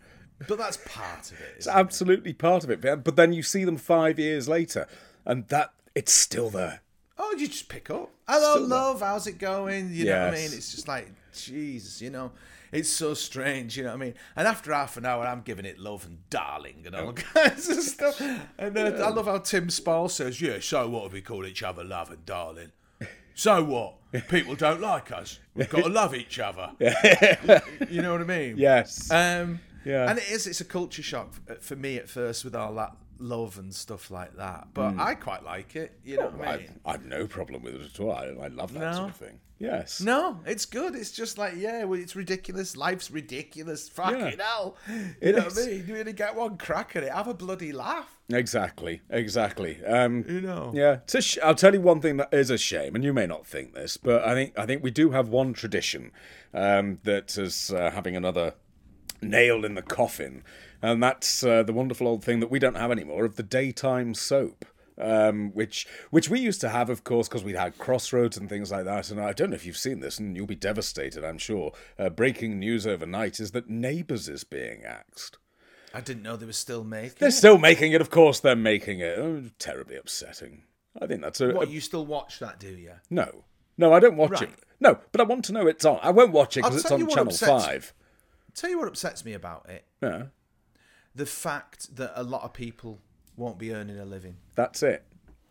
But 0.47 0.57
that's 0.57 0.77
part 0.77 1.31
of 1.31 1.39
it. 1.39 1.53
It's 1.57 1.67
isn't 1.67 1.77
it? 1.77 1.79
absolutely 1.79 2.33
part 2.33 2.63
of 2.63 2.71
it. 2.71 2.81
But 2.81 3.03
but 3.03 3.15
then 3.15 3.31
you 3.31 3.43
see 3.43 3.63
them 3.63 3.77
five 3.77 4.17
years 4.19 4.49
later, 4.49 4.87
and 5.25 5.47
that 5.49 5.71
it's 5.95 6.11
still 6.11 6.49
there. 6.49 6.81
Oh, 7.21 7.35
you 7.37 7.47
just 7.47 7.67
pick 7.67 7.89
up. 7.89 8.09
Hello, 8.27 8.53
Still 8.55 8.67
there. 8.67 8.77
love. 8.79 9.01
How's 9.01 9.27
it 9.27 9.37
going? 9.39 9.91
You 9.93 10.05
know 10.05 10.19
what 10.25 10.27
I 10.29 10.37
mean? 10.37 10.45
It's 10.53 10.71
just 10.73 10.87
like 10.87 11.11
Jesus. 11.33 12.01
You 12.01 12.09
know, 12.11 12.31
it's 12.71 12.87
so 12.89 13.13
strange. 13.13 13.75
You 13.77 13.83
know 13.83 13.89
what 13.89 13.95
I 13.95 14.05
mean? 14.05 14.13
And 14.37 14.47
after 14.47 14.71
half 14.73 14.95
an 14.97 15.05
hour, 15.05 15.25
I'm 15.27 15.41
giving 15.41 15.65
it 15.65 15.77
love 15.77 16.05
and 16.05 16.19
darling 16.29 16.83
and 16.85 16.95
all 16.95 17.11
kinds 17.13 17.67
of 17.69 17.77
stuff. 17.83 18.21
And 18.57 18.77
uh, 18.77 18.81
I 19.05 19.09
love 19.09 19.25
how 19.25 19.39
Tim 19.39 19.69
Spall 19.69 20.07
says, 20.07 20.41
"Yeah, 20.41 20.59
so 20.61 20.87
what 20.89 21.05
if 21.07 21.13
we 21.13 21.21
call 21.21 21.45
each 21.45 21.61
other 21.61 21.83
love 21.83 22.09
and 22.09 22.25
darling? 22.25 22.71
So 23.35 23.63
what? 23.63 23.95
People 24.29 24.55
don't 24.55 24.81
like 24.81 25.11
us. 25.11 25.39
We've 25.55 25.69
got 25.69 25.83
to 25.83 25.89
love 25.89 26.13
each 26.15 26.39
other. 26.39 26.71
you 27.89 28.01
know 28.01 28.11
what 28.13 28.21
I 28.21 28.25
mean? 28.25 28.57
Yes. 28.57 29.09
Um, 29.11 29.59
Yeah. 29.85 30.09
And 30.09 30.19
it 30.19 30.29
is, 30.29 30.45
it's 30.45 30.59
a 30.59 30.65
culture 30.65 31.01
shock 31.03 31.33
for 31.61 31.75
me 31.77 31.95
at 31.97 32.09
first 32.09 32.43
with 32.43 32.53
all 32.55 32.73
that 32.75 32.95
love 33.19 33.57
and 33.57 33.73
stuff 33.73 34.09
like 34.11 34.35
that. 34.37 34.67
But 34.73 34.91
Hmm. 34.91 34.99
I 35.01 35.15
quite 35.15 35.43
like 35.43 35.75
it. 35.75 35.99
You 36.03 36.17
know 36.17 36.27
what 36.29 36.47
I 36.47 36.57
mean? 36.57 36.79
I've 36.85 37.05
no 37.05 37.27
problem 37.27 37.63
with 37.63 37.75
it 37.75 37.81
at 37.93 37.99
all. 37.99 38.11
I, 38.11 38.25
I 38.27 38.47
love 38.47 38.73
that 38.73 38.79
No? 38.79 38.93
sort 38.93 39.09
of 39.09 39.15
thing. 39.15 39.39
Yes. 39.59 39.99
No, 39.99 40.39
it's 40.45 40.65
good. 40.65 40.95
It's 40.95 41.11
just 41.11 41.37
like, 41.37 41.53
yeah, 41.57 41.83
well, 41.83 41.99
it's 41.99 42.15
ridiculous. 42.15 42.77
Life's 42.77 43.11
ridiculous. 43.11 43.89
Fucking 43.89 44.17
Yeah. 44.39 44.45
hell. 44.45 44.77
You 44.87 44.95
It 45.19 45.35
know 45.35 45.47
is. 45.47 45.55
what 45.57 45.65
I 45.65 45.67
mean? 45.71 45.85
You 45.87 45.93
really 45.95 46.13
get 46.13 46.33
one 46.33 46.57
crack 46.57 46.95
at 46.95 47.03
it. 47.03 47.11
Have 47.11 47.27
a 47.27 47.33
bloody 47.33 47.73
laugh. 47.73 48.17
Exactly. 48.31 49.01
Exactly. 49.09 49.83
Um, 49.85 50.23
You 50.29 50.39
know? 50.39 50.71
Yeah, 50.73 50.99
it's 51.03 51.15
a 51.15 51.21
sh- 51.21 51.39
I'll 51.43 51.55
tell 51.55 51.73
you 51.73 51.81
one 51.81 51.99
thing 51.99 52.15
that 52.17 52.33
is 52.33 52.49
a 52.49 52.57
shame, 52.57 52.95
and 52.95 53.03
you 53.03 53.11
may 53.11 53.27
not 53.27 53.45
think 53.45 53.73
this, 53.73 53.97
but 53.97 54.23
I 54.23 54.33
think 54.33 54.57
I 54.57 54.65
think 54.65 54.81
we 54.81 54.91
do 54.91 55.09
have 55.11 55.27
one 55.27 55.51
tradition 55.53 56.11
um, 56.53 56.99
that 57.03 57.37
is 57.37 57.71
uh, 57.73 57.91
having 57.91 58.15
another 58.15 58.53
nail 59.21 59.65
in 59.65 59.75
the 59.75 59.81
coffin, 59.81 60.43
and 60.81 61.01
that's 61.01 61.43
uh, 61.43 61.63
the 61.63 61.73
wonderful 61.73 62.07
old 62.07 62.23
thing 62.23 62.39
that 62.39 62.51
we 62.51 62.59
don't 62.59 62.75
have 62.77 62.91
anymore 62.91 63.25
of 63.25 63.35
the 63.35 63.43
daytime 63.43 64.13
soap. 64.13 64.65
Um, 65.01 65.51
which 65.53 65.87
which 66.09 66.29
we 66.29 66.41
used 66.41 66.59
to 66.59 66.67
have, 66.67 66.89
of 66.89 67.05
course, 67.05 67.29
because 67.29 67.43
we 67.43 67.53
had 67.53 67.77
Crossroads 67.77 68.35
and 68.35 68.49
things 68.49 68.69
like 68.69 68.83
that. 68.83 69.09
And 69.09 69.21
I 69.21 69.31
don't 69.31 69.49
know 69.51 69.55
if 69.55 69.65
you've 69.65 69.77
seen 69.77 70.01
this, 70.01 70.19
and 70.19 70.35
you'll 70.35 70.45
be 70.45 70.55
devastated, 70.55 71.23
I'm 71.23 71.37
sure. 71.37 71.71
Uh, 71.97 72.09
breaking 72.09 72.59
news 72.59 72.85
overnight 72.85 73.39
is 73.39 73.51
that 73.51 73.69
Neighbours 73.69 74.27
is 74.27 74.43
being 74.43 74.83
axed. 74.83 75.37
I 75.93 76.01
didn't 76.01 76.23
know 76.23 76.35
they 76.35 76.45
were 76.45 76.51
still 76.51 76.83
making 76.83 77.15
They're 77.19 77.29
it. 77.29 77.33
still 77.33 77.57
making 77.57 77.93
it, 77.93 78.01
of 78.01 78.09
course. 78.09 78.41
They're 78.41 78.57
making 78.57 78.99
it. 78.99 79.17
Oh, 79.17 79.43
terribly 79.57 79.95
upsetting. 79.95 80.63
I 81.01 81.07
think 81.07 81.21
that's 81.21 81.39
a, 81.39 81.51
a 81.51 81.53
What, 81.55 81.69
you 81.69 81.79
still 81.79 82.05
watch 82.05 82.39
that, 82.39 82.59
do 82.59 82.67
you? 82.67 82.91
no, 83.09 83.45
no. 83.77 83.93
I 83.93 84.01
don't 84.01 84.17
watch 84.17 84.41
it. 84.41 84.49
No, 84.81 84.99
but 85.13 85.21
I 85.21 85.23
want 85.23 85.45
to 85.45 85.53
know 85.53 85.65
it's 85.65 85.85
on. 85.85 85.99
I 86.03 86.11
won't 86.11 86.33
watch 86.33 86.57
it 86.57 86.63
because 86.63 86.75
it's 86.81 86.91
on 86.91 87.07
Channel 87.07 87.27
upsets- 87.29 87.65
Five. 87.65 87.93
Tell 88.53 88.69
you 88.69 88.79
what 88.79 88.87
upsets 88.89 89.23
me 89.23 89.31
about 89.33 89.69
it 89.69 89.85
Yeah, 90.03 90.23
the 91.21 91.25
fact 91.25 91.79
that 91.99 92.11
a 92.15 92.23
lot 92.33 92.41
of 92.47 92.51
people 92.53 92.91
won't 93.37 93.57
be 93.65 93.69
earning 93.77 93.99
a 93.99 94.05
living. 94.15 94.35
that's 94.55 94.81
it. 94.83 95.01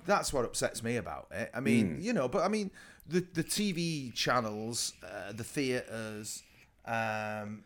That's 0.07 0.33
what 0.33 0.45
upsets 0.45 0.83
me 0.83 0.97
about 0.97 1.27
it. 1.31 1.51
I 1.59 1.61
mean, 1.61 1.99
you 2.01 2.13
know, 2.19 2.29
but 2.35 2.43
I 2.43 2.49
mean, 2.57 2.71
the 3.15 3.21
the 3.41 3.45
TV 3.57 4.13
channels, 4.25 4.95
uh, 5.05 5.33
the 5.41 5.45
theaters, 5.45 6.43
um, 6.87 7.65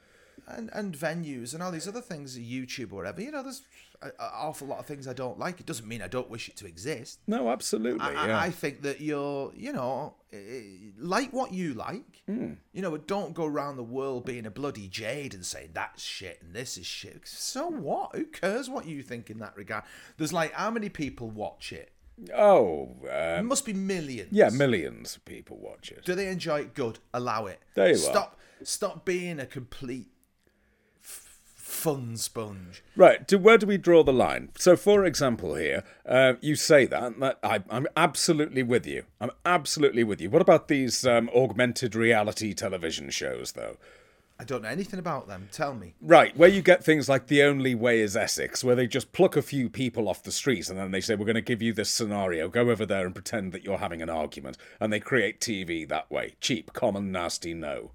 and 0.56 0.68
and 0.72 0.88
venues, 1.06 1.54
and 1.54 1.62
all 1.62 1.70
these 1.70 1.86
other 1.92 2.00
things, 2.10 2.36
YouTube 2.38 2.90
or 2.92 2.96
whatever. 2.96 3.20
You 3.22 3.30
know, 3.30 3.42
there's 3.46 3.62
an 4.02 4.10
awful 4.18 4.66
lot 4.66 4.80
of 4.80 4.86
things 4.86 5.06
I 5.06 5.12
don't 5.12 5.38
like. 5.38 5.60
It 5.60 5.66
doesn't 5.66 5.86
mean 5.86 6.02
I 6.02 6.08
don't 6.08 6.28
wish 6.30 6.48
it 6.48 6.56
to 6.56 6.66
exist. 6.66 7.20
No, 7.28 7.48
absolutely. 7.56 8.00
I, 8.00 8.12
yeah. 8.26 8.38
I- 8.38 8.46
I 8.46 8.50
think 8.50 8.82
that 8.82 9.00
you're, 9.00 9.52
you 9.54 9.72
know, 9.72 10.14
eh, 10.32 10.38
like 10.98 11.30
what 11.32 11.52
you 11.52 11.74
like. 11.74 12.11
Hmm. 12.38 12.52
You 12.72 12.82
know, 12.82 12.90
but 12.90 13.06
don't 13.06 13.34
go 13.34 13.44
around 13.46 13.76
the 13.76 13.82
world 13.82 14.24
being 14.24 14.46
a 14.46 14.50
bloody 14.50 14.88
jade 14.88 15.34
and 15.34 15.44
saying 15.44 15.70
that's 15.74 16.02
shit 16.02 16.40
and 16.42 16.54
this 16.54 16.76
is 16.78 16.86
shit. 16.86 17.22
So 17.26 17.68
what? 17.68 18.14
Who 18.14 18.24
cares 18.26 18.70
what 18.70 18.86
you 18.86 19.02
think 19.02 19.28
in 19.30 19.38
that 19.38 19.56
regard? 19.56 19.84
There's 20.16 20.32
like 20.32 20.52
how 20.52 20.70
many 20.70 20.88
people 20.88 21.30
watch 21.30 21.72
it? 21.72 21.92
oh, 22.36 22.94
It 23.04 23.38
um, 23.40 23.46
must 23.46 23.64
be 23.64 23.72
millions. 23.72 24.28
yeah, 24.32 24.50
millions 24.50 25.16
of 25.16 25.24
people 25.24 25.58
watch 25.58 25.90
it. 25.90 26.04
Do 26.04 26.14
they 26.14 26.28
enjoy 26.28 26.60
it? 26.60 26.74
Good. 26.74 26.98
Allow 27.12 27.46
it. 27.46 27.60
There 27.74 27.88
you 27.88 27.94
are. 27.94 27.96
stop, 27.96 28.38
Stop 28.62 29.04
being 29.04 29.40
a 29.40 29.46
complete 29.46 30.11
fun 31.72 32.16
sponge. 32.16 32.84
Right. 32.94 33.26
Do, 33.26 33.38
where 33.38 33.58
do 33.58 33.66
we 33.66 33.78
draw 33.78 34.04
the 34.04 34.12
line? 34.12 34.50
So, 34.56 34.76
for 34.76 35.04
example, 35.04 35.54
here, 35.54 35.82
uh, 36.06 36.34
you 36.40 36.54
say 36.54 36.86
that, 36.86 37.18
that 37.20 37.38
I, 37.42 37.64
I'm 37.70 37.86
absolutely 37.96 38.62
with 38.62 38.86
you. 38.86 39.04
I'm 39.20 39.30
absolutely 39.44 40.04
with 40.04 40.20
you. 40.20 40.30
What 40.30 40.42
about 40.42 40.68
these 40.68 41.06
um, 41.06 41.30
augmented 41.34 41.94
reality 41.94 42.54
television 42.54 43.10
shows, 43.10 43.52
though? 43.52 43.78
I 44.38 44.44
don't 44.44 44.62
know 44.62 44.68
anything 44.68 44.98
about 44.98 45.28
them. 45.28 45.48
Tell 45.52 45.72
me. 45.72 45.94
Right, 46.00 46.36
where 46.36 46.48
you 46.48 46.62
get 46.62 46.82
things 46.82 47.08
like 47.08 47.28
The 47.28 47.42
Only 47.42 47.74
Way 47.76 48.00
is 48.00 48.16
Essex, 48.16 48.64
where 48.64 48.74
they 48.74 48.88
just 48.88 49.12
pluck 49.12 49.36
a 49.36 49.42
few 49.42 49.70
people 49.70 50.08
off 50.08 50.24
the 50.24 50.32
streets 50.32 50.68
and 50.68 50.78
then 50.78 50.90
they 50.90 51.00
say, 51.00 51.14
We're 51.14 51.26
going 51.26 51.36
to 51.36 51.40
give 51.40 51.62
you 51.62 51.72
this 51.72 51.90
scenario. 51.90 52.48
Go 52.48 52.68
over 52.68 52.84
there 52.84 53.06
and 53.06 53.14
pretend 53.14 53.52
that 53.52 53.62
you're 53.62 53.78
having 53.78 54.02
an 54.02 54.10
argument. 54.10 54.56
And 54.80 54.92
they 54.92 55.00
create 55.00 55.40
TV 55.40 55.88
that 55.88 56.10
way. 56.10 56.34
Cheap, 56.40 56.72
common, 56.72 57.12
nasty, 57.12 57.54
no. 57.54 57.92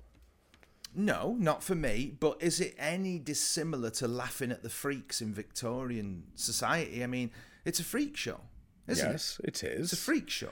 No, 0.98 1.36
not 1.38 1.64
for 1.64 1.76
me. 1.76 2.12
But 2.20 2.38
is 2.42 2.60
it 2.60 2.74
any 2.80 3.20
dissimilar 3.20 3.92
to 3.92 4.08
laughing 4.08 4.52
at 4.52 4.64
the 4.64 4.70
freaks 4.70 5.22
in 5.22 5.32
Victorian 5.32 6.24
society? 6.34 7.04
I 7.04 7.08
mean, 7.08 7.30
it's 7.66 7.80
a 7.80 7.84
freak 7.84 8.18
show, 8.18 8.42
isn't 8.88 9.08
it? 9.08 9.12
yes, 9.12 9.40
it 9.44 9.64
is. 9.64 9.94
It's 9.94 9.94
a 9.94 10.04
freak 10.04 10.28
show. 10.28 10.50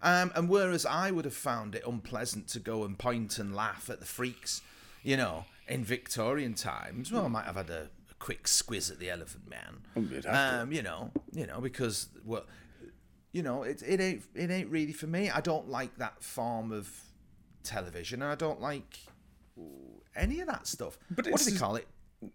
Um, 0.00 0.30
and 0.36 0.48
whereas 0.48 0.86
I 0.86 1.10
would 1.10 1.24
have 1.24 1.34
found 1.34 1.74
it 1.74 1.82
unpleasant 1.84 2.46
to 2.48 2.60
go 2.60 2.84
and 2.84 2.96
point 2.96 3.40
and 3.40 3.56
laugh 3.56 3.90
at 3.90 3.98
the 3.98 4.06
freaks, 4.06 4.62
you 5.02 5.16
know, 5.16 5.46
in 5.66 5.84
Victorian 5.84 6.54
times, 6.54 7.10
well, 7.10 7.24
I 7.24 7.28
might 7.28 7.46
have 7.46 7.56
had 7.56 7.70
a, 7.70 7.88
a 8.08 8.14
quick 8.20 8.44
squiz 8.44 8.92
at 8.92 9.00
the 9.00 9.10
Elephant 9.10 9.50
Man. 9.50 10.20
to. 10.22 10.62
Um, 10.62 10.70
you 10.70 10.82
know, 10.82 11.10
you 11.32 11.48
know, 11.48 11.60
because 11.60 12.08
well, 12.24 12.44
you 13.32 13.42
know, 13.42 13.64
it 13.64 13.82
it 13.82 14.00
ain't 14.00 14.22
it 14.36 14.50
ain't 14.52 14.70
really 14.70 14.92
for 14.92 15.08
me. 15.08 15.28
I 15.28 15.40
don't 15.40 15.68
like 15.68 15.98
that 15.98 16.22
form 16.22 16.70
of 16.70 16.88
television, 17.64 18.22
and 18.22 18.30
I 18.30 18.36
don't 18.36 18.60
like 18.60 19.00
any 20.16 20.40
of 20.40 20.46
that 20.48 20.66
stuff. 20.66 20.98
But 21.10 21.16
what 21.16 21.24
do 21.24 21.30
it's- 21.30 21.52
they 21.52 21.58
call 21.58 21.76
it? 21.76 21.86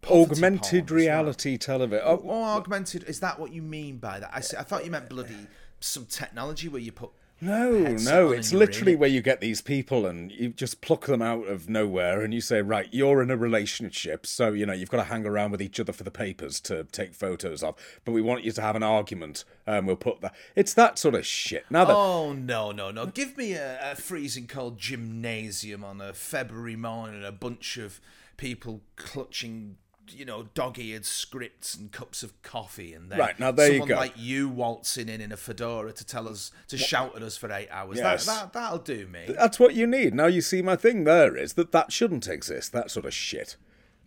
poverty 0.02 0.32
augmented 0.32 0.62
porn 0.62 0.76
as 0.86 0.90
well. 0.90 0.98
reality 0.98 1.58
television. 1.58 2.06
Oh, 2.08 2.16
Or 2.16 2.46
augmented, 2.46 3.04
is 3.04 3.20
that 3.20 3.38
what 3.38 3.52
you 3.52 3.62
mean 3.62 3.98
by 3.98 4.20
that? 4.22 4.30
I, 4.34 4.40
see, 4.40 4.56
I 4.56 4.64
thought 4.64 4.86
you 4.86 4.92
meant 4.92 5.10
bloody 5.10 5.48
some 5.82 6.06
technology 6.06 6.70
where 6.70 6.82
you 6.82 6.94
put. 6.94 7.10
No, 7.44 7.72
no, 7.72 7.88
it's 7.88 8.06
and 8.08 8.12
you're 8.12 8.34
in 8.34 8.60
literally 8.60 8.96
where 8.96 9.10
you 9.10 9.22
get 9.22 9.42
these 9.42 9.62
people 9.62 10.06
and 10.06 10.32
you 10.32 10.50
just 10.50 10.82
pluck 10.82 11.06
them 11.08 11.22
out 11.22 11.48
of 11.48 11.70
nowhere 11.70 12.22
and 12.22 12.34
you 12.34 12.42
say, 12.42 12.62
right, 12.62 12.88
you're 12.92 13.22
in 13.22 13.30
a 13.30 13.38
relationship, 13.38 14.26
so, 14.26 14.54
you 14.54 14.66
know, 14.66 14.74
you've 14.74 14.90
got 14.90 14.98
to 14.98 15.04
hang 15.04 15.26
around 15.26 15.52
with 15.52 15.62
each 15.62 15.80
other 15.80 15.92
for 15.92 16.04
the 16.04 16.12
papers 16.12 16.60
to 16.62 16.86
take 16.86 17.14
photos 17.14 17.62
of, 17.62 17.76
but 18.06 18.14
we 18.14 18.22
want 18.22 18.44
you 18.44 18.52
to 18.52 18.62
have 18.62 18.76
an 18.76 18.84
argument 18.84 19.44
and 19.66 19.88
we'll 19.88 19.96
put 19.96 20.22
that. 20.22 20.34
It's 20.56 20.74
that 20.74 20.98
sort 20.98 21.16
of 21.16 21.26
shit. 21.26 21.66
Now 21.70 21.86
that. 21.86 21.96
Oh 21.96 22.34
no 22.34 22.72
no 22.72 22.92
no! 22.92 23.06
Give 23.06 23.38
me 23.38 23.54
a, 23.54 23.92
a 23.92 23.96
freezing 23.96 24.48
cold 24.48 24.78
gymnasium 24.78 25.84
on 25.84 26.02
a 26.02 26.14
February 26.14 26.76
morning, 26.76 27.16
and 27.16 27.26
a 27.26 27.32
bunch 27.32 27.78
of 27.78 28.02
people 28.38 28.82
clutching, 28.96 29.78
you 30.10 30.26
know, 30.26 30.44
dog-eared 30.54 31.06
scripts 31.06 31.76
and 31.76 31.92
cups 31.92 32.24
of 32.24 32.40
coffee, 32.42 32.94
and 32.94 33.12
then 33.12 33.20
Right, 33.20 33.40
now 33.40 33.52
there 33.52 33.68
you 33.68 33.74
someone 33.74 33.90
go. 33.90 33.96
like 33.96 34.14
you 34.16 34.50
waltzing 34.50 35.10
in 35.10 35.22
in 35.22 35.32
a 35.32 35.38
fedora 35.38 35.94
to 35.94 36.06
tell 36.06 36.28
us 36.28 36.52
to 36.68 36.78
shout 36.78 37.16
at 37.16 37.22
us 37.24 37.38
for 37.38 37.52
eight 37.52 37.70
hours. 37.72 37.98
Yes. 37.98 38.26
That, 38.26 38.52
that 38.52 38.54
that'll 38.54 38.80
do 38.80 39.08
me. 39.08 39.26
That's 39.28 39.60
what 39.60 39.74
you 39.76 39.88
need. 39.88 40.14
Now 40.14 40.28
you 40.28 40.42
see, 40.42 40.62
my 40.62 40.76
thing 40.76 41.04
there 41.04 41.36
is 41.38 41.54
that 41.54 41.72
that 41.72 41.92
shouldn't 41.92 42.28
exist. 42.28 42.72
That 42.74 42.92
sort 42.92 43.06
of 43.06 43.14
shit. 43.14 43.56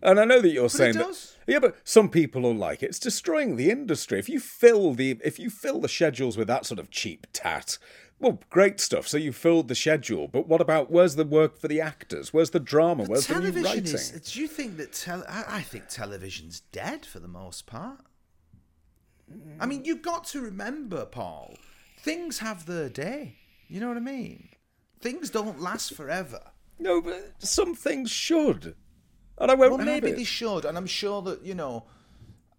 And 0.01 0.19
I 0.19 0.25
know 0.25 0.41
that 0.41 0.49
you're 0.49 0.69
saying 0.69 0.93
does. 0.93 1.35
that. 1.47 1.53
Yeah, 1.53 1.59
but 1.59 1.75
some 1.83 2.09
people 2.09 2.43
will 2.43 2.53
like 2.55 2.83
it. 2.83 2.89
It's 2.89 2.99
destroying 2.99 3.55
the 3.55 3.71
industry. 3.71 4.19
If 4.19 4.29
you 4.29 4.39
fill 4.39 4.93
the 4.93 5.19
if 5.23 5.39
you 5.39 5.49
fill 5.49 5.79
the 5.81 5.89
schedules 5.89 6.37
with 6.37 6.47
that 6.47 6.67
sort 6.67 6.79
of 6.79 6.91
cheap 6.91 7.25
tat, 7.33 7.79
well, 8.19 8.39
great 8.49 8.79
stuff. 8.79 9.07
So 9.07 9.17
you 9.17 9.31
filled 9.31 9.67
the 9.67 9.75
schedule, 9.75 10.27
but 10.27 10.47
what 10.47 10.61
about 10.61 10.89
where's 10.91 11.15
the 11.15 11.25
work 11.25 11.57
for 11.57 11.67
the 11.67 11.81
actors? 11.81 12.33
Where's 12.33 12.49
the 12.49 12.59
drama? 12.59 13.03
Where's 13.05 13.27
the 13.27 13.39
new 13.39 13.63
writing? 13.63 13.83
is. 13.95 14.11
Do 14.11 14.39
you 14.39 14.47
think 14.47 14.77
that 14.77 14.93
tele? 14.93 15.23
I, 15.27 15.57
I 15.57 15.61
think 15.61 15.87
television's 15.87 16.61
dead 16.71 17.05
for 17.05 17.19
the 17.19 17.27
most 17.27 17.65
part. 17.67 17.99
I 19.59 19.65
mean, 19.65 19.83
you've 19.85 20.01
got 20.01 20.23
to 20.27 20.41
remember, 20.41 21.05
Paul. 21.05 21.55
Things 21.99 22.39
have 22.39 22.65
their 22.65 22.89
day. 22.89 23.35
You 23.67 23.81
know 23.81 23.89
what 23.89 23.97
I 23.97 24.01
mean? 24.01 24.49
Things 25.01 25.29
don't 25.29 25.59
last 25.61 25.93
forever. 25.93 26.39
No, 26.79 27.01
but 27.01 27.33
some 27.39 27.75
things 27.75 28.09
should. 28.09 28.75
And 29.37 29.51
I 29.51 29.55
won't 29.55 29.73
Well, 29.73 29.85
maybe 29.85 30.11
it. 30.11 30.15
they 30.15 30.23
should, 30.23 30.63
and 30.65 30.77
I'm 30.77 30.87
sure 30.87 31.21
that 31.23 31.43
you 31.43 31.53
know, 31.53 31.85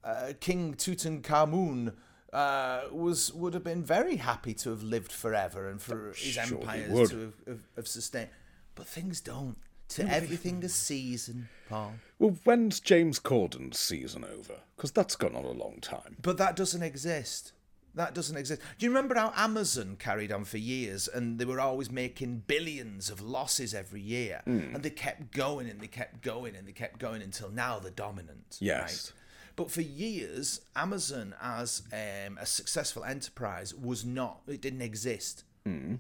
uh, 0.04 0.32
King 0.40 0.74
Tutankhamun 0.74 1.94
uh, 2.32 2.82
was 2.90 3.32
would 3.32 3.54
have 3.54 3.64
been 3.64 3.82
very 3.82 4.16
happy 4.16 4.54
to 4.54 4.70
have 4.70 4.82
lived 4.82 5.12
forever 5.12 5.68
and 5.68 5.80
for 5.80 6.08
his 6.08 6.34
Sure 6.34 6.58
empires 6.58 7.10
to 7.10 7.18
have, 7.20 7.34
have, 7.46 7.60
have 7.76 7.88
sustained. 7.88 8.30
But 8.74 8.86
things 8.86 9.20
don't. 9.20 9.56
To 9.90 10.06
everything 10.06 10.62
a 10.64 10.68
season, 10.68 11.48
Paul. 11.66 11.94
Well, 12.18 12.36
when's 12.44 12.78
James 12.78 13.18
Corden's 13.18 13.78
season 13.78 14.22
over? 14.22 14.60
Because 14.76 14.92
that's 14.92 15.16
gone 15.16 15.34
on 15.34 15.46
a 15.46 15.50
long 15.50 15.78
time. 15.80 16.16
But 16.20 16.36
that 16.36 16.56
doesn't 16.56 16.82
exist. 16.82 17.52
That 17.94 18.14
doesn't 18.14 18.36
exist. 18.36 18.60
Do 18.78 18.84
you 18.84 18.90
remember 18.90 19.14
how 19.14 19.32
Amazon 19.34 19.96
carried 19.98 20.30
on 20.30 20.44
for 20.44 20.58
years 20.58 21.08
and 21.08 21.38
they 21.38 21.44
were 21.46 21.58
always 21.58 21.90
making 21.90 22.44
billions 22.46 23.08
of 23.08 23.20
losses 23.22 23.74
every 23.74 24.00
year? 24.00 24.42
Hmm. 24.44 24.74
And 24.74 24.82
they 24.82 24.90
kept 24.90 25.32
going 25.32 25.68
and 25.68 25.80
they 25.80 25.86
kept 25.86 26.22
going 26.22 26.54
and 26.54 26.68
they 26.68 26.72
kept 26.72 26.98
going 26.98 27.22
until 27.22 27.48
now 27.48 27.78
they're 27.78 27.90
dominant. 27.90 28.58
Yes. 28.60 29.12
Right? 29.16 29.17
But 29.58 29.72
for 29.72 29.82
years, 29.82 30.60
Amazon 30.76 31.34
as 31.42 31.82
um, 31.92 32.38
a 32.40 32.46
successful 32.46 33.02
enterprise 33.02 33.74
was 33.74 34.04
not, 34.04 34.42
it 34.46 34.60
didn't 34.60 34.82
exist. 34.82 35.42
Hmm. 35.66 35.96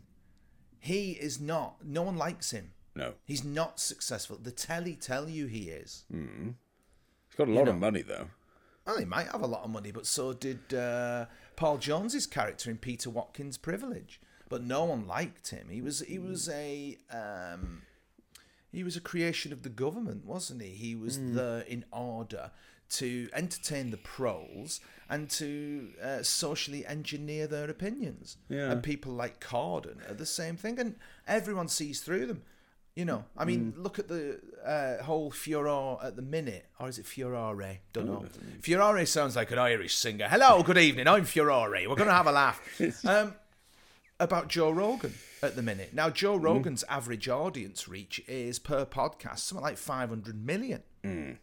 He 0.78 1.10
is 1.10 1.40
not, 1.40 1.84
no 1.84 2.02
one 2.02 2.16
likes 2.16 2.52
him. 2.52 2.70
No, 2.94 3.14
He's 3.24 3.42
not 3.42 3.80
successful. 3.80 4.38
The 4.40 4.52
telly 4.52 4.94
tell 4.94 5.28
you 5.28 5.48
he 5.48 5.70
is. 5.70 6.04
he's 6.08 7.36
got 7.36 7.48
a 7.48 7.52
lot 7.52 7.66
of 7.66 7.76
money 7.78 8.02
though. 8.02 8.28
Well, 8.86 8.98
he 8.98 9.04
might 9.04 9.26
have 9.26 9.42
a 9.42 9.46
lot 9.48 9.64
of 9.64 9.70
money, 9.70 9.90
but 9.90 10.06
so 10.06 10.32
did 10.32 10.72
uh, 10.72 11.26
Paul 11.56 11.78
Jones's 11.78 12.28
character 12.28 12.70
in 12.70 12.78
Peter 12.78 13.10
Watkins' 13.10 13.58
Privilege. 13.58 14.20
But 14.48 14.62
no 14.62 14.84
one 14.84 15.08
liked 15.08 15.48
him. 15.48 15.66
He 15.68 15.82
was 15.82 15.98
he 16.00 16.20
was 16.20 16.48
a 16.48 16.96
um, 17.10 17.82
he 18.70 18.84
was 18.84 18.96
a 18.96 19.00
creation 19.00 19.52
of 19.52 19.62
the 19.62 19.68
government, 19.68 20.24
wasn't 20.24 20.62
he? 20.62 20.70
He 20.70 20.94
was 20.94 21.18
there 21.20 21.60
in 21.62 21.84
order 21.90 22.52
to 22.90 23.28
entertain 23.32 23.90
the 23.90 23.96
pros 23.96 24.80
and 25.10 25.30
to 25.30 25.90
uh, 26.02 26.22
socially 26.22 26.84
engineer 26.86 27.46
their 27.46 27.68
opinions. 27.70 28.36
Yeah. 28.48 28.70
And 28.70 28.82
people 28.82 29.12
like 29.12 29.40
Corden 29.40 30.08
are 30.10 30.14
the 30.14 30.26
same 30.26 30.56
thing, 30.56 30.78
and 30.78 30.96
everyone 31.26 31.68
sees 31.68 32.00
through 32.00 32.26
them. 32.26 32.42
You 32.94 33.04
know, 33.04 33.24
I 33.36 33.44
mean, 33.44 33.74
look 33.76 34.00
at 34.00 34.08
the 34.08 34.40
uh, 34.66 35.04
whole 35.04 35.30
furore 35.30 36.00
at 36.02 36.16
the 36.16 36.22
minute, 36.22 36.66
or 36.80 36.88
is 36.88 36.98
it 36.98 37.06
furore? 37.06 37.78
Don't 37.92 38.06
know. 38.06 38.24
Furore 38.60 39.06
sounds 39.06 39.36
like 39.36 39.52
an 39.52 39.58
Irish 39.58 39.94
singer. 39.94 40.26
Hello, 40.28 40.64
good 40.64 40.78
evening. 40.78 41.06
I'm 41.06 41.24
Furore. 41.24 41.70
We're 41.70 41.94
going 41.94 42.08
to 42.08 42.12
have 42.12 42.26
a 42.26 42.32
laugh. 42.32 42.60
Um, 43.06 43.34
about 44.20 44.48
Joe 44.48 44.70
Rogan 44.70 45.14
at 45.44 45.54
the 45.54 45.62
minute. 45.62 45.94
Now, 45.94 46.10
Joe 46.10 46.34
Rogan's 46.34 46.82
average 46.88 47.28
audience 47.28 47.86
reach 47.86 48.20
is 48.26 48.58
per 48.58 48.84
podcast 48.84 49.38
something 49.38 49.62
like 49.62 49.76
500 49.76 50.44
million, 50.44 50.82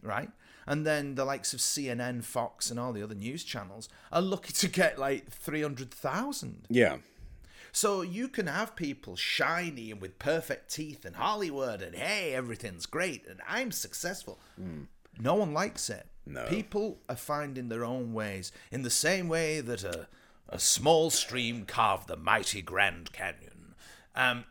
right? 0.02 0.30
And 0.68 0.86
then 0.86 1.16
the 1.16 1.26
likes 1.26 1.54
of 1.54 1.60
CNN, 1.60 2.24
Fox, 2.24 2.72
and 2.72 2.80
all 2.80 2.94
the 2.94 3.04
other 3.04 3.16
news 3.16 3.44
channels 3.44 3.88
are 4.12 4.22
lucky 4.22 4.54
to 4.54 4.68
get 4.68 4.98
like 4.98 5.30
300,000. 5.30 6.66
Yeah. 6.70 6.98
So 7.72 8.02
you 8.02 8.30
can 8.30 8.48
have 8.48 8.76
people 8.76 9.18
shiny 9.18 9.92
and 9.92 10.00
with 10.00 10.18
perfect 10.18 10.74
teeth 10.74 11.04
and 11.04 11.18
Hollywood 11.18 11.82
and 11.82 11.94
hey, 11.94 12.34
everything's 12.34 12.86
great 12.86 13.28
and 13.28 13.42
I'm 13.48 13.72
successful. 13.72 14.40
No 15.20 15.36
one 15.36 15.54
likes 15.54 15.90
it. 15.90 16.08
No. 16.26 16.46
People 16.46 17.00
are 17.10 17.18
finding 17.18 17.70
their 17.70 17.84
own 17.84 18.14
ways 18.14 18.52
in 18.72 18.84
the 18.84 18.90
same 18.90 19.28
way 19.28 19.60
that 19.60 19.84
a, 19.84 20.08
a 20.48 20.58
small 20.58 21.10
stream 21.10 21.66
carved 21.66 22.08
the 22.08 22.16
mighty 22.16 22.62
Grand 22.62 23.12
Canyon. 23.12 23.76
Um, 24.16 24.46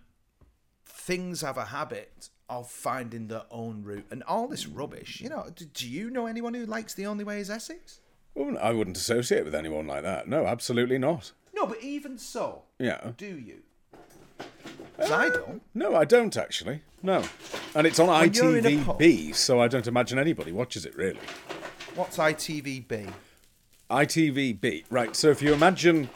things 0.84 1.40
have 1.40 1.56
a 1.56 1.66
habit 1.66 2.28
of 2.48 2.70
finding 2.70 3.28
their 3.28 3.42
own 3.50 3.82
route 3.82 4.04
and 4.10 4.22
all 4.24 4.46
this 4.48 4.66
rubbish. 4.66 5.20
You 5.20 5.28
know, 5.30 5.46
do, 5.54 5.64
do 5.64 5.88
you 5.88 6.10
know 6.10 6.26
anyone 6.26 6.54
who 6.54 6.66
likes 6.66 6.94
the 6.94 7.06
only 7.06 7.24
way 7.24 7.40
is 7.40 7.48
Essex? 7.50 8.00
Well, 8.34 8.58
I 8.60 8.72
wouldn't 8.72 8.96
associate 8.96 9.44
with 9.44 9.54
anyone 9.54 9.86
like 9.86 10.02
that. 10.02 10.28
No, 10.28 10.46
absolutely 10.46 10.98
not. 10.98 11.32
No, 11.54 11.66
but 11.66 11.82
even 11.82 12.18
so, 12.18 12.62
Yeah. 12.78 13.12
do 13.16 13.26
you? 13.38 13.62
Uh, 14.40 14.44
'Cause 14.98 15.10
I 15.10 15.28
don't. 15.30 15.62
No, 15.74 15.94
I 15.94 16.04
don't 16.04 16.36
actually. 16.36 16.82
No. 17.02 17.22
And 17.74 17.86
it's 17.86 17.98
on 17.98 18.08
When 18.08 18.32
you're 18.32 18.58
in 18.58 18.66
a 18.66 18.84
pub- 18.84 19.00
ITVBe, 19.00 19.34
so 19.34 19.60
I 19.60 19.68
don't 19.68 19.86
imagine 19.86 20.18
anybody 20.18 20.52
watches 20.52 20.84
it 20.84 20.96
really. 20.96 21.20
What's 21.94 22.16
ITVBe? 22.18 23.12
ITVBe. 23.90 24.84
Right, 24.90 25.14
so 25.14 25.30
if 25.30 25.40
you 25.42 25.52
imagine 25.52 26.08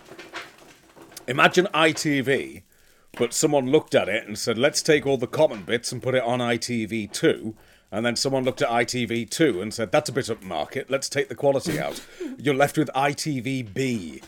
imagine 1.26 1.66
ITV, 1.74 2.62
but 3.16 3.32
someone 3.32 3.70
looked 3.70 3.94
at 3.94 4.08
it 4.08 4.26
and 4.26 4.38
said, 4.38 4.58
"Let's 4.58 4.82
take 4.82 5.06
all 5.06 5.16
the 5.16 5.26
common 5.26 5.62
bits 5.62 5.92
and 5.92 6.02
put 6.02 6.14
it 6.14 6.22
on 6.22 6.40
ITV2." 6.40 7.54
And 7.90 8.04
then 8.04 8.16
someone 8.16 8.44
looked 8.44 8.60
at 8.60 8.68
ITV2 8.68 9.62
and 9.62 9.72
said, 9.72 9.92
"That's 9.92 10.10
a 10.10 10.12
bit 10.12 10.26
upmarket. 10.26 10.86
Let's 10.90 11.08
take 11.08 11.28
the 11.28 11.34
quality 11.34 11.78
out." 11.80 12.04
You're 12.38 12.54
left 12.54 12.76
with 12.76 12.90
ITVBe. 12.94 14.22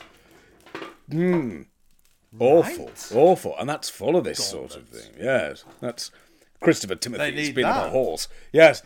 Hmm. 1.10 1.62
Awful, 2.38 2.86
Right. 2.86 3.12
awful, 3.12 3.56
and 3.58 3.68
that's 3.68 3.90
full 3.90 4.16
of 4.16 4.22
this 4.22 4.44
sort 4.44 4.76
of 4.76 4.88
thing. 4.88 5.10
Yes, 5.20 5.64
that's 5.80 6.12
Christopher 6.60 6.94
Timothy's 6.94 7.50
been 7.52 7.64
on 7.64 7.86
a 7.86 7.90
horse. 7.90 8.28
Yes, 8.52 8.82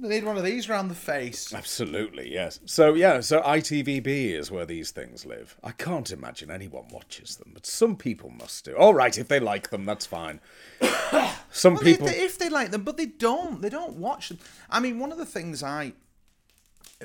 They 0.00 0.08
need 0.08 0.24
one 0.24 0.38
of 0.38 0.44
these 0.44 0.68
round 0.68 0.90
the 0.90 0.94
face. 0.94 1.52
Absolutely, 1.52 2.32
yes. 2.32 2.58
So 2.64 2.94
yeah, 2.94 3.20
so 3.20 3.40
ITVBe 3.42 4.32
is 4.32 4.50
where 4.50 4.64
these 4.64 4.90
things 4.90 5.26
live. 5.26 5.56
I 5.62 5.72
can't 5.72 6.10
imagine 6.10 6.50
anyone 6.50 6.86
watches 6.90 7.36
them, 7.36 7.50
but 7.52 7.66
some 7.66 7.96
people 7.96 8.30
must 8.30 8.64
do. 8.64 8.74
All 8.76 8.94
right, 8.94 9.16
if 9.16 9.28
they 9.28 9.40
like 9.40 9.68
them, 9.70 9.84
that's 9.84 10.06
fine. 10.06 10.40
some 11.50 11.74
Well, 11.74 11.82
people, 11.82 12.06
they- 12.06 12.20
if 12.20 12.38
they 12.38 12.48
like 12.48 12.70
them, 12.70 12.82
but 12.82 12.96
they 12.96 13.06
don't. 13.06 13.60
They 13.60 13.68
don't 13.68 13.96
watch 13.96 14.28
them. 14.30 14.38
I 14.70 14.80
mean, 14.80 14.98
one 14.98 15.12
of 15.12 15.18
the 15.18 15.26
things 15.26 15.62
I 15.62 15.92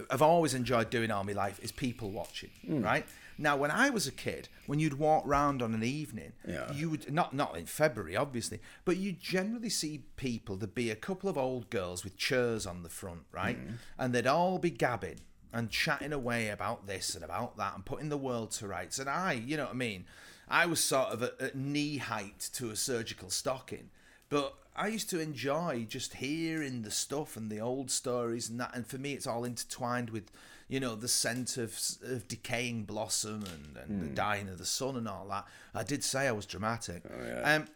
have 0.10 0.22
always 0.22 0.54
enjoyed 0.54 0.90
doing 0.90 1.12
army 1.12 1.34
life 1.34 1.60
is 1.62 1.72
people 1.72 2.12
watching. 2.12 2.52
Hmm. 2.66 2.82
Right 2.82 3.06
now, 3.38 3.56
when 3.58 3.72
I 3.72 3.90
was 3.90 4.08
a 4.08 4.12
kid, 4.12 4.48
when 4.66 4.80
you'd 4.80 4.98
walk 5.00 5.24
round 5.26 5.62
on 5.62 5.74
an 5.74 5.84
evening, 5.84 6.34
Yeah. 6.48 6.72
you 6.72 6.90
would 6.90 7.12
not 7.12 7.34
not 7.34 7.58
in 7.58 7.66
February, 7.66 8.16
obviously, 8.16 8.60
but 8.86 8.98
you 8.98 9.12
generally 9.12 9.70
see 9.70 10.04
people. 10.16 10.56
There'd 10.56 10.74
be 10.76 10.90
a 10.90 10.96
couple 10.96 11.30
of 11.30 11.38
old 11.38 11.70
girls 11.70 12.04
with 12.04 12.18
chairs 12.18 12.66
on 12.66 12.84
the 12.84 12.90
front, 12.90 13.24
right, 13.32 13.58
Hmm. 13.58 13.74
and 13.98 14.14
they'd 14.16 14.28
all 14.28 14.58
be 14.60 14.70
gabbing 14.72 15.20
and 15.54 15.70
chatting 15.70 16.12
away 16.14 16.50
about 16.50 16.86
this 16.88 17.16
and 17.16 17.24
about 17.24 17.56
that 17.58 17.76
and 17.76 17.86
putting 17.86 18.10
the 18.10 18.18
world 18.18 18.52
to 18.52 18.68
rights. 18.68 19.00
And 19.00 19.10
I, 19.10 19.34
you 19.34 19.56
know 19.58 19.66
what 19.66 19.72
I 19.74 19.78
mean, 19.78 20.06
I 20.48 20.66
was 20.66 20.84
sort 20.84 21.10
of 21.10 21.24
at, 21.24 21.40
at 21.42 21.56
knee 21.56 21.98
height 21.98 22.50
to 22.54 22.70
a 22.70 22.76
surgical 22.76 23.30
stocking, 23.30 23.90
but 24.30 24.54
I 24.76 24.88
used 24.90 25.10
to 25.12 25.20
enjoy 25.22 25.86
just 25.88 26.16
hearing 26.16 26.82
the 26.82 26.92
stuff 26.92 27.38
and 27.38 27.50
the 27.50 27.62
old 27.62 27.90
stories 27.90 28.50
and 28.50 28.60
that. 28.60 28.76
And 28.76 28.86
for 28.86 28.98
me, 28.98 29.14
it's 29.14 29.26
all 29.28 29.46
intertwined 29.46 30.10
with, 30.10 30.30
you 30.68 30.80
know, 30.80 30.96
the 30.96 31.08
scent 31.08 31.58
of, 31.58 31.80
of 32.04 32.28
decaying 32.28 32.84
blossom 32.86 33.44
and, 33.54 33.78
and 33.78 34.02
the 34.02 34.16
dying 34.16 34.50
of 34.50 34.58
the 34.58 34.66
sun 34.66 34.96
and 34.96 35.08
all 35.08 35.28
that. 35.30 35.46
I 35.74 35.84
did 35.84 36.04
say 36.04 36.28
I 36.28 36.32
was 36.32 36.46
dramatic. 36.46 37.04
Um, 37.44 37.68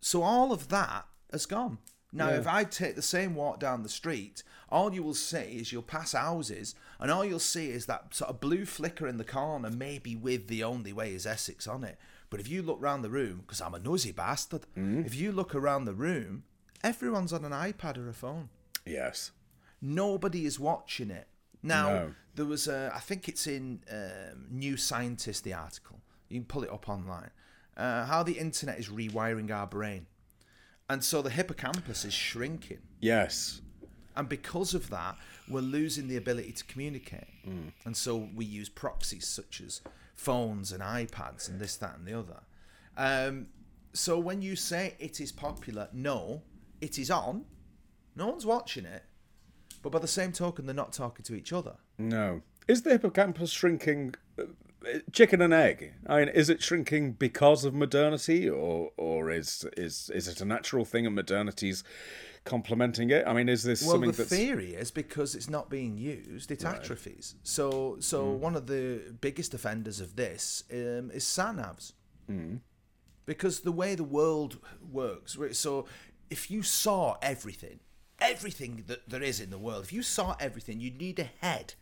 so 0.00 0.22
all 0.22 0.52
of 0.52 0.68
that 0.68 1.06
has 1.32 1.46
gone. 1.46 1.78
Now, 2.12 2.30
Yeah. 2.30 2.38
if 2.38 2.46
I 2.46 2.64
take 2.64 2.94
the 2.96 3.02
same 3.02 3.34
walk 3.34 3.60
down 3.60 3.82
the 3.82 3.88
street, 3.88 4.42
all 4.70 4.94
you 4.94 5.02
will 5.02 5.14
see 5.14 5.58
is 5.58 5.70
you'll 5.72 5.82
pass 5.82 6.12
houses, 6.12 6.74
and 6.98 7.10
all 7.10 7.24
you'll 7.24 7.38
see 7.40 7.68
is 7.70 7.86
that 7.86 8.14
sort 8.14 8.30
of 8.30 8.40
blue 8.40 8.64
flicker 8.64 9.06
in 9.06 9.18
the 9.18 9.24
corner, 9.24 9.70
maybe 9.70 10.16
with 10.16 10.48
the 10.48 10.64
only 10.64 10.92
way 10.92 11.12
is 11.12 11.26
Essex 11.26 11.66
on 11.66 11.84
it. 11.84 11.98
But 12.30 12.40
if 12.40 12.48
you 12.48 12.62
look 12.62 12.78
round 12.80 13.04
the 13.04 13.10
room, 13.10 13.40
because 13.40 13.60
I'm 13.60 13.74
a 13.74 13.78
nosy 13.78 14.12
bastard, 14.12 14.62
Mm. 14.76 15.04
if 15.04 15.14
you 15.14 15.30
look 15.30 15.54
around 15.54 15.84
the 15.84 15.94
room, 15.94 16.44
everyone's 16.82 17.32
on 17.32 17.44
an 17.44 17.52
iPad 17.52 17.98
or 17.98 18.08
a 18.08 18.12
phone. 18.14 18.48
Yes. 18.84 19.32
Nobody 19.82 20.46
is 20.46 20.58
watching 20.58 21.10
it. 21.10 21.26
Now, 21.66 21.88
No. 21.88 22.14
there 22.34 22.46
was 22.46 22.68
a, 22.68 22.92
I 22.94 23.00
think 23.00 23.28
it's 23.28 23.46
in 23.46 23.80
um, 23.90 24.46
New 24.50 24.76
Scientist, 24.76 25.44
the 25.44 25.54
article. 25.54 26.00
You 26.28 26.40
can 26.40 26.46
pull 26.46 26.62
it 26.64 26.70
up 26.70 26.88
online. 26.88 27.30
Uh, 27.76 28.06
how 28.06 28.22
the 28.22 28.32
internet 28.38 28.78
is 28.78 28.88
rewiring 28.88 29.50
our 29.50 29.66
brain. 29.66 30.06
And 30.88 31.02
so 31.04 31.20
the 31.20 31.30
hippocampus 31.30 32.04
is 32.04 32.14
shrinking. 32.14 32.78
Yes. 33.00 33.60
And 34.14 34.28
because 34.28 34.72
of 34.72 34.88
that, 34.90 35.16
we're 35.48 35.60
losing 35.60 36.08
the 36.08 36.16
ability 36.16 36.52
to 36.52 36.64
communicate. 36.64 37.28
Mm. 37.46 37.72
And 37.84 37.96
so 37.96 38.28
we 38.34 38.44
use 38.44 38.68
proxies 38.68 39.26
such 39.26 39.60
as 39.60 39.82
phones 40.14 40.72
and 40.72 40.82
iPads 40.82 41.48
and 41.50 41.60
this, 41.60 41.76
that, 41.76 41.98
and 41.98 42.06
the 42.06 42.18
other. 42.18 42.40
Um, 42.96 43.48
so 43.92 44.18
when 44.18 44.40
you 44.40 44.56
say 44.56 44.94
it 44.98 45.20
is 45.20 45.32
popular, 45.32 45.88
no, 45.92 46.42
it 46.80 46.98
is 46.98 47.10
on. 47.10 47.44
No 48.14 48.28
one's 48.28 48.46
watching 48.46 48.86
it. 48.86 49.02
But 49.86 49.92
by 49.92 49.98
the 50.00 50.08
same 50.08 50.32
token, 50.32 50.66
they're 50.66 50.74
not 50.74 50.92
talking 50.92 51.22
to 51.26 51.36
each 51.36 51.52
other. 51.52 51.76
No. 51.96 52.42
Is 52.66 52.82
the 52.82 52.90
hippocampus 52.90 53.52
shrinking 53.52 54.16
uh, 54.36 54.42
chicken 55.12 55.40
and 55.40 55.54
egg? 55.54 55.92
I 56.08 56.18
mean, 56.18 56.28
is 56.30 56.50
it 56.50 56.60
shrinking 56.60 57.12
because 57.12 57.64
of 57.64 57.72
modernity, 57.72 58.50
or 58.50 58.90
or 58.96 59.30
is 59.30 59.64
is 59.76 60.10
is 60.12 60.26
it 60.26 60.40
a 60.40 60.44
natural 60.44 60.84
thing 60.84 61.06
and 61.06 61.14
modernity's 61.14 61.84
complementing 62.42 63.10
it? 63.10 63.24
I 63.28 63.32
mean, 63.32 63.48
is 63.48 63.62
this 63.62 63.80
Well, 63.80 63.92
something 63.92 64.10
the 64.10 64.16
that's 64.16 64.28
theory 64.28 64.74
is 64.74 64.90
because 64.90 65.36
it's 65.36 65.48
not 65.48 65.70
being 65.70 65.96
used, 65.96 66.50
it 66.50 66.64
atrophies. 66.64 67.36
So, 67.44 67.96
so 68.00 68.32
Hmm. 68.34 68.40
one 68.40 68.56
of 68.56 68.66
the 68.66 69.14
biggest 69.20 69.54
offenders 69.54 70.00
of 70.00 70.16
this 70.16 70.64
um, 70.72 71.12
is 71.12 71.24
satnavs. 71.24 71.92
Hmm. 72.26 72.56
Because 73.24 73.60
the 73.60 73.70
way 73.70 73.94
the 73.94 74.02
world 74.02 74.58
works, 74.90 75.38
so 75.52 75.86
if 76.28 76.50
you 76.50 76.64
saw 76.64 77.18
everything, 77.22 77.78
everything 78.20 78.84
that 78.86 79.08
there 79.08 79.22
is 79.22 79.40
in 79.40 79.50
the 79.50 79.58
world, 79.58 79.84
if 79.84 79.92
you 79.92 80.02
saw 80.02 80.36
everything, 80.40 80.80
you'd 80.80 81.00
need 81.00 81.18
a 81.18 81.30
head. 81.40 81.74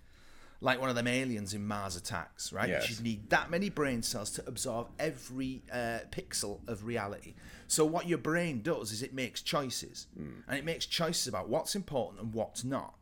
Like 0.61 0.81
one 0.81 0.89
of 0.89 0.95
them 0.97 1.07
aliens 1.07 1.53
in 1.53 1.67
Mars 1.67 1.95
Attacks, 1.95 2.53
right? 2.53 2.69
Yes. 2.69 2.89
You'd 2.89 3.03
need 3.03 3.29
that 3.31 3.51
many 3.51 3.69
brain 3.69 4.03
cells 4.03 4.31
to 4.33 4.45
absorb 4.47 4.89
every 4.99 5.63
uh, 5.71 5.99
pixel 6.11 6.67
of 6.67 6.87
reality. 6.87 7.35
So 7.67 7.85
what 7.85 8.09
your 8.09 8.19
brain 8.19 8.63
does 8.63 8.91
is 8.91 9.03
it 9.03 9.13
makes 9.13 9.43
choices, 9.43 10.07
and 10.17 10.59
it 10.59 10.65
makes 10.65 10.87
choices 10.87 11.27
about 11.27 11.49
what's 11.49 11.75
important 11.75 12.23
and 12.23 12.33
what's 12.33 12.65
not. 12.65 12.95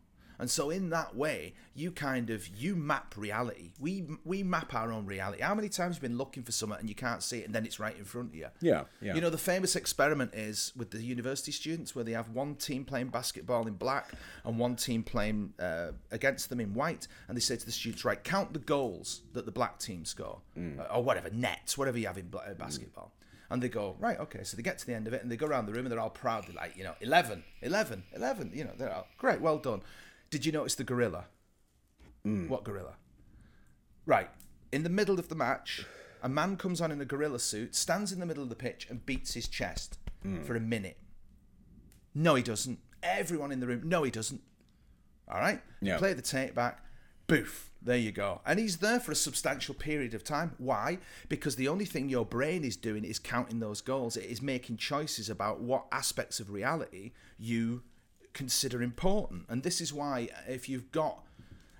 And 0.43 0.51
so 0.51 0.71
in 0.71 0.91
that 0.91 1.15
way, 1.15 1.55
you 1.73 1.93
kind 1.93 2.29
of 2.29 2.49
you 2.49 2.75
map 2.75 3.15
reality. 3.17 3.71
We 3.79 4.05
we 4.25 4.43
map 4.43 4.75
our 4.75 4.91
own 4.91 5.07
reality. 5.07 5.41
How 5.41 5.55
many 5.55 5.69
times 5.69 5.95
have 5.95 6.03
you 6.03 6.09
been 6.09 6.19
looking 6.19 6.43
for 6.43 6.51
something 6.51 6.81
and 6.81 6.89
you 6.89 6.97
can't 6.97 7.23
see 7.23 7.39
it, 7.39 7.47
and 7.47 7.55
then 7.55 7.65
it's 7.65 7.79
right 7.79 7.97
in 7.97 8.05
front 8.05 8.31
of 8.31 8.35
you? 8.35 8.49
Yeah, 8.61 8.83
yeah. 9.01 9.15
You 9.15 9.21
know 9.21 9.31
the 9.31 9.39
famous 9.39 9.77
experiment 9.77 10.35
is 10.35 10.73
with 10.75 10.91
the 10.91 11.01
university 11.01 11.53
students 11.53 11.95
where 11.95 12.05
they 12.05 12.11
have 12.11 12.31
one 12.31 12.57
team 12.57 12.85
playing 12.85 13.11
basketball 13.11 13.69
in 13.69 13.75
black 13.75 14.15
and 14.45 14.59
one 14.59 14.75
team 14.75 15.05
playing 15.05 15.53
uh, 15.61 15.93
against 16.11 16.49
them 16.49 16.59
in 16.59 16.75
white, 16.75 17.07
and 17.29 17.37
they 17.37 17.41
say 17.41 17.55
to 17.55 17.65
the 17.65 17.71
students, 17.71 18.05
right, 18.05 18.25
count 18.25 18.53
the 18.53 18.59
goals 18.59 19.21
that 19.35 19.47
the 19.47 19.53
black 19.53 19.79
team 19.79 20.05
score, 20.05 20.41
uh, 20.59 20.83
or 20.93 21.05
whatever 21.05 21.31
nets, 21.31 21.79
whatever 21.79 21.99
you 21.99 22.09
have 22.09 22.19
in 22.19 22.29
uh, 22.35 22.55
basketball. 22.55 23.13
And 23.49 23.63
they 23.63 23.69
go, 23.69 23.97
right, 24.01 24.19
okay. 24.19 24.45
So 24.45 24.57
they 24.57 24.63
get 24.63 24.79
to 24.79 24.87
the 24.87 24.95
end 24.95 25.07
of 25.07 25.13
it 25.13 25.23
and 25.23 25.31
they 25.31 25.37
go 25.37 25.47
around 25.47 25.67
the 25.67 25.73
room 25.73 25.85
and 25.85 25.93
they're 25.93 26.01
all 26.01 26.09
proudly 26.09 26.55
like, 26.55 26.75
you 26.75 26.85
know, 26.85 26.95
11, 27.03 27.45
11, 27.61 28.03
11. 28.17 28.51
You 28.55 28.65
know, 28.65 28.71
they're 28.79 28.93
all, 28.93 29.07
great, 29.19 29.43
well 29.43 29.59
done. 29.59 29.83
Did 30.33 30.47
you 30.47 30.51
notice 30.51 30.75
the 30.75 30.83
gorilla? 30.83 31.27
Hmm. 32.25 32.49
What 32.49 32.65
gorilla? 32.65 32.95
Right. 34.07 34.31
In 34.73 34.83
the 34.83 34.89
middle 34.89 35.19
of 35.19 35.29
the 35.29 35.35
match, 35.35 35.85
a 36.23 36.29
man 36.29 36.57
comes 36.57 36.81
on 36.81 36.91
in 36.91 37.03
a 37.03 37.05
gorilla 37.05 37.39
suit, 37.39 37.75
stands 37.75 38.13
in 38.13 38.19
the 38.19 38.25
middle 38.25 38.43
of 38.43 38.49
the 38.49 38.57
pitch, 38.57 38.87
and 38.89 39.05
beats 39.05 39.35
his 39.35 39.47
chest 39.47 39.99
hmm. 40.23 40.43
for 40.43 40.57
a 40.57 40.61
minute. 40.61 40.97
No, 42.15 42.35
he 42.35 42.43
doesn't. 42.43 42.79
Everyone 43.03 43.53
in 43.53 43.61
the 43.61 43.67
room, 43.67 43.83
no, 43.85 44.05
he 44.05 44.11
doesn't. 44.11 44.41
All 45.31 45.39
right? 45.39 45.61
Yeah. 45.83 45.99
Play 45.99 46.15
the 46.15 46.23
tape 46.23 46.55
back. 46.55 46.83
Boof. 47.27 47.71
There 47.83 47.99
you 47.99 48.11
go. 48.11 48.41
And 48.47 48.59
he's 48.59 48.79
there 48.79 49.01
for 49.01 49.13
a 49.13 49.17
substantial 49.17 49.75
period 49.75 50.15
of 50.15 50.25
time. 50.25 50.55
Why? 50.57 50.99
Because 51.29 51.57
the 51.57 51.69
only 51.69 51.85
thing 51.85 52.09
your 52.09 52.25
brain 52.25 52.65
is 52.65 52.77
doing 52.77 53.05
is 53.05 53.19
counting 53.19 53.61
those 53.61 53.83
goals. 53.83 54.17
It 54.17 54.31
is 54.31 54.41
making 54.41 54.79
choices 54.79 55.29
about 55.29 55.61
what 55.61 55.89
aspects 55.93 56.41
of 56.41 56.51
reality 56.51 57.13
you 57.39 57.83
consider 58.33 58.83
important. 58.83 59.47
And 59.49 59.63
this 59.63 59.81
is 59.81 59.93
why, 59.93 60.29
uh, 60.33 60.53
if 60.53 60.69
you've 60.69 60.93
got 60.93 61.25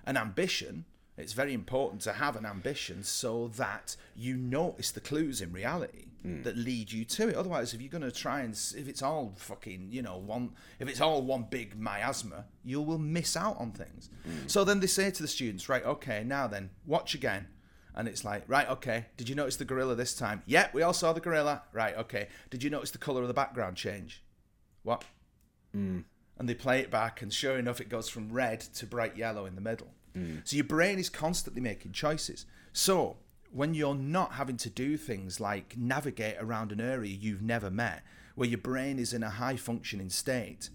an 0.05 0.17
ambition, 0.17 0.85
it's 1.17 1.33
very 1.33 1.53
important 1.53 2.01
to 2.03 2.13
have 2.13 2.35
an 2.35 2.45
ambition 2.45 3.03
so 3.03 3.49
that 3.55 3.95
you 4.15 4.35
notice 4.35 4.91
the 4.91 4.99
clues 4.99 5.41
in 5.41 5.51
reality 5.51 6.05
hmm. 6.23 6.41
that 6.41 6.57
lead 6.57 6.91
you 6.91 7.05
to 7.05 7.29
it. 7.29 7.35
Otherwise, 7.35 7.73
if 7.73 7.81
you're 7.81 7.91
going 7.91 8.01
to 8.01 8.11
try 8.11 8.41
and 8.41 8.53
if 8.53 8.87
it's 8.87 9.03
all 9.03 9.33
fucking 9.37 9.89
you 9.91 10.01
know 10.01 10.17
one 10.17 10.51
if 10.79 10.89
it's 10.89 11.01
all 11.01 11.21
one 11.21 11.45
big 11.49 11.79
miasma, 11.79 12.45
you 12.63 12.81
will 12.81 12.97
miss 12.97 13.37
out 13.37 13.57
on 13.59 13.71
things. 13.71 14.09
Hmm. 14.23 14.47
So 14.47 14.63
then 14.63 14.79
they 14.79 14.87
say 14.87 15.11
to 15.11 15.21
the 15.21 15.27
students, 15.27 15.69
right, 15.69 15.85
okay, 15.85 16.23
now 16.23 16.47
then, 16.47 16.71
watch 16.85 17.13
again. 17.13 17.47
And 17.95 18.07
it's 18.07 18.25
like, 18.25 18.43
right, 18.47 18.67
okay. 18.69 19.05
Did 19.17 19.29
you 19.29 19.35
notice 19.35 19.57
the 19.57 19.65
gorilla 19.65 19.93
this 19.93 20.15
time? 20.15 20.41
Yeah, 20.47 20.69
we 20.73 20.81
all 20.81 20.93
saw 20.93 21.13
the 21.13 21.19
gorilla. 21.19 21.61
Right, 21.71 21.95
okay. 21.95 22.27
Did 22.49 22.63
you 22.63 22.71
notice 22.71 22.89
the 22.89 22.97
color 22.97 23.21
of 23.21 23.27
the 23.27 23.35
background 23.35 23.77
change? 23.77 24.23
What? 24.81 25.03
Hmm. 25.73 25.99
And 26.37 26.49
they 26.49 26.55
play 26.55 26.79
it 26.79 26.89
back, 26.89 27.21
and 27.21 27.31
sure 27.31 27.57
enough, 27.57 27.79
it 27.79 27.89
goes 27.89 28.09
from 28.09 28.31
red 28.31 28.59
to 28.59 28.85
bright 28.85 29.15
yellow 29.17 29.45
in 29.45 29.55
the 29.55 29.61
middle. 29.61 29.93
Mm. 30.17 30.41
So 30.43 30.55
your 30.55 30.65
brain 30.65 30.99
is 30.99 31.09
constantly 31.09 31.61
making 31.61 31.91
choices. 31.91 32.45
So 32.71 33.17
when 33.51 33.73
you're 33.73 33.95
not 33.95 34.33
having 34.33 34.57
to 34.57 34.69
do 34.69 34.97
things 34.97 35.39
like 35.39 35.77
navigate 35.77 36.37
around 36.39 36.71
an 36.71 36.81
area 36.81 37.11
you've 37.11 37.41
never 37.41 37.69
met, 37.69 38.03
where 38.35 38.49
your 38.49 38.57
brain 38.57 38.97
is 38.97 39.13
in 39.13 39.21
a 39.21 39.29
high 39.29 39.55
functioning 39.55 40.09
state, 40.09 40.69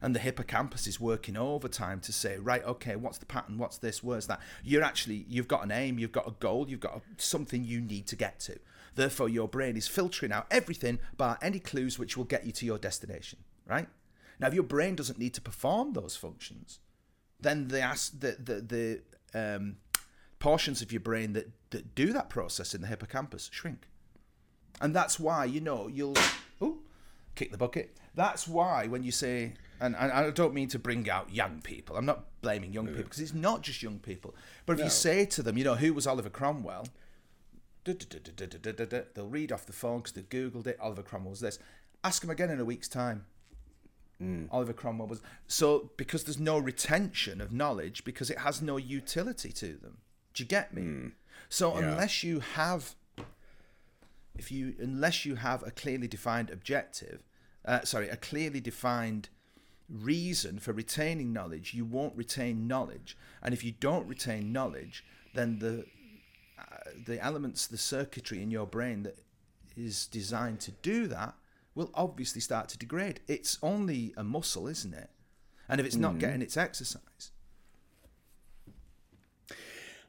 and 0.00 0.14
the 0.14 0.20
hippocampus 0.20 0.86
is 0.86 1.00
working 1.00 1.36
overtime 1.36 2.00
to 2.00 2.12
say, 2.12 2.38
right, 2.38 2.64
okay, 2.64 2.96
what's 2.96 3.18
the 3.18 3.26
pattern? 3.26 3.58
What's 3.58 3.78
this? 3.78 4.02
Where's 4.02 4.26
that? 4.28 4.40
You're 4.62 4.82
actually, 4.82 5.24
you've 5.28 5.48
got 5.48 5.64
an 5.64 5.72
aim, 5.72 5.98
you've 5.98 6.12
got 6.12 6.28
a 6.28 6.32
goal, 6.38 6.68
you've 6.68 6.80
got 6.80 6.96
a, 6.96 7.00
something 7.16 7.64
you 7.64 7.80
need 7.80 8.06
to 8.08 8.16
get 8.16 8.38
to. 8.40 8.58
Therefore, 8.94 9.28
your 9.28 9.48
brain 9.48 9.76
is 9.76 9.88
filtering 9.88 10.32
out 10.32 10.46
everything 10.50 10.98
by 11.16 11.36
any 11.42 11.58
clues 11.58 11.98
which 11.98 12.16
will 12.16 12.24
get 12.24 12.46
you 12.46 12.52
to 12.52 12.66
your 12.66 12.78
destination, 12.78 13.40
right? 13.66 13.88
Now, 14.40 14.48
if 14.48 14.54
your 14.54 14.62
brain 14.62 14.94
doesn't 14.94 15.18
need 15.18 15.34
to 15.34 15.40
perform 15.40 15.92
those 15.92 16.16
functions, 16.16 16.80
then 17.40 17.68
the 17.68 17.80
the 18.18 18.36
the, 18.42 19.00
the 19.32 19.56
um, 19.56 19.76
portions 20.38 20.82
of 20.82 20.92
your 20.92 21.00
brain 21.00 21.32
that, 21.32 21.50
that 21.70 21.94
do 21.94 22.12
that 22.12 22.30
process 22.30 22.74
in 22.74 22.80
the 22.80 22.86
hippocampus 22.86 23.50
shrink. 23.52 23.88
And 24.80 24.94
that's 24.94 25.18
why, 25.18 25.44
you 25.44 25.60
know, 25.60 25.88
you'll 25.88 26.16
ooh, 26.62 26.80
kick 27.34 27.50
the 27.50 27.58
bucket. 27.58 27.96
That's 28.14 28.46
why 28.46 28.86
when 28.86 29.02
you 29.02 29.12
say, 29.12 29.54
and, 29.80 29.96
and 29.96 30.12
I 30.12 30.30
don't 30.30 30.54
mean 30.54 30.68
to 30.68 30.78
bring 30.78 31.08
out 31.10 31.34
young 31.34 31.60
people, 31.62 31.96
I'm 31.96 32.06
not 32.06 32.24
blaming 32.42 32.72
young 32.72 32.86
people 32.86 33.02
because 33.02 33.20
it's 33.20 33.34
not 33.34 33.62
just 33.62 33.82
young 33.82 33.98
people. 33.98 34.34
But 34.66 34.78
if 34.78 34.84
you 34.84 34.90
say 34.90 35.24
to 35.26 35.42
them, 35.42 35.58
you 35.58 35.64
know, 35.64 35.74
who 35.74 35.92
was 35.92 36.06
Oliver 36.06 36.30
Cromwell? 36.30 36.86
They'll 37.84 39.28
read 39.28 39.52
off 39.52 39.66
the 39.66 39.72
phone 39.72 39.98
because 39.98 40.12
they've 40.12 40.28
Googled 40.28 40.66
it. 40.66 40.78
Oliver 40.80 41.02
Cromwell 41.02 41.30
was 41.30 41.40
this. 41.40 41.58
Ask 42.04 42.20
them 42.20 42.30
again 42.30 42.50
in 42.50 42.60
a 42.60 42.64
week's 42.64 42.88
time. 42.88 43.24
Oliver 44.50 44.72
Cromwell 44.72 45.06
was. 45.08 45.22
So, 45.46 45.90
because 45.96 46.24
there's 46.24 46.40
no 46.40 46.58
retention 46.58 47.40
of 47.40 47.52
knowledge, 47.52 48.02
because 48.04 48.30
it 48.30 48.38
has 48.38 48.60
no 48.60 48.76
utility 48.76 49.52
to 49.52 49.74
them. 49.76 49.98
Do 50.34 50.42
you 50.42 50.48
get 50.48 50.74
me? 50.74 51.12
So, 51.48 51.78
Yeah. 51.78 51.92
unless 51.92 52.24
you 52.24 52.40
have 52.40 52.94
if 54.36 54.52
you 54.52 54.74
unless 54.78 55.24
you 55.24 55.34
have 55.36 55.62
a 55.66 55.70
clearly 55.70 56.06
defined 56.06 56.48
objective 56.50 57.24
uh, 57.64 57.80
sorry 57.82 58.08
a 58.08 58.16
clearly 58.16 58.60
defined 58.60 59.28
reason 59.88 60.58
for 60.60 60.72
retaining 60.72 61.32
knowledge 61.32 61.74
you 61.74 61.84
won't 61.84 62.16
retain 62.16 62.68
knowledge 62.68 63.16
and 63.42 63.52
if 63.52 63.64
you 63.64 63.72
don't 63.72 64.06
retain 64.06 64.52
knowledge 64.52 65.04
then 65.34 65.58
the 65.58 65.84
uh, 66.58 66.64
the 67.04 67.20
elements 67.20 67.66
the 67.66 67.76
circuitry 67.78 68.40
in 68.42 68.50
your 68.50 68.66
brain 68.66 69.02
that 69.02 69.18
is 69.76 70.06
designed 70.06 70.60
to 70.60 70.70
do 70.82 71.06
that 71.08 71.34
will 71.78 71.90
obviously 71.94 72.40
start 72.40 72.68
to 72.68 72.76
degrade 72.76 73.20
it's 73.26 73.58
only 73.62 74.12
a 74.16 74.24
muscle 74.24 74.66
isn't 74.66 74.92
it 74.92 75.10
and 75.68 75.80
if 75.80 75.86
it's 75.86 75.96
not 75.96 76.18
getting 76.18 76.42
its 76.42 76.56
exercise 76.56 77.30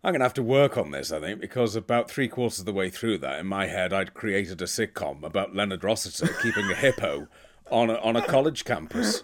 I'm 0.02 0.14
going 0.14 0.22
to 0.22 0.26
have 0.26 0.34
to 0.36 0.44
work 0.44 0.78
on 0.78 0.92
this, 0.92 1.12
I 1.12 1.20
think, 1.20 1.42
because 1.42 1.76
about 1.76 2.10
three 2.10 2.30
quarters 2.30 2.60
of 2.60 2.66
the 2.66 2.72
way 2.72 2.90
through 2.90 3.18
that, 3.18 3.38
in 3.38 3.48
my 3.48 3.68
head, 3.68 3.92
I'd 3.92 4.14
created 4.14 4.62
a 4.62 4.66
sitcom 4.66 5.24
about 5.24 5.54
Leonard 5.54 5.84
Rossiter 5.84 6.30
keeping 6.42 6.72
a 6.72 6.74
hippo 6.74 7.28
on 7.70 7.90
a, 7.90 7.96
on 7.96 8.16
a 8.16 8.26
college 8.26 8.64
campus. 8.64 9.24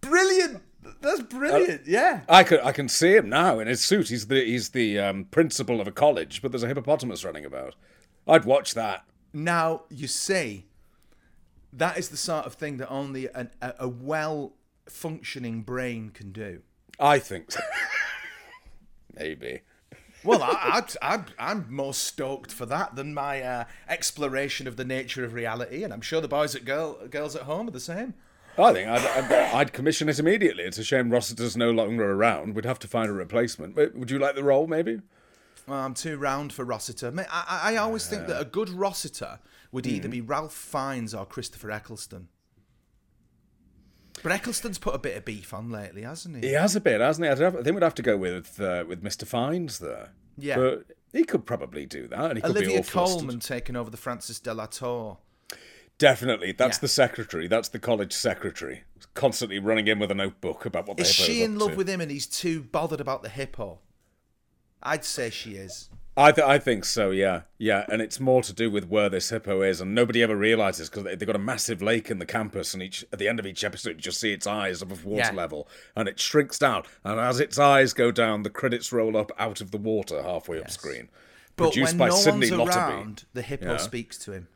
brilliant 0.00 0.62
that's 1.00 1.22
brilliant 1.22 1.86
yeah 1.86 2.20
I 2.28 2.44
could 2.44 2.60
I 2.60 2.72
can 2.72 2.88
see 2.88 3.14
him 3.14 3.28
now 3.28 3.58
in 3.58 3.68
his 3.68 3.82
suit. 3.82 4.08
He's 4.08 4.26
the 4.26 4.44
he's 4.44 4.70
the 4.70 4.98
um, 4.98 5.24
principal 5.26 5.80
of 5.80 5.86
a 5.86 5.92
college, 5.92 6.42
but 6.42 6.50
there's 6.50 6.62
a 6.62 6.68
hippopotamus 6.68 7.24
running 7.24 7.44
about. 7.44 7.74
I'd 8.26 8.44
watch 8.44 8.74
that. 8.74 9.04
Now, 9.32 9.82
you 9.90 10.06
see, 10.06 10.66
That 11.76 11.98
is 11.98 12.08
the 12.08 12.16
sort 12.16 12.46
of 12.46 12.54
thing 12.54 12.76
that 12.78 12.88
only 12.88 13.28
an, 13.34 13.50
a, 13.60 13.74
a 13.80 13.88
well 13.88 14.52
functioning 14.88 15.62
brain 15.62 16.10
can 16.10 16.32
do. 16.32 16.62
I 17.00 17.18
think 17.18 17.52
so. 17.52 17.60
Maybe. 19.18 19.60
Well, 20.24 20.42
I, 20.42 20.82
I, 21.02 21.20
I'm 21.38 21.66
more 21.68 21.92
stoked 21.92 22.50
for 22.50 22.64
that 22.66 22.96
than 22.96 23.12
my 23.12 23.42
uh, 23.42 23.64
exploration 23.88 24.66
of 24.66 24.76
the 24.76 24.84
nature 24.84 25.22
of 25.22 25.34
reality, 25.34 25.84
and 25.84 25.92
I'm 25.92 26.00
sure 26.00 26.22
the 26.22 26.28
boys 26.28 26.54
at 26.54 26.64
girl, 26.64 27.06
girls 27.08 27.36
at 27.36 27.42
home 27.42 27.68
are 27.68 27.72
the 27.72 27.80
same. 27.80 28.14
I 28.56 28.72
think 28.72 28.88
I'd, 28.88 29.04
I'd, 29.04 29.32
I'd 29.32 29.72
commission 29.72 30.08
it 30.08 30.18
immediately. 30.18 30.64
It's 30.64 30.78
a 30.78 30.84
shame 30.84 31.10
Rossiter's 31.10 31.56
no 31.56 31.72
longer 31.72 32.12
around. 32.12 32.54
We'd 32.54 32.64
have 32.64 32.78
to 32.80 32.88
find 32.88 33.10
a 33.10 33.12
replacement. 33.12 33.76
Would 33.76 34.10
you 34.10 34.18
like 34.18 34.36
the 34.36 34.44
role, 34.44 34.66
maybe? 34.66 35.00
Well, 35.66 35.80
I'm 35.80 35.94
too 35.94 36.16
round 36.16 36.52
for 36.52 36.64
Rossiter. 36.64 37.12
I, 37.30 37.44
I 37.48 37.72
I 37.74 37.76
always 37.76 38.06
think 38.06 38.26
that 38.28 38.40
a 38.40 38.44
good 38.44 38.68
Rossiter 38.70 39.40
would 39.74 39.86
either 39.86 40.08
be 40.08 40.20
Ralph 40.20 40.54
Fiennes 40.54 41.12
or 41.14 41.26
Christopher 41.26 41.70
Eccleston. 41.70 42.28
But 44.22 44.30
Eccleston's 44.32 44.78
put 44.78 44.94
a 44.94 44.98
bit 44.98 45.16
of 45.16 45.24
beef 45.24 45.52
on 45.52 45.70
lately, 45.70 46.02
hasn't 46.02 46.36
he? 46.42 46.48
He 46.48 46.54
has 46.54 46.76
a 46.76 46.80
bit, 46.80 47.00
hasn't 47.00 47.26
he? 47.26 47.30
I 47.32 47.50
think 47.62 47.74
we'd 47.74 47.82
have 47.82 47.96
to 47.96 48.02
go 48.02 48.16
with 48.16 48.60
uh, 48.60 48.84
with 48.88 49.02
Mr. 49.02 49.26
Fiennes 49.26 49.80
there. 49.80 50.10
Yeah. 50.38 50.56
But 50.56 50.84
he 51.12 51.24
could 51.24 51.44
probably 51.44 51.84
do 51.86 52.06
that. 52.08 52.30
And 52.30 52.36
he 52.38 52.42
could 52.42 52.54
be 52.54 52.60
Olivia 52.60 52.78
all. 52.94 53.18
Colman 53.18 53.40
taking 53.40 53.74
over 53.76 53.90
the 53.90 53.96
Frances 53.96 54.38
de 54.40 54.54
la 54.54 54.66
Tour. 54.66 55.18
Definitely. 55.98 56.52
That's 56.52 56.78
Yeah. 56.78 56.82
the 56.82 56.88
secretary. 56.88 57.48
That's 57.48 57.68
the 57.68 57.78
college 57.80 58.12
secretary. 58.12 58.84
Constantly 59.14 59.58
running 59.58 59.86
in 59.88 59.98
with 59.98 60.10
a 60.10 60.14
notebook 60.14 60.64
about 60.64 60.86
what 60.86 60.96
the 60.96 61.02
Is 61.02 61.10
hippo's 61.10 61.26
she 61.26 61.42
in 61.42 61.58
love 61.58 61.72
to. 61.72 61.76
with 61.76 61.88
him 61.88 62.00
and 62.00 62.10
he's 62.10 62.26
too 62.26 62.62
bothered 62.62 63.00
about 63.00 63.22
the 63.22 63.28
hippo? 63.28 63.80
I'd 64.82 65.04
say 65.04 65.30
she 65.30 65.52
is. 65.56 65.90
I, 66.16 66.30
th- 66.30 66.46
I 66.46 66.58
think 66.58 66.84
so, 66.84 67.10
yeah. 67.10 67.42
Yeah, 67.58 67.84
and 67.88 68.00
it's 68.00 68.20
more 68.20 68.40
to 68.42 68.52
do 68.52 68.70
with 68.70 68.88
where 68.88 69.08
this 69.08 69.30
hippo 69.30 69.62
is, 69.62 69.80
and 69.80 69.94
nobody 69.96 70.22
ever 70.22 70.36
realizes 70.36 70.88
because 70.88 71.02
they've 71.04 71.18
got 71.26 71.34
a 71.34 71.40
massive 71.40 71.82
lake 71.82 72.08
in 72.10 72.20
the 72.20 72.26
campus, 72.26 72.72
and 72.72 72.82
each 72.82 73.04
at 73.12 73.18
the 73.18 73.26
end 73.28 73.40
of 73.40 73.46
each 73.46 73.64
episode, 73.64 73.96
you 73.96 74.00
just 74.00 74.20
see 74.20 74.32
its 74.32 74.46
eyes 74.46 74.80
above 74.80 75.04
water 75.04 75.30
Yeah. 75.30 75.32
level, 75.32 75.68
and 75.96 76.08
it 76.08 76.20
shrinks 76.20 76.56
down. 76.58 76.84
And 77.02 77.18
as 77.18 77.40
its 77.40 77.58
eyes 77.58 77.92
go 77.92 78.12
down, 78.12 78.44
the 78.44 78.50
credits 78.50 78.92
roll 78.92 79.16
up 79.16 79.32
out 79.38 79.60
of 79.60 79.72
the 79.72 79.76
water 79.78 80.22
halfway 80.22 80.60
up 80.60 80.70
screen. 80.70 81.08
But 81.56 81.72
Produced 81.72 81.92
when 81.94 81.98
by 81.98 82.08
no 82.10 82.14
Sydney 82.14 82.50
one's 82.52 82.70
Lotterby. 82.74 82.76
around, 82.76 83.24
the 83.32 83.42
hippo 83.42 83.72
Yeah. 83.72 83.76
speaks 83.78 84.16
to 84.18 84.32
him. 84.32 84.48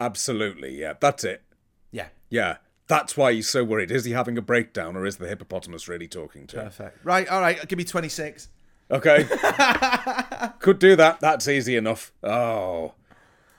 Absolutely, 0.00 0.80
yeah. 0.80 0.94
That's 1.00 1.24
it. 1.24 1.42
Yeah, 1.90 2.08
Yeah. 2.28 2.56
That's 2.86 3.16
why 3.16 3.32
he's 3.32 3.48
so 3.48 3.62
worried. 3.62 3.92
Is 3.92 4.04
he 4.04 4.10
having 4.10 4.36
a 4.36 4.42
breakdown, 4.42 4.96
or 4.96 5.06
is 5.06 5.18
the 5.18 5.28
hippopotamus 5.28 5.86
really 5.86 6.08
talking 6.08 6.48
to 6.48 6.56
him? 6.58 6.64
perfect. 6.64 7.04
Right, 7.04 7.28
all 7.28 7.40
right, 7.40 7.68
give 7.68 7.76
me 7.76 7.84
26. 7.84 8.48
Okay. 8.90 9.24
Could 10.58 10.78
do 10.78 10.96
that. 10.96 11.20
That's 11.20 11.46
easy 11.48 11.76
enough. 11.76 12.12
Oh. 12.22 12.94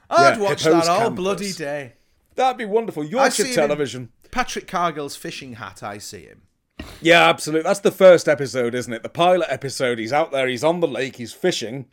I'd 0.10 0.38
Yeah, 0.38 0.44
watch 0.44 0.64
that 0.64 0.88
all 0.90 1.00
Campus. 1.00 1.16
bloody 1.16 1.52
day. 1.54 1.94
That'd 2.36 2.58
be 2.58 2.66
wonderful. 2.66 3.04
Yorkshire 3.06 3.54
television. 3.54 4.10
Patrick 4.32 4.68
Cargill's 4.68 5.16
fishing 5.16 5.54
hat, 5.54 5.84
I 5.84 5.98
see 5.98 6.24
him. 6.24 6.44
Yeah, 7.02 7.28
absolutely. 7.30 7.64
That's 7.68 7.80
the 7.82 7.92
first 7.92 8.28
episode, 8.28 8.74
isn't 8.76 8.92
it? 8.94 9.04
The 9.04 9.10
pilot 9.10 9.48
episode. 9.50 10.00
He's 10.00 10.14
out 10.14 10.32
there, 10.32 10.48
he's 10.48 10.64
on 10.64 10.80
the 10.80 10.88
lake, 10.88 11.18
he's 11.18 11.34
fishing, 11.34 11.86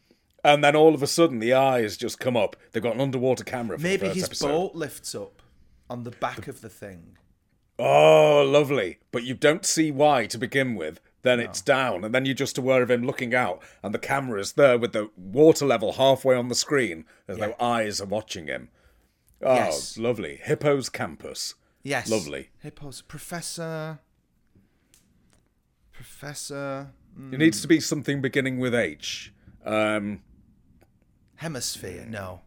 and 0.45 0.63
then 0.65 0.75
all 0.77 0.95
of 0.95 1.03
a 1.03 1.07
sudden 1.07 1.41
the 1.41 1.53
eyes 1.53 1.97
just 1.97 2.19
come 2.21 2.37
up. 2.37 2.57
They've 2.73 2.83
got 2.83 2.95
an 2.95 3.01
underwater 3.01 3.45
camera 3.45 3.77
for 3.77 3.83
Maybe 3.83 4.09
the 4.09 4.15
his 4.15 4.25
episode. 4.25 4.49
boat 4.49 4.75
lifts 4.75 5.15
up 5.15 5.43
on 5.91 6.05
the 6.05 6.11
back 6.13 6.49
of 6.49 6.61
the 6.61 6.69
thing. 6.69 7.17
Oh, 7.79 8.43
lovely. 8.49 8.99
But 9.13 9.25
you 9.25 9.35
don't 9.35 9.65
see 9.67 9.91
why 9.91 10.27
to 10.27 10.39
begin 10.39 10.75
with. 10.75 11.01
Then 11.23 11.41
it's 11.41 11.61
down, 11.61 12.05
and 12.05 12.15
then 12.15 12.25
you're 12.27 12.35
just 12.35 12.59
aware 12.59 12.81
of 12.83 12.91
him 12.91 13.05
looking 13.05 13.35
out, 13.35 13.61
and 13.83 13.93
the 13.93 13.99
camera's 13.99 14.53
there 14.53 14.79
with 14.79 14.93
the 14.93 15.11
water 15.17 15.67
level 15.67 15.93
halfway 15.95 16.37
on 16.37 16.49
the 16.49 16.55
screen, 16.55 17.05
as 17.27 17.39
though 17.39 17.55
eyes 17.61 18.01
are 18.01 18.07
watching 18.07 18.47
him. 18.47 18.69
Oh, 19.43 19.55
Yes. 19.55 19.99
lovely. 19.99 20.41
Hippo's 20.45 20.89
Campus. 20.89 21.55
Yes. 21.83 22.09
Lovely. 22.11 22.51
Hippos. 22.63 23.03
Professor. 23.03 23.99
Professor. 25.93 26.93
It 27.33 27.39
needs 27.39 27.61
to 27.63 27.69
be 27.69 27.81
something 27.81 28.21
beginning 28.21 28.59
with 28.59 28.75
H. 28.75 29.33
Um, 29.65 30.23
Hemisphere. 31.37 32.07
No. 32.09 32.43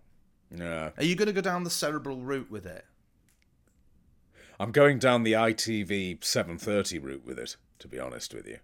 yeah. 0.55 0.91
Are 0.97 1.03
you 1.03 1.15
going 1.15 1.27
to 1.27 1.33
go 1.33 1.41
down 1.41 1.63
the 1.65 1.69
cerebral 1.69 2.21
route 2.21 2.49
with 2.49 2.65
it? 2.65 2.85
I'm 4.59 4.71
going 4.71 4.99
down 4.99 5.23
the 5.23 5.33
ITV 5.33 6.19
7:30 6.19 6.99
route 7.03 7.25
with 7.25 7.39
it. 7.39 7.57
To 7.81 7.87
be 7.87 7.99
honest 7.99 8.33
with 8.33 8.47
you, 8.47 8.57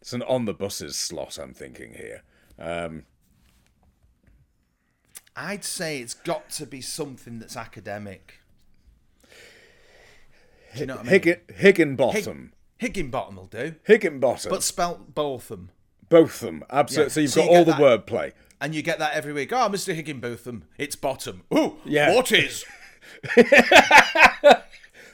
it's 0.00 0.12
an 0.12 0.22
on 0.22 0.44
the 0.44 0.52
buses 0.54 0.96
slot. 0.96 1.38
I'm 1.38 1.54
thinking 1.54 1.94
here. 1.94 2.22
Um, 2.58 3.04
I'd 5.36 5.64
say 5.64 6.00
it's 6.00 6.14
got 6.14 6.50
to 6.50 6.66
be 6.66 6.80
something 6.80 7.38
that's 7.38 7.56
academic. 7.56 8.40
Do 10.74 10.80
you 10.80 10.86
know 10.86 10.96
what 10.96 11.06
I 11.06 11.10
mean? 11.10 11.20
Higgin, 11.20 11.50
Higginbottom. 11.54 12.52
Higginbottom 12.78 13.36
will 13.36 13.46
do, 13.46 13.74
Higginbottom. 13.84 14.50
but 14.50 14.62
spelt 14.62 15.14
Botham. 15.14 15.70
Both 16.08 16.42
of 16.42 16.46
them. 16.46 16.64
Absolutely. 16.70 17.04
Yeah. 17.04 17.14
So 17.14 17.20
you've 17.20 17.30
So 17.30 17.40
got 17.42 17.50
you 17.52 17.56
all 17.58 17.64
the 17.64 17.72
that- 17.72 17.80
wordplay. 18.06 18.32
And 18.60 18.74
you 18.74 18.82
get 18.82 18.98
that 18.98 19.14
every 19.14 19.32
week. 19.32 19.52
Oh, 19.52 19.68
Mr. 19.70 19.94
Higginbotham, 19.94 20.64
it's 20.76 20.94
bottom. 20.96 21.44
Ooh, 21.54 21.76
Yeah. 21.84 22.14
what 22.14 22.30
is? 22.32 22.64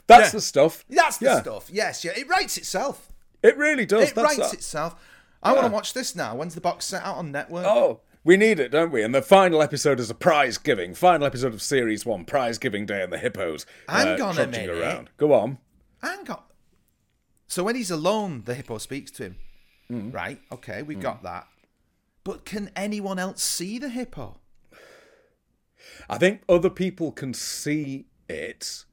That's 0.07 0.29
Yeah. 0.29 0.31
the 0.39 0.41
stuff. 0.41 0.85
That's 0.89 1.19
the 1.19 1.27
Yeah. 1.27 1.41
stuff. 1.41 1.69
Yes, 1.71 2.05
yeah. 2.05 2.13
It 2.17 2.29
writes 2.29 2.57
itself. 2.57 3.13
It 3.43 3.57
really 3.57 3.87
does. 3.87 4.11
It 4.11 4.15
That's 4.15 4.25
writes 4.39 4.51
that. 4.51 4.55
itself. 4.59 4.95
I 5.43 5.53
want 5.53 5.67
to 5.67 5.73
watch 5.73 5.93
this 5.93 6.15
now. 6.17 6.35
When's 6.35 6.55
the 6.55 6.61
box 6.61 6.87
set 6.87 7.03
out 7.05 7.17
on 7.17 7.31
network? 7.31 7.67
Oh, 7.67 8.01
we 8.25 8.37
need 8.37 8.59
it, 8.59 8.71
don't 8.71 8.91
we? 8.91 9.03
And 9.03 9.15
the 9.15 9.23
final 9.23 9.63
episode 9.63 10.01
is 10.01 10.11
a 10.11 10.15
prize 10.15 10.59
giving. 10.59 10.95
Final 10.95 11.27
episode 11.27 11.55
of 11.55 11.63
series 11.63 12.05
one, 12.05 12.25
prize 12.25 12.59
giving 12.59 12.87
day, 12.87 13.03
and 13.03 13.13
the 13.13 13.19
hippos. 13.19 13.67
Hang 13.89 14.21
uh, 14.21 14.25
on 14.27 14.39
a 14.39 14.47
minute. 14.47 14.71
around. 14.71 15.11
Go 15.17 15.33
on. 15.33 15.59
Hang 16.03 16.29
on. 16.31 16.43
So 17.47 17.63
when 17.63 17.77
he's 17.77 17.91
alone, 17.93 18.43
the 18.45 18.55
hippo 18.55 18.79
speaks 18.79 19.11
to 19.13 19.23
him. 19.25 19.37
Mm. 19.91 20.13
Right. 20.13 20.41
Okay, 20.51 20.83
we 20.83 20.97
got 20.97 21.23
that. 21.23 21.47
But 22.25 22.45
can 22.45 22.73
anyone 22.75 23.21
else 23.21 23.41
see 23.43 23.79
the 23.79 23.89
hippo? 23.89 24.41
I 26.11 26.19
think 26.19 26.43
other 26.49 26.71
people 26.71 27.13
can 27.13 27.33
see 27.35 28.07
it. 28.29 28.85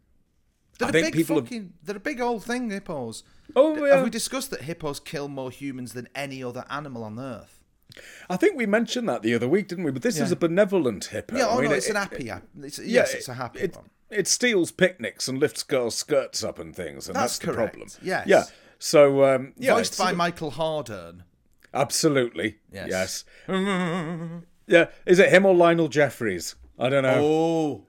They're 0.80 0.88
I 0.88 0.90
a 0.90 0.94
big 0.94 1.14
people 1.14 1.36
have- 1.38 1.46
fucking. 1.46 1.74
They're 1.84 1.98
a 1.98 2.00
big 2.00 2.20
old 2.22 2.44
thing. 2.44 2.70
Hippos. 2.70 3.24
Oh, 3.56 3.86
yeah. 3.86 3.96
Have 3.96 4.04
we 4.04 4.10
discussed 4.10 4.50
that 4.52 4.62
hippos 4.64 5.00
kill 5.00 5.28
more 5.28 5.52
humans 5.52 5.94
than 5.94 6.08
any 6.16 6.44
other 6.44 6.66
animal 6.70 7.04
on 7.04 7.20
Earth? 7.20 7.60
I 8.30 8.38
think 8.38 8.58
we 8.58 8.66
mentioned 8.66 9.08
that 9.10 9.22
the 9.22 9.36
other 9.36 9.48
week, 9.48 9.68
didn't 9.68 9.84
we? 9.84 9.92
But 9.92 10.02
this 10.02 10.20
is 10.20 10.32
a 10.32 10.36
benevolent 10.36 11.06
hippo. 11.06 11.38
Yeah. 11.38 11.46
Oh 11.48 11.58
I 11.58 11.62
mean, 11.62 11.70
no, 11.70 11.76
it- 11.76 11.78
it's 11.78 11.90
an 11.90 11.96
happy. 11.96 12.30
app. 12.30 12.44
It's, 12.60 12.80
yeah, 12.80 12.86
yes, 12.86 13.14
it's 13.14 13.28
a 13.30 13.36
happy 13.36 13.60
it, 13.60 13.76
one. 13.76 13.90
It 14.10 14.28
steals 14.28 14.72
picnics 14.72 15.28
and 15.28 15.40
lifts 15.40 15.62
girls' 15.64 15.96
skirts 15.96 16.44
up 16.44 16.58
and 16.60 16.76
things, 16.76 17.08
and 17.08 17.16
that's, 17.16 17.38
That's 17.38 17.46
the 17.48 17.54
problem. 17.54 17.88
yes. 18.02 18.28
Yeah. 18.28 18.44
So 18.80 19.24
um, 19.26 19.54
yeah, 19.58 19.76
Voiced 19.76 19.98
by 19.98 20.12
Michael 20.12 20.52
Hordern. 20.52 21.22
absolutely. 21.74 22.58
Yes. 22.72 22.88
Yes. 22.90 23.26
yeah. 24.68 24.88
Is 25.06 25.20
it 25.20 25.30
him 25.30 25.46
or 25.46 25.56
Lionel 25.56 25.88
Jeffries? 25.88 26.56
I 26.80 26.90
don't 26.90 27.04
know. 27.04 27.20
Oh. 27.24 27.86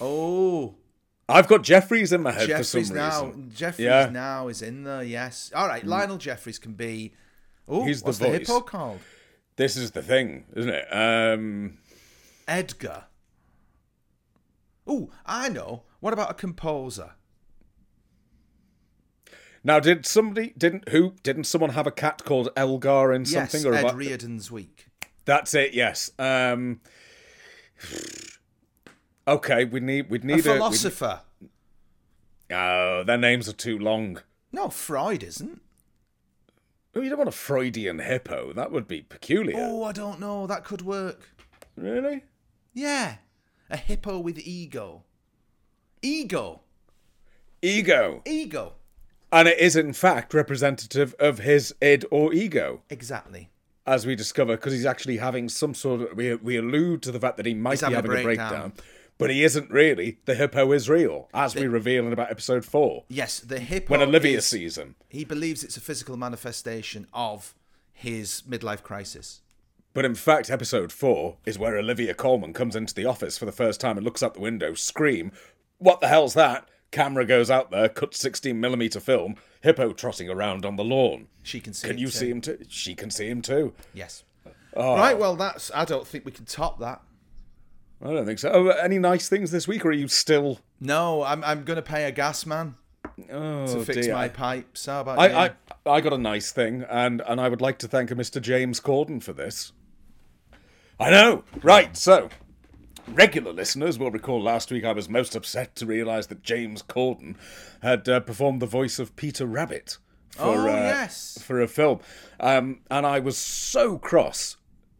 Oh. 0.00 0.74
I've 1.28 1.46
got 1.46 1.62
Jeffries 1.62 2.12
in 2.12 2.22
my 2.22 2.32
head 2.32 2.48
Jeffries 2.48 2.70
for 2.72 2.84
some 2.84 2.96
now. 2.96 3.24
reason. 3.26 3.52
Jeffries 3.54 3.84
Yeah. 3.86 4.08
Now 4.10 4.48
is 4.48 4.62
in 4.62 4.84
there. 4.84 5.02
Yes. 5.02 5.52
All 5.54 5.68
right. 5.68 5.84
Lionel 5.84 6.16
Jeffries 6.16 6.58
can 6.58 6.72
be. 6.72 7.12
Oh, 7.68 7.84
He's 7.84 8.00
the 8.00 8.06
what's 8.06 8.18
the, 8.18 8.26
voice. 8.28 8.38
hippo 8.38 8.60
called? 8.60 9.00
This 9.56 9.76
is 9.76 9.90
the 9.90 10.02
thing, 10.02 10.44
isn't 10.56 10.70
it? 10.72 10.86
Um, 10.90 11.78
Edgar. 12.46 13.04
Oh, 14.86 15.10
I 15.26 15.48
know. 15.50 15.82
What 16.00 16.12
about 16.14 16.30
a 16.30 16.34
composer? 16.34 17.10
now, 19.64 19.78
did 19.80 20.06
somebody 20.06 20.54
didn't 20.56 20.88
who 20.88 21.12
didn't 21.22 21.44
someone 21.44 21.70
have 21.70 21.86
a 21.86 21.90
cat 21.90 22.24
called 22.24 22.48
Elgar 22.56 23.12
in 23.12 23.22
Yes, 23.26 23.50
something 23.52 23.66
or 23.70 23.74
Ed 23.74 23.80
about- 23.84 23.96
Reardon's 23.96 24.50
Week. 24.50 24.86
That's 25.26 25.52
it. 25.52 25.74
Yes. 25.74 26.10
Um, 26.18 26.80
okay, 29.28 29.64
we 29.64 29.80
need 29.80 30.10
we 30.10 30.18
A 30.18 30.24
need 30.24 30.38
a. 30.40 30.42
philosopher. 30.42 31.20
oh, 32.50 33.04
their 33.04 33.18
names 33.18 33.48
are 33.48 33.52
too 33.52 33.78
long. 33.78 34.20
No, 34.52 34.68
Freud 34.70 35.22
isn't. 35.22 35.60
Oh, 36.94 37.00
you 37.00 37.10
don't 37.10 37.18
want 37.18 37.28
a 37.28 37.32
Freudian 37.32 37.98
hippo. 38.00 38.52
That 38.54 38.72
would 38.72 38.88
be 38.88 39.02
peculiar. 39.02 39.56
Oh, 39.58 39.84
I 39.84 39.92
don't 39.92 40.18
know. 40.18 40.46
That 40.46 40.64
could 40.64 40.82
work. 40.82 41.28
Really? 41.76 42.24
Yeah. 42.74 43.16
A 43.70 43.76
hippo 43.76 44.18
with 44.18 44.38
ego. 44.38 45.04
Ego. 46.02 46.62
Ego, 47.60 48.22
Ego. 48.24 48.74
and 49.32 49.48
it 49.48 49.58
is 49.58 49.74
in 49.74 49.92
fact 49.92 50.32
representative 50.32 51.12
of 51.18 51.40
his 51.40 51.74
id 51.82 52.04
or 52.10 52.32
ego. 52.32 52.82
Exactly. 52.88 53.50
as 53.84 54.06
we 54.06 54.14
discover, 54.14 54.56
because 54.56 54.72
he's 54.72 54.86
actually 54.86 55.16
having 55.16 55.48
some 55.48 55.74
sort 55.74 56.02
of. 56.02 56.16
We, 56.16 56.36
we 56.36 56.56
allude 56.56 57.02
to 57.02 57.10
the 57.10 57.18
fact 57.18 57.36
that 57.36 57.46
he 57.46 57.54
might 57.54 57.80
He's 57.80 57.88
be 57.88 57.94
having 57.94 58.12
a 58.12 58.14
a 58.14 58.22
breakdown. 58.22 58.72
But 59.18 59.30
he 59.30 59.42
isn't 59.42 59.70
really. 59.70 60.18
The 60.26 60.36
hippo 60.36 60.70
is 60.72 60.88
real, 60.88 61.28
as 61.34 61.54
we 61.56 61.66
reveal 61.66 62.06
in 62.06 62.12
about 62.12 62.30
episode 62.30 62.64
four, 62.64 63.04
Yes, 63.08 63.40
the 63.40 63.58
hippo. 63.58 63.90
when 63.92 64.00
Olivia 64.02 64.38
is- 64.38 64.46
sees 64.46 64.78
him. 64.78 64.94
He 65.08 65.24
believes 65.24 65.64
it's 65.64 65.76
a 65.76 65.80
physical 65.80 66.16
manifestation 66.16 67.06
of 67.12 67.54
his 67.92 68.42
midlife 68.48 68.82
crisis. 68.82 69.40
But 69.92 70.04
in 70.04 70.14
fact, 70.14 70.50
episode 70.50 70.92
four 70.92 71.38
is 71.44 71.58
where 71.58 71.76
Olivia 71.76 72.14
Colman 72.14 72.52
comes 72.52 72.76
into 72.76 72.94
the 72.94 73.06
office 73.06 73.36
for 73.36 73.44
the 73.46 73.50
first 73.52 73.80
time 73.80 73.96
and 73.96 74.04
looks 74.04 74.22
out 74.22 74.34
the 74.34 74.40
window, 74.40 74.74
scream, 74.74 75.32
what 75.78 76.00
the 76.00 76.06
hell's 76.08 76.34
that? 76.34 76.68
Camera 76.92 77.24
goes 77.24 77.50
out 77.50 77.70
there, 77.72 77.88
cuts 77.88 78.18
16mm 78.22 79.00
film, 79.02 79.34
hippo 79.62 79.92
trotting 79.92 80.28
around 80.30 80.64
on 80.64 80.76
the 80.76 80.84
lawn. 80.84 81.26
She 81.42 81.58
can 81.60 81.74
see. 81.74 81.88
Him. 81.88 81.94
Can 81.94 81.98
you 81.98 82.06
too. 82.06 82.12
see 82.12 82.30
him 82.30 82.40
too? 82.40 82.58
She 82.68 82.94
can 82.94 83.10
see 83.10 83.28
him 83.28 83.42
too. 83.42 83.74
Yes. 83.92 84.22
Oh. 84.74 84.94
Right. 84.96 85.18
Well, 85.18 85.34
that's. 85.34 85.70
I 85.74 85.84
don't 85.84 86.06
think 86.06 86.24
we 86.24 86.30
can 86.32 86.44
top 86.44 86.78
that. 86.78 87.02
I 88.02 88.12
don't 88.12 88.26
think 88.26 88.38
so. 88.38 88.50
Oh, 88.52 88.68
any 88.68 88.98
nice 88.98 89.28
things 89.28 89.50
this 89.50 89.66
week, 89.66 89.84
or 89.84 89.88
are 89.88 89.92
you 89.92 90.08
still? 90.08 90.60
No, 90.80 91.22
I'm. 91.24 91.42
I'm 91.42 91.64
going 91.64 91.76
to 91.76 91.82
pay 91.82 92.04
a 92.04 92.12
gas 92.12 92.46
man 92.46 92.76
Oh, 93.32 93.66
to 93.66 93.84
fix 93.84 94.06
dear. 94.06 94.14
my 94.14 94.28
pipes. 94.28 94.86
How 94.86 95.00
about 95.00 95.18
I, 95.18 95.26
you? 95.46 95.52
I, 95.86 95.90
I 95.90 96.00
got 96.00 96.12
a 96.12 96.18
nice 96.18 96.52
thing, 96.52 96.84
and, 96.88 97.20
and 97.26 97.40
I 97.40 97.48
would 97.48 97.60
like 97.60 97.78
to 97.78 97.88
thank 97.88 98.10
a 98.10 98.14
Mr. 98.14 98.40
James 98.40 98.80
Corden 98.80 99.20
for 99.22 99.32
this. 99.32 99.72
I 101.00 101.10
know. 101.10 101.44
Right, 101.62 101.96
so, 101.96 102.28
regular 103.08 103.52
listeners 103.52 103.98
will 103.98 104.10
recall 104.10 104.40
last 104.42 104.70
week 104.70 104.84
I 104.84 104.92
was 104.92 105.08
most 105.08 105.34
upset 105.34 105.74
to 105.76 105.86
realise 105.86 106.26
that 106.26 106.42
James 106.42 106.82
Corden 106.82 107.34
had 107.82 108.08
uh, 108.08 108.20
performed 108.20 108.60
the 108.62 108.66
voice 108.66 108.98
of 108.98 109.16
Peter 109.16 109.46
Rabbit 109.46 109.98
for, 110.30 110.44
Oh, 110.44 110.60
uh, 110.68 110.74
yes. 110.76 111.38
for 111.42 111.60
a 111.60 111.68
film. 111.68 112.00
Um, 112.38 112.80
and 112.90 113.04
I 113.06 113.18
was 113.20 113.36
so 113.38 113.98
cross 113.98 114.56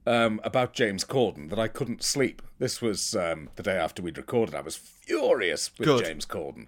um, 0.09 0.41
about 0.43 0.73
James 0.73 1.05
Corden 1.05 1.51
that 1.51 1.59
I 1.59 1.69
couldn't 1.69 2.03
sleep. 2.03 2.41
This 2.59 2.81
was 2.81 3.15
um, 3.15 3.51
the 3.57 3.63
day 3.63 3.77
after 3.77 4.03
we'd 4.03 4.17
recorded. 4.17 4.55
I 4.55 4.63
was 4.63 4.75
furious 4.75 5.71
with 5.79 5.87
Good. 5.87 6.05
James 6.05 6.25
Corden. 6.25 6.67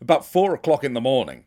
About 0.00 0.26
four 0.26 0.54
o'clock 0.54 0.84
in 0.84 0.92
the 0.92 1.00
morning, 1.00 1.44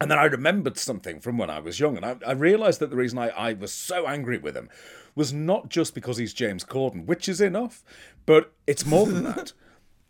and 0.00 0.10
then 0.10 0.18
I 0.18 0.24
remembered 0.24 0.78
something 0.78 1.20
from 1.20 1.36
when 1.36 1.50
I 1.50 1.60
was 1.60 1.78
young, 1.78 1.96
and 1.96 2.06
I, 2.06 2.16
I 2.26 2.32
realised 2.32 2.80
that 2.80 2.90
the 2.90 2.96
reason 2.96 3.18
I, 3.18 3.28
I 3.28 3.52
was 3.52 3.72
so 3.72 4.06
angry 4.06 4.38
with 4.38 4.56
him 4.56 4.70
was 5.14 5.32
not 5.32 5.68
just 5.68 5.94
because 5.94 6.16
he's 6.16 6.32
James 6.32 6.64
Corden, 6.64 7.04
which 7.04 7.28
is 7.28 7.40
enough, 7.40 7.84
but 8.24 8.52
it's 8.66 8.86
more 8.86 9.06
than 9.06 9.24
that. 9.24 9.52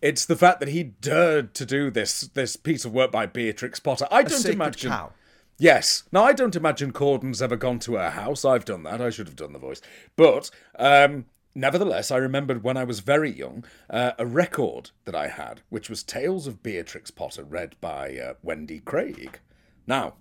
It's 0.03 0.25
the 0.25 0.35
fact 0.35 0.59
that 0.59 0.71
he 0.71 0.83
dared 0.83 1.55
to 1.55 1.65
do 1.65 1.89
this 1.89 2.23
this 2.35 2.57
piece 2.57 2.85
of 2.85 2.93
work 2.93 3.13
by 3.13 3.25
Beatrix 3.25 3.79
Potter. 3.79 4.09
I 4.11 4.25
don't 4.25 4.45
imagine. 4.47 4.91
cow. 4.91 5.13
Yes. 5.59 6.05
Now 6.11 6.25
I 6.25 6.33
don't 6.33 6.57
imagine 6.57 6.93
Corden's 6.93 7.43
ever 7.43 7.57
gone 7.57 7.79
to 7.81 7.95
her 7.95 8.11
house. 8.11 8.45
I've 8.45 8.65
done 8.65 8.83
that. 8.85 9.01
I 9.01 9.11
should 9.11 9.29
have 9.29 9.37
done 9.37 9.53
the 9.53 9.59
voice. 9.59 9.81
But 10.17 10.51
um, 10.79 11.27
nevertheless, 11.55 12.11
I 12.11 12.17
remembered 12.17 12.63
when 12.63 12.77
I 12.77 12.85
was 12.85 13.01
very 13.01 13.31
young 13.31 13.65
uh, 13.89 14.13
a 14.19 14.27
record 14.27 14.91
that 15.05 15.15
I 15.15 15.29
had, 15.29 15.61
which 15.69 15.89
was 15.89 16.03
Tales 16.03 16.47
of 16.47 16.63
Beatrix 16.63 17.11
Potter, 17.11 17.45
read 17.45 17.77
by 17.81 18.17
uh, 18.17 18.35
Wendy 18.43 18.81
Craig. 18.81 19.41
Now, 19.87 20.15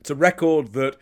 it's 0.00 0.10
a 0.10 0.14
record 0.14 0.72
that 0.72 0.96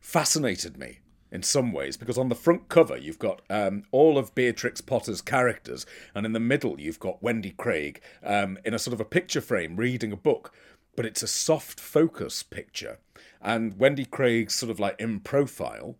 fascinated 0.00 0.78
me 0.78 1.00
in 1.30 1.42
some 1.42 1.72
ways 1.72 1.96
because 1.96 2.16
on 2.16 2.28
the 2.28 2.34
front 2.34 2.68
cover 2.68 2.96
you've 2.96 3.18
got 3.18 3.42
um, 3.50 3.82
all 3.90 4.16
of 4.16 4.34
Beatrix 4.34 4.80
Potter's 4.80 5.20
characters, 5.20 5.86
and 6.14 6.24
in 6.24 6.32
the 6.32 6.40
middle 6.40 6.80
you've 6.80 7.00
got 7.00 7.22
Wendy 7.22 7.50
Craig 7.50 8.00
um, 8.22 8.58
in 8.64 8.74
a 8.74 8.78
sort 8.78 8.94
of 8.94 9.00
a 9.00 9.04
picture 9.04 9.40
frame 9.40 9.76
reading 9.76 10.12
a 10.12 10.16
book, 10.16 10.52
but 10.96 11.06
it's 11.06 11.22
a 11.22 11.28
soft 11.28 11.78
focus 11.80 12.42
picture, 12.42 12.98
and 13.40 13.78
Wendy 13.78 14.04
Craig's 14.04 14.54
sort 14.54 14.70
of 14.70 14.80
like 14.80 15.00
in 15.00 15.20
profile, 15.20 15.96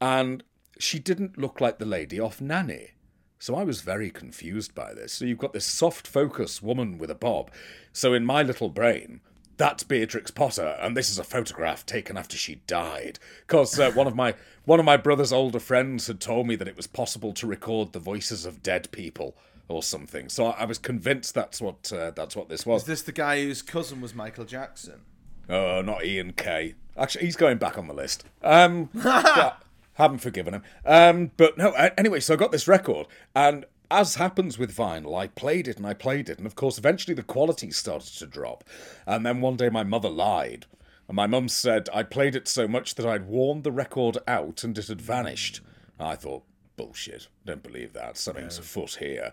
and 0.00 0.42
she 0.78 0.98
didn't 0.98 1.38
look 1.38 1.60
like 1.60 1.78
the 1.78 1.86
lady 1.86 2.18
off 2.18 2.40
Nanny. 2.40 2.92
So 3.38 3.56
I 3.56 3.64
was 3.64 3.80
very 3.80 4.10
confused 4.10 4.72
by 4.72 4.94
this. 4.94 5.12
So 5.12 5.24
you've 5.24 5.38
got 5.38 5.52
this 5.52 5.66
soft 5.66 6.06
focus 6.06 6.62
woman 6.62 6.96
with 6.96 7.10
a 7.10 7.14
bob. 7.16 7.50
So 7.92 8.14
in 8.14 8.24
my 8.24 8.42
little 8.42 8.68
brain, 8.68 9.20
that's 9.56 9.82
Beatrix 9.82 10.30
Potter, 10.30 10.76
and 10.80 10.96
this 10.96 11.10
is 11.10 11.18
a 11.18 11.24
photograph 11.24 11.84
taken 11.84 12.16
after 12.16 12.36
she 12.36 12.56
died. 12.66 13.18
Because 13.46 13.78
uh, 13.78 13.90
one 13.92 14.06
of 14.06 14.14
my 14.14 14.34
one 14.64 14.78
of 14.78 14.86
my 14.86 14.96
brother's 14.96 15.32
older 15.32 15.58
friends 15.58 16.06
had 16.06 16.20
told 16.20 16.46
me 16.46 16.56
that 16.56 16.68
it 16.68 16.76
was 16.76 16.86
possible 16.86 17.32
to 17.34 17.46
record 17.46 17.92
the 17.92 17.98
voices 17.98 18.46
of 18.46 18.62
dead 18.62 18.90
people 18.92 19.36
or 19.72 19.82
something. 19.82 20.28
So 20.28 20.46
I 20.46 20.62
I 20.62 20.64
was 20.64 20.78
convinced 20.78 21.34
that's 21.34 21.60
what 21.60 21.92
uh, 21.92 22.12
that's 22.12 22.36
what 22.36 22.48
this 22.48 22.64
was. 22.64 22.82
Is 22.82 22.86
this 22.86 23.02
the 23.02 23.12
guy 23.12 23.42
whose 23.42 23.62
cousin 23.62 24.00
was 24.00 24.14
Michael 24.14 24.44
Jackson? 24.44 25.00
Oh, 25.48 25.82
not 25.82 26.04
Ian 26.04 26.34
Kay. 26.34 26.74
Actually, 26.96 27.24
he's 27.24 27.36
going 27.36 27.58
back 27.58 27.76
on 27.76 27.88
the 27.88 27.94
list. 27.94 28.24
Um, 28.42 28.90
haven't 29.94 30.18
forgiven 30.18 30.54
him. 30.54 30.62
Um, 30.84 31.30
but 31.36 31.58
no, 31.58 31.72
anyway, 31.98 32.20
so 32.20 32.34
I 32.34 32.36
got 32.36 32.52
this 32.52 32.68
record, 32.68 33.06
and 33.34 33.64
as 33.90 34.14
happens 34.14 34.58
with 34.58 34.74
vinyl, 34.74 35.18
I 35.18 35.26
played 35.26 35.68
it 35.68 35.76
and 35.76 35.86
I 35.86 35.94
played 35.94 36.28
it, 36.28 36.38
and 36.38 36.46
of 36.46 36.54
course, 36.54 36.78
eventually 36.78 37.14
the 37.14 37.22
quality 37.22 37.70
started 37.70 38.14
to 38.14 38.26
drop. 38.26 38.64
And 39.06 39.26
then 39.26 39.40
one 39.40 39.56
day 39.56 39.68
my 39.68 39.84
mother 39.84 40.08
lied, 40.08 40.66
and 41.08 41.16
my 41.16 41.26
mum 41.26 41.48
said 41.48 41.88
I 41.92 42.02
played 42.02 42.34
it 42.34 42.48
so 42.48 42.66
much 42.66 42.94
that 42.94 43.06
I'd 43.06 43.26
worn 43.26 43.62
the 43.62 43.72
record 43.72 44.18
out 44.26 44.64
and 44.64 44.76
it 44.78 44.88
had 44.88 45.00
vanished. 45.00 45.60
I 46.00 46.16
thought, 46.16 46.44
bullshit, 46.76 47.28
don't 47.44 47.62
believe 47.62 47.92
that, 47.92 48.16
something's 48.16 48.58
afoot 48.58 48.96
here. 49.00 49.32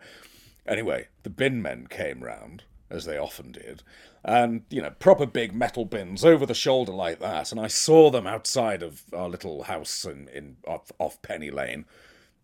Anyway, 0.67 1.07
the 1.23 1.29
bin 1.29 1.61
men 1.61 1.87
came 1.87 2.23
round, 2.23 2.63
as 2.89 3.05
they 3.05 3.17
often 3.17 3.51
did, 3.51 3.83
and, 4.23 4.63
you 4.69 4.81
know, 4.81 4.91
proper 4.99 5.25
big 5.25 5.53
metal 5.53 5.85
bins 5.85 6.25
over 6.25 6.45
the 6.45 6.53
shoulder 6.53 6.91
like 6.91 7.19
that, 7.19 7.51
and 7.51 7.59
I 7.59 7.67
saw 7.67 8.09
them 8.09 8.27
outside 8.27 8.83
of 8.83 9.03
our 9.13 9.29
little 9.29 9.63
house 9.63 10.05
in, 10.05 10.27
in 10.29 10.57
off, 10.67 10.91
off 10.99 11.21
Penny 11.21 11.51
Lane. 11.51 11.85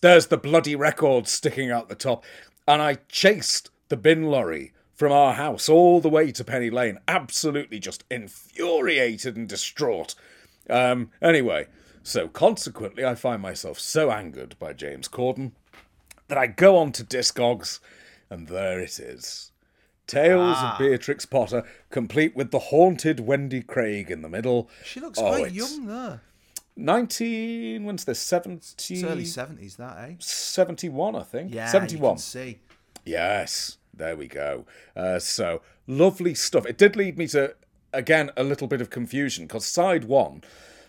There's 0.01 0.27
the 0.27 0.37
bloody 0.37 0.75
record 0.75 1.27
sticking 1.27 1.71
out 1.71 1.89
the 1.89 1.95
top, 1.95 2.23
and 2.67 2.81
I 2.81 2.95
chased 3.09 3.69
the 3.89 3.97
bin 3.97 4.23
lorry 4.23 4.73
from 4.93 5.11
our 5.11 5.33
house 5.33 5.67
all 5.67 5.99
the 5.99 6.09
way 6.09 6.31
to 6.31 6.43
Penny 6.43 6.69
Lane, 6.69 6.99
absolutely 7.07 7.79
just 7.79 8.03
infuriated 8.09 9.35
and 9.35 9.47
distraught. 9.47 10.15
Um, 10.69 11.11
anyway, 11.21 11.67
so 12.05 12.27
consequently, 12.27 13.03
I 13.03 13.15
find 13.15 13.41
myself 13.41 13.79
so 13.79 14.11
angered 14.11 14.55
by 14.59 14.73
James 14.73 15.07
Corden 15.07 15.53
that 16.27 16.37
I 16.37 16.45
go 16.45 16.77
on 16.77 16.91
to 16.93 17.03
Discogs, 17.03 17.79
and 18.29 18.47
there 18.47 18.79
it 18.79 18.99
is. 18.99 19.51
Tales 20.05 20.55
of 20.59 20.77
Beatrix 20.77 21.25
Potter, 21.25 21.63
complete 21.89 22.35
with 22.35 22.51
the 22.51 22.59
haunted 22.59 23.21
Wendy 23.21 23.63
Craig 23.63 24.11
in 24.11 24.21
the 24.21 24.29
middle. 24.29 24.69
She 24.83 24.99
looks 24.99 25.17
Oh, 25.17 25.35
quite 25.35 25.51
young 25.51 25.87
there. 25.87 26.21
19, 26.77 27.83
when's 27.85 28.05
this? 28.05 28.19
70, 28.19 28.57
It's 28.57 29.03
early 29.03 29.25
seventies, 29.25 29.77
that 29.77 29.97
eh? 29.97 30.13
71, 30.19 31.15
I 31.15 31.23
think. 31.23 31.55
Yeah, 31.55 31.67
71. 31.67 32.01
You 32.03 32.13
can 32.13 32.17
see. 32.19 32.59
Yes, 33.03 33.77
there 33.93 34.15
we 34.15 34.27
go. 34.27 34.65
Uh, 34.95 35.17
so 35.17 35.63
lovely 35.87 36.35
stuff. 36.35 36.67
It 36.67 36.77
did 36.77 36.95
lead 36.95 37.17
me 37.17 37.25
to 37.29 37.55
again 37.93 38.29
a 38.37 38.43
little 38.43 38.67
bit 38.67 38.81
of 38.81 38.89
confusion 38.91 39.45
because 39.47 39.65
side 39.65 40.03
one 40.03 40.43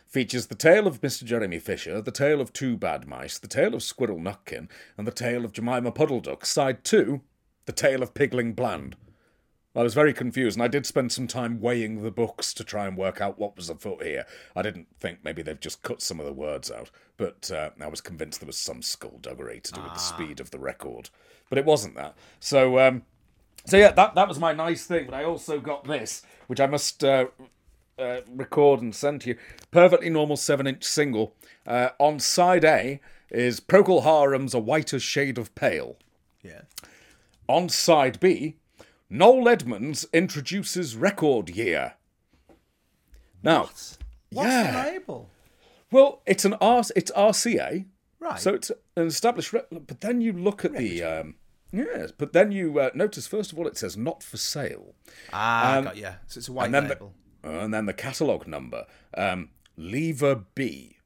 features 0.06 0.46
the 0.46 0.54
tale 0.54 0.86
of 0.86 1.00
Mr. 1.00 1.24
Jeremy 1.24 1.58
Fisher, 1.58 2.00
the 2.00 2.10
tale 2.10 2.40
of 2.40 2.52
two 2.52 2.76
bad 2.76 3.06
mice, 3.06 3.38
the 3.38 3.48
tale 3.48 3.74
of 3.74 3.82
Squirrel 3.82 4.18
Nutkin, 4.18 4.68
and 4.96 5.06
the 5.06 5.12
tale 5.12 5.44
of 5.44 5.52
Jemima 5.52 5.92
Puddle 5.92 6.20
Duck. 6.20 6.46
Side 6.46 6.84
two, 6.84 7.22
the 7.66 7.72
tale 7.72 8.02
of 8.02 8.14
Pigling 8.14 8.52
Bland. 8.54 8.96
I 9.74 9.82
was 9.82 9.92
very 9.92 10.14
confused, 10.14 10.56
and 10.56 10.62
I 10.62 10.68
did 10.68 10.86
spend 10.86 11.12
some 11.12 11.26
time 11.26 11.60
weighing 11.60 12.02
the 12.02 12.10
books 12.10 12.54
to 12.54 12.64
try 12.64 12.86
and 12.86 12.96
work 12.96 13.20
out 13.20 13.38
what 13.38 13.56
was 13.56 13.68
afoot 13.68 14.02
here. 14.02 14.24
I 14.54 14.62
didn't 14.62 14.86
think 15.00 15.18
maybe 15.22 15.42
they've 15.42 15.60
just 15.60 15.82
cut 15.82 16.00
some 16.00 16.18
of 16.18 16.24
the 16.24 16.32
words 16.32 16.70
out, 16.70 16.90
but 17.18 17.50
uh, 17.50 17.70
I 17.78 17.86
was 17.88 18.00
convinced 18.00 18.40
there 18.40 18.46
was 18.46 18.56
some 18.56 18.80
skullduggery 18.80 19.60
to 19.60 19.72
do 19.72 19.82
with 19.82 19.92
the 19.92 19.98
speed 19.98 20.40
of 20.40 20.50
the 20.50 20.58
record. 20.58 21.10
But 21.50 21.58
it 21.58 21.66
wasn't 21.66 21.94
that. 21.96 22.16
So, 22.40 22.78
um, 22.78 23.02
so 23.66 23.76
yeah, 23.76 23.90
that 23.92 24.14
that 24.14 24.28
was 24.28 24.38
my 24.38 24.54
nice 24.54 24.86
thing. 24.86 25.06
But 25.06 25.14
I 25.14 25.24
also 25.24 25.60
got 25.60 25.84
this, 25.84 26.22
which 26.46 26.60
I 26.60 26.66
must 26.66 27.04
uh, 27.04 27.26
uh, 27.98 28.20
record 28.28 28.80
and 28.82 28.94
send 28.94 29.22
to 29.22 29.30
you. 29.30 29.36
Perfectly 29.70 30.10
normal 30.10 30.36
seven-inch 30.36 30.84
single. 30.84 31.34
Uh, 31.66 31.90
on 31.98 32.18
side 32.20 32.64
A 32.64 33.00
is 33.30 33.60
Procol 33.60 34.02
Harum's 34.04 34.54
"A 34.54 34.58
Whiter 34.58 34.98
Shade 35.00 35.38
of 35.38 35.54
Pale." 35.54 35.96
Yeah. 36.42 36.62
On 37.48 37.68
side 37.68 38.20
B, 38.20 38.56
Noel 39.08 39.48
Edmonds 39.48 40.06
introduces 40.12 40.96
record 40.96 41.48
year. 41.50 41.94
Now, 43.42 43.62
What's 43.62 43.98
Yeah. 44.48 44.82
the 44.84 44.90
label? 44.90 45.30
well, 45.92 46.22
it's 46.26 46.44
an 46.44 46.54
R, 46.54 46.82
it's 46.96 47.10
RCA, 47.12 47.86
Right. 48.18 48.40
so 48.40 48.54
it's 48.54 48.70
an 48.96 49.06
established. 49.06 49.52
Re- 49.52 49.62
but 49.70 50.00
then 50.00 50.20
you 50.20 50.32
look 50.32 50.64
at 50.64 50.72
the 50.74 51.02
um, 51.02 51.36
yes, 51.72 52.10
but 52.16 52.32
then 52.32 52.50
you 52.50 52.78
uh, 52.80 52.90
notice 52.94 53.26
first 53.28 53.52
of 53.52 53.58
all 53.58 53.66
it 53.68 53.76
says 53.76 53.96
not 53.96 54.22
for 54.22 54.36
sale, 54.36 54.94
ah, 55.32 55.80
got 55.84 55.96
yeah. 55.96 56.16
So 56.26 56.38
it's 56.38 56.48
a 56.48 56.52
white 56.52 56.66
and 56.66 56.74
then 56.74 56.84
the, 56.84 56.94
label. 56.94 57.14
And 57.50 57.72
then 57.74 57.86
the 57.86 57.92
catalogue 57.92 58.46
number, 58.46 58.86
um, 59.16 59.50
Lever 59.76 60.44
B. 60.54 60.98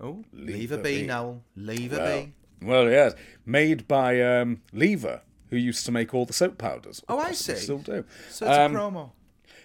Oh, 0.00 0.24
leave 0.32 0.72
a 0.72 0.76
Lever 0.76 0.78
B, 0.78 1.00
B. 1.02 1.06
Noel. 1.06 1.42
Leave 1.56 1.92
a 1.92 1.96
Well, 1.98 2.22
B. 2.24 2.32
well, 2.62 2.90
yes, 2.90 3.14
made 3.44 3.86
by 3.86 4.20
um, 4.22 4.62
Lever, 4.72 5.20
who 5.50 5.56
used 5.56 5.84
to 5.86 5.92
make 5.92 6.14
all 6.14 6.24
the 6.24 6.32
soap 6.32 6.56
powders. 6.58 7.02
Oh, 7.08 7.18
I 7.18 7.32
see. 7.32 7.54
Still 7.56 7.78
do. 7.78 8.04
So 8.30 8.46
it's 8.46 8.56
Um, 8.58 8.74
a 8.76 8.78
promo. 8.78 9.10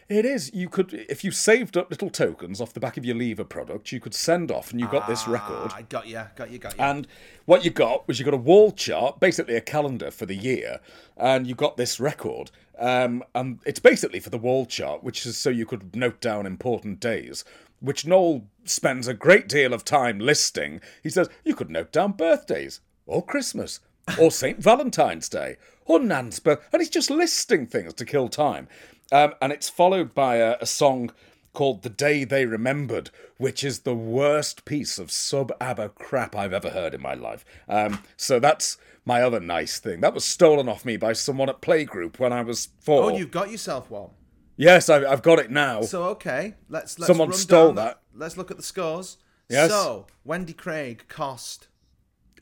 It 0.08 0.24
is. 0.24 0.54
You 0.54 0.70
could, 0.70 0.94
if 0.94 1.24
you 1.24 1.32
saved 1.32 1.76
up 1.76 1.90
little 1.90 2.12
tokens 2.12 2.62
off 2.62 2.74
the 2.74 2.80
back 2.80 2.96
of 2.96 3.06
your 3.06 3.16
lever 3.16 3.44
product, 3.44 3.92
you 3.92 4.00
could 4.00 4.14
send 4.14 4.52
off, 4.52 4.70
and 4.72 4.80
you 4.80 4.88
got 4.88 5.08
this 5.08 5.28
record. 5.28 5.72
I 5.74 5.82
got 5.82 6.08
you, 6.08 6.22
got 6.36 6.52
you, 6.52 6.60
got 6.60 6.78
you. 6.78 6.84
And 6.84 7.08
what 7.46 7.66
you 7.66 7.72
got 7.72 8.08
was 8.08 8.20
you 8.20 8.26
got 8.26 8.36
a 8.36 8.38
wall 8.38 8.72
chart, 8.72 9.20
basically 9.20 9.56
a 9.56 9.62
calendar 9.62 10.12
for 10.12 10.28
the 10.28 10.36
year, 10.36 10.80
and 11.18 11.48
you 11.48 11.56
got 11.56 11.78
this 11.78 12.00
record. 12.00 12.52
Um, 12.78 13.24
and 13.34 13.60
it's 13.66 13.80
basically 13.80 14.20
for 14.20 14.30
the 14.30 14.38
wall 14.38 14.68
chart, 14.68 15.04
which 15.04 15.26
is 15.26 15.38
so 15.38 15.50
you 15.50 15.66
could 15.66 15.96
note 15.96 16.22
down 16.22 16.46
important 16.46 17.00
days, 17.00 17.44
which 17.80 18.06
Noel 18.06 18.46
spends 18.64 19.08
a 19.08 19.14
great 19.16 19.48
deal 19.48 19.74
of 19.74 19.84
time 19.84 20.20
listing. 20.20 20.82
He 21.02 21.10
says 21.10 21.30
you 21.44 21.56
could 21.56 21.72
note 21.72 21.92
down 21.92 22.12
birthdays, 22.12 22.80
or 23.08 23.26
Christmas, 23.26 23.80
or 24.20 24.30
St. 24.30 24.60
Valentine's 24.60 25.30
Day, 25.30 25.58
or 25.86 26.00
Nan's 26.00 26.42
and 26.46 26.60
he's 26.82 26.90
just 26.90 27.10
listing 27.10 27.68
things 27.68 27.94
to 27.94 28.06
kill 28.06 28.28
time. 28.28 28.68
Um, 29.12 29.34
and 29.42 29.52
it's 29.54 29.70
followed 29.70 30.14
by 30.14 30.38
a, 30.38 30.58
a 30.60 30.66
song 30.66 31.12
called 31.54 31.84
The 31.84 31.90
Day 31.90 32.24
They 32.24 32.46
Remembered, 32.46 33.12
which 33.38 33.64
is 33.64 33.80
the 33.80 33.96
worst 33.96 34.66
piece 34.66 35.00
of 35.00 35.12
sub 35.12 35.52
ABBA 35.62 35.90
crap 35.90 36.36
I've 36.36 36.54
ever 36.54 36.72
heard 36.72 36.94
in 36.94 37.02
my 37.02 37.14
life. 37.14 37.46
Um, 37.70 38.04
so 38.18 38.40
that's 38.40 38.78
my 39.06 39.22
other 39.22 39.40
nice 39.40 39.80
thing. 39.80 40.02
That 40.02 40.14
was 40.14 40.26
stolen 40.26 40.68
off 40.68 40.86
me 40.86 40.98
by 40.98 41.14
someone 41.14 41.50
at 41.50 41.62
Playgroup 41.62 42.20
when 42.20 42.34
I 42.34 42.42
was 42.42 42.70
four. 42.80 43.12
Oh, 43.12 43.16
you've 43.18 43.32
got 43.32 43.52
yourself 43.52 43.90
one. 43.90 44.10
Yes, 44.58 44.90
I, 44.90 45.06
I've 45.06 45.22
got 45.22 45.40
it 45.40 45.52
now. 45.52 45.82
So 45.82 46.04
okay, 46.06 46.56
let's 46.70 46.98
let's 46.98 47.08
Someone 47.08 47.34
stole 47.34 47.68
down 47.68 47.76
that. 47.76 48.02
Let's 48.14 48.38
look 48.38 48.52
at 48.52 48.58
the 48.58 48.64
scores. 48.64 49.18
Yes. 49.50 49.70
So 49.70 50.08
Wendy 50.24 50.54
Craig 50.54 51.06
cost 51.08 51.68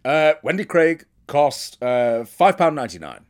Uh, 0.05 0.33
Wendy 0.43 0.63
Craig 0.63 1.05
cost 1.27 1.81
uh, 1.81 2.23
£5.99. 2.23 3.21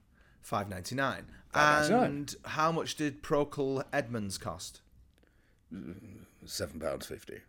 five 0.54 0.70
ninety 0.70 0.94
nine. 0.94 1.26
And 1.56 2.36
how 2.46 2.72
much 2.72 2.96
did 2.96 3.24
Procol 3.24 3.84
Edmonds 3.92 4.38
cost? 4.38 4.82
£7.50. 5.74 7.40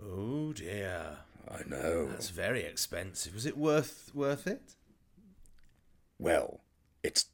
Oh 0.00 0.52
dear, 0.52 1.18
I 1.50 1.62
know. 1.68 2.06
that's 2.08 2.30
very 2.30 2.62
expensive. 2.62 3.34
Was 3.34 3.44
it 3.46 3.56
worth 3.56 4.10
worth 4.14 4.46
it? 4.46 4.74
Well, 6.20 6.60
it's 7.02 7.26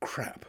crap. 0.00 0.44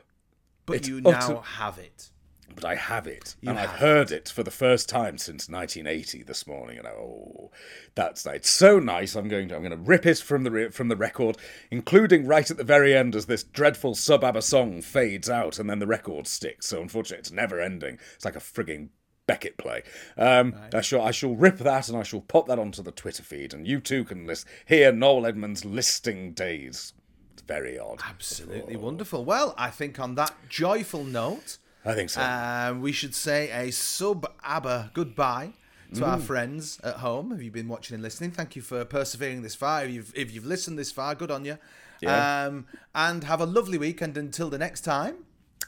But 0.65 0.77
It's 0.77 0.87
you 0.87 0.97
utter- 1.05 1.33
now 1.33 1.41
have 1.41 1.77
it. 1.77 2.09
But 2.53 2.65
I 2.65 2.75
have 2.75 3.07
it, 3.07 3.35
and 3.45 3.57
have 3.57 3.69
I've 3.69 3.75
heard 3.77 4.11
it 4.11 4.29
for 4.29 4.43
the 4.43 4.51
first 4.51 4.87
time 4.89 5.17
since 5.17 5.49
1980 5.49 6.23
this 6.23 6.47
morning, 6.47 6.77
and 6.77 6.87
I, 6.87 6.91
oh, 6.91 7.51
that's 7.95 8.25
it's 8.25 8.49
so 8.49 8.79
nice. 8.79 9.15
I'm 9.15 9.27
going 9.27 9.49
to 9.49 9.55
I'm 9.55 9.61
going 9.61 9.71
to 9.71 9.77
rip 9.77 10.05
it 10.05 10.19
from 10.19 10.43
the 10.43 10.51
re- 10.51 10.69
from 10.69 10.87
the 10.87 10.95
record, 10.95 11.37
including 11.71 12.25
right 12.25 12.49
at 12.49 12.57
the 12.57 12.63
very 12.63 12.95
end 12.95 13.15
as 13.15 13.25
this 13.25 13.43
dreadful 13.43 13.95
sub 13.95 14.23
ABBA 14.23 14.41
song 14.41 14.81
fades 14.81 15.29
out, 15.29 15.59
and 15.59 15.69
then 15.69 15.79
the 15.79 15.87
record 15.87 16.27
sticks. 16.27 16.67
So 16.67 16.81
unfortunately, 16.81 17.19
it's 17.19 17.31
never 17.31 17.59
ending. 17.59 17.97
It's 18.15 18.25
like 18.25 18.35
a 18.35 18.39
frigging 18.39 18.89
Beckett 19.25 19.57
play. 19.57 19.83
Um, 20.17 20.55
I 20.73 20.81
shall 20.81 21.01
I 21.01 21.11
shall 21.11 21.35
rip 21.35 21.57
that, 21.59 21.87
and 21.87 21.97
I 21.97 22.03
shall 22.03 22.21
pop 22.21 22.47
that 22.47 22.59
onto 22.59 22.83
the 22.83 22.91
Twitter 22.91 23.23
feed, 23.23 23.53
and 23.53 23.67
you 23.67 23.79
too 23.79 24.03
can 24.03 24.25
list 24.25 24.45
hear 24.65 24.91
Noel 24.91 25.25
Edmonds 25.25 25.63
listing 25.63 26.33
days. 26.33 26.93
It's 27.33 27.41
very 27.41 27.79
odd. 27.79 28.01
Absolutely 28.05 28.75
wonderful. 28.75 29.23
Well, 29.23 29.55
I 29.57 29.69
think 29.69 29.99
on 29.99 30.15
that 30.15 30.33
joyful 30.49 31.03
note, 31.03 31.57
I 31.85 31.93
think 31.93 32.09
so. 32.09 32.21
um, 32.21 32.81
we 32.81 32.91
should 32.91 33.13
say 33.15 33.49
a 33.51 33.71
sub 33.71 34.25
ABBA 34.43 34.91
goodbye 34.93 35.53
to 35.95 36.05
our 36.05 36.17
friends 36.17 36.79
at 36.83 36.95
home. 36.95 37.29
Have 37.31 37.41
you 37.41 37.51
been 37.51 37.67
watching 37.67 37.93
and 37.93 38.01
listening? 38.01 38.31
Thank 38.31 38.55
you 38.55 38.61
for 38.63 38.83
persevering 38.83 39.43
this 39.43 39.53
far. 39.53 39.85
If 39.85 39.91
you've, 39.91 40.11
if 40.15 40.33
you've 40.33 40.45
listened 40.45 40.79
this 40.79 40.91
far, 40.91 41.13
good 41.13 41.29
on 41.29 41.45
you. 41.45 41.57
Yeah. 42.01 42.45
Um, 42.45 42.65
and 42.95 43.23
have 43.25 43.41
a 43.41 43.45
lovely 43.45 43.77
week. 43.77 44.01
And 44.01 44.17
until 44.17 44.49
the 44.49 44.57
next 44.57 44.81
time, 44.81 45.25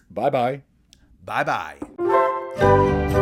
bye 0.10 0.30
bye. 0.30 0.64
bye 1.24 1.44
bye. 1.44 3.22